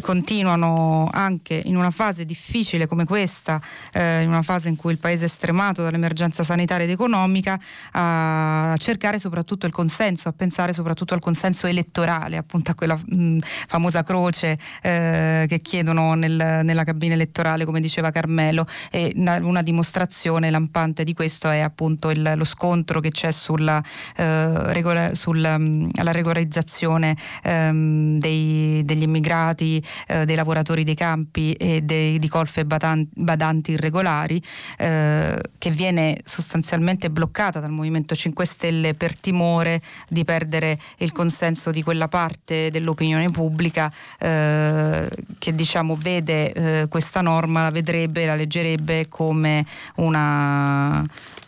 continuano 0.00 1.08
anche 1.12 1.60
in 1.64 1.76
una 1.76 1.90
fase 1.90 2.24
difficile 2.24 2.86
come 2.86 3.04
questa, 3.04 3.60
eh, 3.92 4.22
in 4.22 4.28
una 4.28 4.42
fase 4.42 4.68
in 4.68 4.76
cui 4.76 4.92
il 4.92 4.98
Paese 4.98 5.26
è 5.26 5.28
stremato 5.28 5.82
dall'emergenza 5.82 6.42
sanitaria 6.42 6.84
ed 6.84 6.90
economica, 6.90 7.60
a 7.92 8.74
cercare 8.78 9.18
soprattutto 9.18 9.66
il 9.66 9.72
consenso, 9.72 10.28
a 10.28 10.32
pensare 10.32 10.72
soprattutto 10.72 11.14
al 11.14 11.20
consenso 11.20 11.66
elettorale, 11.66 12.36
appunto 12.36 12.70
a 12.70 12.74
quella 12.74 12.96
mh, 12.96 13.38
famosa 13.66 14.02
croce 14.02 14.58
eh, 14.82 15.46
che 15.48 15.60
chiedono 15.60 16.14
nel, 16.14 16.60
nella 16.62 16.84
cabina 16.84 17.14
elettorale, 17.14 17.64
come 17.64 17.80
diceva 17.80 18.10
Carmelo. 18.10 18.66
E 18.90 19.12
una 19.14 19.62
dimostrazione 19.62 20.50
lampante 20.50 21.04
di 21.04 21.14
questo 21.14 21.48
è 21.50 21.60
appunto 21.60 22.10
il, 22.10 22.32
lo 22.36 22.44
scontro 22.44 23.00
che 23.00 23.10
c'è 23.10 23.30
sulla, 23.30 23.82
eh, 24.16 24.72
regola, 24.72 25.14
sulla 25.14 25.58
regolarizzazione 25.58 27.16
ehm, 27.42 28.18
dei, 28.18 28.82
degli 28.84 29.02
immigrati 29.02 29.81
eh, 30.06 30.24
dei 30.24 30.36
lavoratori 30.36 30.84
dei 30.84 30.94
campi 30.94 31.52
e 31.52 31.82
dei, 31.82 32.18
di 32.18 32.28
colfe 32.28 32.60
e 32.60 32.64
badanti 32.64 33.72
irregolari, 33.72 34.42
eh, 34.78 35.38
che 35.58 35.70
viene 35.70 36.18
sostanzialmente 36.24 37.10
bloccata 37.10 37.60
dal 37.60 37.70
Movimento 37.70 38.14
5 38.14 38.44
Stelle 38.44 38.94
per 38.94 39.16
timore 39.16 39.80
di 40.08 40.24
perdere 40.24 40.78
il 40.98 41.12
consenso 41.12 41.70
di 41.70 41.82
quella 41.82 42.08
parte 42.08 42.70
dell'opinione 42.70 43.30
pubblica 43.30 43.92
eh, 44.18 45.08
che 45.38 45.54
diciamo 45.54 45.96
vede 45.96 46.52
eh, 46.52 46.88
questa 46.88 47.20
norma, 47.20 47.62
la 47.62 47.70
vedrebbe, 47.70 48.26
la 48.26 48.34
leggerebbe 48.34 49.08
come 49.08 49.64
una 49.96 51.04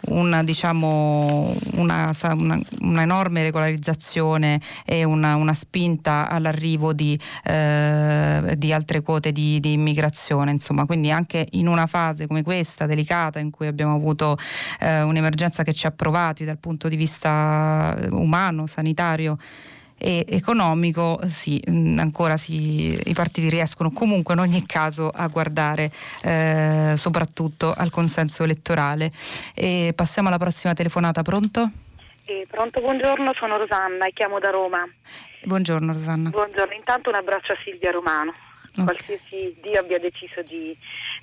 una, 0.06 0.42
diciamo, 0.42 1.54
una, 1.74 2.10
una, 2.32 2.60
una 2.80 3.02
enorme 3.02 3.42
regolarizzazione 3.42 4.60
e 4.84 5.04
una 5.04 5.54
spinta 5.54 6.28
all'arrivo 6.28 6.92
di, 6.92 7.18
eh, 7.44 7.52
di 8.56 8.72
altre 8.72 9.02
quote 9.02 9.32
di, 9.32 9.60
di, 9.60 9.72
immigrazione. 9.72 10.50
Insomma, 10.50 10.86
quindi 10.86 11.10
anche 11.10 11.46
in 11.52 11.68
una 11.68 11.86
fase 11.86 12.26
come 12.26 12.42
questa, 12.42 12.86
delicata, 12.86 13.38
in 13.38 13.50
cui 13.50 13.66
abbiamo 13.66 13.94
avuto 13.94 14.36
eh, 14.80 15.02
un'emergenza 15.02 15.62
che 15.62 15.72
ci 15.72 15.86
ha 15.86 15.90
provati 15.90 16.44
dal 16.44 16.58
punto 16.58 16.88
di 16.88 16.96
vista 16.96 17.96
umano, 18.10 18.66
sanitario, 18.66 19.36
e 19.96 20.24
economico 20.28 21.18
sì, 21.26 21.62
mm, 21.70 21.98
ancora 21.98 22.36
sì, 22.36 22.98
i 23.08 23.14
partiti 23.14 23.48
riescono 23.48 23.90
comunque 23.90 24.34
in 24.34 24.40
ogni 24.40 24.66
caso 24.66 25.08
a 25.08 25.26
guardare 25.28 25.90
eh, 26.22 26.94
soprattutto 26.96 27.72
al 27.74 27.90
consenso 27.90 28.44
elettorale. 28.44 29.10
E 29.54 29.92
passiamo 29.94 30.28
alla 30.28 30.38
prossima 30.38 30.74
telefonata, 30.74 31.22
pronto? 31.22 31.70
Eh, 32.26 32.46
pronto, 32.50 32.80
buongiorno, 32.80 33.32
sono 33.34 33.56
Rosanna 33.56 34.06
e 34.06 34.12
chiamo 34.12 34.38
da 34.38 34.50
Roma. 34.50 34.86
Buongiorno 35.46 35.92
Rosanna. 35.92 36.30
Buongiorno, 36.30 36.72
intanto 36.72 37.10
un 37.10 37.16
abbraccio 37.16 37.52
a 37.52 37.58
Silvia 37.62 37.90
Romano, 37.90 38.32
okay. 38.72 38.84
qualsiasi 38.84 39.54
Dio 39.60 39.78
abbia 39.78 39.98
deciso 39.98 40.40
di, 40.40 40.74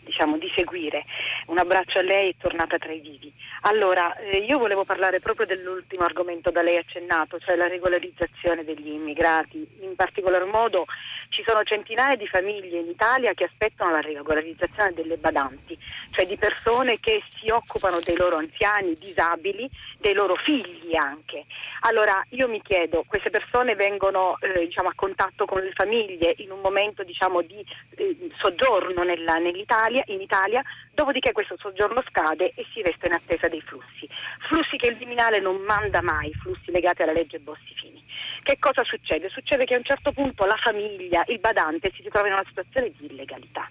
diciamo, 0.02 0.38
di 0.38 0.52
seguire. 0.56 1.06
Un 1.48 1.58
abbraccio 1.58 1.98
a 1.98 2.04
lei 2.04 2.30
e 2.30 2.36
tornata 2.38 2.78
tra 2.78 2.92
i 2.92 3.00
vivi. 3.00 3.34
Allora, 3.62 4.16
eh, 4.18 4.38
io 4.38 4.60
volevo 4.60 4.84
parlare 4.84 5.20
proprio 5.20 5.48
dell'ultimo 5.48 6.04
argomento 6.04 6.52
da 6.52 6.62
lei 6.62 6.78
accennato, 6.78 7.40
cioè 7.40 7.56
la 7.56 7.68
regolarizzazione 7.68 8.64
degli 8.64 8.90
immigrati. 8.90 9.68
In 9.82 9.96
particolar 9.96 10.46
modo 10.46 10.86
ci 11.32 11.44
sono 11.48 11.64
centinaia 11.64 12.16
di 12.18 12.28
famiglie 12.28 12.80
in 12.80 12.90
Italia 12.90 13.34
che 13.34 13.46
aspettano 13.46 13.92
la 13.92 14.02
regolarizzazione 14.02 14.94
delle 14.94 15.16
badanti, 15.16 15.78
cioè 16.12 16.26
di 16.26 16.36
persone 16.36 17.00
che 17.00 17.24
si 17.26 17.50
occupano 17.50 18.00
dei 18.04 18.18
loro 18.18 18.36
anziani, 18.36 18.96
disabili, 18.96 19.70
dei 19.98 20.14
loro 20.14 20.36
figli 20.36 20.94
anche. 20.96 21.46
Allora, 21.82 22.22
io 22.32 22.50
mi 22.50 22.62
chiedo, 22.62 23.06
queste 23.08 23.30
persone 23.30 23.76
vengono 23.76 24.38
eh, 24.40 24.66
diciamo, 24.66 24.90
a 24.90 24.94
contatto 24.94 25.46
con 25.46 25.62
le 25.62 25.72
famiglie 25.74 26.36
in 26.38 26.52
un 26.52 26.60
momento 26.60 27.04
diciamo, 27.04 27.42
di 27.42 27.66
eh, 27.96 28.30
soggiorno 28.38 29.04
nella, 29.04 29.38
in 29.38 29.56
Italia, 29.56 30.62
dopodiché 30.94 31.32
questo 31.32 31.56
soggiorno 31.58 32.04
scade 32.10 32.52
e 32.56 32.66
si 32.74 32.82
resta 32.82 33.08
in 33.08 33.14
attesa 33.14 33.48
dei 33.48 33.62
flussi. 33.62 34.08
Flussi 34.50 34.76
che 34.76 34.88
il 34.88 34.98
Viminale 34.98 35.40
non 35.40 35.62
manda 35.62 36.02
mai, 36.02 36.34
flussi 36.34 36.72
legati 36.72 37.04
alla 37.04 37.14
legge 37.14 37.40
Bossi-Fini. 37.40 38.01
Che 38.44 38.58
cosa 38.60 38.84
succede? 38.84 39.30
Succede 39.30 39.66
che 39.66 39.76
a 39.76 39.78
un 39.78 39.84
certo 39.84 40.12
punto 40.12 40.46
la 40.46 40.58
famiglia, 40.58 41.24
il 41.28 41.40
badante, 41.40 41.92
si 41.96 42.02
ritrova 42.02 42.28
in 42.28 42.34
una 42.34 42.46
situazione 42.48 42.92
di 42.98 43.06
illegalità. 43.06 43.70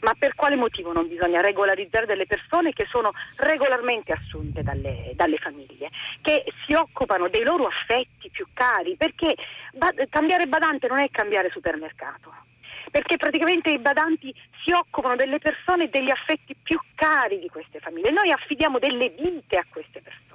Ma 0.00 0.14
per 0.18 0.34
quale 0.34 0.56
motivo 0.56 0.92
non 0.92 1.08
bisogna 1.08 1.40
regolarizzare 1.40 2.06
delle 2.06 2.26
persone 2.26 2.72
che 2.72 2.86
sono 2.88 3.12
regolarmente 3.38 4.12
assunte 4.12 4.62
dalle, 4.62 5.12
dalle 5.14 5.38
famiglie, 5.38 5.90
che 6.20 6.44
si 6.64 6.74
occupano 6.74 7.28
dei 7.28 7.42
loro 7.42 7.66
affetti 7.66 8.30
più 8.30 8.46
cari? 8.52 8.96
Perché 8.96 9.34
ba- 9.72 9.92
cambiare 10.08 10.46
badante 10.46 10.86
non 10.88 10.98
è 10.98 11.08
cambiare 11.10 11.50
supermercato 11.50 12.32
perché 12.90 13.16
praticamente 13.16 13.70
i 13.70 13.78
badanti 13.78 14.32
si 14.62 14.72
occupano 14.72 15.16
delle 15.16 15.38
persone 15.38 15.84
e 15.84 15.88
degli 15.88 16.10
affetti 16.10 16.54
più 16.54 16.78
cari 16.94 17.40
di 17.40 17.48
queste 17.48 17.80
famiglie. 17.80 18.12
Noi 18.12 18.30
affidiamo 18.30 18.78
delle 18.78 19.08
vite 19.08 19.56
a 19.56 19.64
queste 19.68 20.00
persone. 20.00 20.33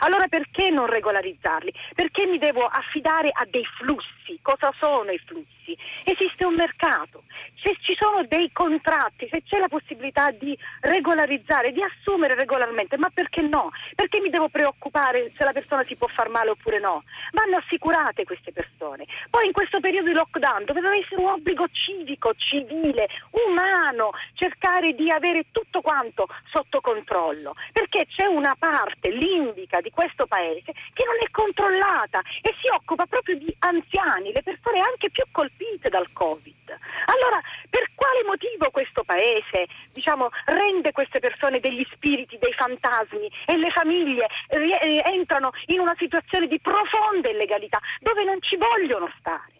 Allora 0.00 0.26
perché 0.28 0.70
non 0.70 0.86
regolarizzarli? 0.86 1.72
Perché 1.94 2.26
mi 2.26 2.38
devo 2.38 2.64
affidare 2.64 3.28
a 3.32 3.46
dei 3.50 3.64
flussi? 3.78 4.38
Cosa 4.40 4.72
sono 4.78 5.10
i 5.10 5.18
flussi? 5.18 5.59
Esiste 6.04 6.44
un 6.44 6.54
mercato, 6.54 7.24
se 7.62 7.76
ci 7.80 7.94
sono 7.98 8.24
dei 8.26 8.50
contratti, 8.52 9.28
se 9.30 9.42
c'è 9.42 9.58
la 9.58 9.68
possibilità 9.68 10.30
di 10.30 10.56
regolarizzare, 10.80 11.72
di 11.72 11.82
assumere 11.82 12.34
regolarmente, 12.34 12.96
ma 12.96 13.10
perché 13.12 13.42
no? 13.42 13.70
Perché 13.94 14.20
mi 14.20 14.30
devo 14.30 14.48
preoccupare 14.48 15.30
se 15.36 15.44
la 15.44 15.52
persona 15.52 15.84
si 15.84 15.96
può 15.96 16.06
far 16.06 16.28
male 16.28 16.50
oppure 16.50 16.78
no? 16.80 17.02
Vanno 17.32 17.58
assicurate 17.58 18.24
queste 18.24 18.52
persone. 18.52 19.06
Poi 19.28 19.46
in 19.46 19.52
questo 19.52 19.80
periodo 19.80 20.08
di 20.08 20.16
lockdown 20.16 20.64
doveva 20.64 20.92
essere 20.92 21.20
un 21.20 21.28
obbligo 21.28 21.66
civico, 21.70 22.32
civile, 22.36 23.08
umano, 23.46 24.10
cercare 24.34 24.92
di 24.94 25.10
avere 25.10 25.46
tutto 25.52 25.80
quanto 25.80 26.26
sotto 26.52 26.80
controllo, 26.80 27.54
perché 27.72 28.06
c'è 28.06 28.26
una 28.26 28.54
parte 28.58 29.10
lindica 29.10 29.80
di 29.80 29.90
questo 29.90 30.26
paese 30.26 30.72
che 30.92 31.04
non 31.04 31.16
è 31.20 31.30
controllata 31.30 32.20
e 32.40 32.54
si 32.60 32.68
occupa 32.74 33.06
proprio 33.06 33.36
di 33.36 33.54
anziani, 33.60 34.32
le 34.32 34.42
persone 34.42 34.80
anche 34.80 35.10
più 35.10 35.24
colpite 35.30 35.59
dal 35.88 36.12
Covid. 36.12 36.78
Allora, 37.06 37.40
per 37.68 37.88
quale 37.94 38.22
motivo 38.24 38.70
questo 38.70 39.02
paese 39.04 39.66
diciamo, 39.92 40.28
rende 40.46 40.92
queste 40.92 41.18
persone 41.18 41.60
degli 41.60 41.86
spiriti, 41.92 42.38
dei 42.38 42.52
fantasmi 42.52 43.30
e 43.46 43.56
le 43.56 43.70
famiglie 43.70 44.26
eh, 44.48 45.02
entrano 45.04 45.50
in 45.66 45.80
una 45.80 45.94
situazione 45.98 46.46
di 46.46 46.60
profonda 46.60 47.28
illegalità 47.28 47.78
dove 48.00 48.24
non 48.24 48.40
ci 48.40 48.56
vogliono 48.56 49.10
stare? 49.18 49.58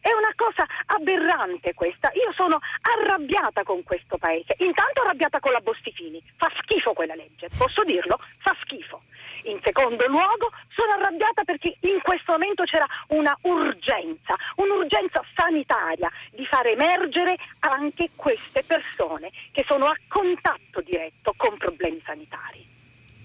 È 0.00 0.12
una 0.12 0.32
cosa 0.36 0.64
aberrante 0.86 1.74
questa. 1.74 2.12
Io 2.14 2.32
sono 2.32 2.60
arrabbiata 2.80 3.64
con 3.64 3.82
questo 3.82 4.18
paese. 4.18 4.54
Intanto 4.58 5.02
arrabbiata 5.02 5.40
con 5.40 5.50
la 5.50 5.58
Bostifini. 5.58 6.22
Fa 6.36 6.48
schifo 6.62 6.92
quella 6.92 7.16
legge, 7.16 7.48
posso 7.58 7.82
dirlo? 7.82 8.20
Fa 8.38 8.56
schifo. 8.62 9.02
In 9.46 9.60
secondo 9.62 10.06
luogo 10.08 10.50
sono 10.74 10.92
arrabbiata 10.92 11.44
perché 11.44 11.76
in 11.80 12.00
questo 12.02 12.32
momento 12.32 12.64
c'era 12.64 12.86
una 13.08 13.36
urgenza, 13.42 14.34
un'urgenza 14.56 15.22
sanitaria 15.34 16.10
di 16.32 16.44
far 16.46 16.66
emergere 16.66 17.36
anche 17.60 18.10
queste 18.16 18.64
persone 18.66 19.30
che 19.52 19.64
sono 19.68 19.86
a 19.86 19.94
contatto 20.08 20.80
diretto 20.82 21.32
con 21.36 21.56
problemi 21.58 22.02
sanitari. 22.04 22.66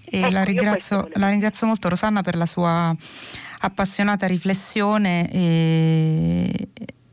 Ecco, 0.04 0.30
la, 0.30 0.44
ringrazio, 0.44 1.08
la, 1.14 1.28
ringrazio, 1.28 1.66
molto 1.66 1.88
Rosanna 1.88 2.22
per 2.22 2.36
la 2.36 2.46
sua 2.46 2.94
appassionata 3.60 4.26
riflessione 4.26 5.28
e, 5.30 6.68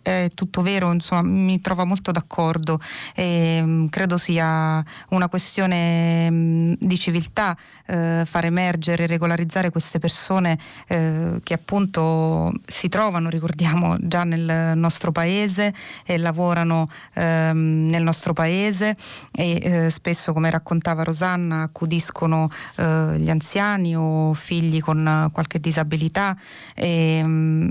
è 0.10 0.32
tutto 0.34 0.62
vero, 0.62 0.92
insomma, 0.92 1.22
mi 1.22 1.62
trovo 1.62 1.86
molto 1.86 2.12
d'accordo. 2.12 2.80
E, 3.16 3.62
mm, 3.62 3.88
credo 3.88 4.18
sia 4.18 4.84
una 5.10 5.30
questione 5.30 6.76
di 6.80 7.00
civiltà 7.00 7.56
eh, 7.86 8.24
far 8.26 8.46
emergere 8.46 9.04
e 9.04 9.08
regolarizzare 9.08 9.70
queste 9.70 10.00
persone 10.00 10.58
eh, 10.88 11.40
che 11.44 11.54
appunto 11.54 12.52
si 12.66 12.90
trovano, 12.90 13.30
ricordiamo, 13.30 13.96
già 14.00 14.24
nel 14.24 14.78
nostro 14.78 15.12
paese 15.12 15.74
e 16.06 16.18
lavorano 16.18 16.90
ehm, 17.14 17.88
nel 17.90 18.04
nostro 18.04 18.34
paese 18.34 18.96
e 19.32 19.60
eh, 19.62 19.90
spesso, 19.90 20.34
come 20.34 20.50
raccontava 20.50 21.04
Rosanna, 21.04 21.64
accudiscono 21.64 22.50
eh, 22.76 23.16
gli 23.18 23.30
anziani 23.30 23.96
o 23.96 24.34
figli 24.34 24.82
con 24.82 25.30
qualche 25.32 25.60
disabilità. 25.60 26.36
E, 26.76 27.22
mm, 27.24 27.68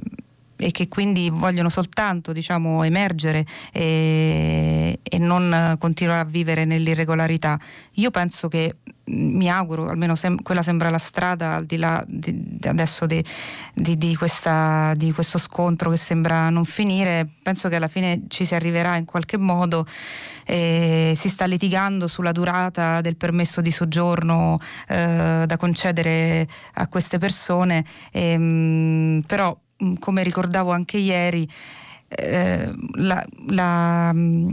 e 0.58 0.72
che 0.72 0.88
quindi 0.88 1.30
vogliono 1.30 1.68
soltanto 1.68 2.32
diciamo, 2.32 2.82
emergere 2.82 3.46
e, 3.72 4.98
e, 5.02 5.18
non 5.18 5.76
continuare 5.78 6.20
a 6.20 6.24
vivere 6.24 6.64
nell'irregolarità. 6.64 7.58
Io 7.94 8.10
penso 8.10 8.48
che 8.48 8.76
mi 9.06 9.48
auguro, 9.48 9.88
almeno 9.88 10.14
sem- 10.16 10.42
quella 10.42 10.62
sembra 10.62 10.90
la 10.90 10.98
strada 10.98 11.54
al 11.54 11.64
di 11.64 11.76
là 11.76 12.04
di, 12.06 12.58
di 12.58 12.68
adesso 12.68 13.06
di, 13.06 13.24
di, 13.72 14.16
questa, 14.16 14.92
di, 14.96 15.12
questo 15.12 15.38
scontro 15.38 15.90
che 15.90 15.96
sembra 15.96 16.50
non 16.50 16.64
finire, 16.64 17.26
penso 17.42 17.68
che 17.68 17.76
alla 17.76 17.88
fine 17.88 18.22
ci 18.28 18.44
si 18.44 18.54
arriverà 18.54 18.96
in 18.96 19.04
qualche 19.04 19.38
modo. 19.38 19.86
Eh, 20.44 21.12
si 21.14 21.28
sta 21.28 21.44
litigando 21.44 22.06
sulla 22.08 22.32
durata 22.32 23.00
del 23.02 23.16
permesso 23.16 23.60
di 23.60 23.70
soggiorno 23.70 24.58
eh, 24.88 25.44
da 25.46 25.56
concedere 25.58 26.48
a 26.74 26.88
queste 26.88 27.18
persone, 27.18 27.84
ehm, 28.12 29.22
però 29.26 29.56
Mm, 29.56 29.67
come 29.98 30.22
ricordavo 30.22 30.72
anche 30.72 30.98
ieri, 30.98 31.48
eh, 32.08 32.72
la, 32.94 33.24
la, 33.48 34.10
mm, 34.14 34.48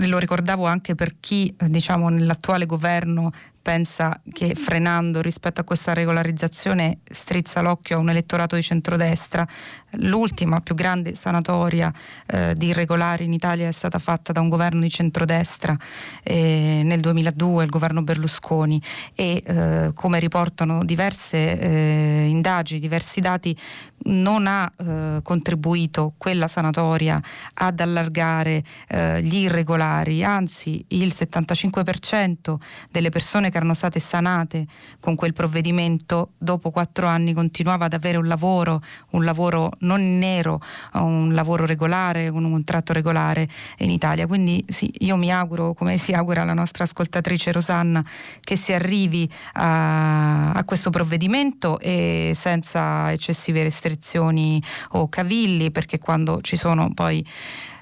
lo 0.00 0.18
ricordavo 0.18 0.66
anche 0.66 0.94
per 0.94 1.14
chi 1.18 1.54
diciamo, 1.58 2.08
nell'attuale 2.08 2.66
governo 2.66 3.32
pensa 3.62 4.20
che 4.32 4.54
frenando 4.54 5.20
rispetto 5.20 5.60
a 5.60 5.64
questa 5.64 5.92
regolarizzazione 5.92 6.98
strizza 7.04 7.60
l'occhio 7.60 7.96
a 7.96 8.00
un 8.00 8.10
elettorato 8.10 8.56
di 8.56 8.62
centrodestra. 8.62 9.46
L'ultima 9.94 10.60
più 10.60 10.74
grande 10.74 11.14
sanatoria 11.14 11.92
eh, 12.26 12.54
di 12.54 12.68
irregolari 12.68 13.24
in 13.24 13.32
Italia 13.32 13.68
è 13.68 13.72
stata 13.72 13.98
fatta 13.98 14.32
da 14.32 14.40
un 14.40 14.48
governo 14.48 14.80
di 14.80 14.90
centrodestra 14.90 15.76
eh, 16.22 16.82
nel 16.84 17.00
2002, 17.00 17.64
il 17.64 17.70
governo 17.70 18.02
Berlusconi. 18.02 18.80
E 19.14 19.42
eh, 19.44 19.90
come 19.94 20.18
riportano 20.18 20.84
diverse 20.84 21.58
eh, 21.58 22.26
indagini, 22.28 22.80
diversi 22.80 23.20
dati, 23.20 23.56
non 24.02 24.46
ha 24.46 24.70
eh, 24.76 25.20
contribuito 25.22 26.14
quella 26.16 26.48
sanatoria 26.48 27.20
ad 27.54 27.80
allargare 27.80 28.62
eh, 28.88 29.22
gli 29.22 29.36
irregolari, 29.36 30.24
anzi 30.24 30.84
il 30.88 31.08
75% 31.08 32.56
delle 32.90 33.10
persone 33.10 33.50
che 33.50 33.56
erano 33.56 33.74
state 33.74 34.00
sanate 34.00 34.66
con 35.00 35.14
quel 35.14 35.32
provvedimento 35.32 36.32
dopo 36.38 36.70
quattro 36.70 37.06
anni 37.06 37.32
continuava 37.32 37.86
ad 37.86 37.92
avere 37.92 38.16
un 38.16 38.26
lavoro, 38.26 38.82
un 39.10 39.24
lavoro 39.24 39.70
non 39.80 40.18
nero, 40.18 40.60
un 40.94 41.32
lavoro 41.34 41.66
regolare, 41.66 42.28
un 42.28 42.50
contratto 42.50 42.92
regolare 42.92 43.48
in 43.78 43.90
Italia. 43.90 44.26
Quindi 44.26 44.64
sì, 44.68 44.92
io 44.98 45.16
mi 45.16 45.32
auguro, 45.32 45.74
come 45.74 45.98
si 45.98 46.12
augura 46.12 46.44
la 46.44 46.54
nostra 46.54 46.84
ascoltatrice 46.84 47.52
Rosanna, 47.52 48.04
che 48.40 48.56
si 48.56 48.72
arrivi 48.72 49.30
a, 49.54 50.50
a 50.52 50.64
questo 50.64 50.90
provvedimento 50.90 51.78
e 51.78 52.32
senza 52.34 53.12
eccessive 53.12 53.62
restrizioni 53.62 54.62
o 54.92 55.08
cavilli, 55.08 55.70
perché 55.70 55.98
quando 55.98 56.40
ci 56.40 56.56
sono 56.56 56.92
poi 56.92 57.24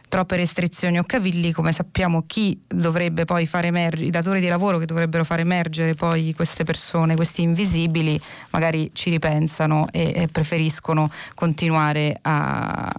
troppe 0.09 0.36
restrizioni 0.36 0.98
o 0.98 1.05
cavilli, 1.05 1.52
come 1.52 1.72
sappiamo 1.72 2.24
chi 2.26 2.60
dovrebbe 2.66 3.24
poi 3.24 3.47
fare 3.47 3.68
emergere, 3.68 4.06
i 4.06 4.10
datori 4.10 4.40
di 4.40 4.48
lavoro 4.48 4.78
che 4.78 4.86
dovrebbero 4.86 5.24
fare 5.24 5.43
emergere 5.43 5.94
poi 5.94 6.35
queste 6.35 6.64
persone, 6.64 7.14
questi 7.14 7.43
invisibili, 7.43 8.20
magari 8.51 8.90
ci 8.93 9.10
ripensano 9.10 9.89
e, 9.90 10.12
e 10.14 10.28
preferiscono 10.28 11.10
continuare 11.35 12.18
a, 12.22 12.90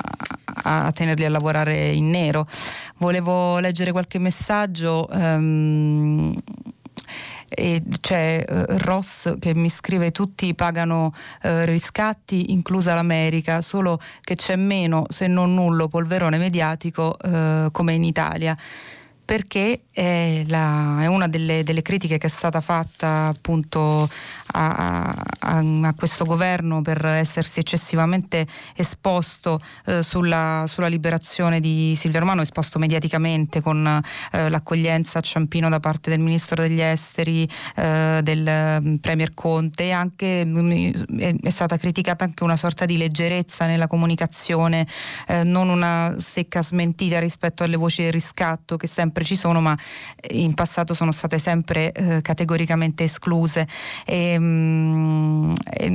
a, 0.63 0.91
tenerli 0.91 1.25
a 1.25 1.29
lavorare 1.29 1.89
in 1.89 2.09
nero. 2.09 2.47
Volevo 2.97 3.59
leggere 3.59 3.91
qualche 3.91 4.19
messaggio. 4.19 5.07
Um, 5.11 6.33
e 7.49 7.83
c'è 7.99 8.43
eh, 8.47 8.65
Ross 8.79 9.37
che 9.39 9.53
mi 9.53 9.69
scrive 9.69 10.11
tutti 10.11 10.53
pagano 10.53 11.13
eh, 11.41 11.65
riscatti, 11.65 12.51
inclusa 12.51 12.93
l'America, 12.93 13.61
solo 13.61 13.99
che 14.21 14.35
c'è 14.35 14.55
meno, 14.55 15.05
se 15.09 15.27
non 15.27 15.53
nullo, 15.53 15.87
polverone 15.87 16.37
mediatico 16.37 17.17
eh, 17.19 17.69
come 17.71 17.93
in 17.93 18.03
Italia. 18.03 18.57
Perché 19.25 19.83
è, 19.99 20.45
la, 20.47 20.99
è 21.01 21.07
una 21.07 21.27
delle, 21.27 21.61
delle, 21.65 21.81
critiche 21.81 22.17
che 22.17 22.27
è 22.27 22.29
stata 22.29 22.61
fatta 22.61 23.27
appunto 23.27 24.09
a, 24.53 25.13
a, 25.39 25.57
a, 25.57 25.93
questo 25.93 26.23
governo 26.23 26.81
per 26.81 27.05
essersi 27.05 27.59
eccessivamente 27.59 28.47
esposto 28.75 29.59
eh, 29.85 30.01
sulla, 30.01 30.63
sulla, 30.67 30.87
liberazione 30.87 31.59
di 31.59 31.95
Silvia 31.97 32.21
Romano, 32.21 32.41
esposto 32.41 32.79
mediaticamente 32.79 33.59
con 33.59 34.01
eh, 34.31 34.49
l'accoglienza 34.49 35.19
a 35.19 35.21
Ciampino 35.21 35.67
da 35.67 35.81
parte 35.81 36.09
del 36.09 36.19
Ministro 36.19 36.61
degli 36.61 36.79
Esteri, 36.79 37.47
eh, 37.75 38.21
del 38.23 38.79
mm, 38.81 38.95
Premier 38.95 39.33
Conte. 39.33 39.83
E 39.83 39.91
anche 39.91 40.45
mm, 40.45 40.93
è, 41.19 41.35
è, 41.41 41.49
stata 41.49 41.75
criticata 41.75 42.23
anche 42.23 42.45
una 42.45 42.57
sorta 42.57 42.85
di 42.85 42.95
leggerezza 42.95 43.65
nella 43.65 43.87
comunicazione, 43.87 44.87
eh, 45.27 45.43
non 45.43 45.67
una 45.67 46.15
secca 46.19 46.61
smentita 46.61 47.19
rispetto 47.19 47.65
alle 47.65 47.75
voci 47.75 48.03
del 48.03 48.13
riscatto 48.13 48.77
che 48.77 48.87
sempre 48.87 49.25
ci 49.25 49.35
sono 49.35 49.59
ma 49.59 49.77
in 50.31 50.53
passato 50.53 50.93
sono 50.93 51.11
state 51.11 51.39
sempre 51.39 51.91
eh, 51.91 52.21
categoricamente 52.21 53.05
escluse. 53.05 53.67
E, 54.05 54.37
mh, 54.37 55.53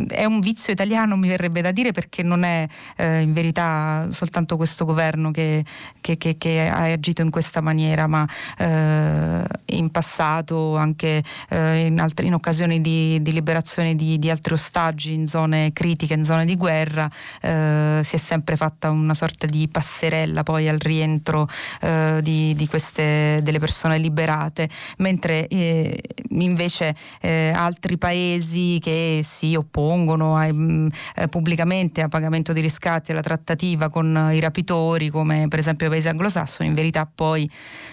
è 0.08 0.24
un 0.24 0.40
vizio 0.40 0.72
italiano, 0.72 1.16
mi 1.16 1.28
verrebbe 1.28 1.60
da 1.60 1.72
dire, 1.72 1.92
perché 1.92 2.22
non 2.22 2.42
è 2.44 2.66
eh, 2.96 3.20
in 3.20 3.32
verità 3.32 4.06
soltanto 4.10 4.56
questo 4.56 4.84
governo 4.84 5.30
che, 5.30 5.64
che, 6.00 6.16
che, 6.16 6.36
che 6.38 6.68
ha 6.68 6.92
agito 6.92 7.22
in 7.22 7.30
questa 7.30 7.60
maniera, 7.60 8.06
ma 8.06 8.26
eh, 8.58 9.44
in 9.66 9.90
passato, 9.90 10.76
anche 10.76 11.22
eh, 11.50 11.86
in, 11.86 12.00
altri, 12.00 12.26
in, 12.26 12.34
occasioni 12.34 12.80
di, 12.80 13.20
di 13.22 13.32
liberazione 13.32 13.94
di, 13.94 14.18
di, 14.18 14.30
altri 14.30 14.54
ostaggi 14.54 15.12
in 15.12 15.26
zone 15.26 15.72
critiche, 15.72 16.14
in 16.14 16.24
zone 16.24 16.44
di 16.44 16.56
guerra, 16.56 17.10
eh, 17.40 18.00
si 18.02 18.16
è 18.16 18.18
sempre 18.18 18.56
fatta 18.56 18.90
una 18.90 19.14
sorta 19.14 19.46
di 19.46 19.68
passerella 19.68 20.42
poi 20.42 20.68
al 20.68 20.78
rientro 20.78 21.48
eh, 21.80 22.20
di, 22.22 22.54
di 22.54 22.66
queste 22.66 23.40
delle 23.42 23.58
persone 23.58 23.83
liberate, 23.92 24.68
mentre 24.98 25.46
eh, 25.48 26.00
invece 26.30 26.94
eh, 27.20 27.52
altri 27.54 27.98
paesi 27.98 28.78
che 28.80 29.20
si 29.22 29.54
oppongono 29.54 30.36
ai, 30.36 30.52
mh, 30.52 30.72
mm, 30.72 30.88
eh, 31.16 31.28
pubblicamente 31.28 32.02
a 32.02 32.08
pagamento 32.08 32.52
di 32.52 32.60
riscatti 32.60 33.12
alla 33.12 33.22
trattativa 33.22 33.88
con 33.88 34.30
i 34.32 34.40
rapitori, 34.40 35.10
come 35.10 35.46
per 35.48 35.58
esempio 35.58 35.86
i 35.86 35.90
paesi 35.90 36.08
anglosassoni, 36.08 36.68
in 36.68 36.74
verità 36.74 37.08
poi 37.12 37.48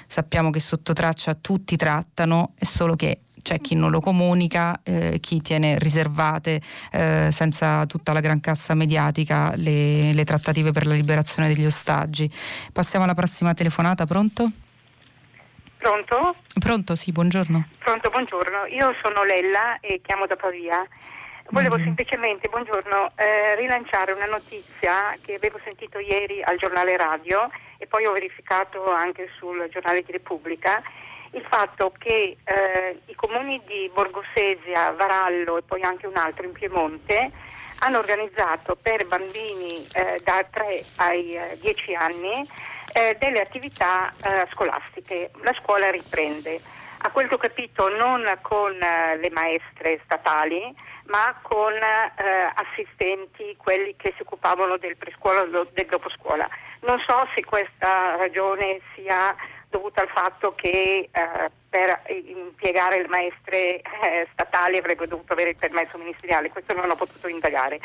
sappiamo 0.07 0.49
che 0.49 0.59
sotto 0.59 0.93
traccia 0.93 1.35
tutti 1.35 1.75
trattano, 1.75 2.53
è 2.55 2.65
solo 2.65 2.95
che 2.95 3.19
c'è 3.41 3.59
chi 3.59 3.75
non 3.75 3.91
lo 3.91 3.99
comunica, 3.99 4.79
eh, 4.83 5.17
chi 5.19 5.41
tiene 5.41 5.77
riservate 5.79 6.61
eh, 6.91 7.29
senza 7.31 7.85
tutta 7.85 8.13
la 8.13 8.19
gran 8.19 8.39
cassa 8.39 8.73
mediatica 8.73 9.53
le, 9.55 10.13
le, 10.13 10.23
trattative 10.23 10.71
per 10.71 10.85
la 10.85 10.93
liberazione 10.93 11.47
degli 11.47 11.65
ostaggi. 11.65 12.29
Passiamo 12.71 13.05
alla 13.05 13.15
prossima 13.15 13.53
telefonata, 13.53 14.05
pronto? 14.05 14.51
Pronto? 15.81 16.35
Pronto, 16.59 16.95
sì, 16.95 17.11
buongiorno. 17.11 17.69
Pronto, 17.79 18.11
buongiorno. 18.11 18.67
Io 18.67 18.93
sono 19.01 19.23
Lella 19.23 19.79
e 19.79 19.99
chiamo 20.03 20.27
da 20.27 20.35
Pavia. 20.35 20.85
Volevo 21.49 21.75
mm-hmm. 21.75 21.85
semplicemente, 21.85 22.49
buongiorno, 22.49 23.13
eh, 23.15 23.55
rilanciare 23.55 24.11
una 24.11 24.27
notizia 24.27 25.17
che 25.23 25.33
avevo 25.33 25.59
sentito 25.63 25.97
ieri 25.97 26.43
al 26.43 26.57
giornale 26.57 26.95
radio 26.97 27.49
e 27.79 27.87
poi 27.87 28.05
ho 28.05 28.11
verificato 28.11 28.91
anche 28.91 29.27
sul 29.39 29.67
giornale 29.71 30.03
di 30.03 30.11
Repubblica 30.11 30.83
il 31.31 31.43
fatto 31.49 31.91
che 31.97 32.37
eh, 32.43 32.99
i 33.07 33.15
comuni 33.15 33.59
di 33.65 33.89
Borgosesia, 33.91 34.91
Varallo 34.91 35.57
e 35.57 35.63
poi 35.63 35.81
anche 35.81 36.05
un 36.05 36.15
altro 36.15 36.45
in 36.45 36.51
Piemonte 36.51 37.31
hanno 37.79 37.97
organizzato 37.97 38.77
per 38.79 39.07
bambini 39.07 39.83
eh, 39.93 40.21
da 40.23 40.45
3 40.47 40.83
ai 40.97 41.39
10 41.59 41.91
eh, 41.91 41.95
anni 41.95 42.47
eh, 42.93 43.17
delle 43.19 43.39
attività 43.39 44.13
eh, 44.23 44.47
scolastiche. 44.51 45.31
La 45.41 45.53
scuola 45.61 45.89
riprende. 45.89 46.59
A 47.03 47.09
quel 47.09 47.27
che 47.27 47.33
ho 47.33 47.39
capito 47.39 47.89
non 47.89 48.23
con 48.41 48.73
eh, 48.73 49.17
le 49.17 49.29
maestre 49.31 49.99
statali, 50.03 50.73
ma 51.05 51.35
con 51.41 51.73
eh, 51.73 52.51
assistenti, 52.53 53.55
quelli 53.57 53.95
che 53.97 54.13
si 54.15 54.21
occupavano 54.21 54.77
del 54.77 54.97
prescuola 54.97 55.41
o 55.41 55.47
del 55.47 55.85
doposcuola. 55.87 56.47
Non 56.81 56.99
so 57.07 57.27
se 57.33 57.43
questa 57.43 58.15
ragione 58.17 58.81
sia 58.93 59.35
dovuta 59.67 60.01
al 60.01 60.09
fatto 60.09 60.53
che 60.53 61.09
eh, 61.11 61.51
per 61.69 62.01
impiegare 62.07 63.01
le 63.01 63.07
maestre 63.07 63.81
eh, 63.81 64.27
statali 64.33 64.77
avrebbe 64.77 65.07
dovuto 65.07 65.33
avere 65.33 65.51
il 65.51 65.55
permesso 65.55 65.97
ministeriale, 65.97 66.49
questo 66.49 66.73
non 66.73 66.89
ho 66.89 66.95
potuto 66.95 67.27
indagare. 67.27 67.79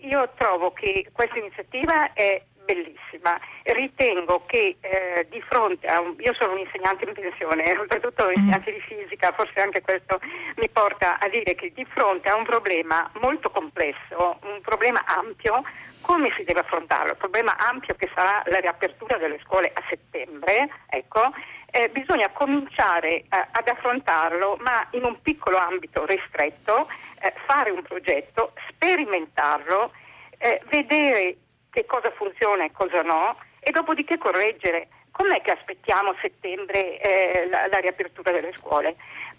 Io 0.00 0.30
trovo 0.36 0.72
che 0.72 1.08
questa 1.12 1.38
iniziativa 1.38 2.12
è 2.12 2.42
bellissima. 2.64 3.38
Ritengo 3.62 4.44
che 4.46 4.76
eh, 4.80 5.26
di 5.30 5.40
fronte 5.42 5.86
a 5.86 6.00
un, 6.00 6.14
io 6.18 6.34
sono 6.34 6.52
un 6.52 6.58
insegnante 6.58 7.04
in 7.04 7.12
pensione, 7.12 7.64
soprattutto 7.76 8.26
mm. 8.26 8.32
insegnante 8.34 8.72
di 8.72 8.80
fisica, 8.80 9.32
forse 9.32 9.60
anche 9.60 9.80
questo 9.80 10.20
mi 10.56 10.68
porta 10.68 11.18
a 11.18 11.28
dire 11.28 11.54
che 11.54 11.72
di 11.74 11.84
fronte 11.84 12.28
a 12.28 12.36
un 12.36 12.44
problema 12.44 13.10
molto 13.20 13.50
complesso, 13.50 14.38
un 14.42 14.60
problema 14.60 15.04
ampio, 15.06 15.62
come 16.00 16.30
si 16.36 16.44
deve 16.44 16.60
affrontarlo? 16.60 17.12
Il 17.12 17.18
problema 17.18 17.56
ampio 17.56 17.94
che 17.94 18.10
sarà 18.14 18.42
la 18.46 18.58
riapertura 18.58 19.16
delle 19.16 19.38
scuole 19.42 19.70
a 19.72 19.82
settembre, 19.88 20.68
ecco, 20.88 21.32
eh, 21.70 21.88
bisogna 21.88 22.28
cominciare 22.30 23.08
eh, 23.08 23.26
ad 23.30 23.66
affrontarlo, 23.66 24.58
ma 24.60 24.86
in 24.90 25.04
un 25.04 25.20
piccolo 25.22 25.56
ambito 25.56 26.06
ristretto, 26.06 26.86
eh, 27.20 27.32
fare 27.46 27.70
un 27.70 27.82
progetto, 27.82 28.52
sperimentarlo, 28.68 29.90
eh, 30.38 30.60
vedere 30.68 31.36
che 31.74 31.84
cosa 31.86 32.10
funziona 32.12 32.64
e 32.64 32.70
cosa 32.70 33.02
no 33.02 33.36
e 33.58 33.72
dopodiché 33.72 34.16
correggere. 34.16 34.86
Com'è 35.10 35.42
che 35.42 35.50
aspettiamo 35.50 36.10
a 36.10 36.16
settembre 36.20 37.00
eh, 37.00 37.48
la, 37.48 37.66
la 37.66 37.78
riapertura 37.78 38.30
delle 38.30 38.52
scuole? 38.54 38.94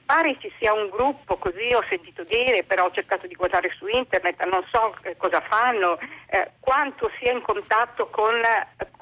Pare 0.05 0.37
ci 0.39 0.51
sia 0.59 0.73
un 0.73 0.89
gruppo, 0.89 1.37
così 1.37 1.73
ho 1.73 1.83
sentito 1.89 2.23
dire, 2.23 2.63
però 2.63 2.85
ho 2.85 2.91
cercato 2.91 3.25
di 3.25 3.35
guardare 3.35 3.71
su 3.77 3.87
internet, 3.87 4.43
non 4.45 4.63
so 4.71 4.95
eh, 5.01 5.15
cosa 5.17 5.41
fanno, 5.41 5.97
eh, 6.27 6.51
quanto 6.59 7.09
sia 7.17 7.31
in 7.31 7.41
contatto 7.41 8.07
con 8.07 8.39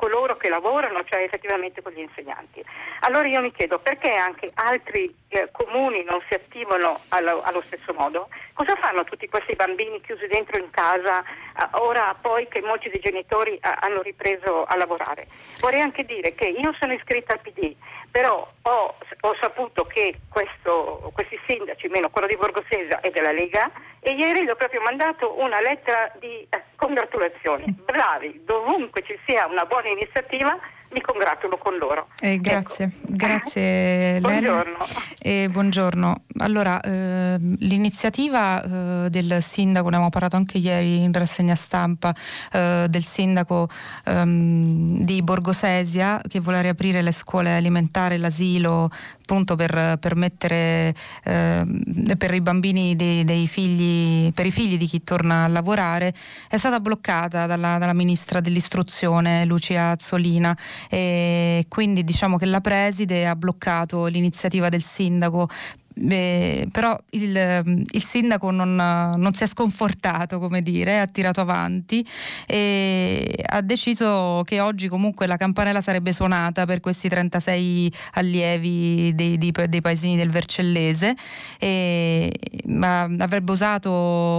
coloro 0.03 0.35
che 0.35 0.49
lavorano, 0.49 1.05
cioè 1.05 1.23
effettivamente 1.23 1.81
con 1.81 1.93
gli 1.93 1.99
insegnanti. 1.99 2.61
Allora 3.01 3.25
io 3.25 3.39
mi 3.39 3.53
chiedo 3.53 3.79
perché 3.79 4.09
anche 4.11 4.51
altri 4.55 5.09
eh, 5.29 5.47
comuni 5.53 6.03
non 6.03 6.19
si 6.27 6.33
attivano 6.33 6.99
allo, 7.09 7.41
allo, 7.43 7.61
stesso 7.61 7.93
modo? 7.93 8.27
Cosa 8.51 8.75
fanno 8.75 9.05
tutti 9.05 9.29
questi 9.29 9.55
bambini 9.55 10.01
chiusi 10.01 10.27
dentro 10.27 10.59
in 10.59 10.69
casa, 10.71 11.21
eh, 11.21 11.79
ora 11.79 12.13
poi 12.21 12.49
che 12.49 12.59
molti 12.59 12.89
dei 12.89 12.99
genitori 12.99 13.55
eh, 13.55 13.59
hanno 13.79 14.01
ripreso 14.01 14.65
a 14.65 14.75
lavorare? 14.75 15.25
Vorrei 15.61 15.79
anche 15.79 16.03
dire 16.03 16.35
che 16.35 16.47
io 16.47 16.75
sono 16.77 16.91
iscritta 16.91 17.31
al 17.31 17.39
PD, 17.39 17.73
però 18.11 18.45
ho, 18.63 18.95
ho 19.21 19.35
saputo 19.39 19.85
che 19.85 20.15
questo, 20.29 21.11
questi 21.13 21.39
sindaci, 21.47 21.87
meno 21.87 22.09
quello 22.09 22.27
di 22.27 22.35
Borgosesa 22.35 22.99
e 22.99 23.09
della 23.09 23.31
Lega, 23.31 23.71
e 24.03 24.11
ieri 24.13 24.43
gli 24.43 24.49
ho 24.49 24.55
proprio 24.55 24.81
mandato 24.81 25.39
una 25.39 25.59
lettera 25.61 26.11
di 26.19 26.45
eh, 26.49 26.63
congratulazioni. 26.75 27.63
Bravi, 27.85 28.41
dovunque 28.43 29.01
ci 29.01 29.17
sia 29.25 29.47
una 29.47 29.65
buona 29.65 29.87
iniziativa 29.87 30.57
mi 30.93 31.01
congratulo 31.01 31.57
con 31.57 31.75
loro. 31.77 32.07
Eh, 32.19 32.39
grazie, 32.39 32.85
ecco. 32.85 32.97
grazie 33.09 34.19
buongiorno. 34.21 34.77
Eh, 35.19 35.49
buongiorno. 35.49 36.23
Allora, 36.37 36.79
eh, 36.81 37.37
l'iniziativa 37.39 38.63
eh, 39.05 39.09
del 39.09 39.41
sindaco, 39.41 39.89
ne 39.89 39.95
abbiamo 39.95 40.09
parlato 40.09 40.35
anche 40.35 40.59
ieri 40.59 41.01
in 41.01 41.11
rassegna 41.11 41.55
stampa, 41.55 42.15
eh, 42.51 42.85
del 42.89 43.03
sindaco 43.03 43.67
ehm, 44.05 45.03
di 45.03 45.21
Borgosesia 45.23 46.21
che 46.27 46.39
vuole 46.39 46.61
riaprire 46.61 47.01
le 47.01 47.11
scuole 47.11 47.55
alimentari, 47.55 48.17
l'asilo 48.17 48.91
appunto 49.23 49.55
per 49.55 49.97
permettere 49.99 50.93
eh, 51.23 52.15
per 52.17 52.33
i 52.33 52.41
bambini 52.41 52.95
dei, 52.95 53.23
dei, 53.23 53.47
figli, 53.47 54.31
per 54.33 54.45
i 54.45 54.51
figli 54.51 54.77
di 54.77 54.85
chi 54.85 55.03
torna 55.03 55.45
a 55.45 55.47
lavorare, 55.47 56.13
è 56.49 56.57
stata 56.57 56.79
bloccata 56.79 57.47
dalla, 57.47 57.77
dalla 57.77 57.93
ministra 57.93 58.41
dell'istruzione 58.41 59.45
Lucia 59.45 59.91
Azzolina 59.91 60.55
e 60.89 61.65
quindi 61.69 62.03
diciamo 62.03 62.37
che 62.37 62.45
la 62.45 62.61
preside 62.61 63.27
ha 63.27 63.35
bloccato 63.35 64.05
l'iniziativa 64.05 64.69
del 64.69 64.81
sindaco. 64.81 65.47
Beh, 65.95 66.69
però 66.71 66.97
il, 67.11 67.85
il 67.91 68.03
sindaco 68.03 68.49
non, 68.49 68.75
non, 68.75 69.33
si 69.33 69.43
è 69.43 69.47
sconfortato, 69.47 70.39
come 70.39 70.61
dire, 70.63 70.99
ha 70.99 71.05
tirato 71.05 71.39
avanti 71.39 72.03
e 72.47 73.43
ha 73.45 73.61
deciso 73.61 74.41
che 74.43 74.59
oggi 74.59 74.87
comunque 74.87 75.27
la 75.27 75.37
campanella 75.37 75.81
sarebbe 75.81 76.11
suonata 76.11 76.65
per 76.65 76.79
questi 76.79 77.09
36 77.09 77.93
allievi 78.13 79.13
dei, 79.13 79.37
dei, 79.37 79.51
dei 79.69 79.81
paesini 79.81 80.15
del 80.15 80.31
Vercellese, 80.31 81.15
e, 81.59 82.31
ma 82.65 83.03
avrebbe 83.03 83.51
usato, 83.51 83.91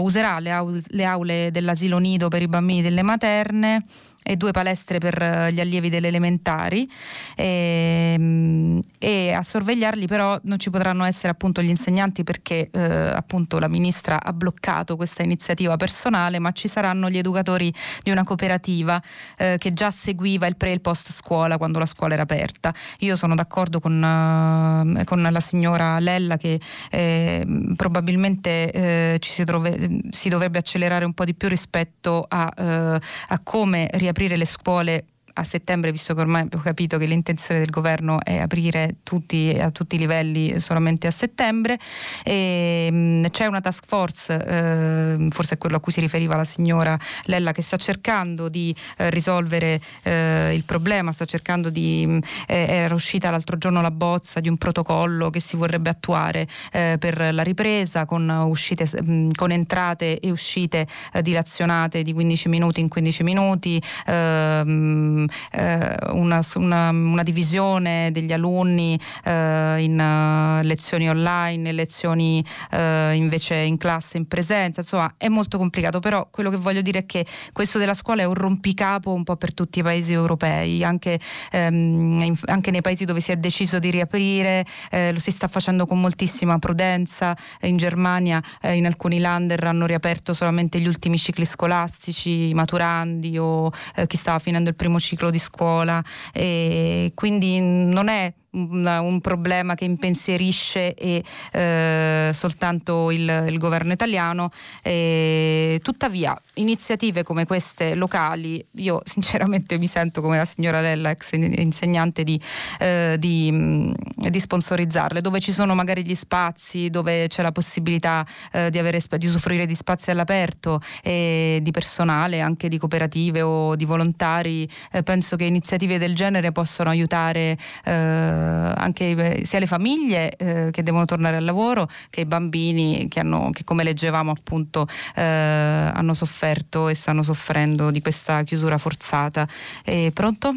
userà 0.03 0.41
le 0.41 0.51
aule, 0.51 0.81
le 0.89 1.05
aule 1.05 1.51
dell'asilo 1.53 1.99
nido 1.99 2.27
per 2.27 2.43
i 2.43 2.49
bambini 2.49 2.83
delle 2.83 3.03
materne 3.03 3.85
e 4.27 4.37
due 4.37 4.53
palestre 4.53 4.99
per 4.99 5.21
eh, 5.21 5.53
gli 5.53 5.61
allievi 5.61 5.91
delle 5.91 6.09
elementari. 6.09 6.91
E, 7.37 8.15
ehm, 8.17 8.83
e, 8.99 9.33
a 9.33 9.43
sorvegliarli 9.43 10.07
però 10.07 10.39
non 10.45 10.59
ci 10.59 10.71
potranno 10.71 11.05
essere 11.05 11.29
appunto 11.29 11.61
gli 11.61 11.69
insegnanti 11.69 12.25
perché 12.25 12.71
eh, 12.73 12.81
appunto 12.81 13.59
la 13.59 13.69
ministra 13.69 14.23
ha 14.23 14.33
bloccato 14.33 14.97
questa 14.97 15.23
iniziativa 15.23 15.77
personale 15.77 16.39
ma 16.39 16.53
ci 16.53 16.69
saranno 16.69 17.11
gli 17.11 17.19
educatori 17.19 17.73
di 18.03 18.11
una 18.11 18.25
cooperativa 18.25 19.01
eh, 19.37 19.57
che 19.59 19.75
già 19.75 19.91
seguiva 19.91 20.47
il 20.47 20.57
pre 20.57 20.71
e 20.71 20.73
il 20.73 20.81
post 20.81 21.13
scuola 21.13 21.59
quando 21.59 21.79
la 21.79 21.87
scuola 21.87 22.15
era 22.15 22.23
aperta. 22.23 22.73
Io 23.01 23.17
sono 23.17 23.35
d'accordo 23.35 23.79
con, 23.79 23.93
uh, 23.93 25.05
con 25.05 25.21
la 25.21 25.41
signora 25.41 25.99
Lella 25.99 26.39
che 26.39 26.59
eh, 26.91 27.47
probabilmente 27.77 28.71
eh, 28.73 29.17
ci 29.19 29.31
si, 29.31 29.45
trove, 29.45 30.01
si, 30.11 30.31
dovrebbe 30.31 30.59
accelerare 30.59 31.05
un 31.05 31.13
po' 31.13 31.25
di 31.25 31.35
più 31.35 31.49
rispetto 31.49 32.25
a, 32.27 32.51
a 32.55 33.41
come 33.43 33.89
riaprire 33.93 34.14
riaprire 34.15 34.37
le 34.37 34.45
scuole 34.45 35.05
a 35.35 35.45
settembre, 35.45 35.91
visto 35.91 36.15
che 36.15 36.21
ormai 36.21 36.43
abbiamo 36.43 36.63
capito 36.63 36.97
che 36.99 37.07
l'intenzione 37.07 37.61
del 37.61 37.71
governo 37.71 38.23
è 38.23 38.39
aprire 38.39 38.97
tutti, 39.03 39.57
a 39.59 39.71
tutti 39.71 39.97
i 39.97 39.99
livelli 39.99 40.61
solamente 40.61 41.07
a 41.07 41.11
settembre. 41.11 41.79
E, 42.23 42.89
mh, 42.91 42.97
mm, 42.97 43.25
c'è 43.31 43.47
una 43.47 43.61
task 43.61 43.85
force, 43.87 44.45
eh, 44.45 45.29
forse 45.31 45.55
è 45.55 45.59
quello 45.59 45.77
a 45.77 45.81
cui 45.81 45.93
si 45.93 46.01
riferiva 46.01 46.37
la 46.37 46.45
signora 46.45 46.97
Lella, 47.25 47.53
che 47.53 47.63
sta 47.63 47.77
cercando 47.77 48.49
di 48.49 48.75
eh, 48.99 49.11
risolvere 49.11 49.81
eh, 50.03 50.53
il 50.55 50.65
problema, 50.65 51.13
sta 51.13 51.25
cercando 51.25 51.71
di... 51.71 52.05
Mh, 52.07 52.13
mm, 52.13 52.19
era 52.47 52.95
uscita 52.95 53.31
l'altro 53.31 53.59
giorno 53.59 53.81
la 53.81 53.91
bozza 53.91 54.41
di 54.41 54.49
un 54.49 54.57
protocollo 54.57 55.31
che 55.31 55.41
si 55.41 55.57
vorrebbe 55.57 55.91
attuare 55.91 56.47
eh, 56.73 56.97
per 56.99 57.33
la 57.33 57.43
ripresa 57.43 58.05
con, 58.05 58.29
uscite, 58.29 58.89
mh, 59.03 59.31
con 59.33 59.51
entrate 59.51 60.21
e 60.21 60.31
uscite 60.31 60.87
eh, 61.13 61.23
dilazionate 61.23 62.03
di 62.03 62.13
15 62.13 62.49
minuti 62.49 62.81
in 62.81 62.89
15 62.89 63.23
minuti 63.23 63.83
ehm, 64.07 65.24
eh, 65.24 65.24
una, 65.53 66.41
una, 66.55 66.89
una, 66.91 67.23
divisione 67.23 68.11
degli 68.13 68.33
alunni 68.33 68.99
eh, 69.25 69.83
in 69.83 69.99
uh, 69.99 70.65
lezioni 70.65 71.09
online, 71.09 71.73
lezioni 71.73 72.45
invece 72.71 73.55
in 73.57 73.77
classe 73.79 74.17
in 74.17 74.27
presenza, 74.27 74.81
insomma 74.81 75.15
è 75.17 75.29
molto 75.29 75.59
complicato, 75.59 76.01
però 76.01 76.29
quello 76.31 76.51
che 76.51 76.57
voglio 76.57 76.83
dire 76.83 77.01
è 77.01 77.07
che 77.07 77.25
questo 77.53 77.79
della 77.79 77.95
scuola 77.95 78.23
è 78.23 78.25
un 78.25 78.35
rompicapo 78.35 79.13
un 79.13 79.25
po' 79.25 79.37
per 79.37 79.55
tutti 79.55 79.79
i 79.79 79.83
paesi 79.83 80.13
europei, 80.13 80.85
anche, 80.85 81.19
ehm, 81.51 82.37
anche 82.47 82.71
nei 82.71 82.81
paesi 82.81 83.05
dove 83.05 83.21
si 83.21 83.33
è 83.33 83.37
deciso 83.37 83.79
di 83.79 83.91
riaprire, 83.91 84.65
eh, 84.91 85.13
lo 85.13 85.19
si 85.19 85.31
sta 85.31 85.49
facendo 85.49 85.87
con 85.87 86.01
moltissima 86.01 86.59
prudenza, 86.59 87.37
in 87.63 87.77
Germania 87.77 88.43
eh, 88.61 88.75
in 88.75 88.87
alcuni 88.87 89.19
lander 89.19 89.63
hanno 89.65 89.87
riaperto 89.87 90.33
solamente 90.33 90.81
gli 90.81 90.87
ultimi 90.87 91.19
cicli 91.19 91.45
scolastici, 91.45 92.49
i 92.49 92.55
maturandi 92.55 93.39
o 93.39 93.71
eh, 93.97 94.07
chi 94.07 94.17
stava 94.17 94.39
finendo 94.39 94.69
il 94.69 94.77
primo 94.77 94.99
ciclo 94.99 95.14
ciclo 95.15 95.31
di 95.31 95.39
scuola. 95.39 96.03
E 96.33 97.13
quindi 97.15 97.61
non 97.61 98.09
è 98.09 98.33
una, 98.55 99.01
un 99.01 99.21
problema 99.21 99.75
che 99.75 99.85
impensierisce 99.85 100.95
e, 100.95 101.23
eh, 101.53 102.31
soltanto 102.33 103.11
il, 103.11 103.47
il, 103.49 103.59
governo 103.59 103.93
italiano. 103.93 104.51
E, 104.83 105.81
tuttavia, 105.83 106.39
iniziative 106.55 107.23
come 107.23 107.47
queste 107.47 107.95
locali, 107.95 108.65
io 108.77 109.03
sinceramente 109.05 109.79
mi 109.79 109.87
sento 109.87 110.21
come 110.21 110.37
la 110.37 110.45
signora 110.45 110.81
Lella, 110.81 111.11
ex 111.11 111.33
insegnante, 111.33 112.23
di, 112.23 112.41
eh, 112.79 113.17
di, 113.19 113.93
di 114.15 114.41
sponsorizzarle, 114.41 115.21
dove 115.21 115.41
ci 115.41 115.53
sono 115.53 115.75
magari 115.75 116.05
gli 116.05 116.15
spazi, 116.15 116.91
dove 116.91 117.27
c'è 117.29 117.43
la 117.43 117.53
possibilità 117.53 118.27
eh, 118.53 118.71
di, 118.71 118.79
avere, 118.79 119.01
di 119.19 119.27
usufruire 119.27 119.67
di 119.67 119.75
spazi 119.75 120.11
all'aperto 120.11 120.81
e 121.03 121.59
di 121.63 121.71
personale, 121.71 122.41
anche 122.41 122.69
di 122.69 122.79
cooperative 122.79 123.43
o 123.43 123.77
di 123.77 123.85
volontari. 123.85 124.69
Eh, 124.93 125.03
penso 125.03 125.37
che 125.37 125.45
iniziative 125.45 125.99
del 125.99 126.15
genere 126.15 126.53
possano 126.53 126.91
aiutare 126.91 127.57
eh, 127.85 128.44
anche 128.45 129.45
sia 129.45 129.59
le 129.59 129.67
famiglie 129.67 130.37
eh, 130.37 130.69
che 130.71 130.83
devono 130.83 131.05
tornare 131.05 131.37
al 131.37 131.45
lavoro 131.45 131.89
che 132.11 132.21
i 132.21 132.25
bambini 132.25 133.09
che, 133.09 133.21
hanno, 133.21 133.51
che 133.51 133.65
come 133.65 133.85
leggevamo 133.85 134.31
appunto 134.31 134.87
eh, 135.15 135.23
hanno 135.23 136.15
sofferto 136.15 136.89
e 136.89 136.95
stanno 136.95 137.23
soffrendo 137.23 137.91
di 137.91 138.01
questa 138.01 138.43
chiusura 138.43 138.79
forzata. 138.79 139.47
E, 139.85 140.11
pronto? 140.13 140.55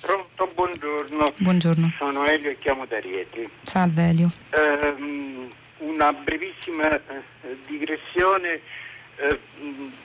Pronto, 0.00 0.50
buongiorno. 0.54 1.32
Buongiorno. 1.38 1.92
Sono 1.98 2.26
Elio 2.26 2.50
e 2.50 2.58
chiamo 2.58 2.84
da 2.86 3.00
Rieti. 3.00 3.48
Salve 3.62 4.08
Elio. 4.08 4.30
Um, 4.52 5.48
una 5.78 6.12
brevissima 6.12 7.00
digressione 7.66 8.60
uh, 9.16 9.36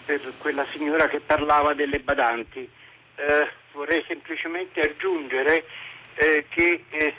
per 0.06 0.34
quella 0.40 0.66
signora 0.72 1.08
che 1.08 1.20
parlava 1.20 1.74
delle 1.74 2.00
badanti. 2.00 2.68
Uh, 3.16 3.48
vorrei 3.74 4.04
semplicemente 4.08 4.80
aggiungere 4.80 5.66
eh, 6.16 6.46
che 6.50 6.84
eh, 6.90 7.14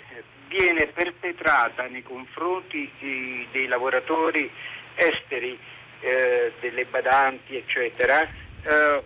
viene 0.49 0.87
perpetrata 0.89 1.87
nei 1.87 2.03
confronti 2.03 2.91
di, 2.99 3.47
dei 3.51 3.67
lavoratori 3.67 4.51
esteri, 4.95 5.59
eh, 6.01 6.53
delle 6.61 6.85
badanti, 6.85 7.57
eccetera, 7.57 8.23
eh, 8.23 9.03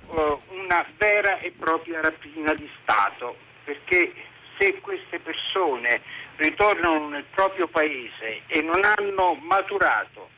una 0.49 0.85
vera 0.97 1.39
e 1.39 1.53
propria 1.53 2.01
rapina 2.01 2.53
di 2.55 2.69
Stato, 2.81 3.37
perché 3.65 4.13
se 4.59 4.81
queste 4.81 5.19
persone 5.19 6.01
ritornano 6.37 7.09
nel 7.09 7.25
proprio 7.31 7.67
paese 7.69 8.43
e 8.47 8.63
non 8.63 8.83
hanno 8.85 9.35
maturato 9.35 10.31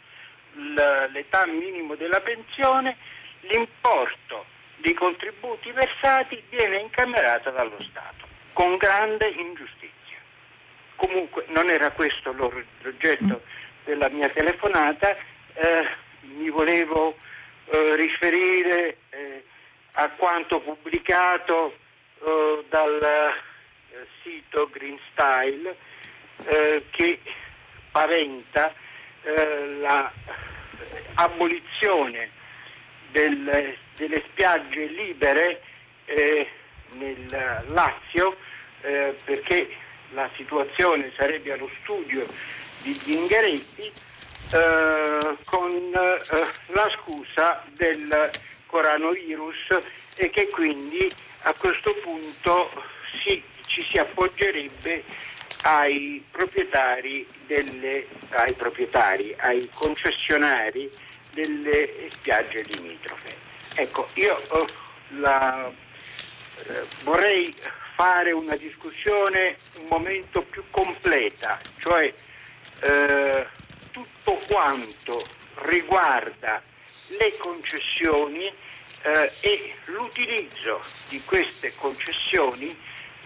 l'età 1.12 1.46
minimo 1.46 1.94
della 1.94 2.20
pensione, 2.20 2.96
l'importo 3.42 4.44
di 4.76 4.92
contributi 4.94 5.70
versati 5.72 6.42
viene 6.48 6.78
incamerato 6.80 7.50
dallo 7.50 7.76
Stato, 7.80 8.26
con 8.58 8.76
grande 8.76 9.28
ingiustizia. 9.28 10.18
Comunque 10.96 11.44
non 11.50 11.70
era 11.70 11.92
questo 11.92 12.32
l'oggetto 12.32 13.42
della 13.84 14.08
mia 14.08 14.28
telefonata, 14.30 15.16
eh, 15.54 15.86
mi 16.22 16.50
volevo 16.50 17.14
eh, 17.66 17.94
riferire 17.94 18.96
eh, 19.10 19.44
a 19.92 20.08
quanto 20.10 20.58
pubblicato 20.58 21.76
eh, 22.18 22.64
dal 22.68 23.00
eh, 23.00 24.06
sito 24.24 24.68
Green 24.72 24.98
Style 25.12 25.76
eh, 26.46 26.84
che 26.90 27.20
paventa 27.92 28.74
l'abolizione 31.14 32.30
del, 33.10 33.76
delle 33.94 34.22
spiagge 34.30 34.86
libere 34.86 35.60
nel 36.94 37.64
Lazio 37.68 38.36
perché 38.80 39.68
la 40.10 40.28
situazione 40.36 41.12
sarebbe 41.16 41.52
allo 41.52 41.70
studio 41.82 42.26
di 42.82 42.94
Zingaretti 42.94 43.92
eh, 44.52 45.36
con 45.44 45.72
eh, 45.72 46.46
la 46.66 46.88
scusa 46.90 47.64
del 47.74 48.30
coronavirus 48.66 49.78
e 50.16 50.30
che 50.30 50.48
quindi 50.48 51.10
a 51.42 51.52
questo 51.52 51.94
punto 52.02 52.70
si, 53.22 53.42
ci 53.66 53.82
si 53.82 53.98
appoggerebbe 53.98 55.04
ai 55.62 56.24
proprietari, 56.30 57.26
delle, 57.46 58.06
ai 58.30 58.52
proprietari, 58.54 59.34
ai 59.38 59.68
concessionari 59.74 60.90
delle 61.32 62.08
spiagge 62.10 62.62
limitrofe. 62.62 63.36
Ecco, 63.74 64.08
io 64.14 64.38
eh, 64.38 64.64
la, 65.18 65.68
eh, 65.68 66.86
vorrei 67.02 67.52
fare 67.98 68.30
una 68.30 68.54
discussione 68.54 69.56
un 69.80 69.86
momento 69.88 70.42
più 70.42 70.62
completa, 70.70 71.58
cioè 71.80 72.14
eh, 72.82 73.46
tutto 73.90 74.38
quanto 74.46 75.20
riguarda 75.62 76.62
le 77.18 77.36
concessioni 77.38 78.44
eh, 79.02 79.32
e 79.40 79.74
l'utilizzo 79.86 80.80
di 81.08 81.20
queste 81.24 81.72
concessioni 81.74 82.72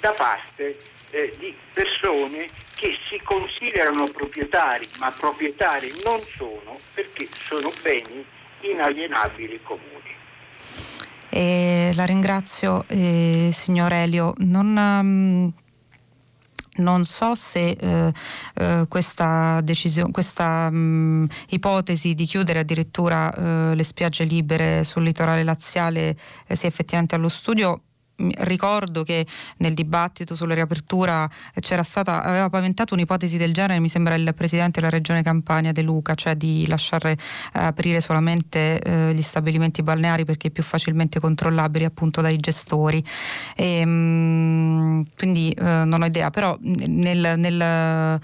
da 0.01 0.13
parte 0.13 0.79
eh, 1.11 1.35
di 1.37 1.55
persone 1.71 2.49
che 2.75 2.97
si 3.11 3.21
considerano 3.23 4.07
proprietari, 4.07 4.89
ma 4.97 5.11
proprietari 5.11 5.93
non 6.03 6.19
sono 6.23 6.79
perché 6.95 7.29
sono 7.31 7.71
beni 7.83 8.25
inalienabili 8.61 9.61
comuni. 9.63 10.22
Eh, 11.35 11.93
la 11.95 12.05
ringrazio, 12.05 12.85
eh, 12.89 13.49
signor 13.55 13.91
Elio. 13.91 14.35
Non, 14.41 14.77
um, 14.77 15.53
non 16.77 17.05
so 17.07 17.35
se 17.35 17.71
eh, 17.71 18.13
eh, 18.55 18.85
questa, 18.87 19.63
decisione, 19.63 20.11
questa 20.11 20.69
mh, 20.69 21.27
ipotesi 21.49 22.13
di 22.13 22.27
chiudere 22.27 22.59
addirittura 22.59 23.33
eh, 23.33 23.75
le 23.75 23.83
spiagge 23.83 24.25
libere 24.25 24.85
sul 24.85 25.05
litorale 25.05 25.43
laziale 25.43 26.19
eh, 26.47 26.55
sia 26.55 26.69
effettivamente 26.69 27.15
allo 27.15 27.31
studio 27.31 27.81
ricordo 28.39 29.03
che 29.03 29.27
nel 29.59 29.75
dibattito 29.75 30.35
sulla 30.35 30.55
riapertura 30.55 31.29
c'era 31.61 31.83
stata, 31.83 32.23
aveva 32.23 32.49
paventato 32.49 32.95
un'ipotesi 32.95 33.37
del 33.37 33.53
genere, 33.53 33.81
mi 33.81 33.89
sembra 33.89 34.15
il 34.15 34.33
presidente 34.35 34.81
della 34.81 34.91
regione 34.91 35.23
Campania 35.23 35.73
De 35.73 35.83
Luca, 35.83 36.15
cioè 36.15 36.35
di 36.35 36.67
lasciare 36.67 37.13
eh, 37.13 37.19
aprire 37.53 38.01
solamente 38.01 38.81
eh, 38.81 39.15
gli 39.15 39.23
stabilimenti 39.23 39.83
balneari 39.83 40.25
perché 40.25 40.51
più 40.51 40.63
facilmente 40.63 41.21
controllabili 41.21 41.85
appunto 41.85 42.21
dai 42.21 42.37
gestori. 42.37 43.05
E, 43.57 43.85
mh, 43.85 45.07
quindi 45.17 45.51
eh, 45.51 45.85
non 45.85 46.03
ho 46.03 46.07
idea, 46.07 46.31
però 46.31 46.57
nel, 46.61 47.35
nel 47.37 48.21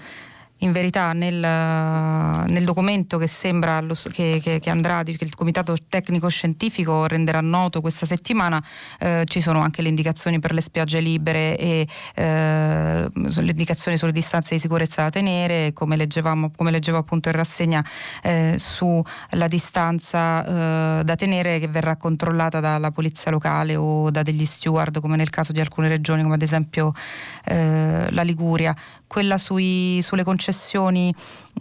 in 0.59 0.71
verità 0.71 1.13
nel, 1.13 1.35
nel 1.37 2.63
documento 2.63 3.17
che 3.17 3.27
sembra 3.27 3.83
che, 4.11 4.39
che, 4.43 4.59
che, 4.59 4.69
andrà, 4.69 5.03
che 5.03 5.15
il 5.19 5.35
Comitato 5.35 5.75
Tecnico 5.87 6.27
Scientifico 6.27 7.05
renderà 7.05 7.41
noto 7.41 7.81
questa 7.81 8.05
settimana, 8.05 8.63
eh, 8.99 9.23
ci 9.25 9.41
sono 9.41 9.61
anche 9.61 9.81
le 9.81 9.89
indicazioni 9.89 10.39
per 10.39 10.53
le 10.53 10.61
spiagge 10.61 10.99
libere 10.99 11.57
e 11.57 11.87
eh, 12.15 13.09
le 13.13 13.51
indicazioni 13.51 13.97
sulle 13.97 14.11
distanze 14.11 14.55
di 14.55 14.59
sicurezza 14.59 15.03
da 15.03 15.09
tenere, 15.09 15.71
come, 15.73 16.07
come 16.55 16.71
leggevo 16.71 16.97
appunto 16.97 17.29
in 17.29 17.35
rassegna 17.35 17.83
eh, 18.21 18.55
sulla 18.57 19.47
distanza 19.47 20.99
eh, 20.99 21.03
da 21.03 21.15
tenere 21.15 21.59
che 21.59 21.67
verrà 21.67 21.95
controllata 21.95 22.59
dalla 22.59 22.91
polizia 22.91 23.31
locale 23.31 23.75
o 23.75 24.09
da 24.11 24.23
degli 24.23 24.45
steward 24.45 24.99
come 24.99 25.15
nel 25.15 25.29
caso 25.29 25.51
di 25.51 25.59
alcune 25.59 25.87
regioni 25.87 26.21
come 26.21 26.35
ad 26.35 26.41
esempio 26.41 26.93
eh, 27.45 28.11
la 28.11 28.21
Liguria 28.23 28.75
quella 29.09 29.39
sui, 29.39 30.01
sulle 30.03 30.23
concessioni 30.23 31.11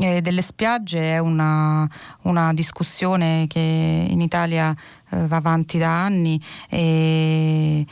eh, 0.00 0.20
delle 0.20 0.42
spiagge 0.42 1.14
è 1.14 1.18
una, 1.18 1.88
una, 2.24 2.52
discussione 2.52 3.46
che 3.48 3.58
in 3.58 4.20
Italia 4.20 4.76
eh, 5.08 5.26
va 5.26 5.36
avanti 5.36 5.78
da 5.78 6.04
anni 6.04 6.38
e 6.68 7.86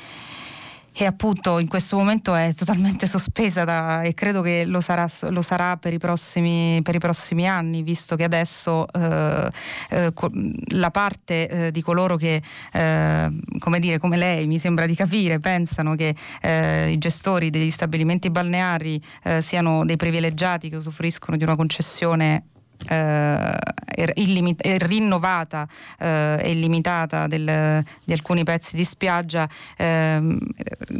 e 0.99 1.05
appunto 1.05 1.59
in 1.59 1.69
questo 1.69 1.97
momento 1.97 2.35
è 2.35 2.55
totalmente 2.55 3.07
sospesa 3.07 3.65
da, 3.65 4.03
e 4.03 4.15
credo 4.15 4.41
che 4.41 4.65
lo 4.65 4.81
sarà, 4.81 5.07
lo 5.29 5.43
sarà 5.43 5.77
per, 5.77 5.93
i 5.93 5.99
prossimi, 5.99 6.81
per, 6.83 6.95
i 6.95 6.99
prossimi, 6.99 7.47
anni, 7.47 7.83
visto 7.83 8.17
che 8.17 8.25
adesso 8.25 8.87
eh, 8.93 9.51
eh, 9.91 10.13
la 10.69 10.91
parte 10.91 11.49
eh, 11.49 11.71
di 11.71 11.83
coloro 11.83 12.17
che, 12.17 12.41
eh, 12.73 13.31
come 13.59 13.79
dire, 13.79 13.99
come 13.99 14.17
lei 14.17 14.47
mi 14.47 14.59
sembra 14.59 14.87
di 14.87 14.95
capire, 14.95 15.39
pensano 15.39 15.95
che 15.95 16.15
eh, 16.41 16.91
i 16.91 16.99
gestori 16.99 17.51
degli 17.51 17.71
stabilimenti 17.71 18.31
balneari 18.31 19.01
eh, 19.25 19.43
siano 19.43 19.85
dei 19.85 19.97
privilegiati 19.97 20.71
che 20.71 20.77
usufruiscono 20.77 21.37
di 21.37 21.45
una 21.45 21.57
concessione 21.57 22.45
eh, 22.89 24.13
illimit- 24.15 24.65
rinnovata 24.83 25.67
eh, 25.99 26.39
e 26.41 26.55
limitata 26.55 27.27
del, 27.27 27.83
di 28.05 28.13
alcuni 28.13 28.45
pezzi 28.45 28.77
di 28.77 28.85
spiaggia, 28.85 29.49
eh, 29.77 30.39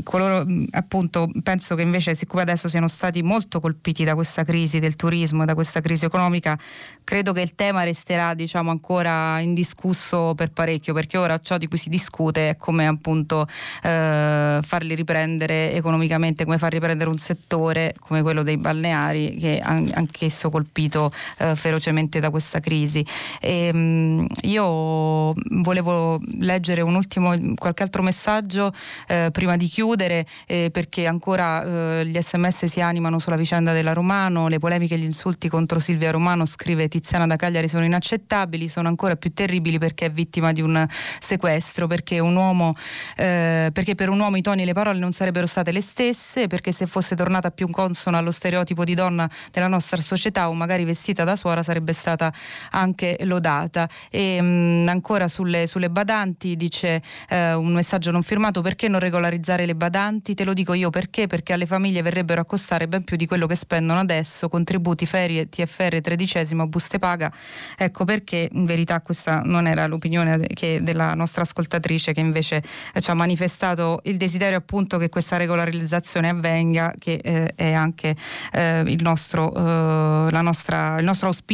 coloro 0.03 0.47
appunto 0.71 1.31
penso 1.43 1.75
che 1.75 1.83
invece 1.83 2.15
siccome 2.15 2.43
adesso 2.43 2.69
siano 2.69 2.89
stati 2.89 3.23
molto 3.23 3.61
colpiti 3.61 4.05
da 4.05 4.15
questa 4.15 4.45
crisi 4.45 4.79
del 4.79 4.97
turismo 4.97 5.45
da 5.45 5.55
questa 5.55 5.81
crisi 5.81 6.05
economica, 6.05 6.59
credo 7.05 7.33
che 7.33 7.41
il 7.41 7.55
tema 7.55 7.83
resterà 7.85 8.35
diciamo 8.35 8.71
ancora 8.71 9.39
indiscusso 9.41 10.35
per 10.35 10.51
parecchio 10.51 10.95
perché 10.95 11.19
ora 11.19 11.39
ciò 11.41 11.57
di 11.59 11.67
cui 11.69 11.79
si 11.79 11.89
discute 11.89 12.51
è 12.51 12.57
come 12.57 12.87
appunto 12.87 13.47
eh, 13.83 14.59
farli 14.63 14.95
riprendere 14.95 15.73
economicamente, 15.73 16.45
come 16.45 16.59
far 16.59 16.73
riprendere 16.73 17.11
un 17.11 17.19
settore 17.19 17.95
come 17.99 18.23
quello 18.23 18.43
dei 18.43 18.57
balneari 18.57 19.37
che 19.37 19.61
anch'esso 19.61 20.51
colpito 20.51 21.11
eh, 21.39 21.55
ferocemente 21.67 22.21
da 22.21 22.31
questa 22.31 22.61
crisi. 22.61 23.05
E, 23.41 23.67
ehm, 23.67 23.77
mh, 23.77 24.27
io 24.43 25.35
volevo 25.63 26.21
leggere 26.39 26.81
un 26.81 26.95
ultimo, 26.95 27.35
qualche 27.57 27.83
altro 27.83 28.03
messaggio 28.03 28.73
eh, 29.09 29.31
prima 29.33 29.57
di 29.57 29.67
chiudere 29.67 30.25
eh, 30.47 30.71
perché 30.71 31.07
ancora 31.07 31.65
eh, 31.65 32.07
gli 32.07 32.19
sms 32.21 32.67
si 32.67 32.81
animano 32.81 33.19
sulla 33.19 33.37
vicenda 33.37 33.73
della 33.73 33.93
Romano, 33.93 34.47
le 34.47 34.59
polemiche 34.59 34.95
e 34.95 34.99
gli 34.99 35.05
insulti 35.05 35.49
contro 35.49 35.81
Silvia 35.81 36.13
Romano, 36.13 36.45
scrive 36.45 36.87
Tiziana 36.87 37.27
da 37.27 37.35
Cagliari, 37.35 37.69
sono 37.69 37.85
inaccettabili, 37.85 38.69
sono 38.69 38.87
ancora 38.87 39.17
più 39.17 39.33
terribili 39.33 39.79
perché 39.79 40.07
è 40.07 40.11
vittima 40.11 40.53
di 40.53 40.61
un 40.61 40.87
sequestro, 41.21 41.89
perché, 41.89 42.21
un 42.21 42.37
uomo, 42.37 42.75
eh, 43.17 43.71
perché 43.73 43.95
per 43.97 44.09
un 44.09 44.21
uomo 44.21 44.37
i 44.37 44.43
toni 44.43 44.63
e 44.63 44.65
le 44.65 44.73
parole 44.73 44.99
non 44.99 45.11
sarebbero 45.11 45.47
state 45.47 45.73
le 45.73 45.81
stesse, 45.81 46.47
perché 46.47 46.71
se 46.71 46.87
fosse 46.87 47.17
tornata 47.17 47.51
più 47.51 47.69
consona 47.71 48.19
allo 48.19 48.31
stereotipo 48.31 48.85
di 48.85 48.95
donna 48.95 49.29
della 49.51 49.69
nostra 49.69 50.01
società 50.01 50.49
o 50.49 50.55
magari 50.55 50.85
vestita 50.85 51.25
da 51.25 51.35
suora 51.35 51.56
tesora 51.57 51.63
sarebbe 51.63 51.93
stata 51.93 52.33
anche 52.73 53.17
lodata. 53.23 53.89
E 54.11 54.41
mh, 54.41 54.89
ancora 54.89 55.29
sulle, 55.29 55.67
sulle, 55.67 55.91
badanti 55.91 56.57
dice 56.57 57.03
eh, 57.29 57.55
un 57.55 57.73
messaggio 57.73 58.11
non 58.11 58.23
firmato 58.23 58.61
perché 58.61 58.89
non 58.89 59.01
regolarizzare 59.01 59.67
le 59.67 59.75
badanti? 59.75 60.35
Te 60.35 60.45
lo 60.45 60.53
dico 60.53 60.75
io 60.75 60.91
perché? 60.91 61.27
Perché 61.27 61.53
alle 61.53 61.67
famiglie 61.67 62.03
verrebbero 62.03 62.41
a 62.41 62.45
costare 62.45 62.89
ben 62.89 63.05
più 63.05 63.17
di 63.17 63.27
quello 63.27 63.47
che 63.47 63.55
spendono 63.55 64.01
adesso, 64.01 64.49
contributi, 64.49 65.07
ferie, 65.07 65.49
TFR, 65.49 66.01
tredicesimo, 66.01 66.67
buste 66.67 66.99
paga. 66.99 67.33
Ecco 67.77 68.05
perché 68.05 68.49
in 68.53 68.65
verità 68.65 69.01
questa 69.01 69.41
non 69.45 69.67
era 69.67 69.87
l'opinione 69.87 70.47
che, 70.47 70.81
della 70.83 71.15
nostra 71.15 71.43
ascoltatrice 71.43 72.13
che 72.13 72.21
invece 72.21 72.63
eh, 72.93 73.01
ci 73.01 73.11
ha 73.11 73.15
manifestato 73.15 74.01
il 74.05 74.17
desiderio 74.17 74.59
appunto 74.59 74.99
che 74.99 75.09
questa 75.09 75.37
regolarizzazione 75.37 76.29
avvenga, 76.29 76.93
che 76.99 77.21
eh, 77.23 77.53
è 77.55 77.73
anche 77.73 78.17
eh, 78.53 78.83
il, 78.87 79.03
nostro, 79.03 79.55
eh, 79.55 80.43
nostra, 80.43 80.99
il 80.99 81.05
nostro 81.05 81.29
auspicio. 81.29 81.46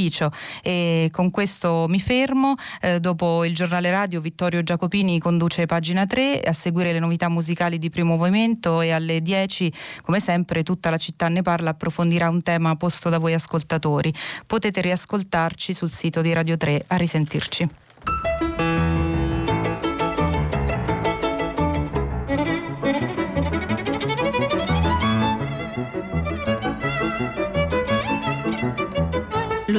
E 0.62 1.09
con 1.12 1.31
questo 1.31 1.86
mi 1.89 2.01
fermo. 2.01 2.55
Eh, 2.81 2.98
dopo 2.98 3.44
il 3.44 3.55
giornale 3.55 3.90
radio 3.90 4.20
Vittorio 4.20 4.62
Giacopini 4.62 5.19
conduce 5.19 5.66
pagina 5.66 6.06
3 6.06 6.40
a 6.40 6.52
seguire 6.52 6.93
le 6.93 6.98
novità 6.98 7.28
musicali 7.28 7.78
di 7.78 7.90
primo 7.90 8.16
movimento 8.16 8.81
e 8.81 8.90
alle 8.90 9.23
10 9.23 9.73
come 10.02 10.20
sempre 10.20 10.62
tutta 10.62 10.90
la 10.90 10.98
città 10.98 11.28
ne 11.28 11.43
parla 11.43 11.70
approfondirà 11.70 12.28
un 12.28 12.43
tema 12.43 12.74
posto 12.77 13.09
da 13.09 13.19
voi 13.19 13.35
ascoltatori. 13.35 14.12
Potete 14.47 14.81
riascoltarci 14.81 15.73
sul 15.73 15.90
sito 15.90 16.20
di 16.20 16.32
Radio 16.32 16.56
3. 16.56 16.85
A 16.89 16.97
risentirci. 16.97 17.69